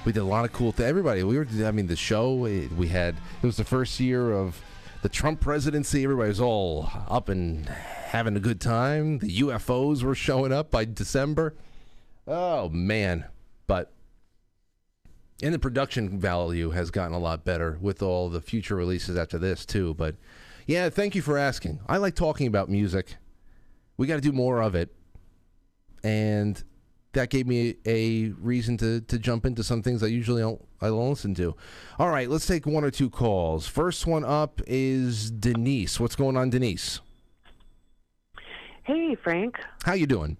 We 0.06 0.12
did 0.12 0.22
a 0.22 0.26
lot 0.26 0.44
of 0.44 0.52
cool 0.54 0.72
things. 0.72 0.90
Everybody, 0.90 1.22
we 1.22 1.38
were. 1.38 1.48
I 1.64 1.70
mean, 1.70 1.86
the 1.86 1.96
show 1.96 2.46
eh, 2.46 2.68
we 2.76 2.88
had. 2.88 3.16
It 3.44 3.46
was 3.46 3.58
the 3.58 3.64
first 3.64 4.00
year 4.00 4.32
of 4.32 4.60
the 5.04 5.10
Trump 5.10 5.40
presidency. 5.40 6.04
Everybody 6.04 6.30
was 6.30 6.42
all 6.42 6.90
up 7.08 7.30
and 7.30 7.68
having 7.68 8.36
a 8.36 8.40
good 8.40 8.60
time. 8.60 9.20
The 9.20 9.42
UFOs 9.42 10.02
were 10.02 10.16
showing 10.16 10.52
up 10.52 10.72
by 10.72 10.86
December. 10.86 11.54
Oh 12.28 12.70
man! 12.70 13.26
But 13.68 13.94
and 15.44 15.54
the 15.54 15.60
production 15.60 16.18
value 16.20 16.72
has 16.72 16.90
gotten 16.90 17.14
a 17.14 17.20
lot 17.20 17.46
better 17.46 17.78
with 17.80 18.02
all 18.02 18.30
the 18.30 18.42
future 18.42 18.76
releases 18.76 19.16
after 19.16 19.38
this 19.38 19.64
too. 19.64 19.94
But 19.94 20.16
yeah, 20.66 20.90
thank 20.90 21.14
you 21.14 21.22
for 21.22 21.38
asking. 21.38 21.82
I 21.88 21.98
like 21.98 22.16
talking 22.16 22.48
about 22.48 22.68
music. 22.68 23.18
We 23.96 24.08
got 24.08 24.16
to 24.16 24.22
do 24.22 24.32
more 24.32 24.60
of 24.60 24.74
it, 24.74 24.96
and 26.04 26.64
that 27.14 27.30
gave 27.30 27.48
me 27.48 27.76
a 27.86 28.30
reason 28.32 28.78
to 28.78 29.02
to 29.02 29.18
jump 29.18 29.46
into 29.46 29.64
some 29.64 29.82
things 29.82 30.04
I 30.04 30.08
usually 30.08 30.42
don't 30.42 30.64
I 30.82 30.88
don't 30.88 31.10
listen 31.10 31.34
to. 31.36 31.56
All 31.98 32.10
right, 32.10 32.30
let's 32.30 32.46
take 32.46 32.66
one 32.66 32.84
or 32.84 32.92
two 32.92 33.10
calls. 33.10 33.68
First 33.68 34.06
one 34.06 34.26
up 34.26 34.62
is 34.68 35.32
Denise. 35.32 36.00
What's 36.00 36.16
going 36.16 36.38
on, 36.38 36.50
Denise? 36.50 37.00
Hey, 38.84 39.16
Frank. 39.24 39.56
How 39.84 39.94
you 39.94 40.08
doing? 40.08 40.38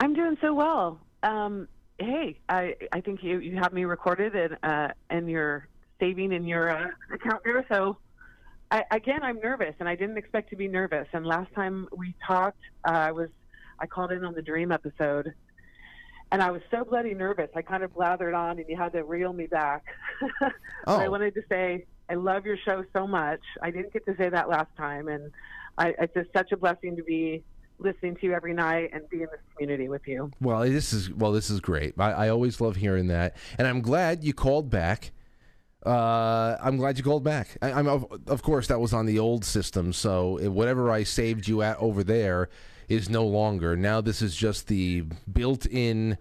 I'm 0.00 0.14
doing 0.14 0.36
so 0.40 0.52
well. 0.52 1.00
Um, 1.22 1.68
hey, 1.98 2.40
I 2.48 2.74
I 2.92 3.00
think 3.00 3.22
you 3.22 3.38
you 3.38 3.56
have 3.56 3.72
me 3.72 3.84
recorded 3.84 4.34
and 4.34 4.56
uh, 4.62 4.88
and 5.10 5.30
you're 5.30 5.68
saving 6.00 6.32
in 6.32 6.46
your 6.46 6.70
uh, 6.70 6.88
account 7.12 7.42
there. 7.44 7.64
So 7.70 7.98
I, 8.70 8.84
again, 8.90 9.22
I'm 9.22 9.38
nervous, 9.38 9.74
and 9.78 9.88
I 9.88 9.94
didn't 9.94 10.18
expect 10.18 10.50
to 10.50 10.56
be 10.56 10.66
nervous. 10.66 11.06
And 11.12 11.24
last 11.24 11.52
time 11.54 11.88
we 11.96 12.14
talked, 12.26 12.60
uh, 12.84 12.90
I 12.90 13.12
was 13.12 13.28
I 13.78 13.86
called 13.86 14.12
in 14.12 14.24
on 14.24 14.34
the 14.34 14.42
Dream 14.42 14.72
episode, 14.72 15.34
and 16.32 16.42
I 16.42 16.50
was 16.50 16.62
so 16.70 16.84
bloody 16.84 17.14
nervous. 17.14 17.48
I 17.54 17.62
kind 17.62 17.82
of 17.82 17.94
blathered 17.94 18.36
on, 18.36 18.58
and 18.58 18.68
you 18.68 18.76
had 18.76 18.92
to 18.92 19.04
reel 19.04 19.32
me 19.32 19.46
back. 19.46 19.84
Oh. 20.86 21.00
I 21.00 21.08
wanted 21.08 21.32
to 21.36 21.42
say 21.48 21.86
I 22.10 22.14
love 22.14 22.44
your 22.44 22.58
show 22.58 22.84
so 22.92 23.06
much. 23.06 23.40
I 23.62 23.70
didn't 23.70 23.94
get 23.94 24.04
to 24.04 24.14
say 24.16 24.28
that 24.28 24.50
last 24.50 24.68
time, 24.76 25.08
and 25.08 25.30
I, 25.78 25.94
it's 25.98 26.12
just 26.12 26.30
such 26.36 26.52
a 26.52 26.58
blessing 26.58 26.94
to 26.96 27.02
be 27.02 27.42
listening 27.78 28.16
to 28.16 28.26
you 28.26 28.32
every 28.34 28.52
night 28.52 28.90
and 28.92 29.08
be 29.08 29.22
in 29.22 29.28
this 29.30 29.40
community 29.54 29.88
with 29.88 30.02
you. 30.06 30.30
Well, 30.40 30.60
this 30.60 30.92
is 30.92 31.10
well, 31.10 31.32
this 31.32 31.48
is 31.48 31.60
great. 31.60 31.94
I, 31.98 32.12
I 32.12 32.28
always 32.28 32.60
love 32.60 32.76
hearing 32.76 33.06
that, 33.08 33.36
and 33.58 33.66
I'm 33.66 33.80
glad 33.80 34.24
you 34.24 34.34
called 34.34 34.68
back. 34.68 35.12
Uh, 35.84 36.56
I'm 36.62 36.76
glad 36.76 36.98
you 36.98 37.04
called 37.04 37.24
back. 37.24 37.56
I, 37.62 37.72
I'm 37.72 37.86
of, 37.86 38.06
of 38.26 38.42
course 38.42 38.66
that 38.68 38.80
was 38.80 38.92
on 38.92 39.06
the 39.06 39.18
old 39.18 39.44
system, 39.44 39.92
so 39.92 40.36
it, 40.36 40.48
whatever 40.48 40.90
I 40.90 41.02
saved 41.04 41.48
you 41.48 41.62
at 41.62 41.78
over 41.78 42.04
there 42.04 42.48
is 42.88 43.08
no 43.08 43.24
longer. 43.24 43.76
Now 43.76 44.00
this 44.00 44.22
is 44.22 44.36
just 44.36 44.68
the 44.68 45.04
built-in. 45.32 46.18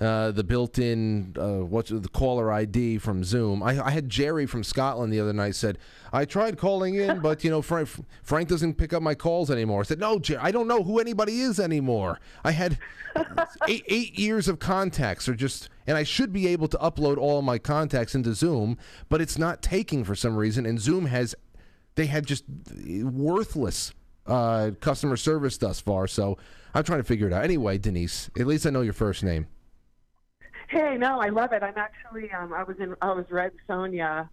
Uh, 0.00 0.32
the 0.32 0.42
built-in 0.42 1.32
uh, 1.38 1.64
what's 1.64 1.90
the 1.90 2.08
caller 2.08 2.50
ID 2.50 2.98
from 2.98 3.22
Zoom. 3.22 3.62
I, 3.62 3.86
I 3.86 3.90
had 3.92 4.08
Jerry 4.08 4.46
from 4.46 4.64
Scotland 4.64 5.12
the 5.12 5.20
other 5.20 5.32
night 5.32 5.54
said 5.54 5.78
I 6.12 6.24
tried 6.24 6.58
calling 6.58 6.96
in, 6.96 7.20
but 7.20 7.44
you 7.44 7.50
know 7.50 7.62
Frank, 7.62 7.88
Frank 8.24 8.48
doesn't 8.48 8.74
pick 8.74 8.92
up 8.92 9.00
my 9.00 9.14
calls 9.14 9.48
anymore. 9.48 9.80
I 9.80 9.84
said 9.84 10.00
no, 10.00 10.18
Jerry, 10.18 10.40
I 10.42 10.50
don't 10.50 10.66
know 10.66 10.82
who 10.82 10.98
anybody 10.98 11.40
is 11.40 11.60
anymore. 11.60 12.18
I 12.42 12.50
had 12.50 12.78
eight, 13.68 13.84
eight 13.86 14.18
years 14.18 14.48
of 14.48 14.58
contacts, 14.58 15.28
or 15.28 15.34
just 15.34 15.68
and 15.86 15.96
I 15.96 16.02
should 16.02 16.32
be 16.32 16.48
able 16.48 16.66
to 16.68 16.78
upload 16.78 17.16
all 17.16 17.38
of 17.38 17.44
my 17.44 17.58
contacts 17.58 18.16
into 18.16 18.34
Zoom, 18.34 18.78
but 19.08 19.20
it's 19.20 19.38
not 19.38 19.62
taking 19.62 20.02
for 20.02 20.16
some 20.16 20.36
reason. 20.36 20.66
And 20.66 20.80
Zoom 20.80 21.06
has 21.06 21.34
they 21.94 22.06
had 22.06 22.26
just 22.26 22.44
worthless 23.02 23.92
uh, 24.26 24.70
customer 24.80 25.16
service 25.16 25.58
thus 25.58 25.80
far. 25.80 26.06
So 26.06 26.38
I'm 26.74 26.84
trying 26.84 27.00
to 27.00 27.04
figure 27.04 27.26
it 27.26 27.32
out. 27.32 27.44
Anyway, 27.44 27.78
Denise, 27.78 28.30
at 28.38 28.46
least 28.46 28.66
I 28.66 28.70
know 28.70 28.82
your 28.82 28.92
first 28.92 29.22
name. 29.22 29.46
Hey, 30.68 30.96
no, 30.96 31.20
I 31.20 31.28
love 31.28 31.52
it. 31.52 31.62
I'm 31.62 31.76
actually 31.76 32.30
um, 32.32 32.52
I 32.54 32.62
was 32.62 32.76
in 32.80 32.94
I 33.02 33.12
was 33.12 33.26
Red 33.30 33.52
Sonia 33.66 34.30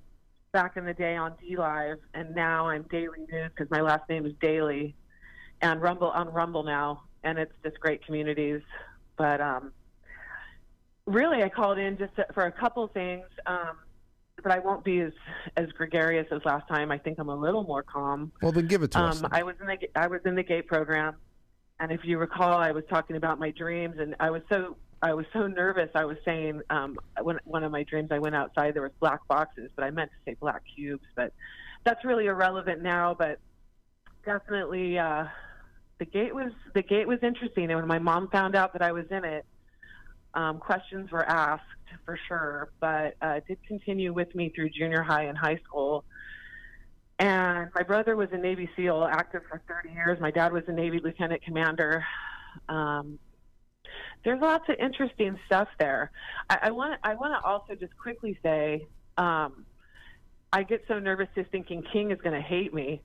back 0.51 0.77
in 0.77 0.85
the 0.85 0.93
day 0.93 1.15
on 1.15 1.33
D 1.41 1.57
Live, 1.57 1.97
and 2.13 2.33
now 2.33 2.69
I'm 2.69 2.83
Daily 2.83 3.19
News 3.31 3.51
because 3.55 3.69
my 3.69 3.81
last 3.81 4.07
name 4.09 4.25
is 4.25 4.33
Daily, 4.39 4.95
and 5.61 5.81
Rumble 5.81 6.11
on 6.11 6.29
Rumble 6.29 6.63
now, 6.63 7.03
and 7.23 7.37
it's 7.37 7.51
just 7.61 7.79
great 7.81 8.05
communities. 8.05 8.61
But 9.17 9.41
um, 9.41 9.73
really, 11.05 11.43
I 11.43 11.49
called 11.49 11.77
in 11.77 11.97
just 11.97 12.15
to, 12.15 12.25
for 12.33 12.45
a 12.45 12.51
couple 12.53 12.87
things, 12.87 13.25
um, 13.45 13.77
but 14.43 14.51
I 14.51 14.59
won't 14.59 14.83
be 14.83 15.01
as 15.01 15.13
as 15.57 15.67
gregarious 15.71 16.27
as 16.31 16.41
last 16.45 16.67
time. 16.67 16.91
I 16.91 16.97
think 16.97 17.19
I'm 17.19 17.29
a 17.29 17.35
little 17.35 17.63
more 17.63 17.83
calm. 17.83 18.31
Well, 18.41 18.51
then 18.51 18.67
give 18.67 18.83
it 18.83 18.91
to 18.91 18.99
us. 18.99 19.23
Um, 19.23 19.29
I 19.31 19.43
was 19.43 19.55
in 19.59 19.67
the 19.67 19.77
I 19.95 20.07
was 20.07 20.21
in 20.25 20.35
the 20.35 20.43
gate 20.43 20.67
program, 20.67 21.15
and 21.79 21.91
if 21.91 22.01
you 22.03 22.17
recall, 22.17 22.57
I 22.57 22.71
was 22.71 22.83
talking 22.89 23.15
about 23.15 23.39
my 23.39 23.51
dreams, 23.51 23.95
and 23.99 24.15
I 24.19 24.29
was 24.29 24.41
so 24.49 24.77
I 25.01 25.13
was 25.13 25.25
so 25.31 25.47
nervous. 25.47 25.89
I 25.95 26.05
was 26.05 26.17
saying 26.25 26.61
um, 26.69 26.97
when 27.21 27.39
one 27.45 27.63
of 27.63 27.71
my 27.71 27.83
dreams, 27.83 28.09
I 28.11 28.19
went 28.19 28.35
outside. 28.35 28.73
There 28.73 28.81
was 28.81 28.91
black 28.99 29.25
boxes, 29.27 29.71
but 29.75 29.85
I 29.85 29.91
meant 29.91 30.11
to 30.11 30.31
say 30.31 30.35
black 30.39 30.61
cubes. 30.75 31.05
But 31.15 31.33
that's 31.85 32.03
really 32.03 32.25
irrelevant 32.25 32.81
now. 32.81 33.15
But 33.17 33.39
definitely, 34.25 34.99
uh, 34.99 35.25
the 35.99 36.05
gate 36.05 36.35
was 36.35 36.51
the 36.73 36.81
gate 36.81 37.07
was 37.07 37.19
interesting. 37.23 37.65
And 37.71 37.75
when 37.75 37.87
my 37.87 37.99
mom 37.99 38.29
found 38.29 38.55
out 38.55 38.73
that 38.73 38.81
I 38.81 38.91
was 38.91 39.05
in 39.09 39.23
it, 39.23 39.45
um, 40.33 40.59
questions 40.59 41.11
were 41.11 41.27
asked 41.27 41.63
for 42.05 42.17
sure. 42.27 42.69
But 42.79 43.15
uh, 43.21 43.35
it 43.37 43.47
did 43.47 43.57
continue 43.67 44.13
with 44.13 44.33
me 44.35 44.49
through 44.55 44.69
junior 44.69 45.01
high 45.01 45.23
and 45.23 45.37
high 45.37 45.59
school. 45.63 46.05
And 47.17 47.69
my 47.75 47.83
brother 47.83 48.15
was 48.15 48.29
a 48.31 48.37
Navy 48.37 48.69
SEAL, 48.75 49.03
active 49.11 49.41
for 49.49 49.61
30 49.67 49.93
years. 49.93 50.19
My 50.21 50.31
dad 50.31 50.53
was 50.53 50.63
a 50.67 50.71
Navy 50.71 50.99
lieutenant 51.03 51.43
commander. 51.43 52.05
Um, 52.69 53.19
there's 54.23 54.41
lots 54.41 54.69
of 54.69 54.75
interesting 54.79 55.37
stuff 55.45 55.67
there. 55.79 56.11
I 56.49 56.71
want 56.71 56.99
I 57.03 57.15
want 57.15 57.33
to 57.33 57.45
also 57.47 57.75
just 57.75 57.95
quickly 57.97 58.37
say, 58.43 58.87
um, 59.17 59.65
I 60.51 60.63
get 60.63 60.83
so 60.87 60.99
nervous 60.99 61.27
just 61.35 61.51
thinking 61.51 61.83
King 61.91 62.11
is 62.11 62.19
going 62.21 62.35
to 62.35 62.41
hate 62.41 62.73
me. 62.73 63.01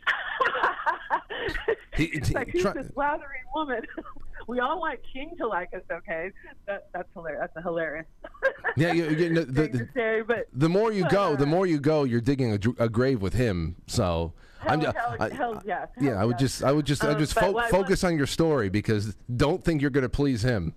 He- 1.96 2.06
he- 2.24 2.34
like 2.34 2.50
who's 2.50 2.62
try- 2.62 2.72
this 2.72 2.90
lathering 2.96 3.44
woman? 3.54 3.82
we 4.46 4.60
all 4.60 4.80
want 4.80 5.00
King 5.12 5.32
to 5.38 5.46
like 5.46 5.72
us, 5.74 5.82
okay? 5.90 6.30
That, 6.66 6.88
that's 6.92 7.08
hilarious. 7.14 7.40
That's 7.42 7.56
a 7.56 7.62
hilarious 7.68 8.06
Yeah, 8.76 8.92
you, 8.92 9.08
you 9.10 9.30
know, 9.30 9.44
the, 9.44 9.52
thing 9.62 9.72
to 9.72 9.78
the, 9.78 9.88
say, 9.94 10.22
but 10.26 10.46
the 10.52 10.68
more 10.68 10.92
you 10.92 11.08
go, 11.08 11.36
the 11.36 11.46
more 11.54 11.66
you 11.66 11.78
go, 11.78 12.04
you're 12.04 12.20
digging 12.20 12.52
a, 12.52 12.84
a 12.84 12.88
grave 12.88 13.22
with 13.22 13.34
him. 13.34 13.76
So 13.86 14.32
I'm 14.62 14.80
hell, 14.80 14.92
just, 14.92 14.96
hell, 14.96 15.16
I- 15.20 15.28
hell 15.34 15.62
yes. 15.64 15.88
yeah, 16.00 16.20
I 16.20 16.24
would 16.24 16.40
yes. 16.40 16.40
just, 16.40 16.64
I 16.64 16.72
would 16.72 16.86
just, 16.86 17.04
I 17.04 17.10
Um, 17.12 17.18
just 17.18 17.34
fo- 17.34 17.60
focus 17.68 18.04
on 18.04 18.16
your 18.16 18.26
story 18.26 18.68
because 18.68 19.16
don't 19.36 19.62
think 19.62 19.80
you're 19.80 19.90
going 19.90 20.02
to 20.02 20.08
please 20.08 20.42
him. 20.42 20.74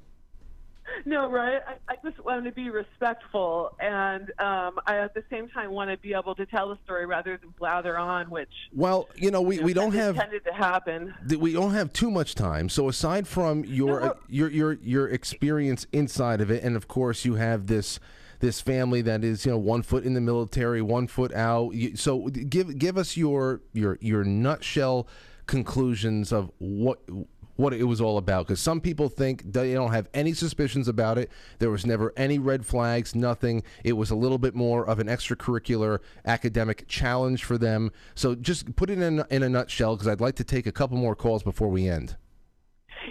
No, 1.06 1.30
right? 1.30 1.62
I, 1.68 1.94
I 1.94 1.96
just 2.04 2.24
want 2.24 2.46
to 2.46 2.52
be 2.52 2.70
respectful, 2.70 3.76
and 3.80 4.32
um, 4.40 4.80
I 4.86 4.98
at 4.98 5.14
the 5.14 5.24
same 5.30 5.48
time 5.50 5.72
want 5.72 5.90
to 5.90 5.98
be 5.98 6.14
able 6.14 6.36
to 6.36 6.46
tell 6.46 6.70
the 6.70 6.78
story 6.84 7.06
rather 7.06 7.38
than 7.38 7.54
blather 7.58 7.98
on, 7.98 8.30
which 8.30 8.50
Well, 8.74 9.08
you 9.16 9.32
know, 9.32 9.42
we, 9.42 9.60
we 9.60 9.74
don't 9.74 9.94
have 9.94 10.16
tended 10.16 10.44
to 10.46 10.54
happen. 10.54 11.14
we 11.40 11.54
don't 11.54 11.74
have 11.74 11.94
too 11.94 12.12
much 12.12 12.36
time. 12.36 12.70
So 12.70 12.90
aside 12.90 13.28
from 13.28 13.64
your 13.64 14.02
uh, 14.02 14.14
your 14.28 14.50
your 14.50 14.74
your 14.74 15.08
experience 15.10 15.88
inside 15.94 16.42
of 16.42 16.52
it, 16.52 16.64
and 16.64 16.76
of 16.76 16.88
course 16.88 17.26
you 17.26 17.36
have 17.36 17.68
this 17.68 18.00
this 18.40 18.62
family 18.62 19.02
that 19.02 19.24
is 19.24 19.46
you 19.46 19.52
know 19.52 19.58
one 19.58 19.82
foot 19.82 20.04
in 20.04 20.14
the 20.14 20.22
military, 20.22 20.82
one 20.82 21.08
foot 21.08 21.34
out. 21.34 21.74
So 21.96 22.28
give 22.28 22.78
give 22.78 22.98
us 22.98 23.18
your 23.18 23.62
your 23.74 23.98
your 24.02 24.24
nutshell 24.24 25.08
conclusions 25.48 26.32
of 26.32 26.52
what 26.60 27.00
what 27.58 27.74
it 27.74 27.84
was 27.84 28.00
all 28.00 28.18
about 28.18 28.48
because 28.48 28.60
some 28.60 28.80
people 28.80 29.10
think 29.10 29.44
they 29.52 29.74
don't 29.74 29.92
have 29.92 30.08
any 30.14 30.34
suspicions 30.34 30.88
about 30.88 31.18
it 31.18 31.30
there 31.60 31.70
was 31.70 31.86
never 31.86 32.14
any 32.16 32.40
red 32.40 32.66
flags 32.66 33.14
nothing 33.14 33.62
it 33.84 33.94
was 33.94 34.10
a 34.10 34.16
little 34.16 34.38
bit 34.38 34.56
more 34.56 34.88
of 34.88 35.00
an 35.00 35.08
extracurricular 35.08 36.00
academic 36.26 36.88
challenge 36.88 37.44
for 37.44 37.58
them 37.58 37.92
so 38.16 38.34
just 38.36 38.76
put 38.76 38.90
it 38.90 39.00
in, 39.00 39.24
in 39.30 39.44
a 39.44 39.50
nutshell 39.50 39.96
because 39.96 40.08
i'd 40.08 40.22
like 40.22 40.36
to 40.36 40.44
take 40.44 40.66
a 40.66 40.72
couple 40.72 40.98
more 40.98 41.16
calls 41.16 41.44
before 41.44 41.68
we 41.68 41.88
end 41.90 42.16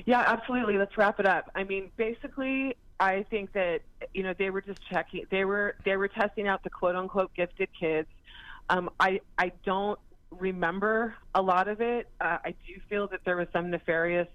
Yeah, 0.04 0.22
absolutely. 0.26 0.76
Let's 0.76 0.96
wrap 0.98 1.20
it 1.20 1.26
up. 1.26 1.50
I 1.54 1.64
mean, 1.64 1.90
basically, 1.96 2.76
I 3.00 3.24
think 3.30 3.52
that 3.52 3.80
you 4.12 4.22
know 4.22 4.34
they 4.38 4.50
were 4.50 4.60
just 4.60 4.80
checking. 4.90 5.24
They 5.30 5.44
were 5.44 5.76
they 5.84 5.96
were 5.96 6.08
testing 6.08 6.48
out 6.48 6.62
the 6.62 6.70
quote 6.70 6.96
unquote 6.96 7.32
gifted 7.34 7.68
kids. 7.78 8.08
Um, 8.68 8.90
I 9.00 9.20
I 9.38 9.52
don't 9.64 9.98
remember 10.30 11.14
a 11.34 11.40
lot 11.40 11.68
of 11.68 11.80
it. 11.80 12.08
Uh, 12.20 12.38
I 12.44 12.54
do 12.66 12.74
feel 12.88 13.06
that 13.08 13.20
there 13.24 13.36
was 13.36 13.48
some 13.52 13.70
nefarious 13.70 14.28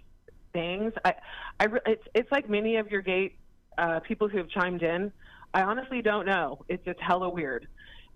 things. 0.53 0.93
I 1.03 1.15
I 1.59 1.67
it's 1.85 2.03
it's 2.13 2.31
like 2.31 2.49
many 2.49 2.77
of 2.77 2.89
your 2.89 3.01
gate 3.01 3.37
uh, 3.77 3.99
people 4.01 4.27
who 4.27 4.37
have 4.37 4.49
chimed 4.49 4.83
in. 4.83 5.11
I 5.53 5.63
honestly 5.63 6.01
don't 6.01 6.25
know. 6.25 6.63
It's 6.69 6.83
just 6.85 6.99
hella 6.99 7.29
weird. 7.29 7.67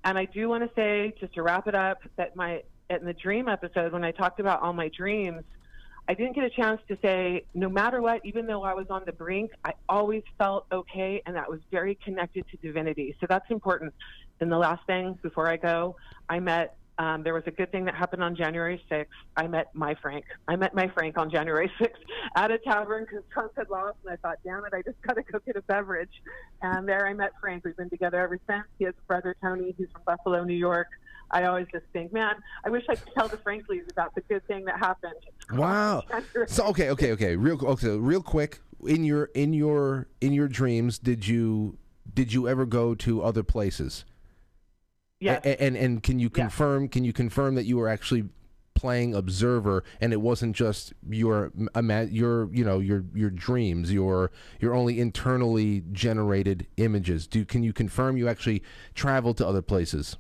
And 0.03 0.18
I 0.18 0.26
do 0.26 0.48
want 0.48 0.64
to 0.64 0.70
say, 0.76 1.14
just 1.20 1.34
to 1.34 1.41
wrap 1.41 1.68
it 1.68 1.76
up, 1.76 1.99
that 2.16 2.36
my 2.36 2.64
in 2.90 3.06
the 3.06 3.14
dream 3.14 3.48
episode 3.48 3.94
when 3.94 4.03
I 4.03 4.12
talked 4.12 4.40
about 4.40 4.62
all 4.62 4.74
my 4.74 4.90
dreams, 4.90 5.44
I 6.07 6.14
didn't 6.14 6.34
get 6.34 6.44
a 6.44 6.49
chance 6.52 6.80
to 6.88 6.98
say, 7.02 7.45
no 7.56 7.68
matter 7.68 8.02
what, 8.02 8.22
even 8.24 8.45
though 8.45 8.64
I 8.64 8.74
was 8.74 8.86
on 8.91 9.03
the 9.06 9.12
brink, 9.12 9.52
I 9.64 9.74
always 9.90 10.22
felt 10.38 10.68
okay, 10.72 11.22
and 11.26 11.36
that 11.36 11.49
was 11.49 11.60
very 11.72 11.95
connected 11.95 12.45
to 12.52 12.57
divinity. 12.57 13.16
So 13.20 13.26
that's 13.28 13.49
important. 13.49 13.94
And 14.40 14.52
the 14.52 14.57
last 14.57 14.86
thing 14.86 15.18
before 15.24 15.49
I 15.49 15.57
go, 15.57 15.95
I 16.30 16.40
met 16.40 16.78
um, 16.97 17.23
there 17.23 17.34
was 17.34 17.43
a 17.45 17.51
good 17.51 17.72
thing 17.72 17.85
that 17.85 17.95
happened 17.95 18.23
on 18.23 18.35
January 18.35 18.81
6th. 18.89 19.05
I 19.35 19.47
met 19.47 19.73
my 19.73 19.95
Frank. 19.95 20.26
I 20.47 20.55
met 20.55 20.73
my 20.73 20.88
Frank 20.89 21.17
on 21.17 21.30
January 21.30 21.69
6th 21.80 21.89
at 22.35 22.51
a 22.51 22.57
tavern 22.59 23.05
because 23.05 23.23
Trump 23.34 23.51
had 23.57 23.69
lost, 23.69 23.97
and 24.05 24.13
I 24.13 24.15
thought, 24.17 24.38
damn 24.45 24.63
it, 24.65 24.73
I 24.73 24.81
just 24.81 25.01
got 25.01 25.15
to 25.15 25.23
go 25.23 25.39
get 25.45 25.57
a 25.57 25.61
beverage. 25.63 26.22
And 26.61 26.88
there 26.88 27.05
I 27.05 27.13
met 27.13 27.31
Frank. 27.41 27.65
We've 27.65 27.76
been 27.76 27.89
together 27.89 28.19
ever 28.19 28.39
since. 28.47 28.63
He 28.80 28.85
has 28.85 28.93
a 28.97 29.07
brother, 29.07 29.35
Tony, 29.41 29.76
who's 29.77 29.89
from 29.91 30.01
Buffalo, 30.05 30.43
New 30.43 30.53
York. 30.53 30.88
I 31.31 31.43
always 31.45 31.67
just 31.72 31.85
think, 31.91 32.13
man, 32.13 32.35
I 32.63 32.69
wish 32.69 32.84
I 32.88 32.95
could 32.95 33.13
tell 33.13 33.27
the 33.27 33.38
Franklies 33.38 33.84
about 33.91 34.13
the 34.15 34.22
good 34.22 34.45
thing 34.47 34.65
that 34.65 34.80
happened. 34.80 35.13
Wow. 35.53 36.01
So 36.47 36.65
okay, 36.69 36.89
okay, 36.89 37.11
okay. 37.11 37.35
Real 37.35 37.63
okay, 37.63 37.89
real 37.89 38.23
quick. 38.23 38.61
In 38.88 39.03
your 39.03 39.26
in 39.35 39.53
your 39.53 40.07
in 40.19 40.34
your 40.34 40.47
dreams, 40.47 40.97
did 40.97 41.27
you 41.27 41.77
did 42.11 42.34
you 42.34 42.47
ever 42.47 42.65
go 42.65 42.95
to 42.95 43.22
other 43.22 43.43
places? 43.43 44.05
Yes. 45.19 45.41
A- 45.45 45.61
and 45.61 45.75
and 45.77 46.03
can 46.03 46.19
you 46.19 46.29
confirm 46.29 46.87
can 46.89 47.03
you 47.03 47.13
confirm 47.13 47.55
that 47.55 47.65
you 47.65 47.77
were 47.77 47.87
actually 47.87 48.25
playing 48.73 49.15
observer 49.15 49.85
and 50.01 50.11
it 50.11 50.19
wasn't 50.19 50.53
just 50.53 50.93
your 51.09 51.53
your 52.09 52.53
you 52.53 52.65
know 52.65 52.79
your 52.79 53.05
your 53.13 53.29
dreams 53.29 53.93
your 53.93 54.31
your 54.59 54.75
only 54.75 54.99
internally 54.99 55.81
generated 55.93 56.67
images 56.75 57.25
do 57.25 57.45
can 57.45 57.63
you 57.63 57.71
confirm 57.71 58.17
you 58.17 58.27
actually 58.27 58.61
traveled 58.93 59.37
to 59.37 59.47
other 59.47 59.61
places 59.61 60.17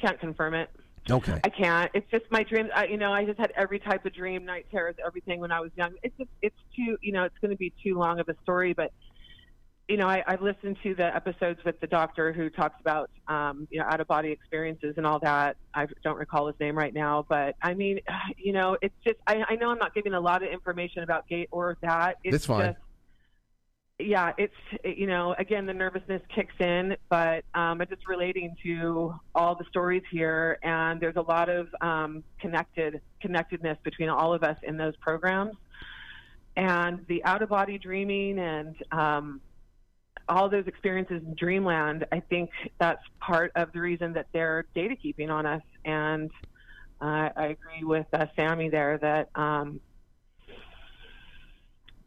Can't 0.00 0.20
confirm 0.20 0.54
it. 0.54 0.70
okay 1.10 1.40
I 1.42 1.48
can't. 1.48 1.90
It's 1.94 2.08
just 2.12 2.26
my 2.30 2.44
dreams. 2.44 2.70
I, 2.72 2.84
you 2.86 2.96
know, 2.96 3.12
I 3.12 3.24
just 3.24 3.40
had 3.40 3.52
every 3.56 3.80
type 3.80 4.06
of 4.06 4.14
dream, 4.14 4.44
night 4.44 4.66
terrors, 4.70 4.94
everything 5.04 5.40
when 5.40 5.50
I 5.50 5.58
was 5.58 5.72
young. 5.76 5.94
It's 6.04 6.16
just, 6.16 6.30
it's 6.42 6.56
too, 6.76 6.96
you 7.02 7.12
know, 7.12 7.24
it's 7.24 7.38
going 7.40 7.50
to 7.50 7.56
be 7.56 7.72
too 7.82 7.98
long 7.98 8.20
of 8.20 8.28
a 8.28 8.36
story. 8.44 8.72
But, 8.74 8.92
you 9.88 9.96
know, 9.96 10.06
I, 10.06 10.22
I've 10.26 10.42
listened 10.42 10.76
to 10.82 10.94
the 10.94 11.14
episodes 11.16 11.60
with 11.64 11.80
the 11.80 11.86
doctor 11.86 12.30
who 12.30 12.50
talks 12.50 12.78
about, 12.78 13.08
um, 13.26 13.66
you 13.70 13.78
know, 13.78 13.86
out 13.86 14.00
of 14.00 14.06
body 14.06 14.30
experiences 14.30 14.94
and 14.98 15.06
all 15.06 15.18
that. 15.20 15.56
I 15.74 15.86
don't 16.04 16.18
recall 16.18 16.46
his 16.46 16.56
name 16.60 16.76
right 16.76 16.92
now, 16.92 17.24
but 17.26 17.56
I 17.62 17.72
mean, 17.72 18.00
you 18.36 18.52
know, 18.52 18.76
it's 18.82 18.94
just, 19.02 19.16
I, 19.26 19.42
I 19.48 19.56
know 19.56 19.70
I'm 19.70 19.78
not 19.78 19.94
giving 19.94 20.12
a 20.12 20.20
lot 20.20 20.42
of 20.42 20.50
information 20.50 21.02
about 21.02 21.26
gate 21.26 21.48
or 21.50 21.78
that. 21.80 22.18
It's 22.22 22.32
That's 22.32 22.46
fine. 22.46 22.66
Just, 22.66 22.78
yeah, 24.00 24.32
it's 24.38 24.54
you 24.84 25.08
know 25.08 25.34
again 25.40 25.66
the 25.66 25.74
nervousness 25.74 26.22
kicks 26.32 26.54
in, 26.60 26.96
but 27.08 27.44
um, 27.54 27.80
it's 27.80 27.90
just 27.90 28.06
relating 28.06 28.54
to 28.62 29.12
all 29.34 29.56
the 29.56 29.64
stories 29.68 30.04
here, 30.08 30.56
and 30.62 31.00
there's 31.00 31.16
a 31.16 31.22
lot 31.22 31.48
of 31.48 31.66
um, 31.80 32.22
connected 32.40 33.00
connectedness 33.20 33.76
between 33.82 34.08
all 34.08 34.32
of 34.32 34.44
us 34.44 34.56
in 34.62 34.76
those 34.76 34.94
programs, 34.98 35.56
and 36.56 37.04
the 37.08 37.24
out 37.24 37.42
of 37.42 37.48
body 37.48 37.76
dreaming 37.76 38.38
and 38.38 38.76
um, 38.92 39.40
all 40.28 40.48
those 40.48 40.66
experiences 40.66 41.22
in 41.24 41.34
dreamland. 41.34 42.06
I 42.12 42.20
think 42.20 42.50
that's 42.78 43.02
part 43.20 43.52
of 43.56 43.72
the 43.72 43.80
reason 43.80 44.12
that 44.14 44.26
they're 44.32 44.66
data 44.74 44.96
keeping 44.96 45.30
on 45.30 45.46
us, 45.46 45.62
and 45.84 46.30
uh, 47.00 47.30
I 47.36 47.56
agree 47.58 47.84
with 47.84 48.06
uh, 48.12 48.26
Sammy 48.36 48.68
there 48.68 48.98
that. 48.98 49.30
Um, 49.34 49.80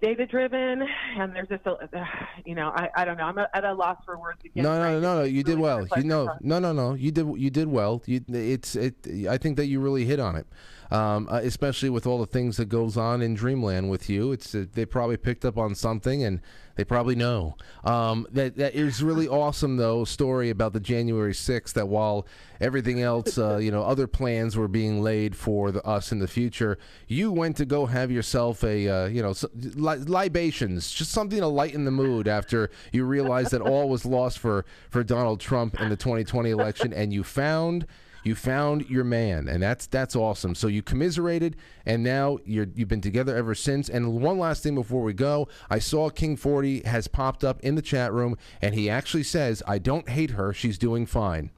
data 0.02 0.26
driven 0.26 0.84
and 1.18 1.36
there's 1.36 1.48
just 1.48 1.64
a 1.68 1.78
you 2.46 2.56
know 2.56 2.70
i, 2.76 2.90
I 2.96 3.06
don't 3.06 3.18
know. 3.18 3.26
I'm 3.26 3.38
at 3.38 3.64
a 3.64 3.72
loss 3.72 3.98
for 4.04 4.18
words 4.18 4.40
again 4.44 4.64
no 4.64 4.80
no 4.80 5.00
no 5.00 5.20
no 5.20 5.24
you 5.24 5.44
did 5.44 5.60
well. 5.60 5.88
you 5.96 6.04
know 6.04 6.36
no 6.42 6.60
no 6.60 6.74
no. 6.74 6.96
You 6.96 7.12
did 7.12 7.28
you 7.38 7.50
did 7.50 7.68
well. 7.68 8.02
You 8.08 8.22
it's 8.28 8.76
it 8.76 8.96
i 9.30 9.38
think 9.38 9.58
that 9.58 9.68
you 9.68 9.80
really 9.80 10.06
hit 10.06 10.20
on 10.20 10.36
it 10.36 10.48
um, 10.92 11.28
uh, 11.32 11.40
especially 11.44 11.90
with 11.90 12.06
all 12.06 12.20
the 12.20 12.26
things 12.26 12.58
that 12.58 12.66
goes 12.70 12.98
on 12.98 13.22
in 13.22 13.34
dreamland 13.34 13.90
with 13.90 14.10
you 14.10 14.32
it's 14.32 14.54
uh, 14.54 14.66
they 14.74 14.86
probably 14.86 15.18
picked 15.18 15.46
up 15.46 15.58
on 15.58 15.74
something 15.74 16.24
and 16.24 16.42
they 16.76 16.86
probably 16.86 17.16
know. 17.16 17.56
Um, 17.84 18.28
that 18.32 18.56
that 18.58 18.76
is 18.76 19.04
really 19.04 19.28
awesome 19.28 19.78
though 19.78 20.04
story 20.06 20.50
about 20.50 20.74
the 20.74 20.80
january 20.80 21.34
6th 21.34 21.74
that 21.74 21.88
while 21.88 22.26
everything 22.60 23.02
else 23.02 23.38
uh, 23.38 23.58
you 23.58 23.72
know 23.72 23.84
other 23.84 24.08
plans 24.08 24.56
were 24.56 24.68
being 24.68 25.02
laid 25.02 25.36
for 25.36 25.72
the, 25.72 25.86
us 25.86 26.12
in 26.12 26.20
the 26.20 26.28
future 26.28 26.78
you 27.08 27.32
went 27.32 27.58
to 27.58 27.66
go 27.66 27.86
have 27.86 28.12
yourself 28.12 28.64
a 28.64 28.88
uh, 28.88 29.06
you 29.06 29.22
know 29.22 29.34
li- 29.54 30.04
libations 30.06 30.92
just 30.92 31.12
something 31.12 31.40
to 31.40 31.48
lighten 31.48 31.86
the 31.86 31.92
mood 31.92 32.28
after 32.28 32.70
you 32.92 33.06
realized 33.06 33.52
that 33.52 33.62
all 33.62 33.90
was 33.90 34.06
lost 34.06 34.40
for 34.40 34.66
for 34.90 35.04
donald 35.04 35.40
trump 35.40 35.80
in 35.80 35.90
the 35.90 35.96
2020 35.96 36.50
election 36.50 36.94
and 36.94 37.12
you 37.14 37.24
found 37.24 37.86
you 38.24 38.36
found 38.36 38.90
your 38.90 39.04
man, 39.04 39.48
and 39.48 39.62
that's 39.64 39.88
that's 39.88 40.16
awesome. 40.16 40.56
So 40.56 40.68
you 40.68 40.82
commiserated, 40.82 41.56
and 41.86 42.04
now 42.04 42.38
you're 42.46 42.68
you've 42.76 42.88
been 42.88 43.02
together 43.02 43.36
ever 43.36 43.56
since. 43.56 43.90
And 43.90 44.22
one 44.22 44.38
last 44.38 44.64
thing 44.64 44.76
before 44.76 45.02
we 45.04 45.14
go, 45.14 45.48
I 45.70 45.80
saw 45.80 46.10
King 46.10 46.36
Forty 46.38 46.82
has 46.86 47.08
popped 47.08 47.44
up 47.44 47.60
in 47.62 47.76
the 47.76 47.82
chat 47.82 48.14
room, 48.14 48.38
and 48.62 48.76
he 48.76 48.90
actually 48.90 49.24
says, 49.24 49.64
"I 49.68 49.80
don't 49.80 50.10
hate 50.10 50.32
her; 50.32 50.54
she's 50.54 50.78
doing 50.78 51.06
fine." 51.06 51.52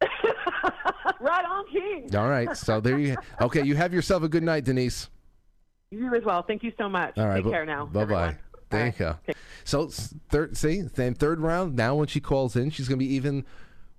right 1.20 1.44
on 1.44 1.64
king 1.72 2.14
All 2.16 2.28
right, 2.28 2.56
so 2.56 2.80
there 2.80 2.98
you. 2.98 3.16
Okay, 3.40 3.62
you 3.62 3.76
have 3.76 3.92
yourself 3.94 4.22
a 4.22 4.28
good 4.28 4.42
night, 4.42 4.64
Denise. 4.64 5.08
you 5.90 6.12
as 6.14 6.24
well 6.24 6.42
thank 6.42 6.62
you 6.62 6.72
so 6.76 6.88
much 6.88 7.16
All 7.16 7.26
right, 7.26 7.36
take 7.36 7.44
bu- 7.44 7.50
care 7.50 7.66
now 7.66 7.86
Bye 7.86 8.04
bye. 8.04 8.36
There 8.70 8.94
you. 8.98 9.34
So 9.64 9.88
third, 10.30 10.56
see, 10.56 10.80
then 10.80 11.14
third 11.14 11.40
round. 11.40 11.76
Now 11.76 11.94
when 11.96 12.06
she 12.08 12.20
calls 12.20 12.56
in, 12.56 12.70
she's 12.70 12.88
gonna 12.88 12.96
be 12.96 13.14
even 13.14 13.44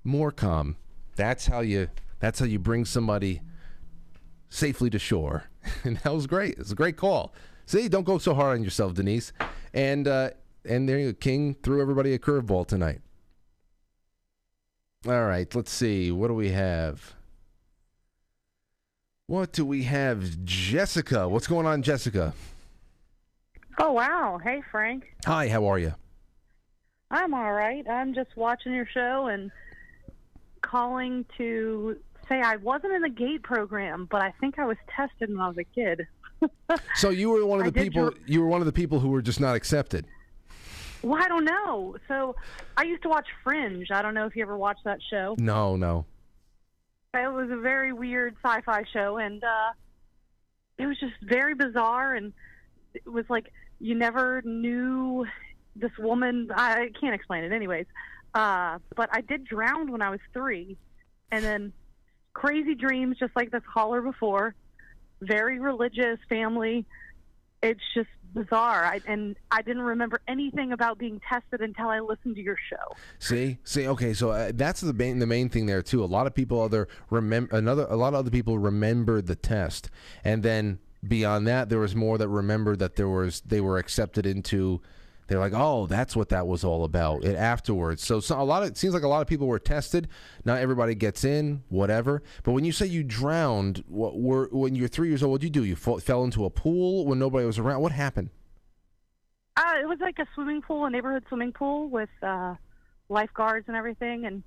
more 0.04 0.32
calm. 0.32 0.76
That's 1.16 1.46
how 1.46 1.62
you. 1.62 1.90
That's 2.20 2.40
how 2.40 2.46
you 2.46 2.60
bring 2.60 2.86
somebody 2.86 3.42
safely 4.50 4.90
to 4.92 5.00
shore. 5.00 5.46
And 5.86 5.98
that 6.00 6.14
was 6.14 6.28
great. 6.28 6.56
It's 6.58 6.72
a 6.72 6.76
great 6.76 6.98
call. 6.98 7.34
See, 7.66 7.88
don't 7.88 8.04
go 8.04 8.18
so 8.18 8.34
hard 8.34 8.58
on 8.58 8.64
yourself, 8.64 8.94
Denise. 8.94 9.32
And 9.74 10.08
uh, 10.08 10.32
and 10.66 10.88
there 10.88 11.00
you 11.00 11.12
go. 11.12 11.18
King 11.18 11.56
threw 11.64 11.82
everybody 11.82 12.14
a 12.14 12.20
curveball 12.20 12.68
tonight. 12.68 13.02
All 15.06 15.26
right, 15.26 15.54
let's 15.54 15.72
see. 15.72 16.12
What 16.12 16.28
do 16.30 16.34
we 16.34 16.52
have? 16.52 17.16
What 19.28 19.52
do 19.52 19.66
we 19.66 19.84
have? 19.84 20.46
Jessica. 20.46 21.28
What's 21.28 21.48
going 21.48 21.66
on, 21.66 21.82
Jessica? 21.82 22.34
Oh 23.80 23.94
wow! 23.94 24.40
Hey 24.42 24.62
Frank, 24.72 25.06
Hi, 25.26 25.50
how 25.50 25.66
are 25.66 25.80
you? 25.80 25.96
I'm 27.10 27.34
all 27.34 27.52
right. 27.54 27.88
I'm 27.90 28.14
just 28.14 28.36
watching 28.36 28.74
your 28.74 28.88
show 28.94 29.28
and 29.28 29.52
calling 30.84 31.24
to 31.38 31.96
say 32.28 32.42
I 32.42 32.56
wasn't 32.58 32.94
in 32.94 33.04
the 33.04 33.10
gate 33.10 33.44
program, 33.44 34.08
but 34.10 34.22
I 34.24 34.34
think 34.40 34.58
I 34.58 34.66
was 34.66 34.78
tested 34.96 35.30
when 35.30 35.40
I 35.40 35.48
was 35.48 35.58
a 35.58 35.64
kid. 35.64 36.08
So 36.96 37.10
you 37.10 37.30
were 37.30 37.46
one 37.46 37.60
of 37.60 37.66
the 37.66 37.72
did 37.72 37.84
people. 37.94 38.10
dr- 38.10 38.22
You 38.26 38.42
were 38.42 38.48
one 38.48 38.60
of 38.62 38.66
the 38.66 38.74
people 38.74 39.00
who 39.00 39.08
were 39.10 39.22
just 39.22 39.40
not 39.40 39.56
accepted. 39.56 40.06
Well, 41.02 41.22
I 41.24 41.28
don't 41.30 41.46
know. 41.46 41.96
So 42.10 42.36
I 42.76 42.84
used 42.84 43.02
to 43.04 43.10
watch 43.10 43.28
Fringe. 43.44 43.88
I 43.92 44.02
don't 44.02 44.14
know 44.14 44.26
if 44.26 44.36
you 44.36 44.42
ever 44.42 44.58
watched 44.58 44.84
that 44.84 45.00
show. 45.10 45.36
No, 45.38 45.78
no. 45.78 46.06
It 47.14 47.32
was 47.32 47.50
a 47.52 47.56
very 47.58 47.94
weird 47.94 48.36
sci-fi 48.44 48.84
show, 48.92 49.18
and 49.20 49.42
uh, 49.44 49.72
it 50.78 50.86
was 50.86 51.00
just 51.00 51.14
very 51.22 51.54
bizarre. 51.54 52.16
And 52.16 52.34
it 52.94 53.08
was 53.08 53.26
like 53.30 53.46
you 53.80 53.96
never 53.96 54.42
knew 54.44 55.26
this 55.78 55.92
woman. 55.98 56.50
I 56.54 56.90
can't 57.00 57.16
explain 57.16 57.46
it, 57.46 57.54
anyways. 57.54 57.86
Uh, 58.34 58.80
but 58.96 59.10
I 59.12 59.22
did 59.22 59.46
drown 59.46 59.92
when 59.92 60.02
I 60.02 60.10
was 60.10 60.20
three, 60.34 60.78
and 61.32 61.44
then 61.44 61.74
crazy 62.34 62.76
dreams, 62.76 63.18
just 63.20 63.36
like 63.36 63.52
this 63.52 63.64
caller 63.72 64.02
before. 64.02 64.56
Very 65.22 65.60
religious 65.60 66.20
family. 66.28 66.86
It's 67.62 67.80
just 67.94 68.10
bizarre. 68.34 68.84
I, 68.84 69.02
and 69.08 69.36
I 69.52 69.62
didn't 69.62 69.84
remember 69.84 70.20
anything 70.28 70.72
about 70.72 70.98
being 70.98 71.22
tested 71.30 71.62
until 71.62 71.88
I 71.88 72.00
listened 72.00 72.36
to 72.36 72.42
your 72.42 72.58
show. 72.70 72.96
See, 73.20 73.60
see. 73.64 73.88
Okay, 73.88 74.14
so 74.14 74.32
uh, 74.32 74.52
that's 74.54 74.82
the 74.82 74.94
main 74.94 75.20
the 75.20 75.28
main 75.28 75.50
thing 75.50 75.66
there 75.66 75.82
too. 75.82 76.04
A 76.04 76.06
lot 76.06 76.28
of 76.28 76.34
people 76.34 76.60
other 76.62 76.88
remember 77.10 77.56
another. 77.56 77.86
A 77.90 77.96
lot 77.96 78.10
of 78.10 78.16
other 78.16 78.32
people 78.32 78.58
remembered 78.58 79.28
the 79.28 79.36
test, 79.36 79.90
and 80.24 80.44
then 80.44 80.80
beyond 81.08 81.48
that, 81.48 81.70
there 81.70 81.80
was 81.80 81.96
more 81.96 82.18
that 82.18 82.28
remembered 82.28 82.80
that 82.80 82.96
there 82.96 83.10
was 83.10 83.42
they 83.42 83.62
were 83.62 83.78
accepted 83.78 84.26
into. 84.26 84.82
They're 85.28 85.40
like, 85.40 85.54
oh, 85.56 85.88
that's 85.88 86.16
what 86.16 86.30
that 86.30 86.48
was 86.48 86.64
all 86.64 86.84
about. 86.84 87.24
It 87.24 87.36
afterwards. 87.36 88.06
So, 88.06 88.20
so 88.20 88.40
a 88.40 88.44
lot 88.44 88.64
of 88.64 88.70
it 88.70 88.78
seems 88.78 88.94
like 88.94 89.04
a 89.04 89.08
lot 89.08 89.22
of 89.22 89.28
people 89.28 89.48
were 89.48 89.60
tested. 89.60 90.08
Not 90.46 90.60
everybody 90.60 90.96
gets 90.96 91.24
in, 91.24 91.64
whatever. 91.70 92.24
But 92.44 92.52
when 92.52 92.66
you 92.66 92.72
say 92.72 92.86
you 92.88 93.04
drowned, 93.04 93.84
what 93.88 94.20
were 94.20 94.50
when 94.52 94.76
you're 94.76 94.88
three 94.88 95.10
years 95.10 95.24
old? 95.24 95.32
What 95.32 95.42
did 95.42 95.48
you 95.48 95.62
do? 95.62 95.64
You 95.64 95.76
fall, 95.76 96.00
fell 96.00 96.24
into 96.24 96.46
a 96.46 96.50
pool 96.50 97.06
when 97.06 97.20
nobody 97.20 97.46
was 97.46 97.58
around. 97.58 97.82
What 97.82 97.92
happened? 97.92 98.30
Uh, 99.56 99.74
it 99.82 99.88
was 99.88 100.00
like 100.02 100.20
a 100.20 100.26
swimming 100.34 100.62
pool, 100.62 100.86
a 100.86 100.90
neighborhood 100.90 101.24
swimming 101.28 101.52
pool 101.52 101.88
with 101.88 102.10
uh, 102.22 102.56
lifeguards 103.10 103.68
and 103.68 103.78
everything. 103.78 104.26
And 104.26 104.44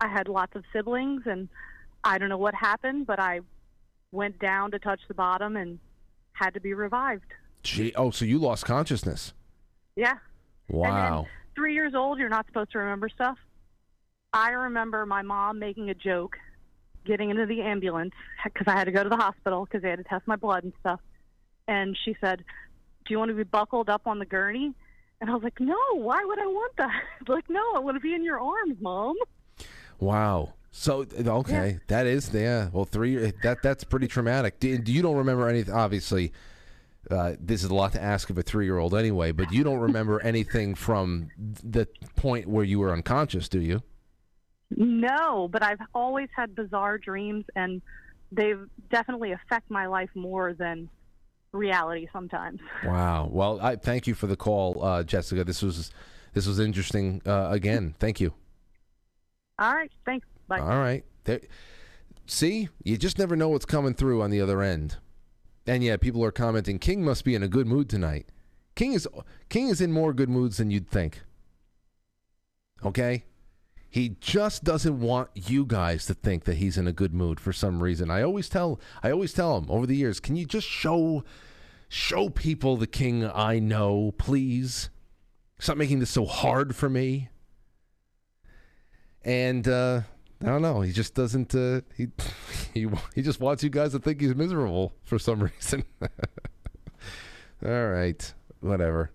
I 0.00 0.08
had 0.08 0.28
lots 0.28 0.54
of 0.54 0.64
siblings, 0.72 1.22
and 1.26 1.48
I 2.04 2.18
don't 2.18 2.28
know 2.28 2.38
what 2.38 2.54
happened, 2.54 3.06
but 3.06 3.18
I 3.18 3.40
went 4.12 4.38
down 4.38 4.70
to 4.70 4.78
touch 4.78 5.00
the 5.08 5.14
bottom 5.14 5.56
and 5.56 5.78
had 6.32 6.54
to 6.54 6.60
be 6.60 6.74
revived. 6.74 7.32
Gee, 7.62 7.92
oh, 7.96 8.10
so 8.10 8.24
you 8.24 8.38
lost 8.38 8.64
consciousness. 8.64 9.32
Yeah. 9.96 10.18
Wow. 10.68 11.26
Three 11.54 11.74
years 11.74 11.94
old, 11.94 12.18
you're 12.18 12.28
not 12.28 12.46
supposed 12.46 12.72
to 12.72 12.78
remember 12.78 13.08
stuff. 13.08 13.38
I 14.32 14.50
remember 14.50 15.06
my 15.06 15.22
mom 15.22 15.58
making 15.58 15.88
a 15.88 15.94
joke, 15.94 16.36
getting 17.06 17.30
into 17.30 17.46
the 17.46 17.62
ambulance 17.62 18.12
because 18.44 18.66
I 18.66 18.72
had 18.72 18.84
to 18.84 18.92
go 18.92 19.02
to 19.02 19.08
the 19.08 19.16
hospital 19.16 19.64
because 19.64 19.82
they 19.82 19.88
had 19.88 19.98
to 19.98 20.04
test 20.04 20.26
my 20.26 20.36
blood 20.36 20.64
and 20.64 20.72
stuff. 20.80 21.00
And 21.66 21.96
she 22.04 22.14
said, 22.20 22.44
"Do 23.06 23.14
you 23.14 23.18
want 23.18 23.30
to 23.30 23.34
be 23.34 23.44
buckled 23.44 23.88
up 23.88 24.06
on 24.06 24.18
the 24.18 24.26
gurney?" 24.26 24.74
And 25.20 25.30
I 25.30 25.32
was 25.32 25.42
like, 25.42 25.58
"No, 25.58 25.78
why 25.94 26.22
would 26.22 26.38
I 26.38 26.46
want 26.46 26.76
that?" 26.76 27.02
like, 27.28 27.48
"No, 27.48 27.62
I 27.74 27.78
want 27.78 27.96
to 27.96 28.00
be 28.00 28.14
in 28.14 28.22
your 28.22 28.38
arms, 28.38 28.76
mom." 28.80 29.16
Wow. 29.98 30.52
So 30.70 31.06
okay, 31.16 31.78
that 31.86 32.06
is 32.06 32.30
yeah. 32.34 32.68
Well, 32.70 32.84
three 32.84 33.32
that 33.42 33.62
that's 33.62 33.82
pretty 33.82 34.08
traumatic. 34.08 34.60
Do 34.60 34.68
you 34.68 35.00
don't 35.00 35.16
remember 35.16 35.48
anything? 35.48 35.72
Obviously, 35.72 36.32
uh, 37.10 37.34
this 37.38 37.62
is 37.62 37.70
a 37.70 37.74
lot 37.74 37.92
to 37.92 38.02
ask 38.02 38.30
of 38.30 38.38
a 38.38 38.42
three-year-old 38.42 38.94
anyway. 38.94 39.32
But 39.32 39.52
you 39.52 39.64
don't 39.64 39.78
remember 39.78 40.20
anything 40.24 40.74
from 40.74 41.28
the 41.36 41.86
point 42.16 42.48
where 42.48 42.64
you 42.64 42.78
were 42.80 42.92
unconscious, 42.92 43.48
do 43.48 43.60
you? 43.60 43.82
No, 44.70 45.48
but 45.48 45.62
I've 45.62 45.80
always 45.94 46.28
had 46.34 46.54
bizarre 46.54 46.98
dreams, 46.98 47.44
and 47.54 47.80
they've 48.32 48.66
definitely 48.90 49.32
affect 49.32 49.70
my 49.70 49.86
life 49.86 50.10
more 50.14 50.54
than 50.54 50.88
reality 51.52 52.08
sometimes. 52.12 52.60
Wow. 52.84 53.28
Well, 53.30 53.58
I 53.60 53.76
thank 53.76 54.06
you 54.06 54.14
for 54.14 54.26
the 54.26 54.36
call, 54.36 54.82
uh, 54.82 55.02
Jessica. 55.02 55.44
This 55.44 55.62
was 55.62 55.90
this 56.34 56.46
was 56.46 56.60
interesting. 56.60 57.22
Uh, 57.24 57.48
again, 57.50 57.94
thank 57.98 58.20
you. 58.20 58.34
All 59.58 59.74
right, 59.74 59.90
thanks. 60.04 60.26
Bye. 60.48 60.60
All 60.60 60.78
right. 60.78 61.04
There, 61.24 61.40
see, 62.26 62.68
you 62.84 62.96
just 62.98 63.18
never 63.18 63.36
know 63.36 63.48
what's 63.48 63.64
coming 63.64 63.94
through 63.94 64.22
on 64.22 64.30
the 64.30 64.40
other 64.40 64.60
end. 64.62 64.96
And 65.66 65.82
yeah, 65.82 65.96
people 65.96 66.24
are 66.24 66.32
commenting. 66.32 66.78
King 66.78 67.04
must 67.04 67.24
be 67.24 67.34
in 67.34 67.42
a 67.42 67.48
good 67.48 67.66
mood 67.66 67.88
tonight. 67.88 68.28
King 68.74 68.92
is 68.92 69.08
King 69.48 69.68
is 69.68 69.80
in 69.80 69.92
more 69.92 70.12
good 70.12 70.28
moods 70.28 70.58
than 70.58 70.70
you'd 70.70 70.88
think. 70.88 71.22
Okay, 72.84 73.24
he 73.88 74.10
just 74.20 74.62
doesn't 74.62 75.00
want 75.00 75.30
you 75.34 75.64
guys 75.64 76.06
to 76.06 76.14
think 76.14 76.44
that 76.44 76.58
he's 76.58 76.76
in 76.76 76.86
a 76.86 76.92
good 76.92 77.14
mood 77.14 77.40
for 77.40 77.52
some 77.52 77.82
reason. 77.82 78.10
I 78.10 78.22
always 78.22 78.48
tell 78.48 78.78
I 79.02 79.10
always 79.10 79.32
tell 79.32 79.56
him 79.56 79.70
over 79.70 79.86
the 79.86 79.96
years, 79.96 80.20
can 80.20 80.36
you 80.36 80.44
just 80.44 80.68
show 80.68 81.24
show 81.88 82.28
people 82.28 82.76
the 82.76 82.86
King 82.86 83.24
I 83.24 83.58
know, 83.58 84.12
please? 84.18 84.90
Stop 85.58 85.78
making 85.78 86.00
this 86.00 86.10
so 86.10 86.26
hard 86.26 86.76
for 86.76 86.90
me. 86.90 87.30
And 89.22 89.66
uh, 89.66 90.02
I 90.42 90.46
don't 90.46 90.62
know. 90.62 90.80
He 90.82 90.92
just 90.92 91.14
doesn't. 91.14 91.54
Uh, 91.54 91.80
he 91.96 92.08
he 92.74 92.88
he 93.14 93.22
just 93.22 93.40
wants 93.40 93.62
you 93.62 93.70
guys 93.70 93.92
to 93.92 93.98
think 93.98 94.20
he's 94.20 94.34
miserable 94.34 94.92
for 95.04 95.18
some 95.18 95.42
reason. 95.58 95.84
All 97.64 97.88
right, 97.88 98.34
whatever. 98.60 99.10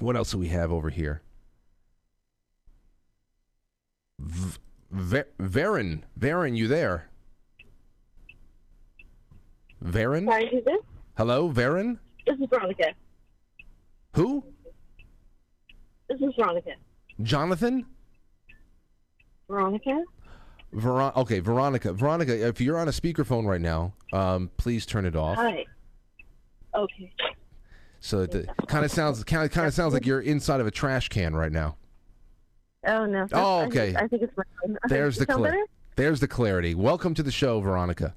What 0.00 0.16
else 0.16 0.32
do 0.32 0.38
we 0.38 0.48
have 0.48 0.72
over 0.72 0.90
here? 0.90 1.22
V- 4.18 4.58
Ver- 4.90 5.28
Varen, 5.40 6.02
Varen, 6.18 6.56
you 6.56 6.68
there? 6.68 7.08
Varen? 9.84 10.26
Sorry, 10.26 10.48
who's 10.50 10.64
this? 10.64 10.80
Hello, 11.16 11.50
Varen? 11.50 11.98
This 12.26 12.36
is 12.38 12.46
Veronica. 12.50 12.92
Who? 14.14 14.44
This 16.08 16.20
is 16.20 16.34
Veronica. 16.36 16.72
Jonathan? 17.22 17.86
Veronica? 19.56 20.02
Veron- 20.74 21.16
okay, 21.16 21.38
Veronica. 21.40 21.92
Veronica, 21.92 22.46
if 22.48 22.60
you're 22.60 22.78
on 22.78 22.88
a 22.88 22.92
speakerphone 22.92 23.46
right 23.46 23.60
now, 23.60 23.92
um, 24.12 24.50
please 24.56 24.84
turn 24.84 25.06
it 25.06 25.16
off. 25.16 25.36
Hi. 25.36 25.64
Okay. 26.74 27.12
So 28.00 28.20
it 28.22 28.46
kind 28.68 28.84
of 28.84 28.90
sounds 28.90 29.22
kind 29.24 29.44
of 29.44 29.50
kind 29.50 29.66
of 29.66 29.72
sounds 29.74 29.94
like 29.94 30.04
you're 30.06 30.20
inside 30.20 30.60
of 30.60 30.66
a 30.66 30.70
trash 30.70 31.08
can 31.08 31.34
right 31.34 31.50
now. 31.50 31.76
Oh 32.86 33.06
no. 33.06 33.26
Oh, 33.32 33.58
I 33.58 33.62
think- 33.62 33.74
okay. 33.76 33.94
I 33.96 34.06
think 34.08 34.22
it's 34.22 34.36
my 34.36 34.44
phone. 34.62 34.78
There's 34.88 35.16
the 35.16 35.24
Sound 35.26 35.38
cla- 35.38 35.48
better? 35.48 35.64
There's 35.96 36.20
the 36.20 36.28
clarity. 36.28 36.74
Welcome 36.74 37.14
to 37.14 37.22
the 37.22 37.32
show, 37.32 37.60
Veronica. 37.60 38.14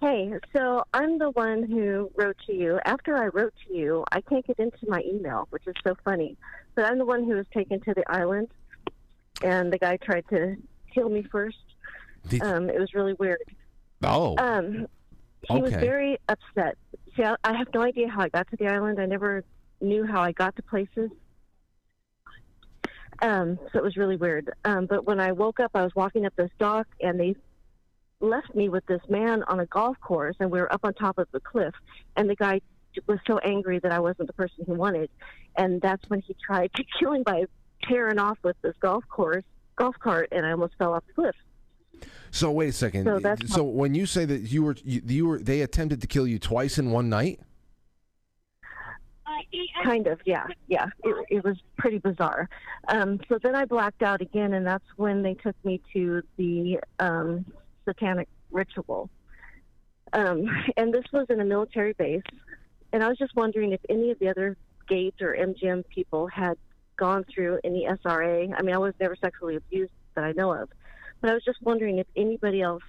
Hey, 0.00 0.32
so 0.54 0.84
I'm 0.92 1.18
the 1.18 1.30
one 1.30 1.62
who 1.64 2.10
wrote 2.16 2.36
to 2.46 2.52
you. 2.52 2.78
After 2.84 3.16
I 3.16 3.26
wrote 3.28 3.54
to 3.66 3.74
you, 3.74 4.04
I 4.12 4.20
can't 4.22 4.46
get 4.46 4.58
into 4.58 4.78
my 4.88 5.02
email, 5.02 5.46
which 5.50 5.66
is 5.66 5.74
so 5.86 5.96
funny. 6.04 6.36
But 6.74 6.84
I'm 6.84 6.98
the 6.98 7.04
one 7.06 7.24
who 7.24 7.34
was 7.36 7.46
taken 7.54 7.80
to 7.80 7.94
the 7.94 8.04
island, 8.10 8.48
and 9.42 9.72
the 9.72 9.78
guy 9.78 9.96
tried 9.96 10.24
to 10.30 10.56
kill 10.92 11.08
me 11.08 11.22
first. 11.22 11.56
um, 12.42 12.68
it 12.68 12.78
was 12.78 12.94
really 12.94 13.14
weird. 13.14 13.42
Oh. 14.02 14.36
Um, 14.38 14.86
he 15.48 15.60
was 15.60 15.72
very 15.72 16.18
upset. 16.28 16.76
See, 17.16 17.22
I, 17.22 17.36
I 17.44 17.56
have 17.56 17.68
no 17.72 17.82
idea 17.82 18.08
how 18.08 18.22
I 18.22 18.28
got 18.28 18.48
to 18.50 18.56
the 18.56 18.66
island. 18.66 19.00
I 19.00 19.06
never 19.06 19.44
knew 19.80 20.04
how 20.04 20.20
I 20.20 20.32
got 20.32 20.56
to 20.56 20.62
places. 20.62 21.10
Um, 23.20 23.58
so 23.72 23.78
it 23.78 23.82
was 23.82 23.96
really 23.96 24.16
weird. 24.16 24.50
Um, 24.64 24.86
but 24.86 25.04
when 25.06 25.20
I 25.20 25.32
woke 25.32 25.60
up, 25.60 25.72
I 25.74 25.82
was 25.82 25.94
walking 25.94 26.26
up 26.26 26.34
this 26.36 26.50
dock, 26.58 26.86
and 27.00 27.18
they 27.18 27.36
left 28.20 28.54
me 28.54 28.68
with 28.68 28.84
this 28.86 29.00
man 29.08 29.42
on 29.44 29.60
a 29.60 29.66
golf 29.66 29.96
course, 30.00 30.36
and 30.40 30.50
we 30.50 30.60
were 30.60 30.72
up 30.72 30.80
on 30.84 30.94
top 30.94 31.18
of 31.18 31.28
the 31.32 31.40
cliff. 31.40 31.74
And 32.16 32.28
the 32.28 32.36
guy 32.36 32.60
was 33.06 33.18
so 33.26 33.38
angry 33.38 33.78
that 33.80 33.92
I 33.92 34.00
wasn't 34.00 34.28
the 34.28 34.32
person 34.34 34.64
he 34.66 34.72
wanted, 34.72 35.10
and 35.56 35.80
that's 35.80 36.08
when 36.08 36.20
he 36.20 36.34
tried 36.44 36.72
to 36.74 36.84
kill 36.98 37.12
him 37.12 37.22
by 37.22 37.44
tearing 37.82 38.18
off 38.18 38.38
with 38.42 38.56
this 38.62 38.74
golf 38.80 39.04
course 39.08 39.44
golf 39.76 39.96
cart, 40.00 40.28
and 40.32 40.44
I 40.44 40.50
almost 40.50 40.74
fell 40.76 40.92
off 40.92 41.04
the 41.06 41.12
cliff. 41.12 41.36
So 42.30 42.50
wait 42.50 42.68
a 42.68 42.72
second. 42.72 43.04
So 43.04 43.14
So, 43.16 43.20
that's 43.20 43.54
how- 43.56 43.62
when 43.62 43.94
you 43.94 44.06
say 44.06 44.24
that 44.24 44.38
you 44.50 44.62
were 44.64 44.76
you, 44.84 45.02
you 45.06 45.26
were 45.26 45.38
they 45.38 45.62
attempted 45.62 46.00
to 46.00 46.06
kill 46.06 46.26
you 46.26 46.38
twice 46.38 46.78
in 46.78 46.90
one 46.90 47.08
night? 47.08 47.40
Kind 49.84 50.08
of, 50.08 50.18
yeah, 50.24 50.46
yeah. 50.66 50.86
It, 51.04 51.26
it 51.30 51.44
was 51.44 51.56
pretty 51.76 51.98
bizarre. 51.98 52.48
Um, 52.88 53.20
so 53.28 53.38
then 53.40 53.54
I 53.54 53.64
blacked 53.64 54.02
out 54.02 54.20
again, 54.20 54.52
and 54.54 54.66
that's 54.66 54.84
when 54.96 55.22
they 55.22 55.34
took 55.34 55.54
me 55.64 55.80
to 55.92 56.22
the 56.36 56.80
um, 56.98 57.46
satanic 57.84 58.28
ritual. 58.50 59.08
Um, 60.12 60.44
and 60.76 60.92
this 60.92 61.04
was 61.12 61.26
in 61.30 61.40
a 61.40 61.44
military 61.44 61.92
base. 61.92 62.22
And 62.92 63.02
I 63.04 63.08
was 63.08 63.16
just 63.16 63.36
wondering 63.36 63.72
if 63.72 63.80
any 63.88 64.10
of 64.10 64.18
the 64.18 64.28
other 64.28 64.56
Gates 64.88 65.20
or 65.22 65.36
MGM 65.36 65.84
people 65.88 66.26
had 66.26 66.56
gone 66.98 67.24
through 67.32 67.60
in 67.64 67.72
the 67.72 67.84
SRA. 68.04 68.52
I 68.56 68.62
mean, 68.62 68.74
I 68.74 68.78
was 68.78 68.94
never 69.00 69.16
sexually 69.16 69.56
abused 69.56 69.92
that 70.14 70.24
I 70.24 70.32
know 70.32 70.52
of, 70.52 70.68
but 71.20 71.30
I 71.30 71.34
was 71.34 71.44
just 71.44 71.62
wondering 71.62 71.98
if 71.98 72.06
anybody 72.16 72.60
else 72.60 72.82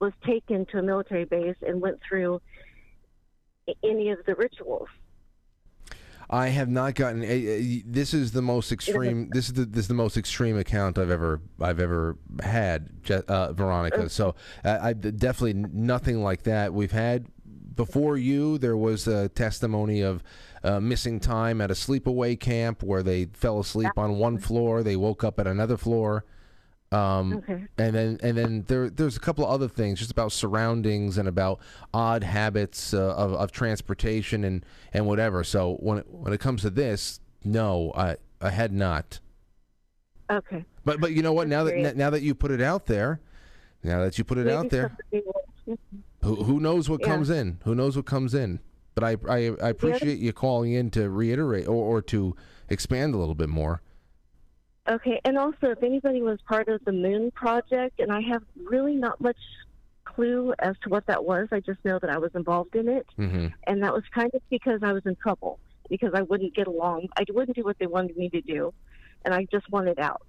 was 0.00 0.12
taken 0.26 0.66
to 0.66 0.78
a 0.78 0.82
military 0.82 1.24
base 1.24 1.56
and 1.66 1.80
went 1.80 2.00
through 2.06 2.40
any 3.84 4.10
of 4.10 4.18
the 4.26 4.34
rituals. 4.34 4.88
I 6.28 6.48
have 6.48 6.70
not 6.70 6.94
gotten. 6.94 7.22
A- 7.22 7.82
this 7.84 8.14
is 8.14 8.32
the 8.32 8.40
most 8.40 8.72
extreme. 8.72 9.28
This 9.32 9.48
is 9.48 9.52
the 9.52 9.66
this 9.66 9.82
is 9.82 9.88
the 9.88 9.94
most 9.94 10.16
extreme 10.16 10.56
account 10.56 10.98
I've 10.98 11.10
ever 11.10 11.40
I've 11.60 11.78
ever 11.78 12.16
had, 12.42 12.88
uh, 13.28 13.52
Veronica. 13.52 14.08
So 14.08 14.34
uh, 14.64 14.78
I 14.80 14.92
definitely 14.94 15.52
nothing 15.52 16.22
like 16.22 16.44
that. 16.44 16.72
We've 16.72 16.90
had 16.90 17.26
before 17.76 18.16
you. 18.16 18.56
There 18.56 18.78
was 18.78 19.06
a 19.06 19.28
testimony 19.28 20.00
of 20.00 20.22
uh, 20.64 20.80
missing 20.80 21.18
time 21.20 21.60
at 21.60 21.70
a 21.70 21.74
sleepaway 21.74 22.38
camp 22.38 22.82
where 22.82 23.02
they 23.02 23.26
fell 23.32 23.58
asleep 23.60 23.92
on 23.96 24.18
one 24.18 24.38
floor. 24.38 24.82
They 24.82 24.96
woke 24.96 25.24
up 25.24 25.38
at 25.40 25.46
another 25.46 25.76
floor. 25.76 26.24
Um, 26.92 27.32
Okay. 27.38 27.64
and 27.78 27.94
then 27.94 28.18
and 28.22 28.36
then 28.36 28.64
there 28.68 28.90
there's 28.90 29.16
a 29.16 29.20
couple 29.20 29.44
of 29.46 29.50
other 29.50 29.66
things 29.66 29.98
just 29.98 30.10
about 30.10 30.30
surroundings 30.30 31.16
and 31.16 31.26
about 31.26 31.58
odd 31.94 32.22
habits 32.22 32.92
uh, 32.92 33.14
of, 33.16 33.32
of 33.32 33.50
transportation 33.50 34.44
and, 34.44 34.64
and 34.92 35.06
whatever. 35.06 35.42
So 35.42 35.76
when 35.80 35.98
it, 35.98 36.06
when 36.10 36.34
it 36.34 36.40
comes 36.40 36.60
to 36.62 36.70
this, 36.70 37.18
no, 37.44 37.92
I 37.96 38.16
I 38.42 38.50
had 38.50 38.72
not. 38.74 39.20
Okay. 40.30 40.66
But 40.84 41.00
but 41.00 41.12
you 41.12 41.22
know 41.22 41.32
what? 41.32 41.48
Now 41.48 41.64
that 41.64 41.96
now 41.96 42.10
that 42.10 42.22
you 42.22 42.34
put 42.34 42.50
it 42.50 42.60
out 42.60 42.84
there, 42.84 43.20
now 43.82 44.02
that 44.02 44.18
you 44.18 44.24
put 44.24 44.36
it 44.36 44.44
Maybe 44.44 44.56
out 44.56 44.68
there, 44.68 44.94
who 46.22 46.44
who 46.44 46.60
knows 46.60 46.90
what 46.90 47.00
Yeah. 47.00 47.06
comes 47.08 47.30
in? 47.30 47.58
Who 47.64 47.74
knows 47.74 47.96
what 47.96 48.04
comes 48.04 48.34
in? 48.34 48.60
But 48.94 49.04
I 49.04 49.16
I, 49.28 49.36
I 49.62 49.68
appreciate 49.70 50.18
you 50.18 50.32
calling 50.32 50.72
in 50.72 50.90
to 50.90 51.08
reiterate 51.10 51.66
or, 51.68 51.74
or 51.74 52.02
to 52.02 52.36
expand 52.68 53.14
a 53.14 53.18
little 53.18 53.34
bit 53.34 53.48
more. 53.48 53.82
Okay, 54.88 55.20
and 55.24 55.38
also 55.38 55.70
if 55.70 55.82
anybody 55.82 56.22
was 56.22 56.40
part 56.48 56.68
of 56.68 56.84
the 56.84 56.92
Moon 56.92 57.30
Project, 57.30 58.00
and 58.00 58.12
I 58.12 58.20
have 58.22 58.42
really 58.56 58.96
not 58.96 59.20
much 59.20 59.36
clue 60.04 60.52
as 60.58 60.74
to 60.82 60.88
what 60.90 61.06
that 61.06 61.24
was. 61.24 61.48
I 61.52 61.60
just 61.60 61.78
know 61.84 61.98
that 62.00 62.10
I 62.10 62.18
was 62.18 62.32
involved 62.34 62.74
in 62.74 62.88
it, 62.88 63.06
Mm-hmm. 63.18 63.46
and 63.66 63.82
that 63.82 63.92
was 63.94 64.02
kind 64.12 64.30
of 64.34 64.42
because 64.50 64.80
I 64.82 64.92
was 64.92 65.06
in 65.06 65.14
trouble 65.16 65.58
because 65.88 66.12
I 66.14 66.22
wouldn't 66.22 66.54
get 66.54 66.66
along. 66.66 67.08
I 67.16 67.24
wouldn't 67.30 67.56
do 67.56 67.62
what 67.62 67.78
they 67.78 67.86
wanted 67.86 68.16
me 68.16 68.28
to 68.30 68.40
do, 68.40 68.74
and 69.24 69.32
I 69.32 69.46
just 69.52 69.70
wanted 69.70 69.98
out. 70.00 70.26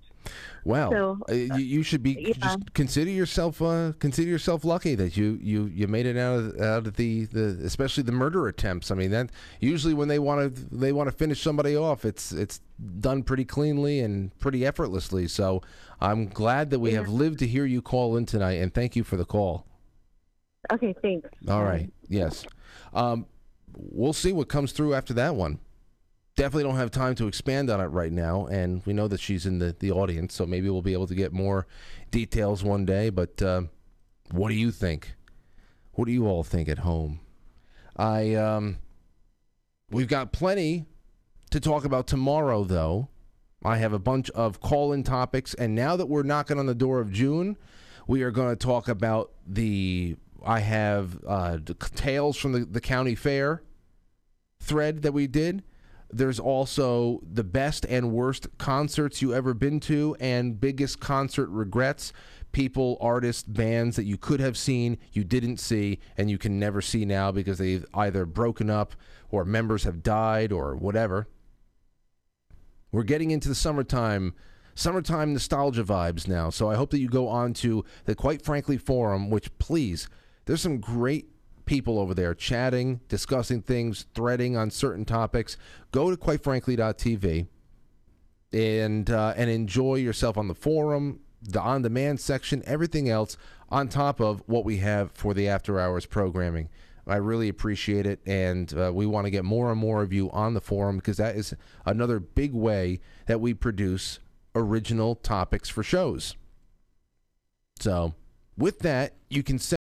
Well, 0.65 0.91
So, 0.91 1.19
uh, 1.29 1.33
you, 1.33 1.55
you 1.57 1.83
should 1.83 2.01
be 2.03 2.15
yeah. 2.19 2.33
just 2.39 2.73
consider 2.73 3.11
yourself 3.11 3.61
uh, 3.61 3.93
consider 3.99 4.29
yourself 4.29 4.63
lucky 4.63 4.95
that 4.95 5.17
you, 5.17 5.37
you, 5.41 5.65
you 5.65 5.87
made 5.87 6.05
it 6.05 6.17
out 6.17 6.39
of 6.39 6.61
out 6.61 6.87
of 6.87 6.95
the, 6.95 7.25
the 7.25 7.59
especially 7.65 8.03
the 8.03 8.11
murder 8.11 8.47
attempts. 8.47 8.91
I 8.91 8.95
mean 8.95 9.11
that 9.11 9.29
usually 9.59 9.93
when 9.93 10.07
they 10.07 10.19
want 10.19 10.55
to 10.55 10.75
they 10.75 10.91
want 10.91 11.09
to 11.09 11.15
finish 11.15 11.41
somebody 11.41 11.75
off, 11.75 12.05
it's 12.05 12.31
it's 12.31 12.61
done 12.99 13.23
pretty 13.23 13.45
cleanly 13.45 13.99
and 13.99 14.37
pretty 14.39 14.65
effortlessly. 14.65 15.27
So 15.27 15.61
I'm 15.99 16.27
glad 16.27 16.69
that 16.71 16.79
we 16.79 16.93
have 16.93 17.09
lived 17.09 17.39
to 17.39 17.47
hear 17.47 17.65
you 17.65 17.81
call 17.81 18.17
in 18.17 18.25
tonight, 18.25 18.61
and 18.61 18.73
thank 18.73 18.95
you 18.95 19.03
for 19.03 19.17
the 19.17 19.25
call. 19.25 19.65
Okay, 20.71 20.95
thanks. 21.01 21.29
All 21.49 21.63
right. 21.63 21.91
Yes. 22.07 22.45
Um, 22.93 23.25
we'll 23.75 24.13
see 24.13 24.31
what 24.31 24.47
comes 24.47 24.71
through 24.71 24.93
after 24.93 25.13
that 25.15 25.35
one. 25.35 25.59
Definitely 26.35 26.63
don't 26.63 26.77
have 26.77 26.89
time 26.89 27.13
to 27.15 27.27
expand 27.27 27.69
on 27.69 27.79
it 27.79 27.85
right 27.85 28.11
now, 28.11 28.47
and 28.47 28.83
we 28.85 28.93
know 28.93 29.07
that 29.07 29.19
she's 29.19 29.45
in 29.45 29.59
the, 29.59 29.75
the 29.79 29.91
audience, 29.91 30.33
so 30.33 30.47
maybe 30.47 30.69
we'll 30.69 30.81
be 30.81 30.93
able 30.93 31.05
to 31.07 31.15
get 31.15 31.31
more 31.31 31.67
details 32.09 32.63
one 32.63 32.85
day. 32.85 33.11
But 33.11 33.41
um, 33.43 33.69
what 34.31 34.49
do 34.49 34.55
you 34.55 34.71
think? 34.71 35.13
What 35.91 36.05
do 36.05 36.11
you 36.11 36.27
all 36.27 36.43
think 36.43 36.67
at 36.67 36.79
home? 36.79 37.19
I 37.95 38.33
um, 38.33 38.79
we've 39.91 40.07
got 40.07 40.31
plenty 40.31 40.85
to 41.51 41.59
talk 41.59 41.85
about 41.85 42.07
tomorrow, 42.07 42.63
though. 42.63 43.09
I 43.63 43.77
have 43.77 43.93
a 43.93 43.99
bunch 43.99 44.29
of 44.31 44.59
call 44.59 44.91
in 44.91 45.03
topics. 45.03 45.53
And 45.53 45.75
now 45.75 45.95
that 45.95 46.07
we're 46.07 46.23
knocking 46.23 46.59
on 46.59 46.65
the 46.65 46.75
door 46.75 46.99
of 46.99 47.11
June, 47.11 47.57
we 48.07 48.23
are 48.23 48.31
going 48.31 48.49
to 48.49 48.55
talk 48.55 48.87
about 48.87 49.31
the. 49.47 50.17
I 50.45 50.59
have 50.59 51.23
uh, 51.25 51.57
the 51.63 51.75
tales 51.95 52.35
from 52.35 52.51
the, 52.51 52.65
the 52.65 52.81
county 52.81 53.15
fair 53.15 53.61
thread 54.59 55.03
that 55.03 55.13
we 55.13 55.27
did. 55.27 55.63
There's 56.13 56.39
also 56.39 57.21
the 57.23 57.43
best 57.43 57.85
and 57.85 58.11
worst 58.11 58.47
concerts 58.57 59.21
you 59.21 59.33
ever 59.33 59.53
been 59.53 59.79
to 59.81 60.15
and 60.19 60.59
biggest 60.59 60.99
concert 60.99 61.49
regrets. 61.49 62.13
People, 62.51 62.97
artists, 63.01 63.43
bands 63.43 63.95
that 63.95 64.03
you 64.03 64.15
could 64.15 64.39
have 64.39 64.55
seen, 64.55 64.99
you 65.11 65.23
didn't 65.23 65.57
see, 65.57 65.99
and 66.15 66.29
you 66.29 66.37
can 66.37 66.59
never 66.59 66.81
see 66.81 67.03
now 67.03 67.31
because 67.31 67.57
they've 67.57 67.85
either 67.95 68.27
broken 68.27 68.69
up 68.69 68.93
or 69.31 69.43
members 69.43 69.85
have 69.85 70.03
died 70.03 70.51
or 70.51 70.75
whatever. 70.75 71.27
We're 72.91 73.01
getting 73.01 73.31
into 73.31 73.49
the 73.49 73.55
summertime, 73.55 74.35
summertime 74.75 75.33
nostalgia 75.33 75.83
vibes 75.83 76.27
now. 76.27 76.51
So 76.51 76.69
I 76.69 76.75
hope 76.75 76.91
that 76.91 76.99
you 76.99 77.09
go 77.09 77.27
on 77.27 77.53
to 77.55 77.83
the 78.05 78.13
Quite 78.13 78.43
Frankly 78.43 78.77
forum, 78.77 79.31
which 79.31 79.57
please, 79.57 80.07
there's 80.45 80.61
some 80.61 80.79
great 80.79 81.32
people 81.65 81.99
over 81.99 82.13
there 82.13 82.33
chatting, 82.33 82.99
discussing 83.07 83.61
things, 83.61 84.05
threading 84.13 84.57
on 84.57 84.69
certain 84.69 85.05
topics. 85.05 85.57
Go 85.91 86.09
to 86.09 86.17
quitefrankly.tv 86.17 87.47
and 88.51 89.09
uh, 89.09 89.33
and 89.35 89.49
enjoy 89.49 89.95
yourself 89.95 90.37
on 90.37 90.47
the 90.47 90.55
forum, 90.55 91.19
the 91.41 91.61
on-demand 91.61 92.19
section, 92.19 92.61
everything 92.65 93.09
else 93.09 93.37
on 93.69 93.89
top 93.89 94.19
of 94.19 94.43
what 94.45 94.63
we 94.63 94.77
have 94.77 95.11
for 95.13 95.33
the 95.33 95.47
after 95.47 95.79
hours 95.79 96.05
programming. 96.05 96.69
I 97.05 97.17
really 97.17 97.49
appreciate 97.49 98.05
it, 98.05 98.21
and 98.25 98.73
uh, 98.77 98.91
we 98.93 99.05
want 99.05 99.25
to 99.25 99.31
get 99.31 99.43
more 99.43 99.71
and 99.71 99.79
more 99.79 100.01
of 100.03 100.13
you 100.13 100.31
on 100.31 100.53
the 100.53 100.61
forum 100.61 100.97
because 100.97 101.17
that 101.17 101.35
is 101.35 101.53
another 101.85 102.19
big 102.19 102.53
way 102.53 103.01
that 103.25 103.41
we 103.41 103.53
produce 103.53 104.19
original 104.55 105.15
topics 105.15 105.67
for 105.67 105.83
shows. 105.83 106.35
So, 107.79 108.13
with 108.57 108.79
that, 108.79 109.15
you 109.29 109.43
can 109.43 109.59
send 109.59 109.77